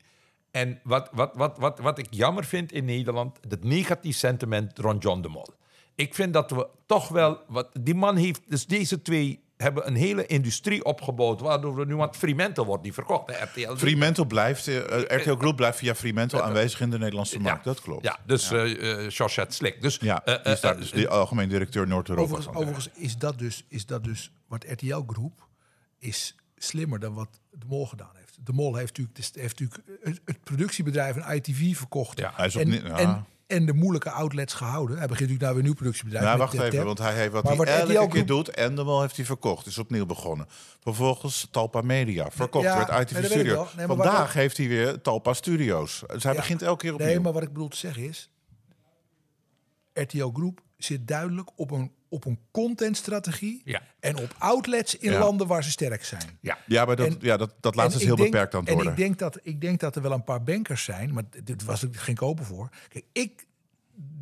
En 0.53 0.81
wat, 0.83 1.09
wat, 1.12 1.31
wat, 1.35 1.59
wat, 1.59 1.79
wat 1.79 1.99
ik 1.99 2.07
jammer 2.11 2.45
vind 2.45 2.73
in 2.73 2.85
Nederland, 2.85 3.38
het 3.49 3.65
negatief 3.65 4.17
sentiment 4.17 4.79
rond 4.79 5.03
John 5.03 5.21
de 5.21 5.29
Mol. 5.29 5.49
Ik 5.95 6.15
vind 6.15 6.33
dat 6.33 6.51
we 6.51 6.69
toch 6.87 7.09
wel, 7.09 7.41
wat, 7.49 7.69
die 7.81 7.95
man 7.95 8.17
heeft, 8.17 8.41
dus 8.47 8.67
deze 8.67 9.03
twee 9.03 9.41
hebben 9.57 9.87
een 9.87 9.95
hele 9.95 10.27
industrie 10.27 10.85
opgebouwd, 10.85 11.41
waardoor 11.41 11.75
we 11.75 11.85
nu, 11.85 11.97
want 11.97 12.17
Fremantle 12.17 12.65
wordt 12.65 12.83
niet 12.83 12.95
verkocht, 12.95 13.27
de 13.27 13.49
RTL. 13.53 13.75
Fremantle 13.77 14.27
blijft, 14.27 14.69
eh, 14.69 15.11
eh, 15.11 15.21
RTL 15.21 15.35
Group 15.35 15.57
blijft 15.57 15.79
via 15.79 15.95
Fremantle 15.95 16.43
aanwezig 16.43 16.81
in 16.81 16.91
de 16.91 16.99
Nederlandse 16.99 17.41
markt. 17.41 17.65
Dat 17.65 17.81
klopt. 17.81 18.05
Ja, 18.05 18.19
dus 18.27 18.51
eh 18.51 19.05
eh, 19.05 19.11
Georgette 19.11 19.55
Slik. 19.55 19.83
Dus, 19.83 19.99
Ja, 20.01 20.23
die 20.25 20.53
is 20.53 20.61
daar 20.61 20.77
dus 20.77 20.91
de 20.91 21.09
algemeen 21.09 21.49
directeur 21.49 21.87
Noord-Europa. 21.87 22.33
Overigens, 22.33 22.57
overigens 22.57 22.88
is, 22.95 23.17
dat 23.17 23.38
dus, 23.38 23.65
is 23.69 23.87
dat 23.87 24.05
dus 24.05 24.33
wat 24.47 24.65
RTL 24.69 25.03
Groep 25.07 25.49
is 25.99 26.37
slimmer 26.57 27.01
dan 27.01 27.15
wat 27.15 27.41
de 27.51 27.67
Mol 27.67 27.87
gedaan 27.87 28.11
heeft. 28.15 28.22
De 28.45 28.53
Mol 28.53 28.75
heeft 28.75 28.99
natuurlijk, 28.99 29.37
heeft 29.37 29.61
natuurlijk 29.61 30.01
het, 30.25 30.43
productiebedrijf 30.45 31.17
en 31.17 31.37
ITV 31.37 31.77
verkocht. 31.77 32.19
Ja, 32.19 32.33
hij 32.35 32.47
is 32.47 32.57
en, 32.57 32.71
ja. 32.71 32.99
en, 32.99 33.27
en 33.47 33.67
de 33.67 33.73
moeilijke 33.73 34.11
outlets 34.11 34.55
gehouden. 34.55 34.99
Hij 34.99 35.07
begint 35.07 35.31
natuurlijk 35.31 35.41
nou 35.41 35.53
weer 35.55 35.63
een 35.63 35.69
nieuw 35.69 35.79
productiebedrijf. 35.79 36.25
Ja, 36.25 36.31
met 36.31 36.41
wacht 36.41 36.73
even, 36.73 36.85
want 36.85 36.99
hij 36.99 37.15
heeft 37.15 37.33
wat 37.33 37.45
Maar 37.45 37.57
hij 37.57 37.87
wat 37.87 37.89
elke 37.89 38.15
keer 38.15 38.27
doet 38.27 38.49
en 38.49 38.75
de 38.75 38.85
Mol 38.85 39.01
heeft 39.01 39.17
hij 39.17 39.25
verkocht. 39.25 39.67
Is 39.67 39.79
opnieuw 39.79 40.07
begonnen. 40.07 40.47
Vervolgens 40.81 41.49
Talpa 41.51 41.81
Media, 41.81 42.31
verkocht, 42.31 42.65
Ja, 42.65 42.87
werd 42.87 43.11
ITV 43.11 43.25
Studio. 43.25 43.67
Nee, 43.77 43.87
Vandaag 43.87 44.33
heeft 44.33 44.57
hij 44.57 44.69
weer 44.69 45.01
Talpa 45.01 45.33
Studios. 45.33 46.03
Dus 46.07 46.23
hij 46.23 46.33
Ja. 46.33 46.39
begint 46.39 46.63
elke 46.63 46.85
keer 46.85 46.93
opnieuw. 46.93 47.09
Nee, 47.09 47.21
maar 47.21 47.33
wat 47.33 47.43
ik 47.43 47.53
bedoel 47.53 47.69
te 47.69 47.77
zeggen 47.77 48.09
is... 48.09 48.31
RTL 49.95 50.29
Groep 50.33 50.63
zit 50.77 51.09
duidelijk 51.09 51.51
op 51.57 51.71
een, 51.71 51.93
op 52.09 52.25
een 52.25 52.38
contentstrategie 52.51 53.61
Ja. 53.65 53.83
en 54.01 54.17
op 54.19 54.35
outlets 54.38 54.97
in 54.99 55.13
Ja. 55.13 55.19
landen 55.19 55.47
waar 55.47 55.65
ze 55.65 55.71
sterk 55.71 56.05
zijn. 56.05 56.38
Ja. 56.40 56.59
Ja, 56.67 56.85
maar 56.85 56.97
dat, 56.97 57.07
En- 57.07 57.17
ja, 57.21 57.37
dat, 57.37 57.55
dat 57.61 57.75
laatste 57.75 57.95
En 57.95 58.01
is 58.01 58.07
heel 58.07 58.17
denk- 58.17 58.31
beperkt 58.31 58.55
aan 58.55 58.61
het 58.61 58.69
En 58.69 58.75
worden. 58.75 58.93
ik 58.93 58.99
denk, 58.99 59.19
dat, 59.19 59.38
ik 59.43 59.61
denk 59.61 59.81
dat 59.81 59.97
er 59.97 60.03
wel 60.03 60.13
een 60.13 60.25
paar 60.25 60.43
bankers 60.43 60.85
zijn, 60.85 61.13
maar 61.13 61.23
dit 61.45 61.65
was 61.65 61.83
ik 61.83 61.97
geen 61.97 62.15
kopen 62.15 62.45
voor. 62.45 62.69
Kijk, 62.88 63.05
ik 63.13 63.47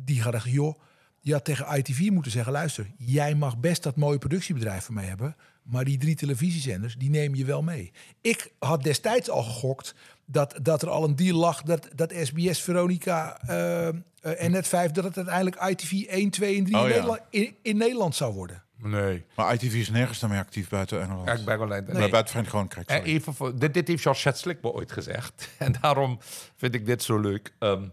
die 0.05 0.21
gaat 0.21 0.31
zeggen, 0.33 0.51
joh, 0.51 0.79
je 1.19 1.33
had 1.33 1.45
tegen 1.45 1.77
ITV 1.77 2.09
moeten 2.09 2.31
zeggen, 2.31 2.51
luister, 2.51 2.91
jij 2.97 3.35
mag 3.35 3.57
best 3.59 3.83
dat 3.83 3.95
mooie 3.95 4.17
productiebedrijf 4.17 4.85
van 4.85 4.93
mij 4.93 5.05
hebben, 5.05 5.35
maar 5.63 5.85
die 5.85 5.97
drie 5.97 6.15
televisiezenders, 6.15 6.95
die 6.95 7.09
neem 7.09 7.35
je 7.35 7.45
wel 7.45 7.61
mee. 7.63 7.91
Ik 8.21 8.51
had 8.59 8.83
destijds 8.83 9.29
al 9.29 9.43
gegokt 9.43 9.95
dat, 10.31 10.59
dat 10.61 10.81
er 10.81 10.89
al 10.89 11.03
een 11.03 11.15
deal 11.15 11.37
lag 11.37 11.61
dat, 11.61 11.87
dat 11.95 12.13
SBS, 12.21 12.61
Veronica 12.61 13.37
eh, 13.47 13.87
eh, 13.87 13.93
en 14.21 14.53
Net5, 14.53 14.91
dat 14.91 15.03
het 15.03 15.17
uiteindelijk 15.17 15.61
ITV 15.69 15.91
1, 16.07 16.29
2 16.29 16.57
en 16.57 16.63
3 16.63 16.75
Oh 16.77 16.81
in, 16.81 16.87
ja. 16.87 16.93
Nederland, 16.93 17.19
in, 17.29 17.55
in 17.61 17.77
Nederland 17.77 18.15
zou 18.15 18.33
worden. 18.33 18.63
Nee. 18.77 19.25
Maar 19.35 19.53
ITV 19.53 19.73
is 19.73 19.89
nergens 19.89 20.19
daarmee 20.19 20.39
actief 20.39 20.69
buiten 20.69 21.01
Engeland. 21.01 21.25
Kijk, 21.25 21.45
bij 21.45 21.57
Berlijn. 21.57 21.83
Maar 21.83 21.93
buiten 21.93 22.27
Verenigd 22.27 22.51
Koninkrijk. 22.53 22.89
En 22.89 23.03
even 23.03 23.33
voor, 23.33 23.59
dit, 23.59 23.73
dit 23.73 23.87
heeft 23.87 24.01
George 24.01 24.19
Setslik 24.21 24.61
me 24.61 24.71
ooit 24.71 24.91
gezegd. 24.91 25.49
En 25.57 25.75
daarom 25.81 26.19
vind 26.55 26.75
ik 26.75 26.85
dit 26.85 27.03
zo 27.03 27.19
leuk. 27.19 27.53
Ehm, 27.59 27.83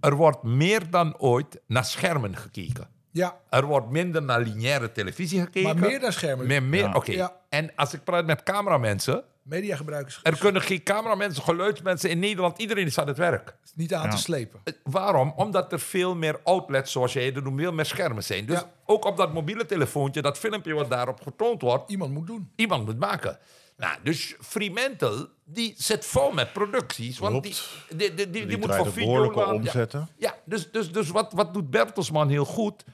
er 0.00 0.14
wordt 0.14 0.42
meer 0.42 0.90
dan 0.90 1.18
ooit 1.18 1.60
naar 1.66 1.84
schermen 1.84 2.36
gekeken. 2.36 2.88
Ja, 3.10 3.36
Er 3.50 3.64
wordt 3.64 3.90
minder 3.90 4.22
naar 4.22 4.40
lineaire 4.40 4.92
televisie 4.92 5.40
gekeken. 5.40 5.62
maar 5.62 5.88
meer 5.88 6.00
naar 6.00 6.12
schermen. 6.12 6.46
Meer, 6.46 6.62
meer, 6.62 6.80
Ja. 6.82 6.94
oké. 6.94 7.12
Ja. 7.12 7.32
En 7.48 7.70
als 7.76 7.94
ik 7.94 8.04
praat 8.04 8.26
met 8.26 8.42
cameramensen... 8.42 9.24
Mediagebruikers 9.42 10.20
Er 10.22 10.38
kunnen 10.38 10.62
geen 10.62 10.82
cameramensen, 10.82 11.42
geluidsmensen 11.42 12.10
in 12.10 12.18
Nederland. 12.18 12.58
Iedereen 12.58 12.86
is 12.86 12.98
aan 12.98 13.06
het 13.06 13.16
werk. 13.16 13.56
niet 13.74 13.94
aan 13.94 14.02
Ja. 14.04 14.08
te 14.10 14.16
slepen. 14.16 14.60
Eh, 14.64 14.72
Waarom? 14.84 15.32
Omdat 15.36 15.72
er 15.72 15.80
veel 15.80 16.14
meer 16.14 16.40
outlets, 16.44 16.92
zoals 16.92 17.12
jij 17.12 17.34
er 17.34 17.42
noemt, 17.42 17.60
veel 17.60 17.72
meer 17.72 17.84
schermen 17.86 18.24
zijn. 18.24 18.46
Dus 18.46 18.58
Ja. 18.58 18.70
ook 18.86 19.04
op 19.04 19.16
dat 19.16 19.32
mobiele 19.32 19.66
telefoontje, 19.66 20.22
dat 20.22 20.38
filmpje 20.38 20.74
wat 20.74 20.90
daarop 20.90 21.20
getoond 21.20 21.62
wordt, 21.62 21.90
Iemand 21.90 22.12
moet 22.12 22.26
doen. 22.26 22.50
iemand 22.56 22.84
moet 22.84 22.98
maken. 22.98 23.38
Nou, 23.76 23.96
dus 24.02 24.36
Fremantle, 24.40 25.28
die 25.44 25.74
zit 25.76 26.04
vol 26.06 26.32
met 26.32 26.52
producties. 26.52 27.18
Want 27.18 27.42
die, 27.42 27.52
Klopt. 27.52 27.84
die, 27.88 27.98
die, 27.98 28.14
die, 28.14 28.30
die, 28.30 28.46
Die 28.46 28.58
moet 28.58 28.74
voor 28.74 28.92
behoorlijke 28.92 29.38
Videoland- 29.38 29.66
omzetten. 29.66 30.08
Ja, 30.16 30.28
ja 30.28 30.34
dus, 30.44 30.70
dus, 30.70 30.92
dus 30.92 31.08
wat, 31.08 31.32
wat 31.32 31.54
doet 31.54 31.70
Bertelsman 31.70 32.28
heel 32.28 32.44
goed? 32.44 32.84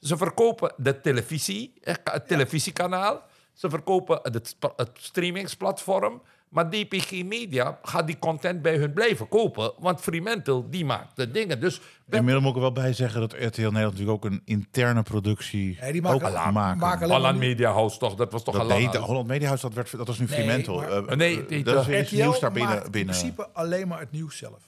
Ze 0.00 0.16
verkopen 0.16 0.72
de 0.76 1.00
televisie, 1.00 1.72
eh, 1.82 1.94
het 2.04 2.28
televisiekanaal. 2.28 3.22
Ze 3.52 3.70
verkopen 3.70 4.18
het, 4.22 4.56
het 4.76 4.90
streamingsplatform. 4.92 6.22
Maar 6.48 6.70
DPG 6.70 7.24
Media 7.24 7.78
gaat 7.82 8.06
die 8.06 8.18
content 8.18 8.62
bij 8.62 8.76
hun 8.76 8.92
blijven 8.92 9.28
kopen. 9.28 9.72
Want 9.78 10.00
Fremantle, 10.00 10.68
die 10.68 10.84
maakt 10.84 11.16
de 11.16 11.30
dingen. 11.30 11.60
Dus 11.60 11.80
Inmiddels 12.10 12.40
moet 12.42 12.50
ik 12.50 12.56
er 12.56 12.62
wel 12.62 12.72
bij 12.72 12.92
zeggen 12.92 13.20
dat 13.20 13.32
RTL 13.32 13.40
Nederland 13.46 13.74
natuurlijk 13.74 14.10
ook 14.10 14.24
een 14.24 14.42
interne 14.44 15.02
productie 15.02 15.76
Ja, 15.80 15.92
die 15.92 16.02
maken- 16.02 16.26
ook 16.26 16.52
maken. 16.52 16.78
maken 16.78 17.10
Holland 17.10 17.34
nu- 17.38 17.46
Media 17.46 17.72
House 17.72 17.98
toch, 17.98 18.14
dat 18.14 18.32
was 18.32 18.42
toch 18.44 18.54
Dat 18.54 18.62
al 18.62 18.68
lang... 18.68 18.80
nee, 18.80 18.90
de 18.90 18.98
Holland 18.98 19.26
Media 19.26 19.46
House, 19.46 19.62
dat, 19.66 19.74
werd, 19.74 19.96
dat 19.96 20.06
was 20.06 20.18
nu 20.18 20.26
Nee, 20.26 20.34
Fremantle. 20.38 20.74
maar- 20.76 21.06
Eh, 21.08 21.16
Nee, 21.16 21.40
eh, 21.42 21.48
die- 21.48 21.64
dat 21.64 21.80
is 21.80 21.86
weer 21.86 21.96
RTL 22.00 22.02
iets 22.14 22.22
nieuws 22.22 22.40
daar 22.40 22.52
binnen. 22.52 22.84
in 22.84 22.90
principe 22.90 23.48
alleen 23.52 23.88
maar 23.88 24.00
het 24.00 24.12
nieuws 24.12 24.36
zelf. 24.36 24.60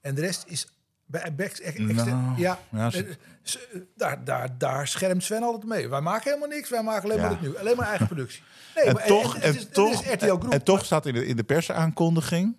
En 0.00 0.14
de 0.14 0.20
rest 0.20 0.44
is 0.48 0.66
bij 1.06 1.34
bij 1.34 1.46
ex- 1.46 1.60
ex- 1.60 1.78
ex- 1.78 2.04
Nou, 2.04 2.38
ja, 2.40 2.58
ja, 2.70 2.90
ze- 2.90 3.04
eh, 3.04 3.14
ze- 3.42 3.86
daar, 3.96 4.24
daar, 4.24 4.58
daar 4.58 4.88
schermt 4.88 5.22
Sven 5.24 5.42
altijd 5.42 5.64
mee. 5.64 5.88
Wij 5.88 6.00
maken 6.00 6.30
helemaal 6.32 6.56
niks, 6.56 6.68
wij 6.70 6.82
maken 6.82 7.02
alleen 7.04 7.16
Ja. 7.16 7.22
maar 7.22 7.30
het 7.32 7.40
nieuws. 7.40 7.56
Alleen 7.56 7.76
maar 7.76 7.88
eigen 7.88 8.06
productie. 8.06 8.42
Nee, 8.74 8.84
En 8.84 8.94
maar- 8.94 9.06
toch, 9.06 9.34
het 9.34 9.42
en, 9.42 9.54
is- 9.56 9.68
toch, 9.72 10.04
en 10.50 10.62
toch 10.62 10.84
staat 10.84 11.06
in 11.06 11.14
de, 11.14 11.26
in 11.26 11.36
de 11.36 11.44
persaankondiging 11.44 12.56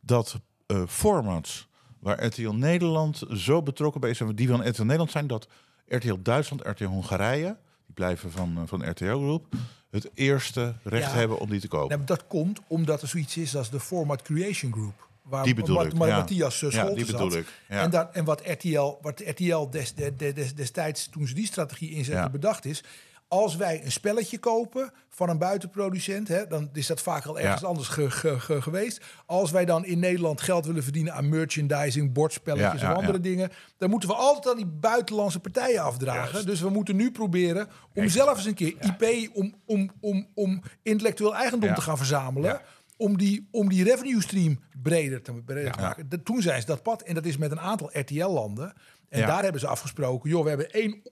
dat 0.00 0.36
eh, 0.66 0.82
formats 0.88 1.68
waar 2.00 2.24
RTL 2.24 2.50
Nederland 2.50 3.22
zo 3.32 3.62
betrokken 3.62 4.00
bij 4.00 4.10
is 4.10 4.20
en 4.20 4.34
die 4.34 4.48
van 4.48 4.68
RTL 4.68 4.82
Nederland 4.82 5.10
zijn, 5.10 5.26
dat 5.26 5.48
RTL 5.88 6.16
Duitsland, 6.22 6.62
RTL 6.66 6.84
Hongarije, 6.84 7.56
die 7.86 7.94
blijven 7.94 8.30
van, 8.30 8.56
eh, 8.56 8.62
van 8.66 8.90
RTL 8.90 9.04
Groep, 9.18 9.46
het 9.90 10.10
eerste 10.14 10.74
recht 10.82 11.10
Ja. 11.10 11.16
hebben 11.18 11.38
om 11.38 11.50
die 11.50 11.60
te 11.60 11.68
kopen. 11.68 11.96
Maar 11.98 12.06
dat 12.06 12.26
komt 12.26 12.60
omdat 12.66 13.02
er 13.02 13.08
zoiets 13.08 13.36
is 13.36 13.56
als 13.56 13.70
de 13.70 13.80
Format 13.80 14.22
Creation 14.22 14.72
Group. 14.72 15.05
Waar 15.28 15.44
Die 15.44 15.54
bedoel 15.54 15.84
ik, 15.84 15.92
ja. 15.92 15.98
Matthias 16.16 16.62
uh, 16.62 16.70
Ja, 16.70 16.90
die 16.90 17.06
bedoel 17.06 17.30
zat. 17.30 17.40
ik, 17.40 17.46
ja. 17.68 17.80
En, 17.82 17.90
dat, 17.90 18.08
en 18.12 18.24
wat 18.24 18.42
RTL, 18.44 18.98
wat 19.02 19.20
RTL 19.26 19.68
des, 19.70 19.94
de- 19.94 20.14
de- 20.16 20.32
des- 20.32 20.54
destijds, 20.54 21.08
toen 21.08 21.26
ze 21.26 21.34
die 21.34 21.46
strategie 21.46 21.90
inzetten, 21.90 22.30
bedacht 22.30 22.64
is... 22.64 22.84
als 23.28 23.56
wij 23.56 23.84
een 23.84 23.92
spelletje 23.92 24.38
kopen 24.38 24.92
van 25.08 25.28
een 25.28 25.38
buitenproducent... 25.38 26.28
Hè, 26.28 26.46
dan 26.46 26.68
is 26.72 26.86
dat 26.86 27.00
vaak 27.02 27.26
al 27.26 27.38
ergens 27.38 27.64
anders 27.64 27.88
ge- 27.88 28.10
ge- 28.10 28.40
ge- 28.40 28.62
geweest. 28.62 29.00
Als 29.26 29.50
wij 29.50 29.64
dan 29.64 29.84
in 29.84 29.98
Nederland 29.98 30.40
geld 30.40 30.66
willen 30.66 30.82
verdienen 30.82 31.14
aan 31.14 31.28
merchandising... 31.28 32.12
bordspelletjes 32.12 32.82
of 32.82 32.88
andere 32.94 33.20
dingen... 33.20 33.50
dan 33.76 33.90
moeten 33.90 34.08
we 34.08 34.14
altijd 34.14 34.48
aan 34.48 34.56
die 34.56 34.66
buitenlandse 34.80 35.40
partijen 35.40 35.82
afdragen. 35.82 36.46
Dus 36.46 36.60
we 36.60 36.68
moeten 36.70 36.96
nu 36.96 37.10
proberen 37.10 37.68
om 37.94 38.08
zelf 38.08 38.36
eens 38.36 38.46
een 38.46 38.54
keer 38.54 38.74
IP... 38.80 39.30
om, 39.36 39.54
om, 39.66 39.90
om, 40.00 40.26
om 40.34 40.62
intellectueel 40.82 41.34
eigendom 41.34 41.74
te 41.74 41.80
gaan 41.80 41.96
verzamelen... 41.96 42.60
Om 42.96 43.18
die, 43.18 43.48
om 43.50 43.68
die 43.68 43.84
revenue 43.84 44.22
stream 44.22 44.60
breder 44.82 45.22
te, 45.22 45.32
breder 45.32 45.72
te 45.72 45.80
maken. 45.80 46.08
De- 46.08 46.22
toen 46.22 46.42
zijn 46.42 46.60
ze 46.60 46.66
dat 46.66 46.82
pad. 46.82 47.02
En 47.02 47.14
dat 47.14 47.24
is 47.24 47.36
met 47.36 47.50
een 47.50 47.60
aantal 47.60 47.90
RTL-landen. 47.92 48.74
En 49.08 49.20
daar 49.26 49.42
hebben 49.42 49.60
ze 49.60 49.66
afgesproken... 49.66 50.30
joh, 50.30 50.42
we 50.42 50.48
hebben 50.48 50.70
één 50.70 51.02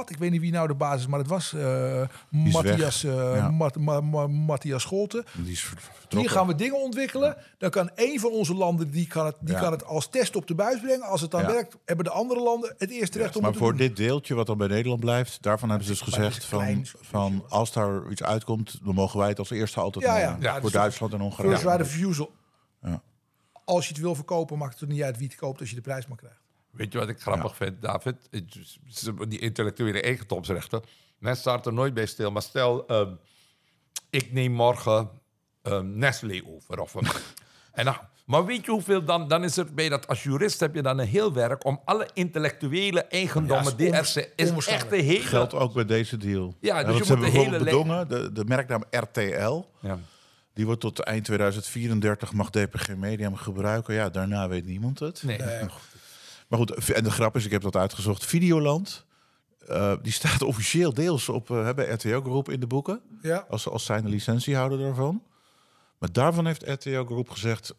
Ik 0.00 0.18
weet 0.18 0.30
niet 0.30 0.40
wie 0.40 0.52
nou 0.52 0.66
de 0.68 0.74
basis 0.74 1.00
is, 1.00 1.06
maar 1.06 1.18
het 1.18 1.28
was 1.28 1.52
eh 1.52 2.02
Matthias, 2.30 3.02
weg. 3.02 3.14
eh, 3.14 3.36
Ja. 3.36 3.50
Mat- 3.50 3.76
Ma- 3.78 4.00
Ma- 4.00 4.26
Matthias 4.26 4.82
Scholte. 4.82 5.24
Die 5.36 5.52
is 5.52 5.60
ver- 5.64 5.78
Hier 6.08 6.30
gaan 6.30 6.46
we 6.46 6.54
dingen 6.54 6.82
ontwikkelen. 6.82 7.36
Dan 7.58 7.70
kan 7.70 7.90
één 7.94 8.20
van 8.20 8.30
onze 8.30 8.54
landen 8.54 8.90
die 8.90 9.06
kan 9.06 9.26
het, 9.26 9.36
die 9.40 9.54
Ja. 9.54 9.60
kan 9.60 9.72
het 9.72 9.84
als 9.84 10.08
test 10.08 10.36
op 10.36 10.46
de 10.46 10.54
buis 10.54 10.80
brengen. 10.80 11.06
Als 11.06 11.20
het 11.20 11.30
dan 11.30 11.40
Ja. 11.40 11.46
werkt, 11.46 11.76
hebben 11.84 12.04
de 12.04 12.10
andere 12.10 12.40
landen 12.42 12.74
het 12.78 12.90
eerste 12.90 13.18
recht 13.18 13.34
om 13.36 13.40
Maar 13.42 13.50
het 13.50 13.58
te 13.58 13.64
voor 13.64 13.76
doen. 13.76 13.86
dit 13.86 13.96
deeltje 13.96 14.34
wat 14.34 14.46
dan 14.46 14.58
bij 14.58 14.68
Nederland 14.68 15.00
blijft, 15.00 15.42
daarvan 15.42 15.68
hebben 15.68 15.86
ze 15.86 15.92
dus 15.92 16.00
maar 16.00 16.10
gezegd 16.14 16.44
van, 16.44 16.86
van 17.00 17.44
als 17.48 17.72
daar 17.72 18.10
iets 18.10 18.22
uitkomt, 18.22 18.78
dan 18.84 18.94
mogen 18.94 19.18
wij 19.18 19.28
het 19.28 19.38
als 19.38 19.50
eerste 19.50 19.80
altijd 19.80 20.04
Ja, 20.04 20.12
nemen. 20.16 20.30
ja. 20.30 20.36
Ja, 20.40 20.52
voor 20.52 20.62
dus 20.62 20.72
Duitsland 20.72 21.12
en 21.12 21.20
Hongarije. 21.20 21.48
First 21.50 21.64
right 21.64 21.80
of 21.80 21.92
refusal. 21.94 22.32
Ja. 22.82 23.02
Als 23.64 23.86
je 23.86 23.92
het 23.92 24.02
wil 24.02 24.14
verkopen, 24.14 24.58
maakt 24.58 24.72
het 24.72 24.82
er 24.82 24.88
niet 24.88 25.02
uit 25.02 25.16
wie 25.18 25.26
het 25.26 25.36
koopt 25.36 25.60
als 25.60 25.68
je 25.68 25.74
de 25.74 25.80
prijs 25.80 26.06
maar 26.06 26.16
krijgt. 26.16 26.40
Weet 26.72 26.92
je 26.92 26.98
wat 26.98 27.08
ik 27.08 27.20
grappig 27.20 27.56
vind, 27.56 27.82
David? 27.82 28.14
Het 28.30 28.78
Die 29.28 29.38
intellectuele 29.38 30.00
eigendomsrechten. 30.02 30.82
Men 31.18 31.36
staat 31.36 31.66
er 31.66 31.72
nooit 31.72 31.94
bij 31.94 32.06
stil. 32.06 32.30
Maar 32.30 32.42
stel, 32.42 32.86
ehm, 32.86 33.12
ik 34.10 34.32
neem 34.32 34.52
morgen 34.52 35.10
ehm, 35.62 35.98
Nestlé 35.98 36.42
over. 36.46 36.80
Of, 36.80 36.94
een- 36.94 37.06
en 37.72 37.84
dan, 37.84 37.96
maar 38.26 38.44
weet 38.44 38.64
je 38.64 38.70
hoeveel 38.70 39.04
dan? 39.04 39.28
Dan 39.28 39.44
is 39.44 39.56
er 39.56 39.74
bij 39.74 39.88
dat 39.88 40.06
als 40.08 40.22
jurist 40.22 40.60
heb 40.60 40.74
je 40.74 40.82
dan 40.82 40.98
een 40.98 41.06
heel 41.06 41.32
werk 41.32 41.64
om 41.64 41.80
alle 41.84 42.08
intellectuele 42.14 43.04
eigendommen 43.04 43.64
Ja, 43.70 43.76
die 43.76 43.86
is 43.86 43.98
er 43.98 44.04
zijn. 44.06 44.26
Is 44.56 44.66
echt 44.66 44.92
een 44.92 45.00
hele. 45.04 45.22
Geldt 45.22 45.54
ook 45.54 45.72
bij 45.72 45.84
deze 45.84 46.16
deal. 46.16 46.54
Ja, 46.60 46.84
dus 46.84 46.96
je 46.98 47.04
ze 47.04 47.14
moet 47.16 47.22
hebben 47.24 47.42
de 47.42 47.50
hele 47.50 47.64
bedongen, 47.64 48.08
de, 48.08 48.32
de 48.32 48.44
merknaam 48.44 48.84
RTL, 48.90 49.64
Ja. 49.80 49.98
die 50.54 50.64
wordt 50.66 50.80
tot 50.80 50.98
eind 51.00 51.24
2034 51.24 52.32
mag 52.32 52.50
DPG 52.50 52.96
Media 52.96 53.26
hem 53.26 53.36
gebruiken. 53.36 53.94
Ja, 53.94 54.08
daarna 54.10 54.48
weet 54.48 54.66
niemand 54.66 54.98
het. 54.98 55.22
Nee. 55.22 55.38
Maar 56.52 56.60
goed, 56.60 56.90
en 56.90 57.04
de 57.04 57.10
grap 57.10 57.36
is, 57.36 57.44
ik 57.44 57.50
heb 57.50 57.62
dat 57.62 57.76
uitgezocht. 57.76 58.26
Videoland, 58.26 59.04
eh, 59.66 59.92
die 60.02 60.12
staat 60.12 60.42
officieel 60.52 60.94
deels 60.94 61.28
op 61.28 61.50
uh, 61.50 61.72
bij 61.72 61.88
RTL 61.90 62.20
Groep 62.20 62.50
in 62.50 62.60
de 62.60 62.66
boeken. 62.66 63.00
Ja. 63.22 63.46
Als, 63.48 63.68
als 63.68 63.84
zijn 63.84 64.02
de 64.02 64.08
licentiehouder 64.08 64.78
daarvan. 64.78 65.22
Maar 65.98 66.12
daarvan 66.12 66.46
heeft 66.46 66.68
RTL 66.68 67.04
Groep 67.04 67.30
gezegd... 67.30 67.74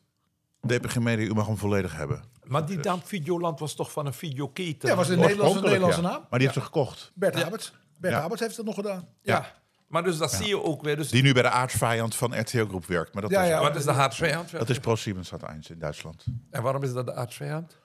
DPG 0.68 1.00
Media, 1.00 1.26
u 1.26 1.34
mag 1.34 1.48
hem 1.48 1.58
volledig 1.58 1.96
hebben. 1.96 2.24
Maar 2.44 2.66
die 2.66 2.78
naam 2.78 3.02
Videoland 3.04 3.60
was 3.60 3.76
toch 3.76 3.92
van 3.92 4.06
een 4.06 4.14
videoketen? 4.14 4.90
Ja, 4.90 4.96
was 4.96 5.10
een 5.10 5.20
Nederlandse, 5.20 5.62
Nederlandse 5.62 6.02
ja. 6.02 6.08
naam. 6.08 6.26
Maar 6.30 6.40
die 6.40 6.48
heeft 6.48 6.60
ze 6.60 6.66
gekocht. 6.66 7.12
Bert 7.16 7.44
Haberts. 7.44 7.74
Bert 7.98 8.14
Ja. 8.14 8.20
Haberts 8.20 8.42
heeft 8.42 8.58
het 8.58 8.66
nog 8.66 8.76
gedaan. 8.76 9.08
Ja. 9.22 9.52
Maar 9.88 10.04
dus 10.04 10.18
dat 10.18 10.32
zie 10.32 10.48
je 10.48 10.64
ook 10.64 10.82
weer. 10.82 10.96
Dus, 10.96 11.10
Die 11.10 11.24
nu 11.24 11.34
bij 11.34 11.42
de 11.42 11.50
aardsvijand 11.50 12.16
van 12.16 12.40
RTL 12.40 12.66
Groep 12.66 12.86
werkt. 12.86 13.14
Maar 13.14 13.22
dat, 13.22 13.32
Ja, 13.32 13.42
is, 13.42 13.50
ja. 13.50 13.62
wat 13.62 13.76
is 13.76 13.84
de 13.84 13.92
haarsvijand? 13.92 14.52
dat 14.52 14.70
is 14.70 14.80
ProSiemens 14.80 15.34
uit 15.34 15.70
in 15.70 15.80
Duitsland. 15.80 16.26
En 16.52 16.62
waarom 16.62 16.84
is 16.84 16.94
dat 16.94 17.06
de 17.06 17.14
aardsvijand? 17.14 17.82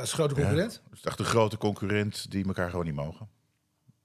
Dat 0.00 0.08
is 0.08 0.18
een 0.18 0.18
grote 0.18 0.34
concurrent. 0.34 0.82
Dat 0.88 0.98
is 0.98 1.04
echt 1.04 1.18
een 1.18 1.24
grote 1.24 1.56
concurrent 1.56 2.30
die 2.30 2.46
elkaar 2.46 2.70
gewoon 2.70 2.84
niet 2.84 2.94
mogen. 2.94 3.28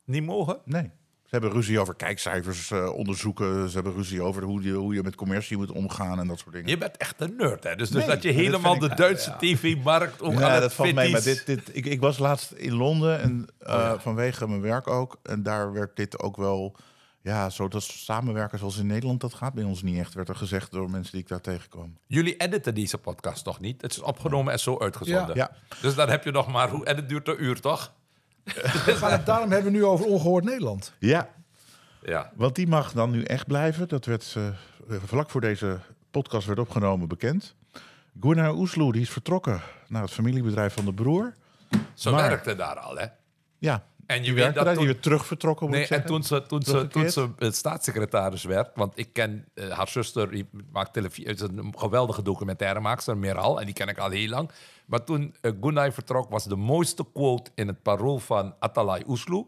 Niet 0.05 0.23
mogen? 0.23 0.59
Nee. 0.65 0.91
Ze 1.23 1.31
hebben 1.31 1.51
ruzie 1.51 1.79
over 1.79 1.95
kijkcijfers 1.95 2.71
eh, 2.71 2.89
onderzoeken. 2.89 3.69
Ze 3.69 3.75
hebben 3.75 3.93
ruzie 3.93 4.21
over 4.21 4.43
hoe 4.43 4.61
je, 4.63 4.71
hoe 4.73 4.93
je 4.93 5.03
met 5.03 5.15
commercie 5.15 5.57
moet 5.57 5.71
omgaan 5.71 6.19
en 6.19 6.27
dat 6.27 6.39
soort 6.39 6.53
dingen. 6.53 6.69
Je 6.69 6.77
bent 6.77 6.97
echt 6.97 7.21
een 7.21 7.35
nerd, 7.37 7.63
hè? 7.63 7.75
Dus, 7.75 7.89
dus 7.89 7.99
Nee, 8.05 8.15
dat 8.15 8.23
je 8.23 8.31
helemaal 8.31 8.79
de 8.79 8.95
Duitse 8.95 9.35
tv-markt 9.39 10.21
ook 10.21 10.33
aan 10.33 10.39
Ja, 10.39 10.51
het 10.51 10.61
dat 10.61 10.73
valt 10.73 10.93
mee. 10.93 11.11
Maar 11.11 11.23
dit, 11.23 11.45
dit, 11.45 11.61
ik, 11.75 11.85
ik 11.85 11.99
was 11.99 12.17
laatst 12.17 12.51
in 12.51 12.73
Londen 12.73 13.19
en 13.21 13.47
Oh, 13.59 13.73
eh, 13.73 13.99
vanwege 13.99 14.47
mijn 14.47 14.61
werk 14.61 14.87
ook. 14.87 15.19
En 15.23 15.43
daar 15.43 15.73
werd 15.73 15.95
dit 15.95 16.19
ook 16.19 16.37
wel, 16.37 16.75
ja, 17.25 17.49
zo 17.49 17.67
dat 17.67 17.83
samenwerken 17.83 18.59
zoals 18.59 18.77
in 18.77 18.85
Nederland 18.87 19.21
dat 19.21 19.33
gaat 19.33 19.53
bij 19.53 19.63
ons 19.63 19.81
niet 19.83 19.97
echt. 19.99 20.13
Werd 20.13 20.29
er 20.29 20.35
gezegd 20.35 20.71
door 20.71 20.89
mensen 20.89 21.11
die 21.11 21.21
ik 21.21 21.27
daar 21.27 21.41
tegenkwam. 21.41 21.97
Jullie 22.07 22.37
editen 22.37 22.75
deze 22.75 22.97
podcast 22.97 23.45
nog 23.45 23.59
niet. 23.59 23.81
Het 23.81 23.91
is 23.91 23.99
opgenomen 24.01 24.53
en 24.53 24.59
zo 24.59 24.79
uitgezonden. 24.79 25.35
Ja. 25.35 25.51
Dus 25.81 25.95
dan 25.95 26.09
heb 26.09 26.23
je 26.23 26.31
nog 26.31 26.47
maar... 26.47 26.69
Hoe 26.69 26.87
edit 26.87 27.09
duurt 27.09 27.27
een 27.27 27.43
uur, 27.43 27.61
toch? 27.61 27.93
Daarom 29.25 29.51
hebben 29.51 29.71
we 29.71 29.77
nu 29.77 29.85
over 29.85 30.05
ongehoord 30.05 30.43
Nederland. 30.43 30.93
Ja, 30.99 31.29
Ja. 32.03 32.31
want 32.35 32.55
die 32.55 32.67
mag 32.67 32.91
dan 32.91 33.11
nu 33.11 33.23
echt 33.23 33.47
blijven. 33.47 33.87
Dat 33.87 34.05
werd 34.05 34.33
eh, 34.37 34.97
vlak 35.05 35.29
voor 35.29 35.41
deze 35.41 35.79
podcast 36.11 36.47
werd 36.47 36.59
opgenomen 36.59 37.07
bekend. 37.07 37.55
Gunnar 38.21 38.53
Oesloe 38.55 38.91
die 38.91 39.01
is 39.01 39.09
vertrokken 39.09 39.61
naar 39.87 40.01
het 40.01 40.11
familiebedrijf 40.11 40.73
van 40.73 40.85
de 40.85 40.93
broer. 40.93 41.33
Ze 41.93 42.09
Maar- 42.09 42.29
werkte 42.29 42.55
daar 42.55 42.75
al, 42.79 42.95
hè? 42.97 43.05
Ja, 43.57 43.83
En 44.05 44.23
je 44.23 44.33
weet 44.33 44.53
dat 44.53 44.65
toen- 44.65 44.75
die 44.75 44.85
weer 44.85 44.99
terugvertrokken 44.99 45.67
moet 45.67 45.75
Nee, 45.75 45.87
en 45.87 46.05
toen 46.05 46.23
ze, 46.23 46.41
toen, 46.41 46.61
ze, 46.61 46.87
toen 46.87 47.09
ze 47.09 47.29
staatssecretaris 47.39 48.43
werd, 48.43 48.69
want 48.75 48.97
ik 48.97 49.13
ken 49.13 49.45
eh, 49.53 49.69
haar 49.69 49.87
zuster, 49.87 50.31
die 50.31 50.47
maakt 50.71 50.93
televisie, 50.93 51.25
is 51.25 51.41
een 51.41 51.73
geweldige 51.77 52.21
documentairemaakster, 52.21 53.17
Meral, 53.17 53.59
en 53.59 53.65
die 53.65 53.73
ken 53.73 53.87
ik 53.87 53.97
al 53.97 54.09
heel 54.09 54.29
lang. 54.29 54.49
Maar 54.85 55.03
toen 55.03 55.35
uh, 55.41 55.51
Gunay 55.61 55.91
vertrok, 55.91 56.29
was 56.29 56.43
de 56.43 56.55
mooiste 56.55 57.05
quote 57.13 57.51
in 57.55 57.67
het 57.67 57.81
parool 57.81 58.19
van 58.19 58.55
Atalay 58.59 59.03
Oesloe. 59.07 59.45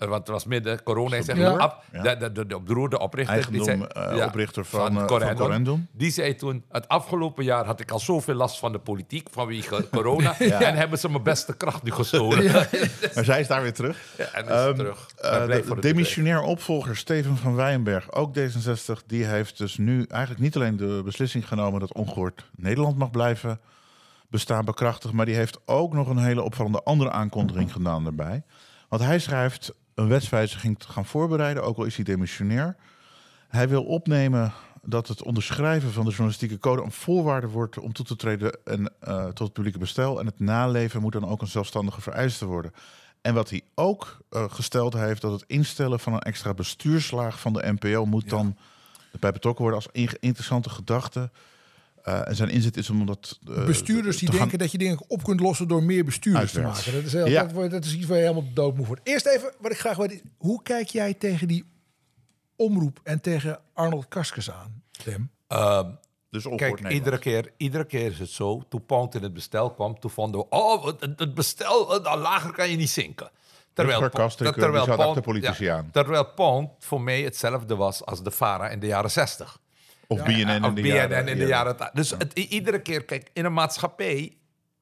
Eh, 0.00 0.08
want 0.08 0.20
het 0.20 0.28
was 0.28 0.44
midden 0.44 0.82
corona, 0.82 1.16
Ja. 1.34 1.56
Ab- 1.56 1.82
Ja. 1.92 2.02
de, 2.02 2.16
de, 2.16 2.32
de, 2.32 2.46
de 2.46 2.60
broer, 2.62 2.88
de 2.90 2.98
oprichter. 2.98 3.52
die 3.52 3.62
zei- 3.64 3.82
eh, 3.82 4.24
oprichter 4.26 4.64
van, 4.64 4.88
eh, 4.90 4.94
van 4.96 5.06
Corendon. 5.06 5.36
Corendon. 5.46 5.88
Die 5.92 6.10
zei 6.10 6.34
toen, 6.34 6.64
het 6.70 6.88
afgelopen 6.88 7.44
jaar 7.44 7.64
had 7.64 7.80
ik 7.80 7.90
al 7.90 7.98
zoveel 7.98 8.34
last 8.34 8.58
van 8.58 8.72
de 8.72 8.78
politiek 8.78 9.28
vanwege 9.30 9.88
corona. 9.96 10.38
En 10.40 10.74
hebben 10.74 10.98
ze 10.98 11.10
mijn 11.10 11.22
beste 11.22 11.56
kracht 11.56 11.82
nu 11.82 11.90
gestolen. 11.90 12.44
Maar 13.14 13.24
zij 13.24 13.40
is 13.40 13.46
daar 13.46 13.62
weer 13.62 13.72
terug. 13.74 14.14
en 14.32 14.44
is 14.44 14.50
Ehm, 14.50 14.74
terug. 14.74 15.08
eh, 15.16 15.46
de 15.46 15.76
demissionair 15.80 16.40
opvolger 16.42 16.96
Steven 16.96 17.36
van 17.36 17.54
Wijnberg, 17.54 18.12
ook 18.12 18.34
D66, 18.38 19.06
die 19.06 19.24
heeft 19.24 19.58
dus 19.58 19.76
nu 19.78 20.04
eigenlijk 20.08 20.40
niet 20.42 20.56
alleen 20.56 20.76
de 20.76 21.00
beslissing 21.04 21.48
genomen 21.48 21.80
dat 21.80 21.94
ongehoord 21.94 22.44
Nederland 22.56 22.98
mag 22.98 23.10
blijven 23.10 23.60
bestaan 24.28 24.64
bekrachtigd, 24.64 25.14
maar 25.14 25.26
die 25.26 25.34
heeft 25.34 25.58
ook 25.64 25.92
nog 25.92 26.08
een 26.08 26.18
hele 26.18 26.42
opvallende 26.42 26.82
andere 26.82 27.10
aankondiging 27.10 27.72
gedaan 27.72 28.02
daarbij. 28.04 28.42
Want 28.88 29.02
hij 29.02 29.18
schrijft 29.18 29.72
een 30.00 30.08
wetswijziging 30.08 30.78
te 30.78 30.88
gaan 30.88 31.06
voorbereiden, 31.06 31.62
ook 31.62 31.76
al 31.76 31.84
is 31.84 31.96
hij 31.96 32.04
demissionair. 32.04 32.76
Hij 33.48 33.68
wil 33.68 33.84
opnemen 33.84 34.52
dat 34.82 35.08
het 35.08 35.22
onderschrijven 35.22 35.92
van 35.92 36.02
de 36.04 36.10
journalistieke 36.10 36.58
code 36.58 36.82
een 36.82 36.92
voorwaarde 36.92 37.48
wordt 37.48 37.78
om 37.78 37.92
toe 37.92 38.04
te 38.04 38.16
treden 38.16 38.58
en, 38.64 38.92
eh, 39.00 39.24
tot 39.24 39.38
het 39.38 39.52
publieke 39.52 39.78
bestel. 39.78 40.20
En 40.20 40.26
het 40.26 40.40
naleven 40.40 41.00
moet 41.00 41.12
dan 41.12 41.28
ook 41.28 41.40
een 41.40 41.46
zelfstandige 41.46 42.00
vereiste 42.00 42.46
worden. 42.46 42.72
En 43.20 43.34
wat 43.34 43.50
hij 43.50 43.62
ook 43.74 44.18
eh, 44.30 44.44
gesteld 44.50 44.92
heeft, 44.92 45.20
dat 45.20 45.32
het 45.32 45.44
instellen 45.46 46.00
van 46.00 46.12
een 46.12 46.20
extra 46.20 46.54
bestuurslaag 46.54 47.40
van 47.40 47.52
de 47.52 47.74
NPO 47.78 48.04
moet 48.04 48.28
dan 48.28 48.56
bij 49.20 49.32
betrokken 49.32 49.62
worden 49.62 49.80
als 49.82 49.92
in- 49.92 50.16
interessante 50.20 50.70
gedachte. 50.70 51.30
Eh, 52.02 52.28
en 52.28 52.36
zijn 52.36 52.48
inzet 52.48 52.76
is 52.76 52.90
om 52.90 53.06
dat. 53.06 53.38
eh, 53.48 53.64
Bestuurders 53.66 54.16
die 54.16 54.26
te 54.26 54.32
gaan- 54.32 54.40
denken 54.40 54.58
dat 54.58 54.72
je 54.72 54.78
dingen 54.78 55.00
op 55.08 55.22
kunt 55.24 55.40
lossen 55.40 55.68
door 55.68 55.82
meer 55.82 56.04
bestuurders 56.04 56.52
te 56.52 56.60
maken. 56.60 56.92
Dat 56.92 57.02
is, 57.02 57.12
heel, 57.12 57.26
Ja. 57.26 57.44
dat, 57.68 57.84
is 57.84 57.94
iets 57.96 58.06
waar 58.06 58.16
je 58.16 58.22
helemaal 58.22 58.50
doodmoe 58.54 58.86
wordt. 58.86 59.00
Eerst 59.04 59.26
even, 59.26 59.52
wat 59.60 59.70
ik 59.72 59.78
graag 59.78 59.96
weet, 59.96 60.12
is, 60.12 60.20
hoe 60.38 60.62
kijk 60.62 60.88
jij 60.88 61.14
tegen 61.14 61.48
die 61.48 61.64
omroep 62.56 63.00
en 63.02 63.20
tegen 63.20 63.58
Arnold 63.74 64.08
Karskens 64.08 64.50
aan, 64.50 64.82
Tim? 65.04 65.30
Ehm, 65.48 65.90
Dus 66.30 66.46
Kijk, 66.56 66.88
iedere 66.88 67.18
keer, 67.18 67.52
iedere 67.56 67.84
keer 67.84 68.10
is 68.10 68.18
het 68.18 68.30
zo. 68.30 68.62
Toen 68.68 68.86
Pound 68.86 69.14
in 69.14 69.22
het 69.22 69.32
bestel 69.32 69.70
kwam, 69.70 69.98
toen 70.00 70.10
vonden 70.10 70.40
we... 70.40 70.46
Oh, 70.48 70.84
het, 70.86 71.00
het 71.16 71.34
bestel, 71.34 71.94
eh, 71.96 72.02
nou, 72.04 72.18
lager 72.20 72.52
kan 72.52 72.70
je 72.70 72.76
niet 72.76 72.90
zinken. 72.90 73.30
Zat 73.74 74.86
Pound- 74.86 75.00
achter 75.00 75.22
politici 75.22 75.66
aan. 75.66 75.88
Terwijl 75.92 76.24
Pound 76.34 76.70
voor 76.78 77.00
mij 77.00 77.22
hetzelfde 77.22 77.76
was 77.76 78.04
als 78.04 78.22
de 78.22 78.30
VARA 78.30 78.68
in 78.68 78.80
de 78.80 78.86
jaren 78.86 79.10
60. 79.10 79.58
Of 80.10 80.22
BNN 80.22 80.48
in 80.48 80.64
Of 80.64 80.72
de 80.72 80.82
BNN 80.82 80.88
jaren. 80.88 81.28
in 81.28 81.38
de 81.38 81.46
jaren... 81.46 81.90
Dus 81.92 82.10
het, 82.10 82.32
iedere 82.32 82.82
keer, 82.82 83.04
kijk, 83.04 83.30
in 83.32 83.44
een 83.44 83.52
maatschappij... 83.52 84.34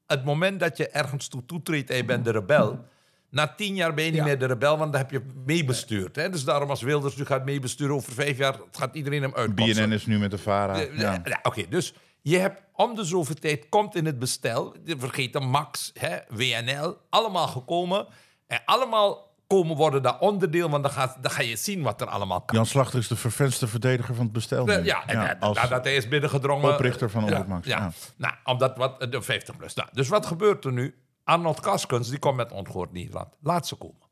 Het 0.07 0.25
moment 0.25 0.59
dat 0.59 0.77
je 0.77 0.89
ergens 0.89 1.27
toe 1.27 1.45
toetreedt 1.45 1.89
en 1.89 1.97
je 1.97 2.05
bent 2.05 2.25
de 2.25 2.31
rebel... 2.31 2.85
Na 3.31 3.47
tien 3.47 3.75
jaar 3.75 3.93
ben 3.93 4.05
je 4.05 4.11
niet 4.11 4.23
meer 4.23 4.39
de 4.39 4.45
rebel, 4.45 4.77
want 4.77 4.91
dan 4.91 5.01
heb 5.01 5.11
je 5.11 5.21
meebestuurd. 5.45 6.15
Hè? 6.15 6.29
Dus 6.29 6.43
daarom 6.43 6.69
als 6.69 6.81
Wilders 6.81 7.15
nu 7.15 7.25
gaat 7.25 7.45
meebesturen 7.45 7.95
over 7.95 8.13
vijf 8.13 8.37
jaar... 8.37 8.55
gaat 8.71 8.95
iedereen 8.95 9.21
hem 9.21 9.35
uitpassen. 9.35 9.83
BNN 9.83 9.91
is 9.91 10.05
nu 10.05 10.19
met 10.19 10.31
de 10.31 10.37
VARA. 10.37 10.79
Ja. 10.79 11.21
Oké, 11.43 11.65
dus 11.69 11.93
je 12.21 12.37
hebt 12.37 12.61
om 12.73 12.95
de 12.95 13.03
zoveel 13.03 13.35
tijd 13.35 13.69
komt 13.69 13.95
in 13.95 14.05
het 14.05 14.19
bestel, 14.19 14.75
de 14.83 14.99
vergeten 14.99 15.43
Max, 15.43 15.91
hè, 15.93 16.17
WNL, 16.29 16.97
allemaal 17.09 17.47
gekomen. 17.47 18.07
En 18.47 18.61
allemaal 18.65 19.28
komen 19.57 19.75
worden 19.75 20.01
daar 20.03 20.19
onderdeel, 20.19 20.69
want 20.69 20.83
dan 20.83 20.91
ga, 20.91 21.15
dan 21.21 21.31
ga 21.31 21.41
je 21.41 21.55
zien 21.55 21.81
wat 21.81 22.01
er 22.01 22.07
allemaal 22.07 22.41
kan. 22.41 22.55
Jan 22.55 22.65
Slachter 22.65 22.99
is 22.99 23.07
de 23.07 23.15
vervenste 23.15 23.67
verdediger 23.67 24.15
van 24.15 24.23
het 24.23 24.33
bestel. 24.33 24.69
ja, 24.83 25.07
en, 25.07 25.39
als 25.39 25.57
nadat 25.57 25.83
hij 25.83 25.95
is 25.95 26.07
binnengedrongen. 26.07 26.73
oprichter 26.73 27.09
van 27.09 27.25
ja, 27.25 27.41
Omroep. 27.41 27.65
Ja, 27.65 27.77
Ja. 27.77 27.91
Nou, 28.17 28.33
omdat 28.43 28.77
wat, 28.77 29.11
de 29.11 29.21
50 29.21 29.57
plus. 29.57 29.73
Nou, 29.73 29.89
dus 29.91 30.07
wat 30.07 30.25
gebeurt 30.25 30.65
er 30.65 30.71
nu? 30.71 30.95
Arnold 31.23 31.59
Kaskens, 31.59 32.09
die 32.09 32.19
komt 32.19 32.35
met 32.35 32.51
Ongehoord 32.51 32.91
Nederland. 32.91 33.27
Laat 33.41 33.67
ze 33.67 33.75
komen. 33.75 34.07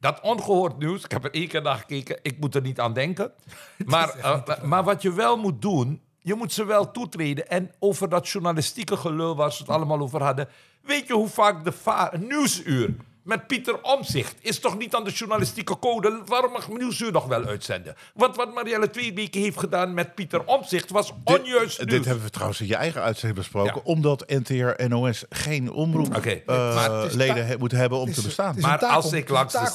Dat 0.00 0.20
ongehoord 0.20 0.78
nieuws, 0.78 1.04
ik 1.04 1.10
heb 1.10 1.24
er 1.24 1.30
één 1.34 1.48
keer 1.48 1.62
naar 1.62 1.76
gekeken, 1.76 2.18
ik 2.22 2.38
moet 2.40 2.54
er 2.54 2.62
niet 2.62 2.80
aan 2.80 2.92
denken. 2.92 3.32
Maar, 3.86 4.08
eh, 4.18 4.62
maar 4.62 4.84
wat 4.84 5.02
je 5.02 5.12
wel 5.12 5.36
moet 5.36 5.62
doen, 5.62 6.02
je 6.18 6.34
moet 6.34 6.52
ze 6.52 6.64
wel 6.64 6.90
toetreden. 6.90 7.48
En 7.48 7.70
over 7.78 8.08
dat 8.08 8.28
journalistieke 8.28 8.96
gelul 8.96 9.36
waar 9.36 9.52
ze 9.52 9.58
het 9.62 9.70
allemaal 9.70 10.00
over 10.00 10.22
hadden. 10.22 10.48
Weet 10.82 11.06
je 11.06 11.12
hoe 11.12 11.28
vaak 11.28 11.64
de 11.64 11.72
va- 11.72 12.12
Nieuwsuur 12.18 12.94
met 13.26 13.46
Pieter 13.46 13.82
Omzicht 13.82 14.34
is 14.40 14.58
toch 14.58 14.78
niet 14.78 14.94
aan 14.94 15.04
de 15.04 15.10
journalistieke 15.10 15.78
code? 15.78 16.22
Waarom 16.26 16.52
mag 16.52 16.68
Nieuwsuur 16.68 17.12
nog 17.12 17.26
wel 17.26 17.44
uitzenden? 17.44 17.94
Want 18.14 18.36
wat 18.36 18.54
Marielle 18.54 18.90
twee 18.90 19.14
weken 19.14 19.40
heeft 19.40 19.58
gedaan 19.58 19.94
met 19.94 20.14
Pieter 20.14 20.44
Omzicht 20.44 20.90
was 20.90 21.12
onjuist 21.24 21.78
Dit, 21.78 21.88
dit 21.90 22.04
hebben 22.04 22.24
we 22.24 22.30
trouwens 22.30 22.60
in 22.60 22.66
je 22.66 22.76
eigen 22.76 23.02
uitzending 23.02 23.38
besproken. 23.40 23.72
Ja. 23.74 23.80
Omdat 23.84 24.24
NTR 24.26 24.86
NOS 24.88 25.24
geen 25.28 25.72
omroep 25.72 26.14
eh, 26.16 27.04
leden 27.10 27.34
ta- 27.36 27.42
he- 27.42 27.56
moet 27.56 27.72
hebben 27.72 27.98
om 27.98 28.12
te 28.12 28.22
bestaan. 28.22 28.56
Maar 28.60 28.78
als 28.78 29.12
ik 29.12 29.28
langs 29.28 29.52
de, 29.52 29.58
als 29.58 29.68
ik, 29.68 29.74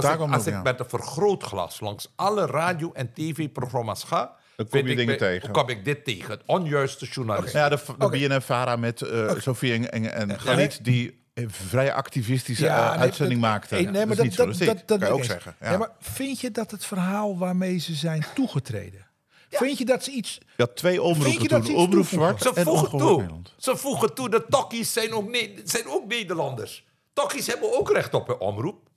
taakomroep, 0.00 0.32
als 0.34 0.46
ik 0.46 0.62
met 0.62 0.80
een 0.80 0.88
vergrootglas 0.88 1.80
langs 1.80 2.12
alle 2.16 2.46
radio- 2.46 2.92
en 2.92 3.12
tv-programma's 3.12 4.04
ga, 4.04 4.34
Dan 4.56 4.68
kom 4.68 4.80
je 4.80 4.90
ik 4.90 4.96
dingen 4.96 5.16
tegen. 5.18 5.50
kom 5.50 5.68
ik 5.68 5.84
dit 5.84 6.04
tegen. 6.04 6.30
Het 6.30 6.42
onjuiste 6.46 7.06
journalistiek. 7.06 7.52
ja, 7.54 7.68
de, 7.68 7.78
de 7.98 8.04
Oké. 8.04 8.18
BNN-VARA 8.28 8.76
met 8.76 9.02
eh 9.02 9.32
Sofie 9.38 9.72
en, 9.72 9.90
en, 9.92 10.12
en 10.30 10.40
Galit... 10.40 10.84
die 10.84 11.20
vrij 11.34 11.92
activistische 11.92 12.64
Ja, 12.64 12.84
eh, 12.84 12.90
nee, 12.90 13.00
uitzending 13.00 13.40
dat- 13.40 13.50
maakten. 13.50 13.92
nee, 13.92 14.06
maar 14.06 14.16
dat 14.16 14.24
is 14.26 14.34
dat- 14.34 14.46
niet 14.46 14.58
dat- 14.58 14.66
dat- 14.66 14.88
dat 14.88 14.98
kan 14.98 15.08
je 15.08 15.14
ook 15.14 15.24
zeggen. 15.24 15.54
Ja. 15.60 15.70
Ja, 15.70 15.78
maar 15.78 15.90
vind 16.00 16.40
je 16.40 16.50
dat 16.50 16.70
het 16.70 16.84
verhaal 16.84 17.38
waarmee 17.38 17.78
ze 17.78 17.94
zijn 17.94 18.24
toegetreden... 18.34 19.06
Vind 19.48 19.78
je 19.78 19.84
dat 19.84 20.04
ze 20.04 20.10
iets... 20.10 20.38
Had 20.56 20.76
twee 20.76 21.02
omroepen 21.02 21.48
dat 21.48 21.64
toen. 21.64 21.70
ze 21.74 21.76
Omroep? 21.80 22.06
Zwart 22.06 22.42
Ze 22.42 22.52
en 22.54 22.64
voegen 22.64 22.98
toe. 22.98 23.16
Nederland. 23.16 23.54
Ze 23.56 23.76
voegen 23.76 24.14
toe. 24.14 24.28
De 24.30 24.44
tokkies 24.48 24.92
zijn 24.92 25.12
ook, 25.12 25.30
Ne- 25.30 25.60
zijn 25.64 25.86
ook 25.86 26.06
Nederlanders. 26.06 26.84
Tokkies 27.12 27.46
hebben 27.46 27.78
ook 27.78 27.90
recht 27.90 28.14
op 28.14 28.28
een 28.28 28.38
omroep. 28.38 28.88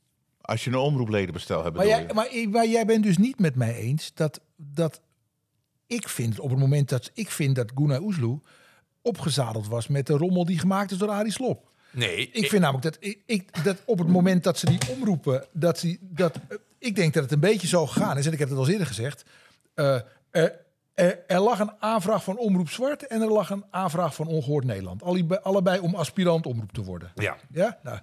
Als 0.42 0.64
je 0.64 0.70
een 0.70 0.76
omroepledenbestel 0.76 1.64
hebt, 1.64 1.76
Maar 1.76 1.88
jij, 1.88 2.08
maar 2.50 2.68
jij 2.68 2.86
bent 2.86 3.04
dus 3.04 3.18
niet 3.18 3.40
met 3.40 3.56
mij 3.56 3.76
eens 3.76 4.12
dat, 4.14 4.40
dat 4.56 5.02
ik 5.88 6.10
vind 6.10 6.40
op 6.40 6.50
het 6.50 6.60
moment 6.60 6.90
dat 6.90 7.12
ik 7.14 7.32
vind 7.32 7.56
dat 7.56 7.72
Guna 7.76 8.00
Oesloe 8.02 8.40
opgezadeld 9.02 9.68
was 9.68 9.88
met 9.88 10.08
de 10.08 10.18
rommel 10.18 10.46
die 10.46 10.60
gemaakt 10.60 10.92
is 10.92 10.98
door 10.98 11.10
Arie 11.10 11.32
Slop. 11.32 11.72
Nee, 11.96 12.30
Ik 12.32 12.50
vind 12.50 12.62
namelijk 12.62 12.84
dat, 12.84 12.98
ik, 13.00 13.22
ik, 13.26 13.64
dat 13.64 13.78
op 13.86 13.98
het 14.00 14.08
moment 14.08 14.44
dat 14.44 14.58
ze 14.58 14.66
die 14.66 14.80
omroepen, 14.90 15.46
dat 15.52 15.80
ze 15.80 15.98
dat, 16.02 16.36
eh, 16.50 16.58
ik 16.80 16.96
denk 16.96 17.14
dat 17.14 17.24
het 17.24 17.32
een 17.32 17.40
beetje 17.40 17.68
zo 17.68 17.88
gegaan 17.88 18.18
is. 18.18 18.26
En 18.26 18.34
ik 18.34 18.40
heb 18.40 18.50
het 18.50 18.58
al 18.58 18.70
eerder 18.70 18.88
gezegd. 18.88 19.26
eh, 19.74 20.00
er, 20.32 20.60
er, 20.94 21.20
er 21.28 21.40
lag 21.40 21.60
een 21.60 21.72
aanvraag 21.80 22.24
van 22.24 22.38
Omroep 22.38 22.70
Zwart 22.70 23.08
en 23.08 23.22
er 23.22 23.32
lag 23.32 23.50
een 23.50 23.66
aanvraag 23.70 24.16
van 24.16 24.28
Ongehoord 24.28 24.66
Nederland. 24.66 25.04
Allebei, 25.04 25.40
allebei 25.44 25.80
om 25.80 25.96
aspirant 25.96 26.46
omroep 26.46 26.72
te 26.72 26.84
worden. 26.84 27.12
Ja, 27.16 27.38
Ja, 27.52 27.80
nou, 27.84 28.00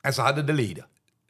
en 0.00 0.14
ze 0.14 0.20
hadden 0.20 0.46
de 0.46 0.52
leden. 0.52 0.86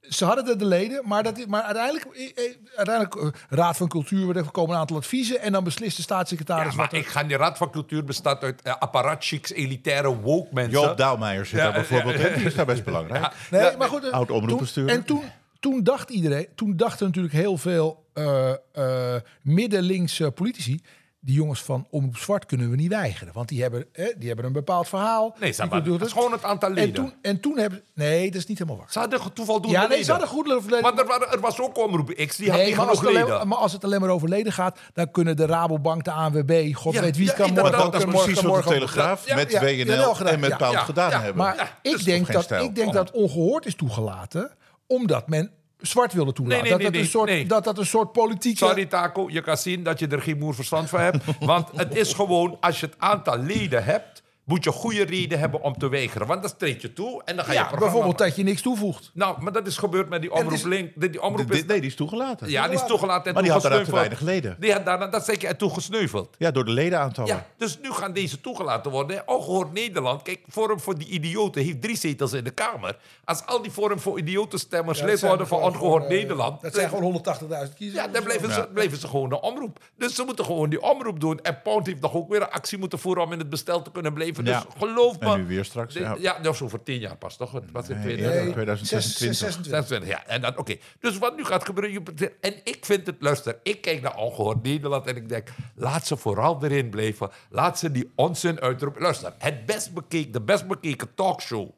Ze 0.09 0.25
hadden 0.25 0.45
de, 0.45 0.57
de 0.57 0.65
leden, 0.65 1.03
maar, 1.05 1.23
dat, 1.23 1.47
maar 1.47 1.63
uiteindelijk, 1.63 2.05
eh, 2.05 2.45
eh, 2.45 2.53
uiteindelijk 2.77 3.15
eh, 3.15 3.41
Raad 3.49 3.77
van 3.77 3.89
Cultuur, 3.89 4.37
er 4.37 4.51
komen 4.51 4.75
een 4.75 4.81
aantal 4.81 4.97
adviezen 4.97 5.41
en 5.41 5.53
dan 5.53 5.65
beslist 5.65 5.97
de 5.97 6.03
staatssecretaris 6.03 6.71
Ja, 6.71 6.77
maar 6.77 6.85
wat 6.85 6.93
er- 6.95 6.99
ik 6.99 7.07
ga 7.07 7.25
die 7.25 7.37
Raad 7.37 7.59
van 7.59 7.71
Cultuur 7.71 8.05
bestaat 8.05 8.43
uit 8.43 8.61
uh, 8.67 8.75
apparatchiks, 8.79 9.53
elitaire 9.53 10.17
woke 10.21 10.49
mensen. 10.53 10.81
Joop 10.81 10.97
Daalmeijer 10.97 11.47
zit 11.47 11.59
Ja, 11.59 11.65
daar 11.65 11.73
bijvoorbeeld. 11.73 12.21
ja? 12.21 12.29
Die 12.37 12.45
is 12.47 12.55
daar 12.55 12.67
best 12.67 12.85
belangrijk. 12.85 13.23
Ja, 13.23 13.33
Nee, 13.51 13.61
ja, 13.71 13.77
maar 13.77 13.89
goed. 13.89 14.11
Oud 14.13 14.27
toen- 14.27 14.37
omroepbestuurder. 14.37 14.95
En 14.97 15.05
toen, 15.05 15.23
toen 15.61 15.83
dacht 15.83 16.11
iedereen, 16.11 16.47
toen 16.55 16.77
dachten 16.77 17.07
natuurlijk 17.07 17.35
heel 17.35 17.57
veel 17.59 18.05
eh 18.13 18.53
eh 18.73 19.21
midden-linkse 19.43 20.31
politici. 20.31 20.81
Die 21.25 21.35
jongens 21.35 21.63
van 21.63 21.87
Omroep 21.91 22.17
Zwart 22.17 22.47
kunnen 22.47 22.71
we 22.71 22.77
niet 22.77 22.91
weigeren. 22.91 23.33
Want 23.33 23.49
die 23.49 23.63
hebben, 23.63 23.87
hè, 23.93 24.13
die 24.19 24.27
hebben 24.27 24.45
een 24.47 24.53
bepaald 24.53 24.89
verhaal. 24.89 25.37
Nee, 25.41 25.55
doen 25.83 25.93
het 25.93 26.07
is 26.07 26.13
gewoon 26.13 26.33
het 26.33 26.45
aantal 26.45 26.69
En 26.69 26.75
leden. 26.75 26.95
toen, 26.95 27.13
en 27.23 27.41
toen 27.41 27.59
hebben 27.59 27.83
Nee, 27.95 28.31
dat 28.31 28.41
is 28.41 28.47
niet 28.47 28.59
helemaal 28.59 28.81
waar. 28.81 28.93
Ze 28.93 28.99
hadden 28.99 29.33
toevallig 29.33 29.71
Ja, 29.71 29.87
nee, 29.87 30.03
ze 30.03 30.11
hadden 30.11 30.29
goed 30.29 30.47
leden. 30.47 30.83
Maar 30.83 30.95
er, 30.99 31.07
waren, 31.07 31.31
er 31.33 31.41
was 31.41 31.61
ook 31.61 31.79
omroep 31.79 32.09
X, 32.27 32.37
die 32.37 32.49
had 32.51 32.59
Nee, 32.59 32.67
niet 32.67 32.77
maar 32.77 32.87
als, 32.87 32.99
genoeg 32.99 33.13
het 33.15 33.23
alleen, 33.23 33.33
leden. 33.33 33.49
maar 33.49 33.59
als 33.59 33.73
het 33.73 33.85
alleen 33.85 34.01
maar 34.01 34.09
over 34.09 34.29
leden 34.29 34.53
gaat, 34.53 34.79
dan 34.93 35.11
kunnen 35.11 35.37
de 35.37 35.47
Rabobank, 35.47 36.05
de 36.05 36.11
ANWB, 36.11 36.73
god 36.75 36.93
Ja, 36.95 37.01
weet 37.01 37.17
wie 37.17 37.27
ja, 37.27 37.33
kan 37.33 37.53
morgen 37.53 37.73
dat 37.79 37.95
is 37.95 38.05
ook, 38.05 38.11
precies 38.11 38.11
morgen, 38.11 38.35
wat 38.35 38.43
de 38.43 38.49
morgen. 38.49 38.73
Telegraaf 38.73 39.27
Ja, 39.27 39.35
met 39.35 39.53
WNL 39.53 40.27
en 40.27 40.41
met. 40.41 40.57
Pound 40.57 40.79
gedaan 40.79 41.11
hebben. 41.11 41.37
Maar 41.37 41.57
dat 41.57 41.67
ik, 41.83 41.95
is 41.99 42.05
denk 42.05 42.33
dat, 42.33 42.49
dat 42.93 43.11
ongehoord 43.11 43.67
is 43.67 43.75
toegelaten, 43.75 44.51
omdat 44.87 45.29
men 45.29 45.51
zwart 45.81 46.13
wilde 46.13 46.33
toelaten. 46.33 46.63
Nee, 46.63 46.73
nee, 46.73 46.83
dat, 46.83 46.93
nee, 46.93 47.03
dat, 47.03 47.13
een 47.13 47.29
soort, 47.29 47.49
dat 47.49 47.65
dat 47.65 47.79
een 47.79 47.87
soort 47.87 48.13
politieke... 48.13 48.65
Sorry 48.67 48.87
Taco, 48.87 49.29
je 49.31 49.41
kan 49.41 49.57
zien 49.57 49.83
dat 49.83 49.99
je 49.99 50.07
er 50.07 50.23
geen 50.23 50.39
moer 50.39 50.55
verstand 50.55 50.89
van 50.89 51.01
hebt. 51.01 51.25
Want 51.41 51.69
het 51.75 51.97
is 51.97 52.13
gewoon, 52.13 52.57
als 52.61 52.81
je 52.81 52.87
het 52.87 52.95
aantal 52.99 53.39
leden 53.39 53.85
hebt... 53.85 54.23
moet 54.45 54.65
je 54.65 54.71
goede 54.73 55.05
reden 55.05 55.39
hebben 55.39 55.61
om 55.63 55.79
te 55.79 55.89
weigeren. 55.89 56.27
Want 56.27 56.43
dan 56.43 56.57
treed 56.57 56.83
je 56.83 56.93
toe 56.93 57.23
en 57.25 57.37
dan 57.37 57.45
ga 57.45 57.53
je 57.53 57.59
Ja, 57.59 57.71
bijvoorbeeld 57.79 58.19
dat 58.19 58.37
je 58.37 58.43
niks 58.43 58.63
toevoegt. 58.63 59.11
Nou, 59.15 59.43
maar 59.43 59.53
dat 59.53 59.67
is 59.67 59.77
gebeurd 59.77 60.09
met 60.09 60.21
die 60.21 60.33
omroep 60.33 60.53
is- 60.53 60.63
Link. 60.63 60.93
Die, 60.95 61.11
die 61.11 61.23
omroep 61.23 61.53
is... 61.53 61.65
nee, 61.65 61.81
die 61.81 61.91
is 61.91 61.97
toegelaten. 61.97 62.51
ja, 62.51 62.67
die 62.69 62.75
is 62.77 62.87
toegelaten 62.87 63.27
en 63.27 63.35
Maar 63.35 63.43
die 63.43 63.53
had 63.53 63.63
daarna 63.63 63.85
te 63.85 63.91
weinig 63.91 64.21
leden. 64.21 64.57
Die 64.61 64.73
had 64.73 64.85
daarna, 64.85 65.07
dat 65.07 65.41
je, 65.41 65.47
en 65.47 65.57
toegesneuveld. 65.57 66.35
Ja, 66.39 66.51
door 66.51 66.65
de 66.65 66.71
ledenaantallen. 66.71 67.35
Ja, 67.35 67.47
dus 67.57 67.79
nu 67.83 67.91
gaan 67.93 68.13
deze 68.13 68.41
toegelaten 68.41 68.91
worden. 68.91 69.23
Ongehoord 69.29 69.73
Nederland. 69.73 70.23
Kijk, 70.23 70.41
Forum 70.49 70.81
voor 70.81 70.99
die 70.99 71.09
Idioten 71.09 71.63
heeft 71.63 71.83
drie 71.83 71.97
zetels 71.97 72.33
in 72.33 72.45
de 72.45 72.51
Kamer. 72.51 72.97
Als 73.25 73.47
al 73.47 73.63
die 73.63 73.71
Forum 73.71 73.99
voor 74.01 74.19
Idioten 74.19 74.59
stemmers 74.59 74.99
Ja, 74.99 75.05
lid 75.07 75.21
worden 75.21 75.47
van 75.47 75.63
Ongehoord 75.63 76.03
eh, 76.03 76.09
Nederland... 76.09 76.63
Dat 76.63 76.75
zijn 76.75 76.89
gewoon 76.89 77.23
180.000 77.41 77.75
kiezers. 77.75 78.05
Ja, 78.05 78.09
dan 78.09 78.23
blijven 78.25 78.53
ze, 78.53 78.69
blijven 78.73 78.99
ze 78.99 79.09
gewoon 79.09 79.33
een 79.33 79.41
omroep. 79.41 79.79
Dus 79.99 80.15
ze 80.15 80.23
moeten 80.25 80.45
gewoon 80.45 80.71
die 80.71 80.83
omroep 80.83 81.21
doen. 81.21 81.41
En 81.43 81.63
Pound 81.63 81.87
heeft 81.87 82.01
nog 82.01 82.15
ook 82.15 82.29
weer 82.29 82.41
een 82.43 82.51
actie 82.51 82.79
moeten 82.79 82.99
voeren 82.99 83.23
om 83.23 83.33
in 83.33 83.39
het 83.39 83.51
bestel 83.51 83.83
te 83.83 83.91
kunnen 83.91 84.13
blijven. 84.13 84.34
Ja. 84.43 84.61
Dus 84.61 84.73
geloof 84.79 85.21
me. 85.21 85.27
En 85.27 85.39
nu 85.41 85.47
weer 85.47 85.65
straks, 85.65 85.95
ja. 85.95 86.17
ja, 86.19 86.39
dat 86.39 86.55
is 86.55 86.63
over 86.63 86.83
tien 86.83 86.99
jaar 86.99 87.17
pas, 87.17 87.37
toch? 87.37 87.53
Het 87.53 87.71
was 87.73 87.89
in 87.89 87.95
Nee, 87.97 88.05
2000. 88.05 88.47
ja, 88.47 88.53
2026. 88.53 89.71
26, 89.71 90.09
ja. 90.09 90.27
En 90.27 90.41
dan, 90.41 90.59
oké. 90.59 90.77
Dus 91.01 91.19
wat 91.19 91.37
nu 91.37 91.45
gaat 91.45 91.65
gebeuren... 91.65 92.05
En 92.41 92.55
ik 92.65 92.79
vind 92.81 93.07
het, 93.07 93.17
luister, 93.19 93.59
ik 93.63 93.81
kijk 93.81 94.03
naar 94.03 94.17
Ongehoord 94.17 94.63
Nederland 94.63 95.07
en 95.07 95.17
ik 95.17 95.29
denk... 95.29 95.49
laat 95.75 96.07
ze 96.07 96.17
vooral 96.17 96.65
erin 96.65 96.91
blijven. 96.91 97.31
Laat 97.51 97.79
ze 97.79 97.91
die 97.91 98.13
onzin 98.15 98.61
uitroepen. 98.61 99.03
Luister, 99.03 99.35
het 99.39 99.67
best 99.67 99.95
bekeken, 99.95 100.33
de 100.33 100.41
best 100.41 100.67
bekeken 100.67 101.15
talkshow 101.15 101.71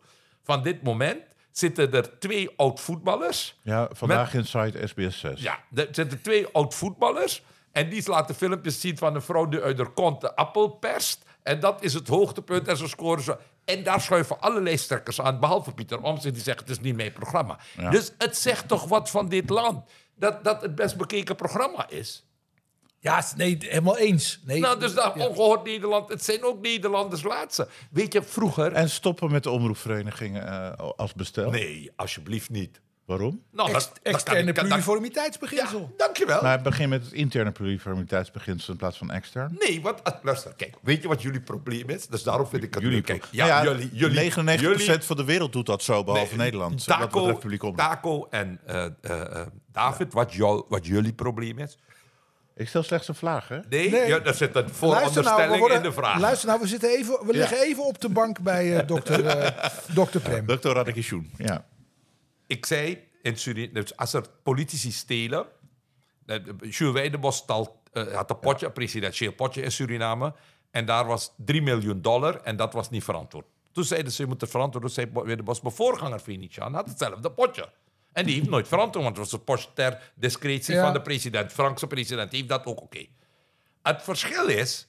van 0.42 0.62
dit 0.62 0.82
moment... 0.82 1.22
zitten 1.50 1.92
er 1.92 2.18
twee 2.18 2.50
oud-voetballers... 2.56 3.58
Ja, 3.62 3.88
vandaag 3.92 4.34
in 4.34 4.46
site 4.46 4.86
SBS 4.86 5.18
6. 5.18 5.40
Ja, 5.42 5.58
er 5.74 5.88
zitten 5.90 6.22
twee 6.22 6.46
oud-voetballers. 6.52 7.42
En 7.76 7.88
die 7.88 8.10
laten 8.10 8.34
filmpjes 8.34 8.80
zien 8.80 8.98
van 8.98 9.14
een 9.14 9.22
vrouw 9.22 9.48
die 9.48 9.60
uit 9.60 9.78
haar 9.78 9.90
kont 9.90 10.20
de 10.20 10.36
appel 10.36 10.68
perst. 10.68 11.24
En 11.42 11.60
dat 11.60 11.82
is 11.82 11.94
het 11.94 12.08
hoogtepunt. 12.08 12.68
En 12.68 12.76
zo 12.76 12.86
scoren 12.86 13.22
ze. 13.22 13.36
En 13.64 13.82
daar 13.82 14.00
schuiven 14.00 14.40
allerlei 14.40 14.76
strekkers 14.76 15.20
aan. 15.20 15.40
Behalve 15.40 15.72
Pieter 15.72 16.02
Omtzigt 16.02 16.34
die 16.34 16.42
zegt 16.42 16.60
het 16.60 16.70
is 16.70 16.80
niet 16.80 16.96
mijn 16.96 17.12
programma. 17.12 17.58
Dus 17.90 18.12
het 18.18 18.36
zegt 18.36 18.68
toch 18.68 18.84
wat 18.84 19.10
van 19.10 19.28
dit 19.28 19.50
land. 19.50 19.88
Dat 20.14 20.44
dat 20.44 20.62
het 20.62 20.74
best 20.74 20.96
bekeken 20.96 21.36
programma 21.36 21.88
is. 21.88 22.26
Ja, 22.98 23.24
nee, 23.36 23.56
helemaal 23.60 23.98
eens. 23.98 24.40
Nee, 24.44 24.60
Nou, 24.60 24.78
dus 24.78 24.94
dat 24.94 25.14
ongehoord 25.14 25.64
Nederland. 25.64 26.08
Het 26.08 26.24
zijn 26.24 26.44
ook 26.44 26.60
Nederlanders 26.60 27.22
laatste. 27.22 27.68
Weet 27.90 28.12
je, 28.12 28.22
vroeger... 28.22 28.72
En 28.72 28.90
stoppen 28.90 29.30
met 29.30 29.42
de 29.42 29.50
omroepverenigingen 29.50 30.46
eh, 30.46 30.90
als 30.96 31.14
bestel. 31.14 31.50
Nee, 31.50 31.92
alsjeblieft 31.96 32.50
niet. 32.50 32.80
Waarom? 33.06 33.42
Nou, 33.52 33.70
Ex- 33.72 33.88
dat- 33.88 34.00
externe 34.02 34.52
dat- 34.52 34.64
pluriformiteitsbeginsel. 34.66 35.80
Ja, 35.80 35.86
dankjewel. 35.96 36.42
Maar 36.42 36.62
begin 36.62 36.88
met 36.88 37.04
het 37.04 37.12
interne 37.12 37.50
pluriformiteitsbeginsel 37.50 38.72
in 38.72 38.78
plaats 38.78 38.98
van 38.98 39.10
extern. 39.10 39.56
Nee, 39.58 39.80
want 39.82 40.04
ah, 40.04 40.14
luister, 40.22 40.52
kijk, 40.56 40.74
weet 40.82 41.02
je 41.02 41.08
wat 41.08 41.22
jullie 41.22 41.40
probleem 41.40 41.88
is? 41.88 42.06
Dus 42.06 42.22
daarom 42.22 42.46
vind 42.46 42.62
ik 42.62 42.74
het 42.74 42.82
Jullie, 42.82 42.96
nu, 42.98 43.02
kijk, 43.02 43.24
ja, 43.30 43.46
ja, 43.46 43.62
jullie, 43.62 43.90
jullie, 43.92 44.16
99% 44.30 44.60
jullie, 44.60 45.02
van 45.02 45.16
de 45.16 45.24
wereld 45.24 45.52
doet 45.52 45.66
dat 45.66 45.82
zo, 45.82 46.04
behalve 46.04 46.28
Nee, 46.36 46.44
Nederland. 46.44 46.84
wat 46.84 46.98
Taco. 47.12 47.72
Taco 47.76 48.26
en 48.30 48.60
eh, 48.66 48.84
eh, 48.84 48.90
eh, 49.40 49.46
David, 49.72 50.12
wat, 50.12 50.32
jou, 50.34 50.64
wat 50.68 50.86
jullie 50.86 51.12
probleem 51.12 51.58
is? 51.58 51.78
Ik 52.56 52.68
stel 52.68 52.82
slechts 52.82 53.08
een 53.08 53.14
vraag, 53.14 53.48
hè? 53.48 53.58
Nee, 53.68 53.90
Nee. 53.90 54.06
Ja, 54.06 54.20
er 54.20 54.34
zit 54.34 54.54
een 54.56 54.62
nou, 54.62 54.74
vooronderstelling 54.74 55.58
worden- 55.58 55.76
in 55.76 55.82
de 55.82 55.92
vraag. 55.92 56.18
Luister 56.20 56.48
nou, 56.48 56.60
we, 56.60 56.66
zitten 56.66 56.88
even, 56.90 57.26
we 57.26 57.32
liggen 57.32 57.58
even 57.62 57.84
op 57.84 58.00
de 58.00 58.08
bank 58.08 58.40
bij 58.40 58.78
eh, 58.78 58.86
dokter, 58.86 59.26
eh, 59.26 59.64
dokter 59.94 60.20
Prem. 60.20 60.46
Dr. 60.46 60.68
Radekishun, 60.68 61.30
ja. 61.38 61.64
Ik 62.46 62.66
zei, 62.66 63.08
in 63.22 63.36
Suriname, 63.38 63.72
dus 63.72 63.96
als 63.96 64.12
er 64.12 64.24
politici 64.42 64.92
stelen... 64.92 65.46
eh, 66.26 66.36
Jules 66.60 66.94
Weidenbos 66.94 67.36
stal, 67.36 67.82
eh, 67.92 68.14
had 68.14 68.30
een 68.30 68.38
potje, 68.38 68.66
een 68.66 68.72
presidentieel 68.72 69.32
potje 69.32 69.62
in 69.62 69.72
Suriname... 69.72 70.34
en 70.70 70.84
daar 70.86 71.06
was 71.06 71.32
3 71.36 71.62
miljoen 71.62 72.02
dollar 72.02 72.40
en 72.40 72.56
dat 72.56 72.72
was 72.72 72.90
niet 72.90 73.04
verantwoord. 73.04 73.46
Toen 73.72 73.84
zeiden 73.84 74.12
ze, 74.12 74.22
je 74.22 74.28
moet 74.28 74.40
het 74.40 74.50
verantwoorden. 74.50 74.94
Toen 74.94 75.04
zei 75.04 75.24
Weidenbos, 75.24 75.60
mijn 75.60 75.74
voorganger 75.74 76.20
Venetiaan 76.20 76.74
had 76.74 76.88
hetzelfde 76.88 77.30
potje. 77.30 77.68
En 78.12 78.26
die 78.26 78.34
heeft 78.34 78.48
nooit 78.48 78.68
verantwoord, 78.68 79.04
want 79.04 79.16
het 79.16 79.24
was 79.30 79.40
een 79.40 79.44
potje 79.44 79.68
ter 79.74 80.12
discretie 80.14 80.74
Ja. 80.74 80.82
van 80.84 80.92
de 80.92 81.02
president. 81.02 81.52
Frankse 81.52 81.86
president 81.86 82.30
die 82.30 82.38
heeft 82.38 82.50
dat 82.50 82.66
ook 82.66 82.80
oké. 82.82 83.06
Het 83.82 84.02
verschil 84.02 84.46
is, 84.46 84.88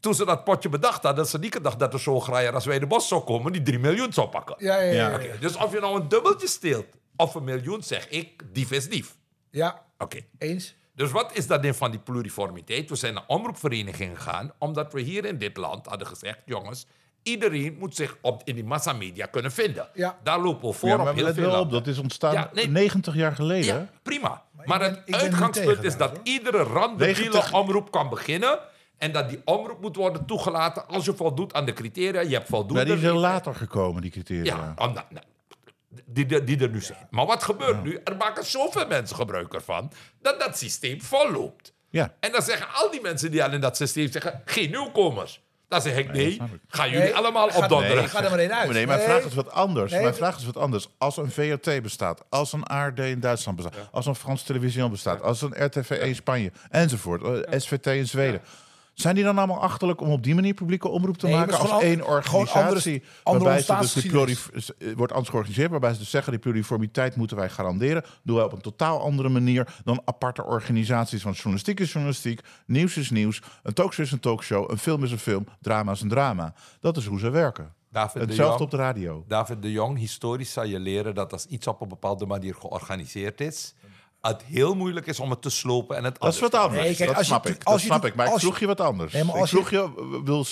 toen 0.00 0.14
ze 0.14 0.24
dat 0.24 0.44
potje 0.44 0.68
bedacht 0.68 1.02
hadden... 1.02 1.14
dat 1.14 1.28
ze 1.28 1.38
niet 1.38 1.54
gedacht 1.54 1.78
dat 1.78 1.92
er 1.92 2.00
zo'n 2.00 2.22
graaier 2.22 2.54
als 2.54 2.64
Weidenbos 2.64 3.08
zou 3.08 3.22
komen... 3.22 3.52
die 3.52 3.62
3 3.62 3.78
miljoen 3.78 4.12
zou 4.12 4.28
pakken. 4.28 4.54
Ja, 4.58 4.80
ja, 4.80 5.18
ja. 5.18 5.36
Dus 5.40 5.56
of 5.56 5.72
je 5.72 5.80
nou 5.80 6.00
een 6.00 6.08
dubbeltje 6.08 6.48
steelt 6.48 6.86
of 7.16 7.34
een 7.34 7.44
miljoen, 7.44 7.82
zeg 7.82 8.08
ik, 8.08 8.42
dief 8.52 8.70
is 8.70 8.88
dief. 8.88 9.16
Ja, 9.50 9.82
Oké. 9.98 10.20
eens. 10.38 10.74
Dus 10.94 11.10
wat 11.10 11.36
is 11.36 11.46
dat 11.46 11.62
dan 11.62 11.74
van 11.74 11.90
die 11.90 12.00
pluriformiteit? 12.00 12.90
We 12.90 12.96
zijn 12.96 13.14
naar 13.14 13.24
omroepvereniging 13.26 14.16
gegaan, 14.16 14.52
omdat 14.58 14.92
we 14.92 15.00
hier 15.00 15.24
in 15.24 15.38
dit 15.38 15.56
land 15.56 15.86
hadden 15.86 16.06
gezegd: 16.06 16.38
jongens, 16.44 16.86
iedereen 17.22 17.76
moet 17.78 17.94
zich 17.94 18.16
op, 18.20 18.42
in 18.44 18.54
die 18.54 18.64
massamedia 18.64 19.26
kunnen 19.26 19.52
vinden. 19.52 19.88
Ja. 19.94 20.18
Daar 20.22 20.40
lopen 20.40 20.68
we 20.68 20.74
voor 20.74 20.88
ja 20.88 20.96
op 20.96 21.04
maar 21.04 21.14
heel 21.14 21.24
let 21.24 21.34
veel 21.34 21.50
wel 21.50 21.60
op, 21.60 21.70
dat 21.70 21.86
is 21.86 21.98
ontstaan 21.98 22.32
Ja, 22.32 22.50
nee. 22.52 22.68
90 22.68 23.14
jaar 23.14 23.34
geleden. 23.34 23.74
Ja, 23.74 23.88
prima. 24.02 24.42
Maar, 24.64 24.80
het 24.80 25.04
ben 25.04 25.14
uitgangspunt 25.14 25.84
is 25.84 25.96
dat 25.96 26.08
trouwens, 26.08 26.30
iedere 26.30 26.62
randebiele 26.62 27.20
90 27.20 27.52
omroep 27.52 27.90
kan 27.90 28.08
beginnen. 28.08 28.58
En 29.00 29.12
dat 29.12 29.28
die 29.28 29.40
omroep 29.44 29.80
moet 29.80 29.96
worden 29.96 30.24
toegelaten 30.26 30.86
als 30.88 31.04
je 31.04 31.14
voldoet 31.14 31.52
aan 31.54 31.64
de 31.64 31.72
criteria. 31.72 32.20
Je 32.20 32.34
hebt 32.34 32.48
voldoende... 32.48 32.74
Maar 32.74 32.84
die 32.84 32.94
redenen. 32.94 33.16
later 33.20 33.54
gekomen, 33.54 34.02
die 34.02 34.10
criteria. 34.10 34.54
Ja, 34.56 34.72
omdat- 34.86 35.10
nou, 35.10 35.24
die, 36.04 36.26
die, 36.26 36.44
die 36.44 36.58
er 36.60 36.68
nu 36.70 36.80
zijn. 36.80 37.06
Maar 37.10 37.26
wat 37.26 37.42
gebeurt 37.42 37.82
nu? 37.82 38.00
Er 38.04 38.16
maken 38.16 38.44
zoveel 38.44 38.86
mensen 38.86 39.16
gebruik 39.16 39.54
ervan 39.54 39.92
dat 40.22 40.40
dat 40.40 40.58
systeem 40.58 41.00
volloopt. 41.02 41.72
Ja. 41.88 42.14
En 42.20 42.32
dan 42.32 42.42
zeggen 42.42 42.66
al 42.74 42.90
die 42.90 43.00
mensen 43.00 43.30
die 43.30 43.44
al 43.44 43.52
in 43.52 43.60
dat 43.60 43.76
systeem 43.76 44.10
zeggen, 44.10 44.42
geen 44.44 44.70
nieuwkomers. 44.70 45.42
Dan 45.68 45.80
zeg 45.80 45.96
ik, 45.96 46.12
nee, 46.12 46.30
ik. 46.32 46.40
gaan 46.68 46.90
jullie 46.90 47.04
Nee, 47.04 47.14
allemaal 47.16 47.48
ga- 47.50 47.58
opdonderen. 47.58 47.96
nee, 47.96 48.08
ga 48.08 48.22
er 48.24 48.30
maar 48.30 48.38
één 48.38 48.54
uit. 48.54 48.64
Maar 48.64 48.74
nee, 48.74 48.86
mijn 48.86 48.98
Nee. 48.98 49.08
vraag 49.08 49.24
is 49.24 49.34
wat 49.34 49.50
anders. 49.50 49.92
Nee, 49.92 50.00
mijn 50.02 50.14
vraag 50.14 50.36
is 50.36 50.44
wat 50.44 50.56
anders. 50.56 50.88
Als 50.98 51.16
een 51.16 51.30
VRT 51.30 51.82
bestaat, 51.82 52.24
als 52.28 52.52
een 52.52 52.64
ARD 52.64 52.98
in 52.98 53.20
Duitsland 53.20 53.56
bestaat, 53.56 53.74
als 53.92 54.06
een 54.06 54.14
Frans 54.14 54.42
televisie 54.42 54.88
bestaat, 54.88 55.22
als 55.22 55.42
een 55.42 55.64
RTV 55.66 55.90
in 55.90 56.14
Spanje, 56.14 56.52
enzovoort, 56.70 57.46
SVT 57.62 57.86
in 57.86 58.06
Zweden. 58.08 58.40
Zijn 59.00 59.14
die 59.14 59.24
dan 59.24 59.38
allemaal 59.38 59.60
achterlijk 59.60 60.00
om 60.00 60.10
op 60.10 60.22
die 60.22 60.34
manier 60.34 60.54
publieke 60.54 60.88
omroep 60.88 61.16
te 61.18 61.26
Nee, 61.26 61.34
maken 61.36 61.58
als 61.58 61.70
één 61.82 62.00
andere- 62.00 62.10
organisatie? 62.10 63.02
andere 63.22 63.44
waarbij 63.44 63.86
ze 63.86 64.00
dus 64.02 64.72
die 64.74 64.88
eh, 64.88 64.96
wordt 64.96 65.12
anders 65.12 65.30
georganiseerd, 65.30 65.70
waarbij 65.70 65.92
ze 65.92 65.98
dus 65.98 66.10
zeggen 66.10 66.32
die 66.32 66.40
pluriformiteit 66.40 67.16
moeten 67.16 67.36
wij 67.36 67.48
garanderen. 67.48 68.04
Doen 68.22 68.36
wij 68.36 68.44
op 68.44 68.52
een 68.52 68.60
totaal 68.60 69.00
andere 69.00 69.28
manier 69.28 69.74
dan 69.84 70.02
aparte 70.04 70.44
organisaties. 70.44 71.22
Want 71.22 71.36
journalistiek 71.36 71.80
is 71.80 71.92
journalistiek, 71.92 72.40
nieuws 72.66 72.96
is 72.96 73.10
nieuws, 73.10 73.42
een 73.62 73.72
talkshow 73.74 74.04
is 74.04 74.12
een 74.12 74.20
talkshow, 74.20 74.70
een 74.70 74.78
film 74.78 75.04
is 75.04 75.12
een 75.12 75.18
film, 75.18 75.46
drama 75.60 75.92
is 75.92 76.00
een 76.00 76.08
drama. 76.08 76.54
Dat 76.80 76.96
is 76.96 77.06
hoe 77.06 77.18
ze 77.18 77.30
werken. 77.30 77.74
David 77.92 78.12
de 78.14 78.20
Hetzelfde 78.20 78.52
Jong. 78.52 78.60
op 78.60 78.70
de 78.70 78.76
radio. 78.76 79.24
David 79.28 79.62
de 79.62 79.70
Jong, 79.72 79.98
historisch 79.98 80.52
zal 80.52 80.64
je 80.64 80.78
leren 80.78 81.14
dat 81.14 81.32
als 81.32 81.46
iets 81.46 81.66
op 81.66 81.80
een 81.80 81.88
bepaalde 81.88 82.26
manier 82.26 82.54
georganiseerd 82.54 83.40
is, 83.40 83.74
het 84.20 84.42
heel 84.42 84.74
moeilijk 84.74 85.06
is 85.06 85.20
om 85.20 85.30
het 85.30 85.42
te 85.42 85.50
slopen 85.50 85.96
en 85.96 86.04
het 86.04 86.20
Dat 86.20 86.34
is 86.34 86.40
wat 86.40 86.54
anders. 86.54 86.82
Nee, 86.84 86.94
kijk, 86.94 87.08
dat 87.08 87.16
als 87.16 87.26
je 87.26 87.32
snap 87.32 87.46
ik. 87.46 87.54
Dat 87.58 87.64
als 87.72 87.80
je 87.80 87.86
snap 87.86 88.04
ik. 88.04 88.14
Maar 88.14 88.26
ik 88.26 88.32
als 88.32 88.40
je- 88.40 88.46
vroeg 88.46 88.60
je 88.60 88.66
wat 88.66 88.80
anders. 88.80 89.12
Nee, 89.12 89.24
maar 89.24 89.34
ik 89.34 89.40
als 89.40 89.50
je- 89.50 89.56
vroeg 89.56 89.70
je, 89.70 90.20
wil, 90.24 90.44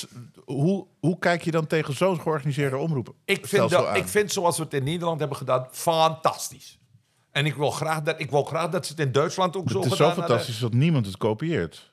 hoe, 0.45 0.87
hoe 1.01 1.19
kijk 1.19 1.43
je 1.43 1.51
dan 1.51 1.67
tegen 1.67 1.95
zo'n 1.97 2.21
georganiseerde 2.21 2.77
omroep? 2.77 3.15
Ik 3.25 3.47
vind, 3.47 3.71
dat, 3.71 3.97
ik 3.97 4.09
vind 4.09 4.33
zoals 4.33 4.57
we 4.57 4.63
het 4.63 4.75
in 4.75 4.85
Nederland 4.85 5.19
hebben 5.19 5.37
gedaan, 5.37 5.67
fantastisch. 5.71 6.79
En 7.31 7.47
ik 7.47 7.55
wil 7.55 7.71
graag 7.71 8.03
dat, 8.03 8.21
ik 8.21 8.31
wil 8.31 8.45
graag 8.45 8.71
dat 8.71 8.87
ze 8.87 8.93
het 8.93 9.01
in 9.01 9.13
Duitsland 9.13 9.57
ook 9.57 9.71
zo 9.71 9.81
Het 9.81 9.91
is 9.91 9.97
zo 9.97 10.05
hadden. 10.05 10.25
fantastisch 10.25 10.59
dat 10.59 10.73
niemand 10.73 11.07
het 11.07 11.17
kopieert. 11.17 11.93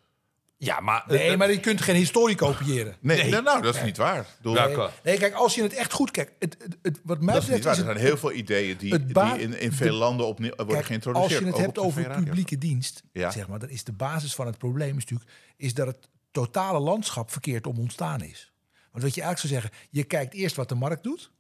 Ja, 0.58 0.80
maar... 0.80 1.04
Nee, 1.08 1.38
maar 1.38 1.52
je 1.52 1.60
kunt 1.60 1.82
geen 1.82 1.96
historie 1.96 2.36
kopiëren. 2.36 2.96
Nee, 3.00 3.18
Nee. 3.22 3.32
nou, 3.32 3.44
nou, 3.44 3.62
dat 3.62 3.76
is 3.76 3.82
niet 3.84 3.98
waar. 3.98 4.26
Dat? 4.42 4.92
Nee, 5.04 5.18
kijk, 5.18 5.34
als 5.34 5.56
je 5.56 5.62
het 5.62 5.74
echt 5.74 5.94
goed 5.94 6.12
kijkt. 6.12 6.32
Het, 6.40 6.56
het, 6.60 6.78
het- 6.82 7.00
wat 7.04 7.22
mij 7.22 7.38
is 7.38 7.42
niet 7.42 7.50
betreft 7.50 7.64
waar. 7.64 7.74
is 7.74 7.80
Er 7.80 7.86
zijn 7.86 7.98
heel 8.08 8.18
veel 8.18 8.32
ideeën 8.32 8.78
die, 8.78 9.06
die 9.06 9.24
in, 9.42 9.60
in 9.60 9.72
veel 9.72 9.88
de- 9.92 9.94
landen 9.94 10.26
opnieuw 10.26 10.54
worden 10.56 10.76
Kijk, 10.76 10.86
geïntroduceerd. 10.88 11.32
als 11.32 11.40
je 11.40 11.46
het 11.56 11.58
hebt 11.66 11.78
over 11.78 12.10
publieke 12.24 12.58
dienst, 12.58 13.04
Ja. 13.12 13.32
zeg 13.32 13.48
maar, 13.48 13.60
dan 13.60 13.70
is 13.70 13.84
de 13.84 13.92
basis 13.94 14.36
van 14.36 14.46
het 14.46 14.58
probleem 14.58 14.98
is 14.98 15.04
natuurlijk 15.04 15.30
is 15.58 15.74
dat 15.74 15.88
het 15.88 16.08
totale 16.32 16.80
landschap 16.80 17.32
verkeerd 17.32 17.68
om 17.68 17.78
ontstaan 17.78 18.22
is. 18.22 18.54
Want 18.92 19.04
wat 19.04 19.16
je 19.16 19.22
eigenlijk 19.22 19.40
zou 19.40 19.62
zeggen, 19.62 19.88
je 19.90 20.04
kijkt 20.04 20.34
eerst 20.34 20.56
wat 20.56 20.70
de 20.70 20.76
markt 20.76 21.04
doet. 21.04 21.32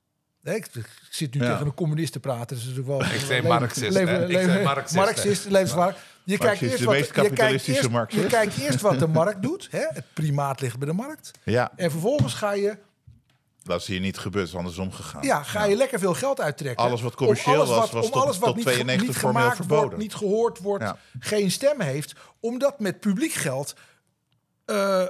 Ik, 0.43 0.68
zit 1.09 1.34
nu 1.34 1.41
Ja. 1.41 1.51
tegen 1.51 1.66
een 1.66 1.74
communist 1.74 2.11
te 2.11 2.20
praten. 2.20 2.55
Dus 2.55 2.66
dat 2.66 2.72
is 2.74 2.78
natuurlijk 2.78 3.07
wel, 3.07 3.13
Ik 3.20 3.26
zei 3.26 3.41
Marxist? 3.41 3.84
Ik 3.86 3.91
zei 3.91 4.63
Marxist? 4.63 5.49
Marxist. 5.49 5.49
Je 6.26 6.38
kijkt 6.38 6.61
eerst 6.61 6.78
de 6.78 6.86
wat, 6.86 6.93
meest 6.93 7.05
je 7.07 7.11
kijkt 7.13 7.28
kapitalistische 7.30 7.80
eerst, 7.82 7.91
Marxist. 7.93 8.23
je 8.23 8.30
kijkt 8.30 8.57
eerst 8.57 8.82
wat 8.82 8.99
de 8.99 9.07
markt 9.07 9.41
doet. 9.41 9.67
Hè? 9.71 9.80
Het 9.89 10.03
primaat 10.13 10.61
ligt 10.61 10.78
bij 10.78 10.88
de 10.88 10.93
markt. 10.93 11.32
Ja, 11.43 11.71
En 11.76 11.91
vervolgens 11.91 12.34
ga 12.34 12.51
je, 12.53 12.78
dat 13.63 13.82
is 13.82 13.88
hier 13.88 13.99
niet 13.99 14.17
gebeurd, 14.17 14.55
andersom 14.55 14.91
gegaan. 14.91 15.23
ja, 15.23 15.43
ga 15.43 15.65
je 15.65 15.76
lekker 15.76 15.99
veel 15.99 16.13
geld 16.13 16.41
uittrekken. 16.41 16.86
Alles 16.86 17.01
wat 17.01 17.11
Om 17.11 17.17
commercieel 17.17 17.55
alles 17.55 17.69
was, 17.69 17.91
was 17.91 18.05
tot- 18.05 18.13
alles 18.23 18.38
wat 18.38 18.47
tot 18.47 18.55
niet, 18.55 18.65
92 18.65 19.07
niet 19.07 19.17
formeel 19.17 19.39
gemaakt 19.41 19.55
verboden. 19.55 19.84
wordt, 19.86 19.97
niet 20.01 20.15
gehoord 20.15 20.59
wordt, 20.59 20.84
Ja. 20.84 20.97
geen 21.19 21.51
stem 21.51 21.82
heeft. 21.82 22.13
Om 22.39 22.59
dat 22.59 22.80
met 22.80 22.99
publiek 22.99 23.34
geld 23.34 23.73
eh, 24.65 25.03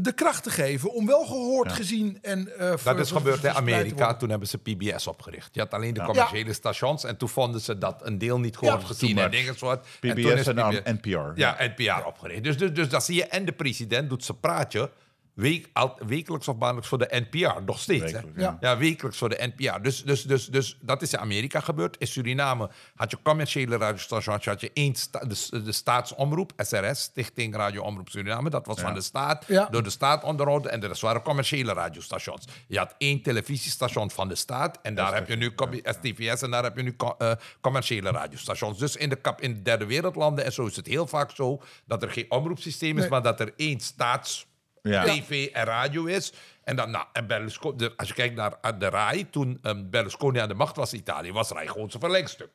de 0.00 0.12
kracht 0.12 0.42
te 0.42 0.50
geven 0.50 0.92
om 0.92 1.06
wel 1.06 1.26
gehoord, 1.26 1.72
gezien 1.72 2.18
en 2.22 2.58
eh, 2.58 2.66
ver- 2.76 2.94
Dat 2.94 2.98
is 3.04 3.10
gebeurd 3.10 3.44
in 3.44 3.50
Amerika. 3.50 4.14
Toen 4.14 4.30
hebben 4.30 4.48
ze 4.48 4.58
PBS 4.58 5.06
opgericht. 5.06 5.48
Je 5.54 5.60
had 5.60 5.74
alleen 5.74 5.94
de 5.94 6.02
commerciële 6.02 6.52
stations. 6.52 7.04
En 7.04 7.16
toen 7.16 7.28
vonden 7.28 7.60
ze 7.60 7.78
dat 7.78 8.00
een 8.04 8.18
deel 8.18 8.38
niet 8.40 8.56
gehoord, 8.56 8.80
Ja, 8.80 8.86
gezien 8.86 9.18
en 9.18 9.30
dingen 9.30 9.56
soort. 9.56 9.86
PBS 10.00 10.22
toen 10.22 10.32
is 10.32 10.46
en 10.46 10.56
dan 10.56 10.70
PBS 10.74 10.92
NPR. 10.92 11.18
Ja, 11.34 11.56
NPR 11.76 12.06
opgericht. 12.06 12.44
Dus, 12.44 12.56
dus, 12.58 12.72
dus 12.72 12.88
dat 12.88 13.04
zie 13.04 13.14
je. 13.14 13.24
En 13.24 13.44
de 13.44 13.52
president 13.52 14.08
doet 14.08 14.24
zijn 14.24 14.40
praatje 14.40 14.90
week, 15.38 15.68
al, 15.72 15.98
wekelijks 16.06 16.48
of 16.48 16.56
maandelijks 16.56 16.88
voor 16.88 16.98
de 16.98 17.08
NPR. 17.30 17.62
Nog 17.66 17.78
steeds, 17.80 18.12
hè? 18.12 18.18
Ja. 18.36 18.56
Ja, 18.60 18.78
wekelijks 18.78 19.18
voor 19.18 19.28
de 19.28 19.52
NPR. 19.56 19.80
Dus, 19.82 20.02
dus, 20.04 20.22
dus, 20.22 20.46
dus 20.46 20.78
dat 20.80 21.02
is 21.02 21.12
in 21.12 21.18
Amerika 21.18 21.60
gebeurd. 21.60 21.96
In 21.98 22.06
Suriname 22.06 22.70
had 22.94 23.10
je 23.10 23.18
commerciële 23.22 23.76
radiostations. 23.76 24.44
Had 24.44 24.60
je 24.60 24.70
één 24.74 24.94
sta- 24.94 25.18
de, 25.24 25.62
de 25.62 25.72
staatsomroep, 25.72 26.52
SRS, 26.56 27.00
Stichting 27.02 27.54
Radio 27.56 27.82
Omroep 27.82 28.08
Suriname. 28.08 28.50
Dat 28.50 28.66
was 28.66 28.80
van 28.80 28.94
de 28.94 29.00
staat, 29.00 29.44
Ja. 29.46 29.68
door 29.70 29.82
de 29.82 29.90
staat 29.90 30.24
onderhouden. 30.24 30.70
En 30.72 30.80
de 30.80 30.86
rest 30.86 31.00
waren 31.00 31.22
commerciële 31.22 31.72
radiostations. 31.72 32.44
Je 32.68 32.78
had 32.78 32.94
één 32.98 33.22
televisiestation 33.22 34.10
van 34.10 34.28
de 34.28 34.34
staat. 34.34 34.78
En 34.82 34.94
daar 34.94 35.14
heb 35.14 35.28
je 35.28 35.36
nu 35.36 35.52
STVS 35.82 36.42
en 36.42 36.50
daar 36.50 36.62
heb 36.62 36.76
je 36.76 36.82
nu 36.82 36.96
eh, 37.18 37.32
commerciële 37.60 38.10
radiostations. 38.10 38.78
Dus 38.78 38.96
in 38.96 39.08
de, 39.08 39.16
kap, 39.16 39.40
in 39.40 39.54
de 39.54 39.62
derde 39.62 39.86
wereldlanden 39.86 40.44
en 40.44 40.52
zo 40.52 40.66
is 40.66 40.76
het 40.76 40.86
heel 40.86 41.06
vaak 41.06 41.30
zo... 41.30 41.62
dat 41.86 42.02
er 42.02 42.10
geen 42.10 42.26
omroepsysteem 42.30 42.94
is, 42.94 43.00
Nee. 43.00 43.10
maar 43.10 43.22
dat 43.22 43.40
er 43.40 43.52
één 43.56 43.80
staats... 43.80 44.46
Ja. 44.88 45.02
TV 45.04 45.46
en 45.46 45.64
radio 45.64 46.04
is. 46.04 46.32
En 46.64 46.76
dan, 46.76 46.90
nou, 46.90 47.04
en 47.12 47.26
Berlusconi, 47.26 47.88
als 47.96 48.08
je 48.08 48.14
kijkt 48.14 48.34
naar 48.34 48.78
de 48.78 48.88
RAI, 48.88 49.30
toen 49.30 49.58
ehm, 49.62 49.82
Berlusconi 49.90 50.38
aan 50.38 50.48
de 50.48 50.54
macht 50.54 50.76
was 50.76 50.92
in 50.92 50.98
Italië, 50.98 51.32
was 51.32 51.50
RAI 51.50 51.68
gewoon 51.68 51.90
zijn 51.90 52.02
verlengstuk. 52.02 52.50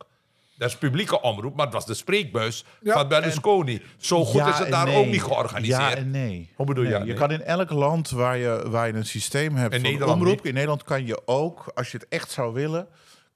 Dat 0.58 0.70
is 0.70 0.78
publieke 0.78 1.22
omroep, 1.22 1.56
maar 1.56 1.66
het 1.66 1.74
was 1.74 1.86
de 1.86 1.94
spreekbuis 1.94 2.66
Ja, 2.82 2.94
van 2.94 3.08
Berlusconi. 3.08 3.82
Zo 3.98 4.26
goed 4.26 4.36
Ja 4.40 4.50
is 4.50 4.60
het 4.60 4.70
daar 4.70 4.86
nee. 4.86 4.98
ook 4.98 5.06
niet 5.06 5.24
georganiseerd. 5.24 5.80
Ja 5.80 5.96
en 5.96 6.12
nee. 6.12 6.52
Hoe 6.56 6.66
bedoel 6.66 6.84
je 6.84 6.90
Nee, 6.90 7.00
Je 7.00 7.06
nee? 7.06 7.16
kan 7.16 7.32
in 7.32 7.42
elk 7.42 7.70
land 7.70 8.10
waar 8.10 8.38
je, 8.38 8.64
waar 8.70 8.88
je 8.88 8.94
een 8.94 9.06
systeem 9.06 9.56
hebt 9.56 9.74
In 9.74 9.82
van 9.82 9.90
Nederland 9.90 10.20
omroep... 10.20 10.36
niet. 10.36 10.46
In 10.46 10.54
Nederland 10.54 10.84
kan 10.84 11.06
je 11.06 11.22
ook, 11.26 11.72
als 11.76 11.92
je 11.92 11.98
het 11.98 12.08
echt 12.10 12.32
zou 12.32 12.54
willen... 12.54 12.88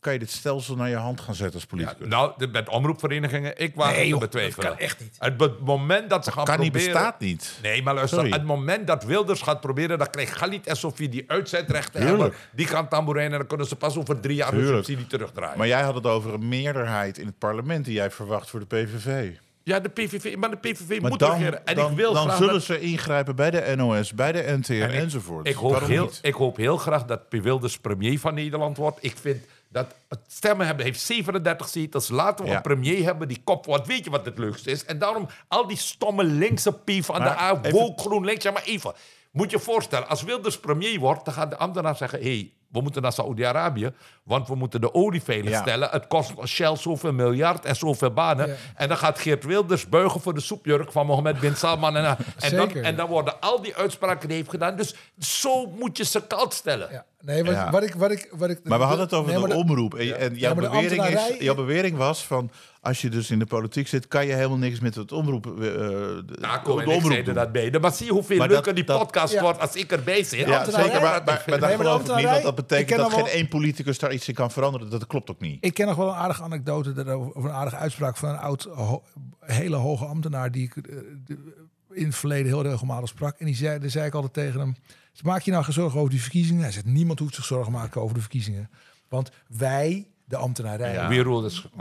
kan 0.07 0.15
je 0.15 0.25
dit 0.25 0.31
stelsel 0.37 0.75
naar 0.75 0.89
je 0.89 0.95
hand 0.95 1.21
gaan 1.21 1.35
zetten 1.35 1.53
als 1.53 1.63
Ja, 1.63 1.69
politicus. 1.69 2.07
nou, 2.07 2.31
de, 2.37 2.47
met 2.47 2.69
omroepverenigingen, 2.69 3.53
ik 3.57 3.75
was 3.75 3.91
Nee, 3.91 4.07
joh, 4.07 4.19
betwijfelen. 4.19 4.65
dat 4.67 4.75
kan 4.77 4.85
echt 4.85 4.99
niet. 4.99 5.15
Het 5.19 5.59
moment 5.59 6.09
dat 6.09 6.23
ze 6.23 6.31
gaan 6.31 6.45
kan 6.45 6.59
niet, 6.59 6.71
proberen... 6.71 6.93
bestaat 6.93 7.19
niet. 7.19 7.59
Nee, 7.61 7.83
maar 7.83 7.93
luister, 7.93 8.17
Sorry. 8.19 8.33
het 8.33 8.43
moment 8.43 8.87
dat 8.87 9.03
Wilders 9.03 9.41
gaat 9.41 9.59
proberen... 9.61 9.97
dan 9.97 10.09
krijgt 10.09 10.33
Galit 10.35 10.67
en 10.67 10.75
Sofie 10.77 11.09
die 11.09 11.23
uitzendrechten 11.27 11.99
Tuurlijk. 12.01 12.21
hebben. 12.21 12.39
Die 12.51 12.67
gaan 12.67 12.87
tamboerijnen 12.87 13.31
en 13.33 13.37
dan 13.39 13.47
kunnen 13.47 13.67
ze 13.67 13.75
pas 13.75 13.97
over 13.97 14.19
drie 14.19 14.35
jaar 14.35 14.51
hun 14.51 14.59
Tuurlijk. 14.59 14.85
subsidie 14.85 15.07
terugdraaien. 15.07 15.57
Maar 15.57 15.67
jij 15.67 15.81
had 15.81 15.95
het 15.95 16.05
over 16.05 16.33
een 16.33 16.47
meerderheid 16.47 17.17
in 17.17 17.25
het 17.25 17.37
parlement... 17.37 17.85
die 17.85 17.93
jij 17.93 18.11
verwacht 18.11 18.49
voor 18.49 18.59
de 18.59 18.65
PVV. 18.65 19.29
Ja, 19.63 19.79
de 19.79 19.89
PVV, 19.89 20.35
maar 20.35 20.49
de 20.49 20.57
PVV 20.57 21.01
Maar 21.01 21.09
moet 21.09 21.19
dan, 21.19 21.31
regeren. 21.37 21.65
En 21.65 21.75
dan, 21.75 21.91
ik 21.91 21.97
wil 21.97 22.13
dan 22.13 22.31
zullen 22.31 22.53
dat- 22.53 22.63
ze 22.63 22.79
ingrijpen 22.79 23.35
bij 23.35 23.51
de 23.51 23.73
NOS, 23.75 24.13
bij 24.13 24.31
de 24.31 24.57
NTR 24.59 24.71
En 24.73 24.89
ik- 24.93 24.99
enzovoort. 25.01 25.47
Ik 25.47 25.55
hoop, 25.55 25.71
Waarom 25.71 25.89
heel, 25.89 26.03
niet? 26.03 26.19
ik 26.21 26.33
hoop 26.33 26.57
heel 26.57 26.77
graag 26.77 27.05
dat 27.05 27.29
P. 27.29 27.33
Wilders 27.33 27.77
premier 27.77 28.19
van 28.19 28.33
Nederland 28.33 28.77
wordt. 28.77 28.97
Ik 29.01 29.15
vind 29.21 29.45
dat 29.69 29.95
het 30.09 30.19
stemmen 30.27 30.65
hebben 30.65 30.85
heeft 30.85 31.01
37 31.01 31.67
zetels. 31.67 32.09
Laten 32.09 32.45
we 32.45 32.51
Ja. 32.51 32.55
een 32.55 32.61
premier 32.61 33.03
hebben 33.03 33.27
die 33.27 33.41
kop 33.43 33.65
wordt. 33.65 33.87
Weet 33.87 34.03
je 34.03 34.09
wat 34.09 34.25
het 34.25 34.37
leukste 34.37 34.71
is? 34.71 34.85
En 34.85 34.99
daarom 34.99 35.27
al 35.47 35.67
die 35.67 35.77
stomme 35.77 36.23
linkse 36.23 36.73
pief 36.73 37.05
van 37.05 37.21
de 37.23 37.29
A, 37.39 37.61
woke, 37.61 38.01
GroenLinks. 38.01 38.43
Ja, 38.43 38.51
maar 38.51 38.63
even. 38.63 38.93
Moet 39.31 39.51
je 39.51 39.59
voorstellen, 39.59 40.07
als 40.07 40.23
Wilders 40.23 40.59
premier 40.59 40.99
wordt... 40.99 41.25
dan 41.25 41.33
gaat 41.33 41.49
de 41.49 41.57
ambtenaar 41.57 41.95
zeggen... 41.95 42.21
hey, 42.21 42.53
we 42.71 42.81
moeten 42.81 43.01
naar 43.01 43.11
Saoedi-Arabië, 43.11 43.91
want 44.23 44.47
we 44.47 44.55
moeten 44.55 44.81
de 44.81 44.93
olie 44.93 45.21
veilig 45.21 45.49
Ja. 45.51 45.61
stellen. 45.61 45.89
Het 45.91 46.07
kost 46.07 46.33
Shell 46.45 46.75
zoveel 46.75 47.13
miljard 47.13 47.65
en 47.65 47.75
zoveel 47.75 48.11
banen. 48.11 48.47
Ja. 48.47 48.55
En 48.75 48.87
dan 48.87 48.97
gaat 48.97 49.19
Geert 49.19 49.43
Wilders 49.43 49.89
buigen 49.89 50.21
voor 50.21 50.33
de 50.33 50.39
soepjurk 50.39 50.91
van 50.91 51.05
Mohammed 51.05 51.39
bin 51.39 51.55
Salman. 51.55 51.97
En, 51.97 52.17
en, 52.39 52.55
dan, 52.55 52.69
en 52.71 52.95
dan 52.95 53.07
worden 53.07 53.39
al 53.39 53.61
die 53.61 53.75
uitspraken 53.75 54.19
die 54.19 54.27
hij 54.27 54.37
heeft 54.37 54.49
gedaan. 54.49 54.75
Dus 54.75 54.95
zo 55.19 55.67
moet 55.67 55.97
je 55.97 56.05
ze 56.05 56.21
koud 56.27 56.53
stellen. 56.53 56.87
Ja. 56.91 57.05
Nee, 57.21 57.43
wat, 57.43 57.53
Ja. 57.53 57.69
wat 57.71 57.83
ik, 57.83 57.93
wat 57.95 58.11
ik, 58.11 58.29
wat 58.31 58.49
ik, 58.49 58.59
Maar 58.63 58.79
we 58.79 58.85
hadden 58.85 59.05
het 59.05 59.13
over 59.13 59.33
Nee, 59.39 59.47
de 59.47 59.55
omroep. 59.55 59.93
En, 59.95 60.19
en 60.19 60.35
jouw, 60.35 60.49
Ja, 60.49 60.53
maar 60.53 60.63
de 60.63 60.69
bewering 60.69 61.05
is, 61.05 61.37
jouw 61.39 61.55
bewering 61.55 61.97
was 61.97 62.25
van... 62.25 62.51
als 62.87 63.01
je 63.01 63.09
dus 63.09 63.31
in 63.31 63.39
de 63.39 63.45
politiek 63.45 63.87
zit... 63.87 64.07
kan 64.07 64.25
je 64.27 64.33
helemaal 64.33 64.57
niks 64.57 64.79
met 64.79 64.95
het 64.95 65.11
omroep, 65.11 65.45
eh, 65.45 65.53
de, 65.53 66.23
Naco 66.39 66.75
de 66.75 66.81
en 66.81 66.89
ik 66.89 66.95
omroep 67.03 67.33
dat 67.35 67.51
beide. 67.51 67.79
Maar 67.79 67.91
zie 67.93 68.05
je 68.05 68.11
hoeveel 68.11 68.37
Maar 68.37 68.47
leuker 68.47 68.65
dat- 68.65 68.75
die 68.75 68.83
dat- 68.83 68.97
podcast 68.99 69.33
Ja. 69.33 69.41
wordt 69.41 69.59
als 69.59 69.75
ik 69.75 69.91
erbij 69.91 70.23
zit. 70.23 70.47
Ja, 70.47 70.63
zeker, 70.65 70.87
maar, 70.87 71.01
maar, 71.01 71.23
maar 71.25 71.43
Nee, 71.47 71.59
daar 71.59 71.59
maar 71.59 71.69
de 71.69 71.83
geloof 71.83 72.09
ik 72.09 72.15
niet. 72.15 72.25
Want 72.25 72.43
dat 72.43 72.55
betekent 72.55 72.89
ik 72.89 72.95
ken 72.95 72.97
dat 73.03 73.13
geen 73.13 73.23
wel- 73.23 73.33
één 73.33 73.47
politicus 73.47 73.99
daar 73.99 74.13
iets 74.13 74.27
in 74.27 74.33
kan 74.33 74.51
veranderen. 74.51 74.89
Dat 74.89 75.07
klopt 75.07 75.29
ook 75.31 75.39
niet. 75.39 75.65
Ik 75.65 75.73
ken 75.73 75.87
nog 75.87 75.95
wel 75.95 76.07
een 76.07 76.15
aardige 76.15 76.43
anekdote 76.43 76.93
daarover, 76.93 77.31
of 77.31 77.43
een 77.43 77.51
aardige 77.51 77.75
uitspraak 77.77 78.17
van 78.17 78.29
een 78.29 78.37
oud, 78.37 78.63
ho- 78.63 79.03
hele 79.39 79.75
hoge 79.75 80.05
ambtenaar 80.05 80.51
die 80.51 80.63
ik 80.63 80.75
eh, 80.77 80.95
de- 81.25 81.65
in 81.91 82.05
het 82.05 82.15
verleden 82.15 82.45
heel 82.45 82.61
regelmatig 82.63 83.09
sprak. 83.09 83.39
En 83.39 83.45
die 83.45 83.55
zei, 83.55 83.79
daar 83.79 83.89
zei 83.89 84.05
ik 84.05 84.13
altijd 84.13 84.33
tegen 84.33 84.59
hem: 84.59 84.75
Maak 85.23 85.41
je 85.41 85.51
nou 85.51 85.63
geen 85.63 85.73
zorgen 85.73 85.99
over 85.99 86.11
die 86.11 86.21
verkiezingen? 86.21 86.61
Hij 86.61 86.71
zegt: 86.71 86.85
Niemand 86.85 87.19
hoeft 87.19 87.35
zich 87.35 87.45
zorgen 87.45 87.71
te 87.73 87.77
maken 87.77 88.01
over 88.01 88.15
de 88.15 88.21
verkiezingen. 88.21 88.69
Want 89.09 89.31
wij, 89.47 90.07
de 90.27 90.37
ambtenarij, 90.37 90.93
Ja. 90.93 91.07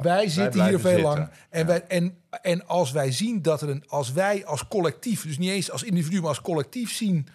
Wij 0.02 0.28
zitten 0.28 0.64
hier 0.68 0.80
veel 0.80 0.90
zitten. 0.90 1.08
lang. 1.08 1.28
En, 1.50 1.66
wij, 1.66 1.82
en, 1.86 2.18
en 2.42 2.66
als 2.66 2.92
wij 2.92 3.12
zien 3.12 3.42
dat 3.42 3.60
er 3.62 3.68
een, 3.68 3.84
als 3.86 4.12
wij 4.12 4.44
als 4.46 4.68
collectief, 4.68 5.22
dus 5.22 5.38
niet 5.38 5.50
eens 5.50 5.70
als 5.70 5.82
individu, 5.82 6.18
maar 6.20 6.28
als 6.28 6.40
collectief 6.40 6.92
zien 6.92 7.26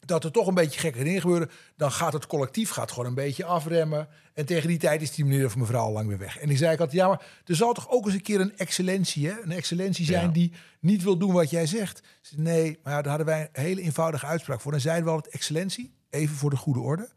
dat 0.00 0.24
er 0.24 0.30
toch 0.32 0.46
een 0.46 0.54
beetje 0.54 0.80
gekke 0.80 1.04
dingen 1.04 1.20
gebeuren, 1.20 1.50
dan 1.76 1.92
gaat 1.92 2.12
het 2.12 2.26
collectief 2.26 2.70
gaat 2.70 2.90
gewoon 2.90 3.06
een 3.06 3.14
beetje 3.14 3.44
afremmen. 3.44 4.08
En 4.34 4.46
tegen 4.46 4.68
die 4.68 4.78
tijd 4.78 5.02
is 5.02 5.10
die 5.14 5.24
meneer 5.24 5.44
of 5.46 5.56
mevrouw 5.56 5.84
al 5.84 5.92
lang 5.92 6.08
weer 6.08 6.18
weg. 6.18 6.38
En 6.38 6.48
die 6.48 6.56
zei 6.56 6.72
ik 6.72 6.80
altijd, 6.80 6.98
ja, 6.98 7.08
maar 7.08 7.22
er 7.44 7.56
zal 7.56 7.72
toch 7.72 7.90
ook 7.90 8.04
eens 8.04 8.14
een 8.14 8.22
keer 8.22 8.40
een 8.40 8.56
excellentie, 8.56 9.26
hè? 9.28 9.34
een 9.42 9.52
excellentie 9.52 10.04
zijn 10.04 10.26
Ja. 10.26 10.32
die 10.32 10.52
niet 10.80 11.02
wil 11.02 11.16
doen 11.16 11.32
wat 11.32 11.50
jij 11.50 11.66
zegt. 11.66 12.02
Nee, 12.36 12.78
maar 12.82 12.92
ja, 12.92 12.98
daar 13.02 13.08
hadden 13.08 13.26
wij 13.26 13.48
een 13.52 13.62
hele 13.64 13.80
eenvoudige 13.80 14.26
uitspraak 14.26 14.60
voor. 14.60 14.72
Dan 14.72 14.80
zeiden 14.80 15.04
we 15.04 15.10
altijd, 15.10 15.34
excellentie, 15.34 15.94
even 16.10 16.36
voor 16.36 16.50
de 16.50 16.56
goede 16.56 16.80
orde. 16.80 17.08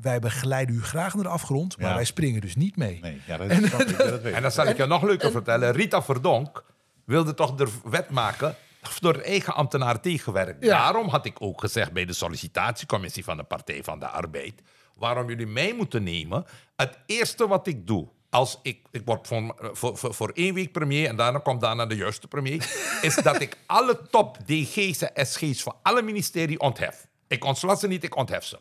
Wij 0.00 0.18
begeleiden 0.18 0.74
u 0.74 0.82
graag 0.82 1.14
naar 1.14 1.22
de 1.22 1.28
afgrond, 1.30 1.78
maar 1.78 1.88
Ja. 1.88 1.94
wij 1.94 2.04
springen 2.04 2.40
dus 2.40 2.56
niet 2.56 2.76
mee. 2.76 2.98
Nee, 3.02 3.20
ja, 3.26 3.36
dat, 3.36 3.50
ik, 3.50 3.70
ja, 3.70 3.78
dat 3.78 3.88
weet 3.98 4.24
ik. 4.24 4.32
En 4.34 4.42
dan 4.42 4.50
zal 4.52 4.66
ik 4.66 4.76
je 4.76 4.86
nog 4.86 5.02
leuker 5.02 5.30
vertellen. 5.30 5.72
Rita 5.72 6.02
Verdonk 6.02 6.64
wilde 7.04 7.34
toch 7.34 7.54
de 7.54 7.66
wet 7.84 8.10
maken 8.10 8.54
door 9.00 9.14
eigen 9.16 9.54
ambtenaren 9.54 10.00
tegenwerken. 10.00 10.66
Ja. 10.66 10.78
Daarom 10.78 11.08
had 11.08 11.26
ik 11.26 11.36
ook 11.42 11.60
gezegd 11.60 11.92
bij 11.92 12.04
de 12.04 12.12
sollicitatiecommissie 12.12 13.24
van 13.24 13.36
de 13.36 13.42
Partij 13.42 13.84
van 13.84 13.98
de 13.98 14.06
Arbeid... 14.08 14.62
waarom 14.96 15.28
jullie 15.28 15.46
mij 15.46 15.74
moeten 15.74 16.02
nemen. 16.02 16.44
Het 16.76 16.98
eerste 17.06 17.48
wat 17.48 17.66
ik 17.66 17.86
doe... 17.86 18.08
Als 18.30 18.58
ik, 18.62 18.86
ik 18.90 19.02
word 19.04 19.26
voor, 19.26 19.54
voor, 19.72 19.96
voor, 19.98 20.14
voor 20.14 20.30
één 20.34 20.54
week 20.54 20.72
premier 20.72 21.08
en 21.08 21.16
daarna 21.16 21.38
komt 21.38 21.60
daarna 21.60 21.86
de 21.86 21.96
juiste 21.96 22.28
premier... 22.28 22.70
is 23.02 23.14
dat 23.14 23.40
ik 23.40 23.56
alle 23.66 24.00
top 24.10 24.38
DG's 24.46 25.02
en 25.02 25.26
SG's 25.26 25.62
van 25.62 25.76
alle 25.82 26.02
ministerie 26.02 26.60
onthef. 26.60 27.06
Ik 27.28 27.44
ontsla 27.44 27.74
ze 27.74 27.86
niet, 27.88 28.04
ik 28.04 28.16
onthef 28.16 28.44
ze. 28.44 28.58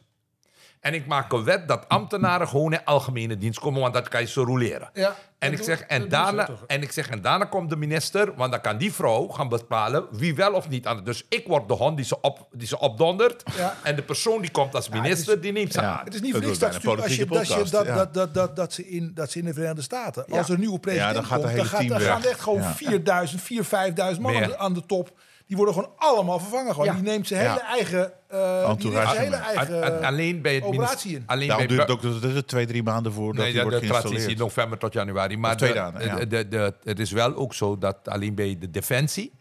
En 0.86 0.94
ik 0.94 1.06
maak 1.06 1.32
een 1.32 1.44
wet 1.44 1.68
dat 1.68 1.90
ambtenaren 1.90 2.48
gewoon 2.48 2.74
in 2.74 2.84
algemene 2.86 3.38
dienst 3.38 3.60
komen, 3.60 3.82
want 3.82 3.94
dat 3.94 4.08
kan 4.08 4.22
je 4.22 4.28
ze 4.28 4.42
roleren. 4.42 4.90
Ja, 4.94 5.16
en, 5.40 5.52
ik 5.52 5.64
zeg, 5.64 5.82
en, 5.82 6.10
daarna, 6.10 6.50
en 6.68 6.82
ik 6.82 6.92
zeg, 6.92 7.10
en 7.10 7.22
daarna 7.22 7.46
komt 7.46 7.70
de 7.70 7.76
minister, 7.76 8.36
want 8.36 8.52
dan 8.52 8.62
kan 8.62 8.78
die 8.78 8.94
vrouw 8.94 9.28
gaan 9.28 9.50
bepalen 9.50 10.06
wie 10.12 10.36
wel 10.36 10.54
of 10.54 10.70
niet 10.70 10.88
aan 10.88 10.96
het. 10.96 11.06
Dus 11.06 11.26
ik 11.30 11.48
word 11.48 11.68
de 11.68 11.74
hond 11.74 11.96
die 11.98 12.06
ze, 12.06 12.22
op, 12.22 12.48
die 12.52 12.68
ze 12.68 12.80
opdondert. 12.80 13.44
Ja. 13.58 13.76
En 13.84 13.96
de 13.96 14.02
persoon 14.04 14.42
die 14.42 14.52
komt 14.52 14.76
als 14.76 14.88
is- 14.88 14.94
minister, 14.94 15.42
die 15.42 15.52
neemt 15.52 15.74
ze 15.74 15.82
Ja. 15.82 15.98
aan. 16.00 16.06
Het 16.06 16.14
is 16.14 16.22
niet 16.22 16.32
voor 16.32 16.42
niks 16.42 16.60
dat, 16.60 16.72
dat, 16.72 16.82
je, 17.16 17.26
podcast, 17.26 17.72
dat, 17.72 17.86
ja. 17.86 17.96
dat, 17.96 18.14
dat, 18.14 18.34
dat, 18.34 18.56
dat, 18.56 18.74
ze 18.74 18.88
in, 18.90 19.12
dat 19.14 19.32
ze 19.32 19.40
in 19.40 19.46
de 19.46 19.54
Verenigde 19.54 19.82
Staten, 19.82 20.26
als 20.30 20.48
er 20.48 20.54
een 20.54 20.60
nieuwe 20.60 20.80
president 20.80 21.10
Ja, 21.10 21.14
dan 21.16 21.26
gaat 21.26 21.42
komt, 21.42 21.56
dan, 21.56 21.66
hele 21.66 21.68
gaat, 21.78 21.88
dan 21.90 22.02
gaan 22.02 22.24
echt 22.32 22.40
gewoon 22.40 22.62
Ja. 22.62 22.74
4000, 22.74 23.42
4.000, 23.42 24.16
5.000 24.16 24.22
man 24.22 24.58
aan 24.58 24.74
de 24.74 24.86
top. 24.86 25.12
Die 25.48 25.58
worden 25.58 25.74
gewoon 25.76 25.90
allemaal 25.98 26.40
vervangen. 26.40 26.72
Gewoon. 26.72 26.86
Ja. 26.88 26.94
Die 26.94 27.02
neemt 27.04 27.28
zijn 27.28 27.44
Ja. 27.44 27.50
hele 27.50 27.64
eigen, 27.66 28.12
eh 28.28 28.38
die 28.40 28.48
neemt 28.58 28.68
Entourage 28.68 29.14
zijn 29.16 29.24
hele 29.24 29.36
eigen 29.36 29.84
En- 29.84 29.98
en 29.98 30.04
alleen 30.04 30.42
bij 30.42 30.56
het 30.56 30.64
operatie 30.64 31.16
in. 31.16 31.24
alleen 31.26 31.48
Daarom 31.48 31.68
bij 31.68 31.76
duurt 31.76 31.90
het 31.90 31.98
ook 32.06 32.22
dat 32.22 32.34
het 32.34 32.48
twee, 32.48 32.66
drie 32.66 32.84
maanden 32.84 33.14
voordat 33.14 33.36
Nee, 33.44 33.46
die 33.54 33.56
de, 33.64 33.70
wordt 33.70 33.86
geïnstalleerd. 33.86 34.38
november 34.38 34.78
tot 34.78 34.94
januari. 34.94 35.38
Maar 35.38 35.58
twee 35.58 35.70
de- 35.70 35.76
dagen, 35.76 36.06
ja. 36.06 36.16
de, 36.16 36.28
de, 36.28 36.48
de- 36.48 36.74
het 36.84 37.00
is 37.00 37.12
wel 37.12 37.36
ook 37.36 37.54
zo 37.54 37.78
dat 37.78 37.98
alleen 38.08 38.36
bij 38.36 38.58
de 38.60 38.72
defensie 38.72 39.32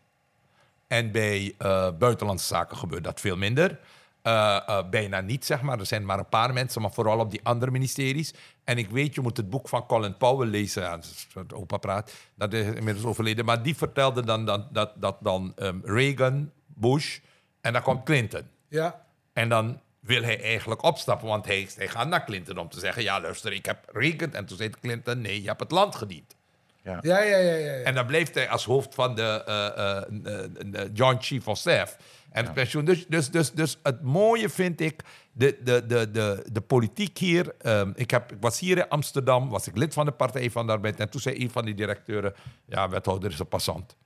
en 0.87 1.13
bij 1.13 1.55
eh, 1.59 1.89
buitenlandse 1.99 2.47
zaken 2.47 2.77
gebeurt 2.77 3.05
dat 3.05 3.21
veel 3.21 3.37
minder. 3.37 3.79
Eh, 4.25 4.57
eh, 4.67 4.89
bijna 4.91 5.21
niet, 5.21 5.45
zeg 5.45 5.63
maar. 5.63 5.79
Er 5.79 5.87
zijn 5.87 6.05
maar 6.05 6.19
een 6.19 6.29
paar 6.29 6.53
mensen, 6.53 6.83
maar 6.83 6.93
vooral 6.93 7.19
op 7.19 7.31
die 7.31 7.41
andere 7.43 7.71
ministeries. 7.71 8.35
En 8.65 8.79
ik 8.79 8.91
weet, 8.91 9.15
je 9.15 9.21
moet 9.21 9.37
het 9.37 9.51
boek 9.51 9.69
van 9.69 9.87
Colin 9.87 10.17
Powell 10.17 10.49
lezen. 10.49 10.83
Ja, 10.83 10.99
dat 11.35 11.53
opa 11.53 11.77
praat. 11.77 12.13
Dat 12.35 12.53
is 12.53 12.67
inmiddels 12.67 13.05
overleden. 13.07 13.45
Maar 13.45 13.63
die 13.63 13.77
vertelde 13.77 14.25
dan 14.25 14.45
dat, 14.45 14.75
dat, 14.75 14.93
dat 14.97 15.17
dan 15.21 15.53
ehm, 15.57 15.79
Reagan, 15.83 16.51
Bush 16.67 17.19
en 17.61 17.73
dan 17.73 17.83
komt 17.83 18.05
Clinton. 18.05 18.43
Ja. 18.69 19.05
En 19.33 19.49
dan 19.49 19.81
wil 20.01 20.23
hij 20.23 20.43
eigenlijk 20.43 20.83
opstappen, 20.83 21.29
want 21.29 21.47
hij, 21.47 21.69
hij 21.77 21.89
gaat 21.89 22.09
naar 22.09 22.25
Clinton 22.25 22.59
om 22.59 22.69
te 22.69 22.79
zeggen... 22.79 23.03
ja, 23.03 23.21
luister, 23.21 23.53
ik 23.53 23.67
heb 23.67 23.89
Reagan. 23.93 24.33
En 24.33 24.47
toen 24.47 24.57
zei 24.57 24.71
Clinton, 24.71 25.21
nee, 25.21 25.43
je 25.43 25.49
hebt 25.49 25.61
het 25.61 25.71
land 25.71 25.95
gediend. 25.95 26.37
Ja, 26.83 26.99
ja, 27.03 27.23
ja, 27.23 27.37
ja, 27.37 27.55
ja. 27.55 27.73
En 27.73 27.95
dan 27.95 28.07
bleef 28.07 28.33
hij 28.35 28.49
als 28.49 28.65
hoofd 28.65 28.95
van 28.95 29.15
de 29.15 29.43
eh, 29.47 29.67
eh, 29.67 30.03
eh, 30.25 30.83
eh, 30.83 30.91
Joint 30.93 31.25
Chief 31.25 31.49
of 31.49 31.59
Staff. 31.59 31.97
En 32.35 32.45
het 32.45 32.55
pensioen. 32.55 32.85
Dus, 32.85 33.07
dus, 33.09 33.31
dus, 33.31 33.51
dus 33.53 33.79
het 33.83 34.03
mooie 34.03 34.49
vind 34.49 34.81
ik, 34.81 35.01
de, 35.33 35.57
de, 35.65 35.87
de, 35.87 36.11
de, 36.11 36.47
de 36.53 36.61
politiek 36.61 37.19
hier. 37.19 37.55
ehm, 37.61 37.91
ik, 37.95 38.11
heb, 38.11 38.33
ik 38.33 38.37
was 38.41 38.61
hier 38.61 38.77
in 38.79 38.89
Amsterdam, 38.89 39.49
was 39.49 39.67
ik 39.67 39.77
lid 39.77 39.95
van 39.95 40.05
de 40.07 40.13
Partij 40.13 40.51
van 40.51 40.67
de 40.67 40.73
Arbeid. 40.73 41.01
En 41.01 41.11
toen 41.11 41.21
zei 41.21 41.41
een 41.43 41.51
van 41.51 41.65
die 41.65 41.75
directeuren, 41.75 42.35
ja, 42.69 42.89
wethouder 42.89 43.31
is 43.31 43.39
een 43.39 43.49
passant. 43.49 43.97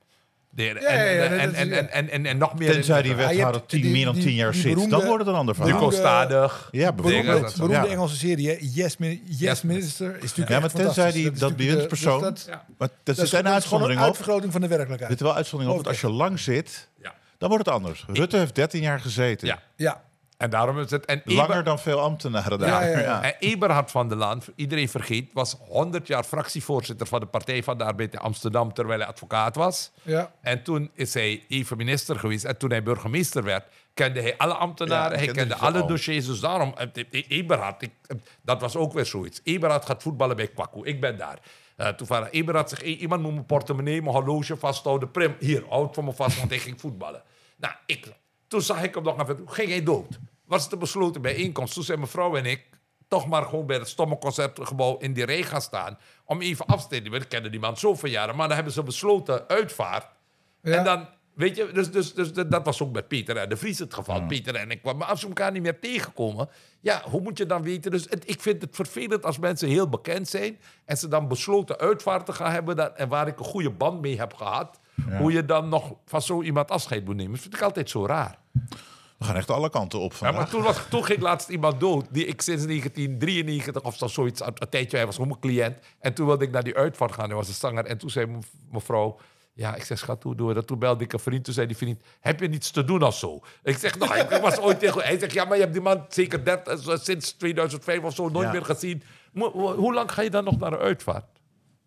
De, 0.50 0.68
en, 0.68 2.24
is- 2.24 2.34
nog 2.34 2.58
meer... 2.58 2.72
Tenzij 2.72 3.02
die 3.02 3.14
hebt 3.14 3.28
wethouder 3.30 3.66
tien, 3.66 3.80
die- 3.82 3.90
meer 3.92 4.04
dan 4.04 4.14
tien 4.14 4.34
jaar 4.34 4.54
zit, 4.54 4.90
dan 4.90 5.04
wordt 5.04 5.18
het 5.24 5.26
een 5.32 5.38
ander 5.38 5.54
verhaal. 5.54 5.72
beroemde- 5.74 5.96
Duco-stadig. 5.96 6.68
Ja, 6.70 6.92
Beroemde, 6.92 7.22
bijvoorbeeld. 7.22 7.56
beroemde. 7.56 7.88
Engelse 7.88 8.16
serie? 8.16 8.46
Yes, 8.46 8.96
yes, 8.98 9.18
Yes, 9.38 9.62
Minister. 9.62 10.14
Is 10.16 10.20
natuurlijk 10.20 10.48
Ja, 10.48 10.60
maar 10.60 10.70
tenzij 10.72 11.12
die, 11.12 11.30
is 11.32 11.38
dat 11.38 11.50
de- 11.50 11.54
bewindspersoon... 11.56 12.20
dus 12.20 12.28
dat- 12.28 12.44
Ja. 12.48 12.64
Maar 12.78 12.88
dat 13.02 13.16
zit 13.16 13.24
is, 13.24 13.32
een 13.32 13.44
is 13.44 13.50
uitzondering 13.50 13.98
een 14.00 14.04
op. 14.06 14.08
uitvergroting 14.08 14.52
van 14.52 14.60
de 14.60 14.66
Er 14.66 14.72
werkelijkheid. 14.76 15.12
zit 15.18 15.20
wel 15.28 15.34
uitzondering 15.36 15.76
op, 15.78 15.84
want 15.84 15.96
als 15.96 16.10
je 16.10 16.16
lang 16.16 16.38
zit... 16.38 16.87
Dan 17.38 17.48
wordt 17.48 17.66
het 17.66 17.74
anders. 17.74 18.04
Rutte 18.06 18.36
heeft 18.36 18.54
13 18.54 18.80
jaar 18.82 19.00
gezeten. 19.00 19.46
Ja. 19.46 19.62
Ja, 19.76 20.04
En 20.36 20.50
daarom 20.50 20.78
is 20.78 20.90
het... 20.90 21.04
En 21.04 21.22
Langer 21.24 21.50
Eber- 21.50 21.64
dan 21.64 21.78
veel 21.78 22.00
ambtenaren 22.00 22.58
daar. 22.58 22.68
Ja, 22.68 22.82
ja, 22.90 22.98
ja. 22.98 23.22
En 23.22 23.34
Eberhard 23.38 23.90
van 23.90 24.08
der 24.08 24.18
Laan, 24.18 24.42
iedereen 24.54 24.88
vergeet, 24.88 25.30
was 25.32 25.56
100 25.68 26.06
jaar 26.06 26.24
fractievoorzitter 26.24 27.06
van 27.06 27.20
de 27.20 27.26
Partij 27.26 27.62
van 27.62 27.78
de 27.78 27.84
Arbeid 27.84 28.12
in 28.12 28.18
Amsterdam 28.18 28.72
terwijl 28.72 28.98
hij 28.98 29.08
advocaat 29.08 29.56
was. 29.56 29.90
ja. 30.02 30.32
En 30.42 30.62
toen 30.62 30.90
is 30.94 31.14
hij 31.14 31.44
even 31.48 31.76
minister 31.76 32.18
geweest. 32.18 32.44
En 32.44 32.58
toen 32.58 32.70
hij 32.70 32.82
burgemeester 32.82 33.42
werd, 33.42 33.64
kende 33.94 34.20
hij 34.20 34.34
alle 34.36 34.54
ambtenaren. 34.54 35.18
Ja, 35.18 35.24
hij 35.24 35.32
kende 35.34 35.54
alle 35.56 35.80
al. 35.80 35.86
dossiers. 35.86 36.26
Dus 36.26 36.40
daarom, 36.40 36.74
eh, 36.76 36.86
eh, 37.10 37.24
Eberhard, 37.28 37.82
ik, 37.82 37.90
eh, 38.06 38.16
dat 38.42 38.60
was 38.60 38.76
ook 38.76 38.92
weer 38.92 39.06
zoiets. 39.06 39.40
Eberhard 39.44 39.84
gaat 39.84 40.02
voetballen 40.02 40.36
bij 40.36 40.48
Kwaku. 40.48 40.80
Ik 40.84 41.00
ben 41.00 41.16
daar. 41.18 41.38
Eh 41.78 41.88
toevallig, 41.88 42.30
Eberhard 42.30 42.68
zegt, 42.68 42.82
"Hey, 42.82 42.96
iemand 42.96 43.22
moet 43.22 43.32
mijn 43.32 43.46
portemonnee, 43.46 44.02
mijn 44.02 44.14
horloge 44.14 44.56
vasthouden. 44.56 45.10
Prim, 45.10 45.36
hier, 45.38 45.64
houd 45.68 45.94
voor 45.94 46.04
me 46.04 46.12
vast, 46.12 46.38
want 46.38 46.52
ik 46.52 46.60
ging 46.60 46.80
voetballen. 46.80 47.22
Nou, 47.56 47.74
ik, 47.86 48.12
toen 48.48 48.62
zag 48.62 48.82
ik 48.82 48.94
hem 48.94 49.04
nog 49.04 49.20
even, 49.20 49.36
toen 49.36 49.50
ging 49.50 49.68
hij 49.68 49.82
dood. 49.82 50.18
Was 50.44 50.62
het 50.62 50.72
een 50.72 50.78
besloten 50.78 51.22
bijeenkomst. 51.22 51.74
Toen 51.74 51.82
zijn 51.82 51.98
mijn 51.98 52.10
vrouw 52.10 52.36
en 52.36 52.44
ik 52.44 52.68
toch 53.08 53.26
maar 53.26 53.42
gewoon 53.42 53.66
bij 53.66 53.76
het 53.76 53.88
stomme 53.88 54.18
concertgebouw 54.18 54.96
in 54.96 55.12
die 55.12 55.24
rij 55.24 55.42
gaan 55.42 55.60
staan. 55.60 55.98
Om 56.24 56.40
even 56.40 56.66
afstand 56.66 56.90
te 56.90 57.00
nemen. 57.00 57.20
Ik 57.20 57.28
kende 57.28 57.50
die 57.50 57.60
man 57.60 57.76
zoveel 57.76 58.10
jaren. 58.10 58.36
Maar 58.36 58.46
dan 58.46 58.56
hebben 58.56 58.74
ze 58.74 58.82
besloten 58.82 59.48
uitvaart. 59.48 60.06
Ja. 60.62 60.76
En 60.76 60.84
dan, 60.84 61.08
weet 61.38 61.56
je, 61.56 61.70
dus, 61.72 61.90
dus, 61.90 62.14
dus 62.14 62.32
dat 62.32 62.64
was 62.64 62.82
ook 62.82 62.92
met 62.92 63.08
Peter 63.08 63.36
en 63.36 63.48
de 63.48 63.56
Vries 63.56 63.78
het 63.78 63.94
geval. 63.94 64.26
Peter 64.26 64.54
en 64.54 64.70
ik, 64.70 64.82
maar 64.82 65.04
als 65.08 65.20
ze 65.20 65.26
elkaar 65.26 65.52
niet 65.52 65.62
meer 65.62 65.78
tegenkomen, 65.80 66.48
ja, 66.80 67.02
hoe 67.10 67.20
moet 67.20 67.38
je 67.38 67.46
dan 67.46 67.62
weten? 67.62 67.90
Dus 67.90 68.06
het- 68.10 68.30
ik 68.30 68.40
vind 68.40 68.62
het 68.62 68.74
vervelend 68.76 69.24
als 69.24 69.38
mensen 69.38 69.68
heel 69.68 69.88
bekend 69.88 70.28
zijn 70.28 70.58
en 70.84 70.96
ze 70.96 71.08
dan 71.08 71.28
besloten 71.28 71.78
uitvaarten 71.78 72.34
gaan 72.34 72.52
hebben 72.52 72.76
dat, 72.76 72.96
en 72.96 73.08
waar 73.08 73.26
ik 73.26 73.38
een 73.38 73.44
goede 73.44 73.70
band 73.70 74.00
mee 74.00 74.18
heb 74.18 74.34
gehad, 74.34 74.80
hoe 75.18 75.32
je 75.32 75.44
dan 75.44 75.68
nog 75.68 75.92
van 76.06 76.22
zo 76.22 76.42
iemand 76.42 76.70
afscheid 76.70 77.04
moet 77.04 77.16
nemen. 77.16 77.32
Dat 77.32 77.40
vind 77.40 77.54
ik 77.54 77.62
altijd 77.62 77.90
zo 77.90 78.06
raar. 78.06 78.38
We 79.18 79.24
gaan 79.24 79.36
echt 79.36 79.50
alle 79.50 79.70
kanten 79.70 79.98
op 79.98 80.10
Ja, 80.10 80.16
vandaag. 80.16 80.36
maar 80.40 80.48
toen, 80.50 80.62
was, 80.62 80.78
toen 80.90 81.04
ging 81.04 81.20
laatst 81.20 81.48
iemand 81.48 81.80
dood, 81.80 82.06
die 82.10 82.26
ik 82.26 82.40
sinds 82.40 82.64
1993 82.66 83.82
of 83.82 83.96
zo, 83.96 84.06
zoiets, 84.06 84.40
een, 84.40 84.54
tijdje, 84.70 84.96
hij 84.96 85.06
was 85.06 85.14
gewoon 85.14 85.28
mijn 85.30 85.40
cliënt. 85.40 85.76
En 86.00 86.14
toen 86.14 86.26
wilde 86.26 86.44
ik 86.44 86.50
naar 86.50 86.64
die 86.64 86.76
uitvaart 86.76 87.12
gaan, 87.12 87.26
hij 87.26 87.34
was 87.34 87.48
een 87.48 87.54
zanger. 87.54 87.84
En 87.84 87.98
toen 87.98 88.10
zei 88.10 88.26
me- 88.26 88.38
mevrouw, 88.70 89.18
ja, 89.58 89.74
ik 89.74 89.84
zeg, 89.84 89.98
schat, 89.98 90.22
hoe 90.22 90.34
doen 90.34 90.46
we 90.48 90.54
dat? 90.54 90.66
Toen 90.66 90.78
belde 90.78 91.04
ik 91.04 91.12
een 91.12 91.18
vriend, 91.18 91.44
toen 91.44 91.54
zei 91.54 91.66
die 91.66 91.76
vriend, 91.76 92.02
heb 92.20 92.40
je 92.40 92.48
niets 92.48 92.70
te 92.70 92.84
doen 92.84 93.02
of 93.02 93.16
zo? 93.18 93.40
Ik 93.62 93.76
zeg, 93.76 93.98
nou, 93.98 94.18
ik 94.18 94.28
was 94.42 94.58
ooit 94.58 94.78
tegen, 94.84 95.02
hij 95.02 95.18
zegt, 95.18 95.32
ja, 95.32 95.44
maar 95.44 95.54
je 95.56 95.62
hebt 95.62 95.72
die 95.72 95.82
man 95.82 96.04
zeker 96.08 96.44
30, 96.44 96.86
eh, 96.86 96.96
sinds 96.98 97.32
2005 97.32 98.02
of 98.02 98.14
zo 98.14 98.28
nooit 98.28 98.46
Ja. 98.46 98.52
meer 98.52 98.64
gezien. 98.64 99.02
Mo- 99.32 99.74
hoe 99.76 99.94
lang 99.94 100.12
ga 100.12 100.22
je 100.22 100.30
dan 100.30 100.44
nog 100.44 100.58
naar 100.58 100.72
een 100.72 100.78
uitvaart? 100.78 101.40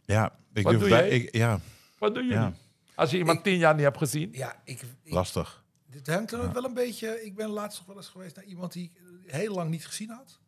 ja, 0.05 0.35
ik 0.53 0.63
Wat 0.63 0.79
doe 0.79 0.89
jij? 0.89 1.09
ik- 1.09 1.35
ja, 1.35 1.59
Wat 1.99 2.15
jullie? 2.15 2.31
Ja. 2.31 2.53
Als 2.95 3.11
je 3.11 3.17
iemand 3.17 3.43
tien 3.43 3.57
jaar 3.57 3.73
niet 3.75 3.83
hebt 3.83 3.97
gezien? 3.97 4.29
ja 4.33 4.61
ik, 4.65 4.81
ik, 5.03 5.13
lastig. 5.13 5.63
Dit 5.87 6.07
hangt 6.07 6.31
er 6.31 6.41
ook 6.41 6.53
wel 6.53 6.63
een 6.63 6.73
beetje. 6.73 7.23
Ik 7.25 7.35
ben 7.35 7.49
laatst 7.49 7.77
nog 7.77 7.87
wel 7.87 7.95
eens 7.97 8.07
geweest 8.07 8.35
naar 8.35 8.45
iemand 8.45 8.73
die 8.73 8.83
ik 8.83 9.01
heel 9.31 9.53
lang 9.53 9.69
niet 9.69 9.85
gezien 9.87 10.09
had. 10.09 10.39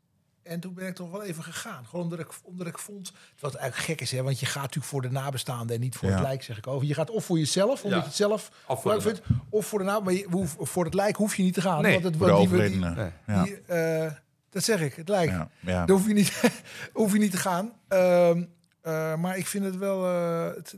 En 0.44 0.60
toen 0.60 0.74
ben 0.74 0.88
ik 0.88 0.96
toch 0.96 1.12
wel 1.12 1.24
even 1.24 1.44
gegaan. 1.44 1.86
Gewoon 1.86 2.04
omdat 2.04 2.20
ik, 2.20 2.28
omdat 2.44 2.68
ik 2.68 2.78
vond. 2.78 3.12
Wat 3.40 3.56
eigenlijk 3.56 3.90
gek 3.90 4.02
is, 4.02 4.12
hè? 4.12 4.24
Want 4.24 4.40
je 4.40 4.46
gaat 4.46 4.62
natuurlijk 4.62 4.86
voor 4.86 5.02
de 5.02 5.10
nabestaanden 5.10 5.76
en 5.76 5.82
niet 5.82 5.96
voor 5.96 6.10
Ja. 6.10 6.14
het 6.16 6.24
lijk, 6.24 6.44
zeg 6.44 6.58
ik 6.58 6.68
over. 6.68 6.88
Je 6.88 6.94
gaat 6.94 7.10
of 7.10 7.26
voor 7.26 7.38
jezelf, 7.38 7.84
omdat 7.84 7.90
Ja. 7.92 7.98
je 7.98 8.04
het 8.04 8.16
zelf 8.16 8.52
Of 8.68 8.82
voor 8.82 8.92
leuk 8.92 9.02
de- 9.04 9.10
vindt. 9.10 9.22
Of 9.50 9.66
voor 9.66 9.80
de 9.80 9.86
naam. 9.86 10.04
Maar 10.04 10.14
je, 10.14 10.28
hoef- 10.30 10.56
voor 10.60 10.86
het 10.86 10.94
lijk 10.94 11.16
hoef 11.16 11.36
je 11.36 11.44
niet 11.44 11.54
te 11.54 11.62
gaan. 11.62 11.82
Nee, 11.82 11.92
want 11.92 12.04
het, 12.04 12.16
Voor 12.18 12.26
de 12.28 12.34
want 12.34 12.50
die-. 12.50 12.80
Nee. 12.80 13.12
Ja. 13.28 13.44
die, 13.44 13.62
eh, 13.62 14.12
dat 14.50 14.64
zeg 14.64 14.82
ik, 14.82 14.94
het 14.96 15.10
lijk. 15.10 15.30
Ja, 15.30 15.50
ja. 15.60 15.86
Daar 15.86 15.96
hoef 15.98 16.08
je 16.08 16.14
niet, 16.14 16.42
hoef 16.94 17.14
je 17.14 17.20
niet 17.20 17.32
te 17.32 17.38
gaan. 17.38 17.72
Ehm, 17.88 18.44
eh, 18.82 19.16
maar 19.16 19.38
ik 19.38 19.48
vind 19.48 19.66
het 19.66 19.78
wel. 19.78 20.06
eh, 20.06 20.56
Het 20.56 20.76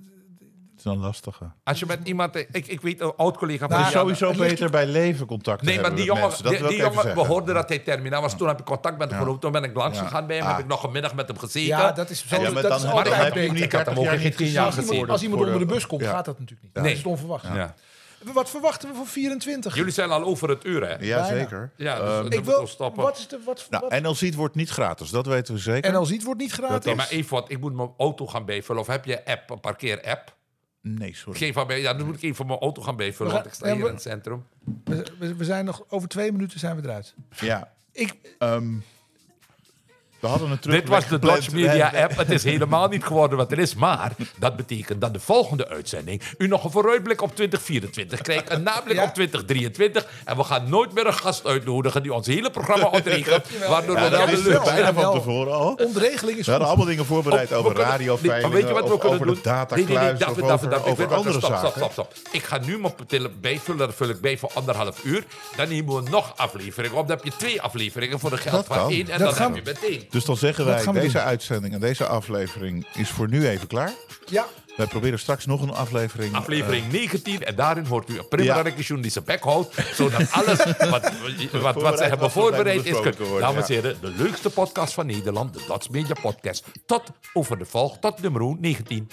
is 0.86 0.92
een 0.92 0.98
lastige. 0.98 1.52
Als 1.64 1.80
je 1.80 1.86
met 1.86 2.00
iemand, 2.04 2.36
ik, 2.36 2.68
ik 2.68 2.82
weet 2.82 3.02
een 3.02 3.14
oud 3.18 3.38
collega 3.38 3.68
van 3.68 3.80
Nou, 3.80 3.92
jou- 3.92 3.94
sowieso 4.16 4.28
ligt- 4.28 4.40
beter 4.50 4.70
bij 4.70 4.86
leven 4.86 5.26
contact 5.26 5.62
Nee, 5.62 5.76
maar 5.76 5.84
hebben 5.84 6.04
die 6.04 6.14
met 6.14 6.22
jongen, 6.22 6.38
die, 6.60 6.68
die 6.68 6.78
ik 6.86 6.94
jongen 6.94 7.14
we 7.16 7.26
hoorden 7.26 7.56
dat 7.56 7.70
hij 7.70 7.80
terminaal 7.80 8.22
was. 8.22 8.38
Toen 8.38 8.48
heb 8.48 8.60
ik 8.60 8.66
contact 8.66 8.98
met 8.98 9.10
hem 9.10 9.20
gelopen. 9.20 9.40
Toen 9.42 9.52
ben 9.52 9.64
ik 9.64 9.76
langs 9.76 9.98
Ja. 9.98 10.04
gegaan 10.04 10.28
bij 10.28 10.36
hem. 10.36 10.46
Ah. 10.46 10.52
Heb 10.52 10.60
ik 10.60 10.68
nog 10.68 10.84
een 10.84 10.92
middag 10.92 11.16
met 11.16 11.28
hem 11.28 11.38
gezeten. 11.38 11.68
ja, 11.78 11.92
dat 11.92 12.10
is 12.10 12.28
zo. 12.28 12.36
Ja, 12.36 12.42
maar 12.52 12.62
dat 12.62 12.64
dan- 12.72 12.72
is 12.80 12.84
maar 12.86 12.94
maar 12.94 13.04
altijd 13.04 13.16
dan 13.16 13.24
heb 13.26 13.34
je 13.34 13.40
beter. 13.40 13.54
hem 13.54 13.62
niet 13.62 13.72
30 13.72 14.52
jaar 14.54 14.66
Als 14.66 14.76
iemand, 14.76 14.90
gezien. 14.90 15.10
als 15.10 15.22
iemand 15.22 15.40
Voor 15.42 15.50
de- 15.50 15.54
onder 15.54 15.68
de 15.68 15.74
bus 15.74 15.88
komt, 15.88 16.04
gaat 16.04 16.26
dat 16.26 16.40
natuurlijk 16.40 16.62
niet. 16.76 16.84
Dat 16.84 16.86
is 16.94 17.04
onverwacht. 17.04 17.46
Ja. 17.54 17.74
Wat 18.34 18.50
verwachten 18.50 18.90
we 18.90 18.96
voor 18.96 19.08
24? 19.08 19.76
Jullie 19.76 19.92
zijn 19.92 20.10
al 20.12 20.24
over 20.24 20.50
het 20.50 20.66
uur, 20.66 20.88
hè? 20.88 20.96
Ja, 21.06 21.26
zeker. 21.26 21.72
Ja, 21.78 22.00
dus 22.00 22.08
Ehm, 22.10 22.26
ik 22.32 22.46
wil, 22.46 22.70
wat 22.96 23.18
is 23.18 23.28
de, 23.28 23.40
wat, 23.46 23.68
nou, 23.70 23.84
wat, 23.84 23.92
en 23.92 24.06
als 24.06 24.20
het 24.20 24.36
wordt 24.36 24.56
niet 24.56 24.70
gratis, 24.70 25.10
dat 25.10 25.26
weten 25.26 25.54
we 25.54 25.60
zeker. 25.60 25.90
en 25.90 25.96
als 25.96 26.12
iets 26.12 26.26
wordt 26.26 26.40
niet 26.40 26.52
gratis. 26.52 26.86
Nee, 26.86 26.96
maar 26.96 27.08
even 27.10 27.34
wat. 27.34 27.52
Ik 27.52 27.60
moet 27.60 27.74
mijn 27.74 27.90
auto 27.98 28.28
gaan 28.28 28.46
bijvullen. 28.46 28.82
Of 28.82 28.88
heb 28.88 29.06
je 29.06 29.26
app, 29.26 29.50
een 29.50 29.60
parkeer-app? 29.60 30.36
Nee, 30.88 31.16
sorry. 31.16 31.40
Geen 31.40 31.54
van 31.54 31.80
ja, 31.80 31.94
dan 31.94 32.06
moet 32.06 32.16
ik 32.16 32.22
even 32.22 32.48
mijn 32.48 32.60
auto 32.60 32.82
gaan 32.82 32.96
bijvullen. 32.96 33.32
We 33.32 33.38
Want 33.38 33.48
ik 33.50 33.54
sta 33.56 33.74
hier 33.76 33.86
in 33.88 33.94
het 33.94 34.02
centrum. 34.02 34.46
we, 34.84 35.06
we- 35.20 35.36
we 35.36 35.44
zijn 35.44 35.66
nog 35.66 35.84
over 35.90 36.08
twee 36.08 36.32
minuten 36.32 36.60
zijn 36.60 36.76
we 36.76 36.82
eruit. 36.84 37.16
Ja, 37.40 37.74
Ik, 37.92 38.16
ehm, 38.40 38.74
we 40.26 40.32
hadden. 40.38 40.60
Dit 40.62 40.88
was 40.88 41.08
de 41.08 41.20
Dutch 41.20 41.52
Media 41.52 41.92
app. 42.04 42.18
Het 42.18 42.32
is 42.32 42.44
helemaal 42.44 42.88
niet 42.88 43.04
geworden 43.04 43.38
wat 43.38 43.52
er 43.52 43.60
is. 43.60 43.76
Maar 43.76 44.12
dat 44.38 44.56
betekent 44.56 45.02
dat 45.02 45.14
de 45.14 45.20
volgende 45.20 45.68
uitzending... 45.70 46.22
u 46.38 46.48
nog 46.48 46.64
een 46.64 46.72
vooruitblik 46.72 47.22
op 47.22 47.36
2024 47.36 48.22
krijgt. 48.22 48.52
Een 48.52 48.64
nablik 48.64 48.96
Ja. 48.98 49.04
op 49.04 49.14
2023. 49.14 50.06
En 50.26 50.38
we 50.38 50.44
gaan 50.44 50.70
nooit 50.70 50.94
meer 50.94 51.08
een 51.08 51.14
gast 51.14 51.46
uitnodigen... 51.46 52.04
die 52.04 52.14
ons 52.14 52.28
hele 52.28 52.50
programma 52.52 52.86
ontregelt. 52.88 53.46
waardoor 53.70 53.96
Ja, 53.98 54.04
we 54.04 54.10
dat 54.10 54.26
wel 54.30 54.44
de 54.44 54.50
wel. 54.50 54.64
bijna 54.64 54.94
van 54.94 55.14
tevoren 55.14 55.54
al. 55.54 55.74
ontregeling 55.74 56.38
is 56.38 56.46
We 56.46 56.52
hadden 56.52 56.68
goed. 56.70 56.78
allemaal 56.78 56.86
dingen 56.86 57.06
voorbereid 57.06 57.54
over 57.54 57.74
maar 57.76 58.00
weet 58.50 58.68
je 58.68 58.74
wat 58.74 58.90
we 58.90 58.98
kunnen 58.98 59.14
over 59.14 59.26
doen? 59.26 59.40
datakluis, 59.44 60.24
of 60.26 60.38
David, 60.38 60.74
over, 60.86 61.14
andere 61.16 61.38
stop, 61.38 61.52
zaken. 61.52 61.58
stop, 61.70 61.74
stop, 61.76 61.92
stop. 61.92 62.14
Ik 62.32 62.44
ga 62.44 62.60
nu 62.66 62.80
mijn 62.80 62.94
bijvullen, 63.42 63.80
dat 63.88 63.96
vul 63.96 64.10
ik 64.10 64.22
bij 64.22 64.38
voor 64.38 64.52
anderhalf 64.54 65.04
uur. 65.04 65.24
Dan 65.56 65.70
nemen 65.70 66.04
we 66.04 66.10
nog 66.10 66.34
afleveringen 66.36 66.98
op. 66.98 67.08
Dan 67.08 67.16
heb 67.18 67.26
je 67.26 67.32
twee 67.38 67.62
afleveringen 67.62 68.20
voor 68.20 68.30
de 68.30 68.38
geld 68.38 68.56
Dat 68.56 68.66
van 68.66 68.78
kan. 68.78 68.90
één. 68.90 69.10
En 69.10 69.20
Dat 69.20 69.36
dan 69.38 69.54
heb 69.54 69.64
je 69.66 69.72
meteen. 69.82 70.08
Dus 70.16 70.26
dan 70.26 70.38
zeggen 70.38 70.66
wij, 70.66 70.84
deze 70.94 71.12
doen. 71.12 71.22
uitzending 71.22 71.74
en 71.74 71.80
deze 71.80 72.06
aflevering 72.06 72.88
is 72.94 73.10
voor 73.10 73.30
nu 73.30 73.48
even 73.48 73.68
klaar. 73.68 73.92
Ja, 74.26 74.46
Wij 74.76 74.88
proberen 74.88 75.20
straks 75.20 75.46
nog 75.46 75.62
een 75.62 75.74
aflevering. 75.74 76.34
Aflevering 76.34 76.92
19. 76.92 77.44
En 77.44 77.56
daarin 77.56 77.86
hoort 77.86 78.10
u 78.10 78.18
een 78.18 78.28
prima 78.28 78.64
Ja. 78.64 78.96
die 78.96 79.12
zijn 79.12 79.26
bek 79.26 79.44
houdt. 79.44 79.76
Zodat 79.94 80.32
alles 80.32 80.58
wat, 80.90 81.12
wat, 81.52 81.82
wat 81.82 81.98
ze 81.98 82.04
hebben 82.04 82.32
voorbereid 82.32 82.86
is. 82.86 82.92
worden, 82.92 83.16
Dames 83.40 83.68
en 83.68 83.76
ja. 83.76 83.82
heren, 83.82 83.98
de 84.02 84.14
leukste 84.18 84.50
podcast 84.50 84.94
van 84.94 85.06
Nederland. 85.06 85.54
De 85.54 85.64
Dots 85.68 85.90
Media 85.90 86.16
Podcast. 86.22 86.64
Tot 86.86 87.04
over 87.34 87.58
de 87.58 87.66
volg. 87.66 87.98
Tot 88.00 88.22
nummer 88.22 88.56
19. 88.60 89.10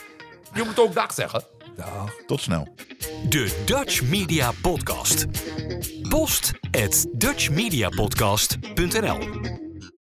Je 0.54 0.62
moet 0.64 0.80
ook 0.80 0.94
dag 0.94 1.12
zeggen. 1.12 1.44
Eh, 1.76 1.86
tot 2.26 2.40
snel. 2.40 2.68
De 3.28 3.62
Dutch 3.64 4.02
Media 4.02 4.50
Podcast. 4.60 5.26
Post 6.08 6.52
at 6.70 7.06
dutchmediapodcast.nl 7.12 9.18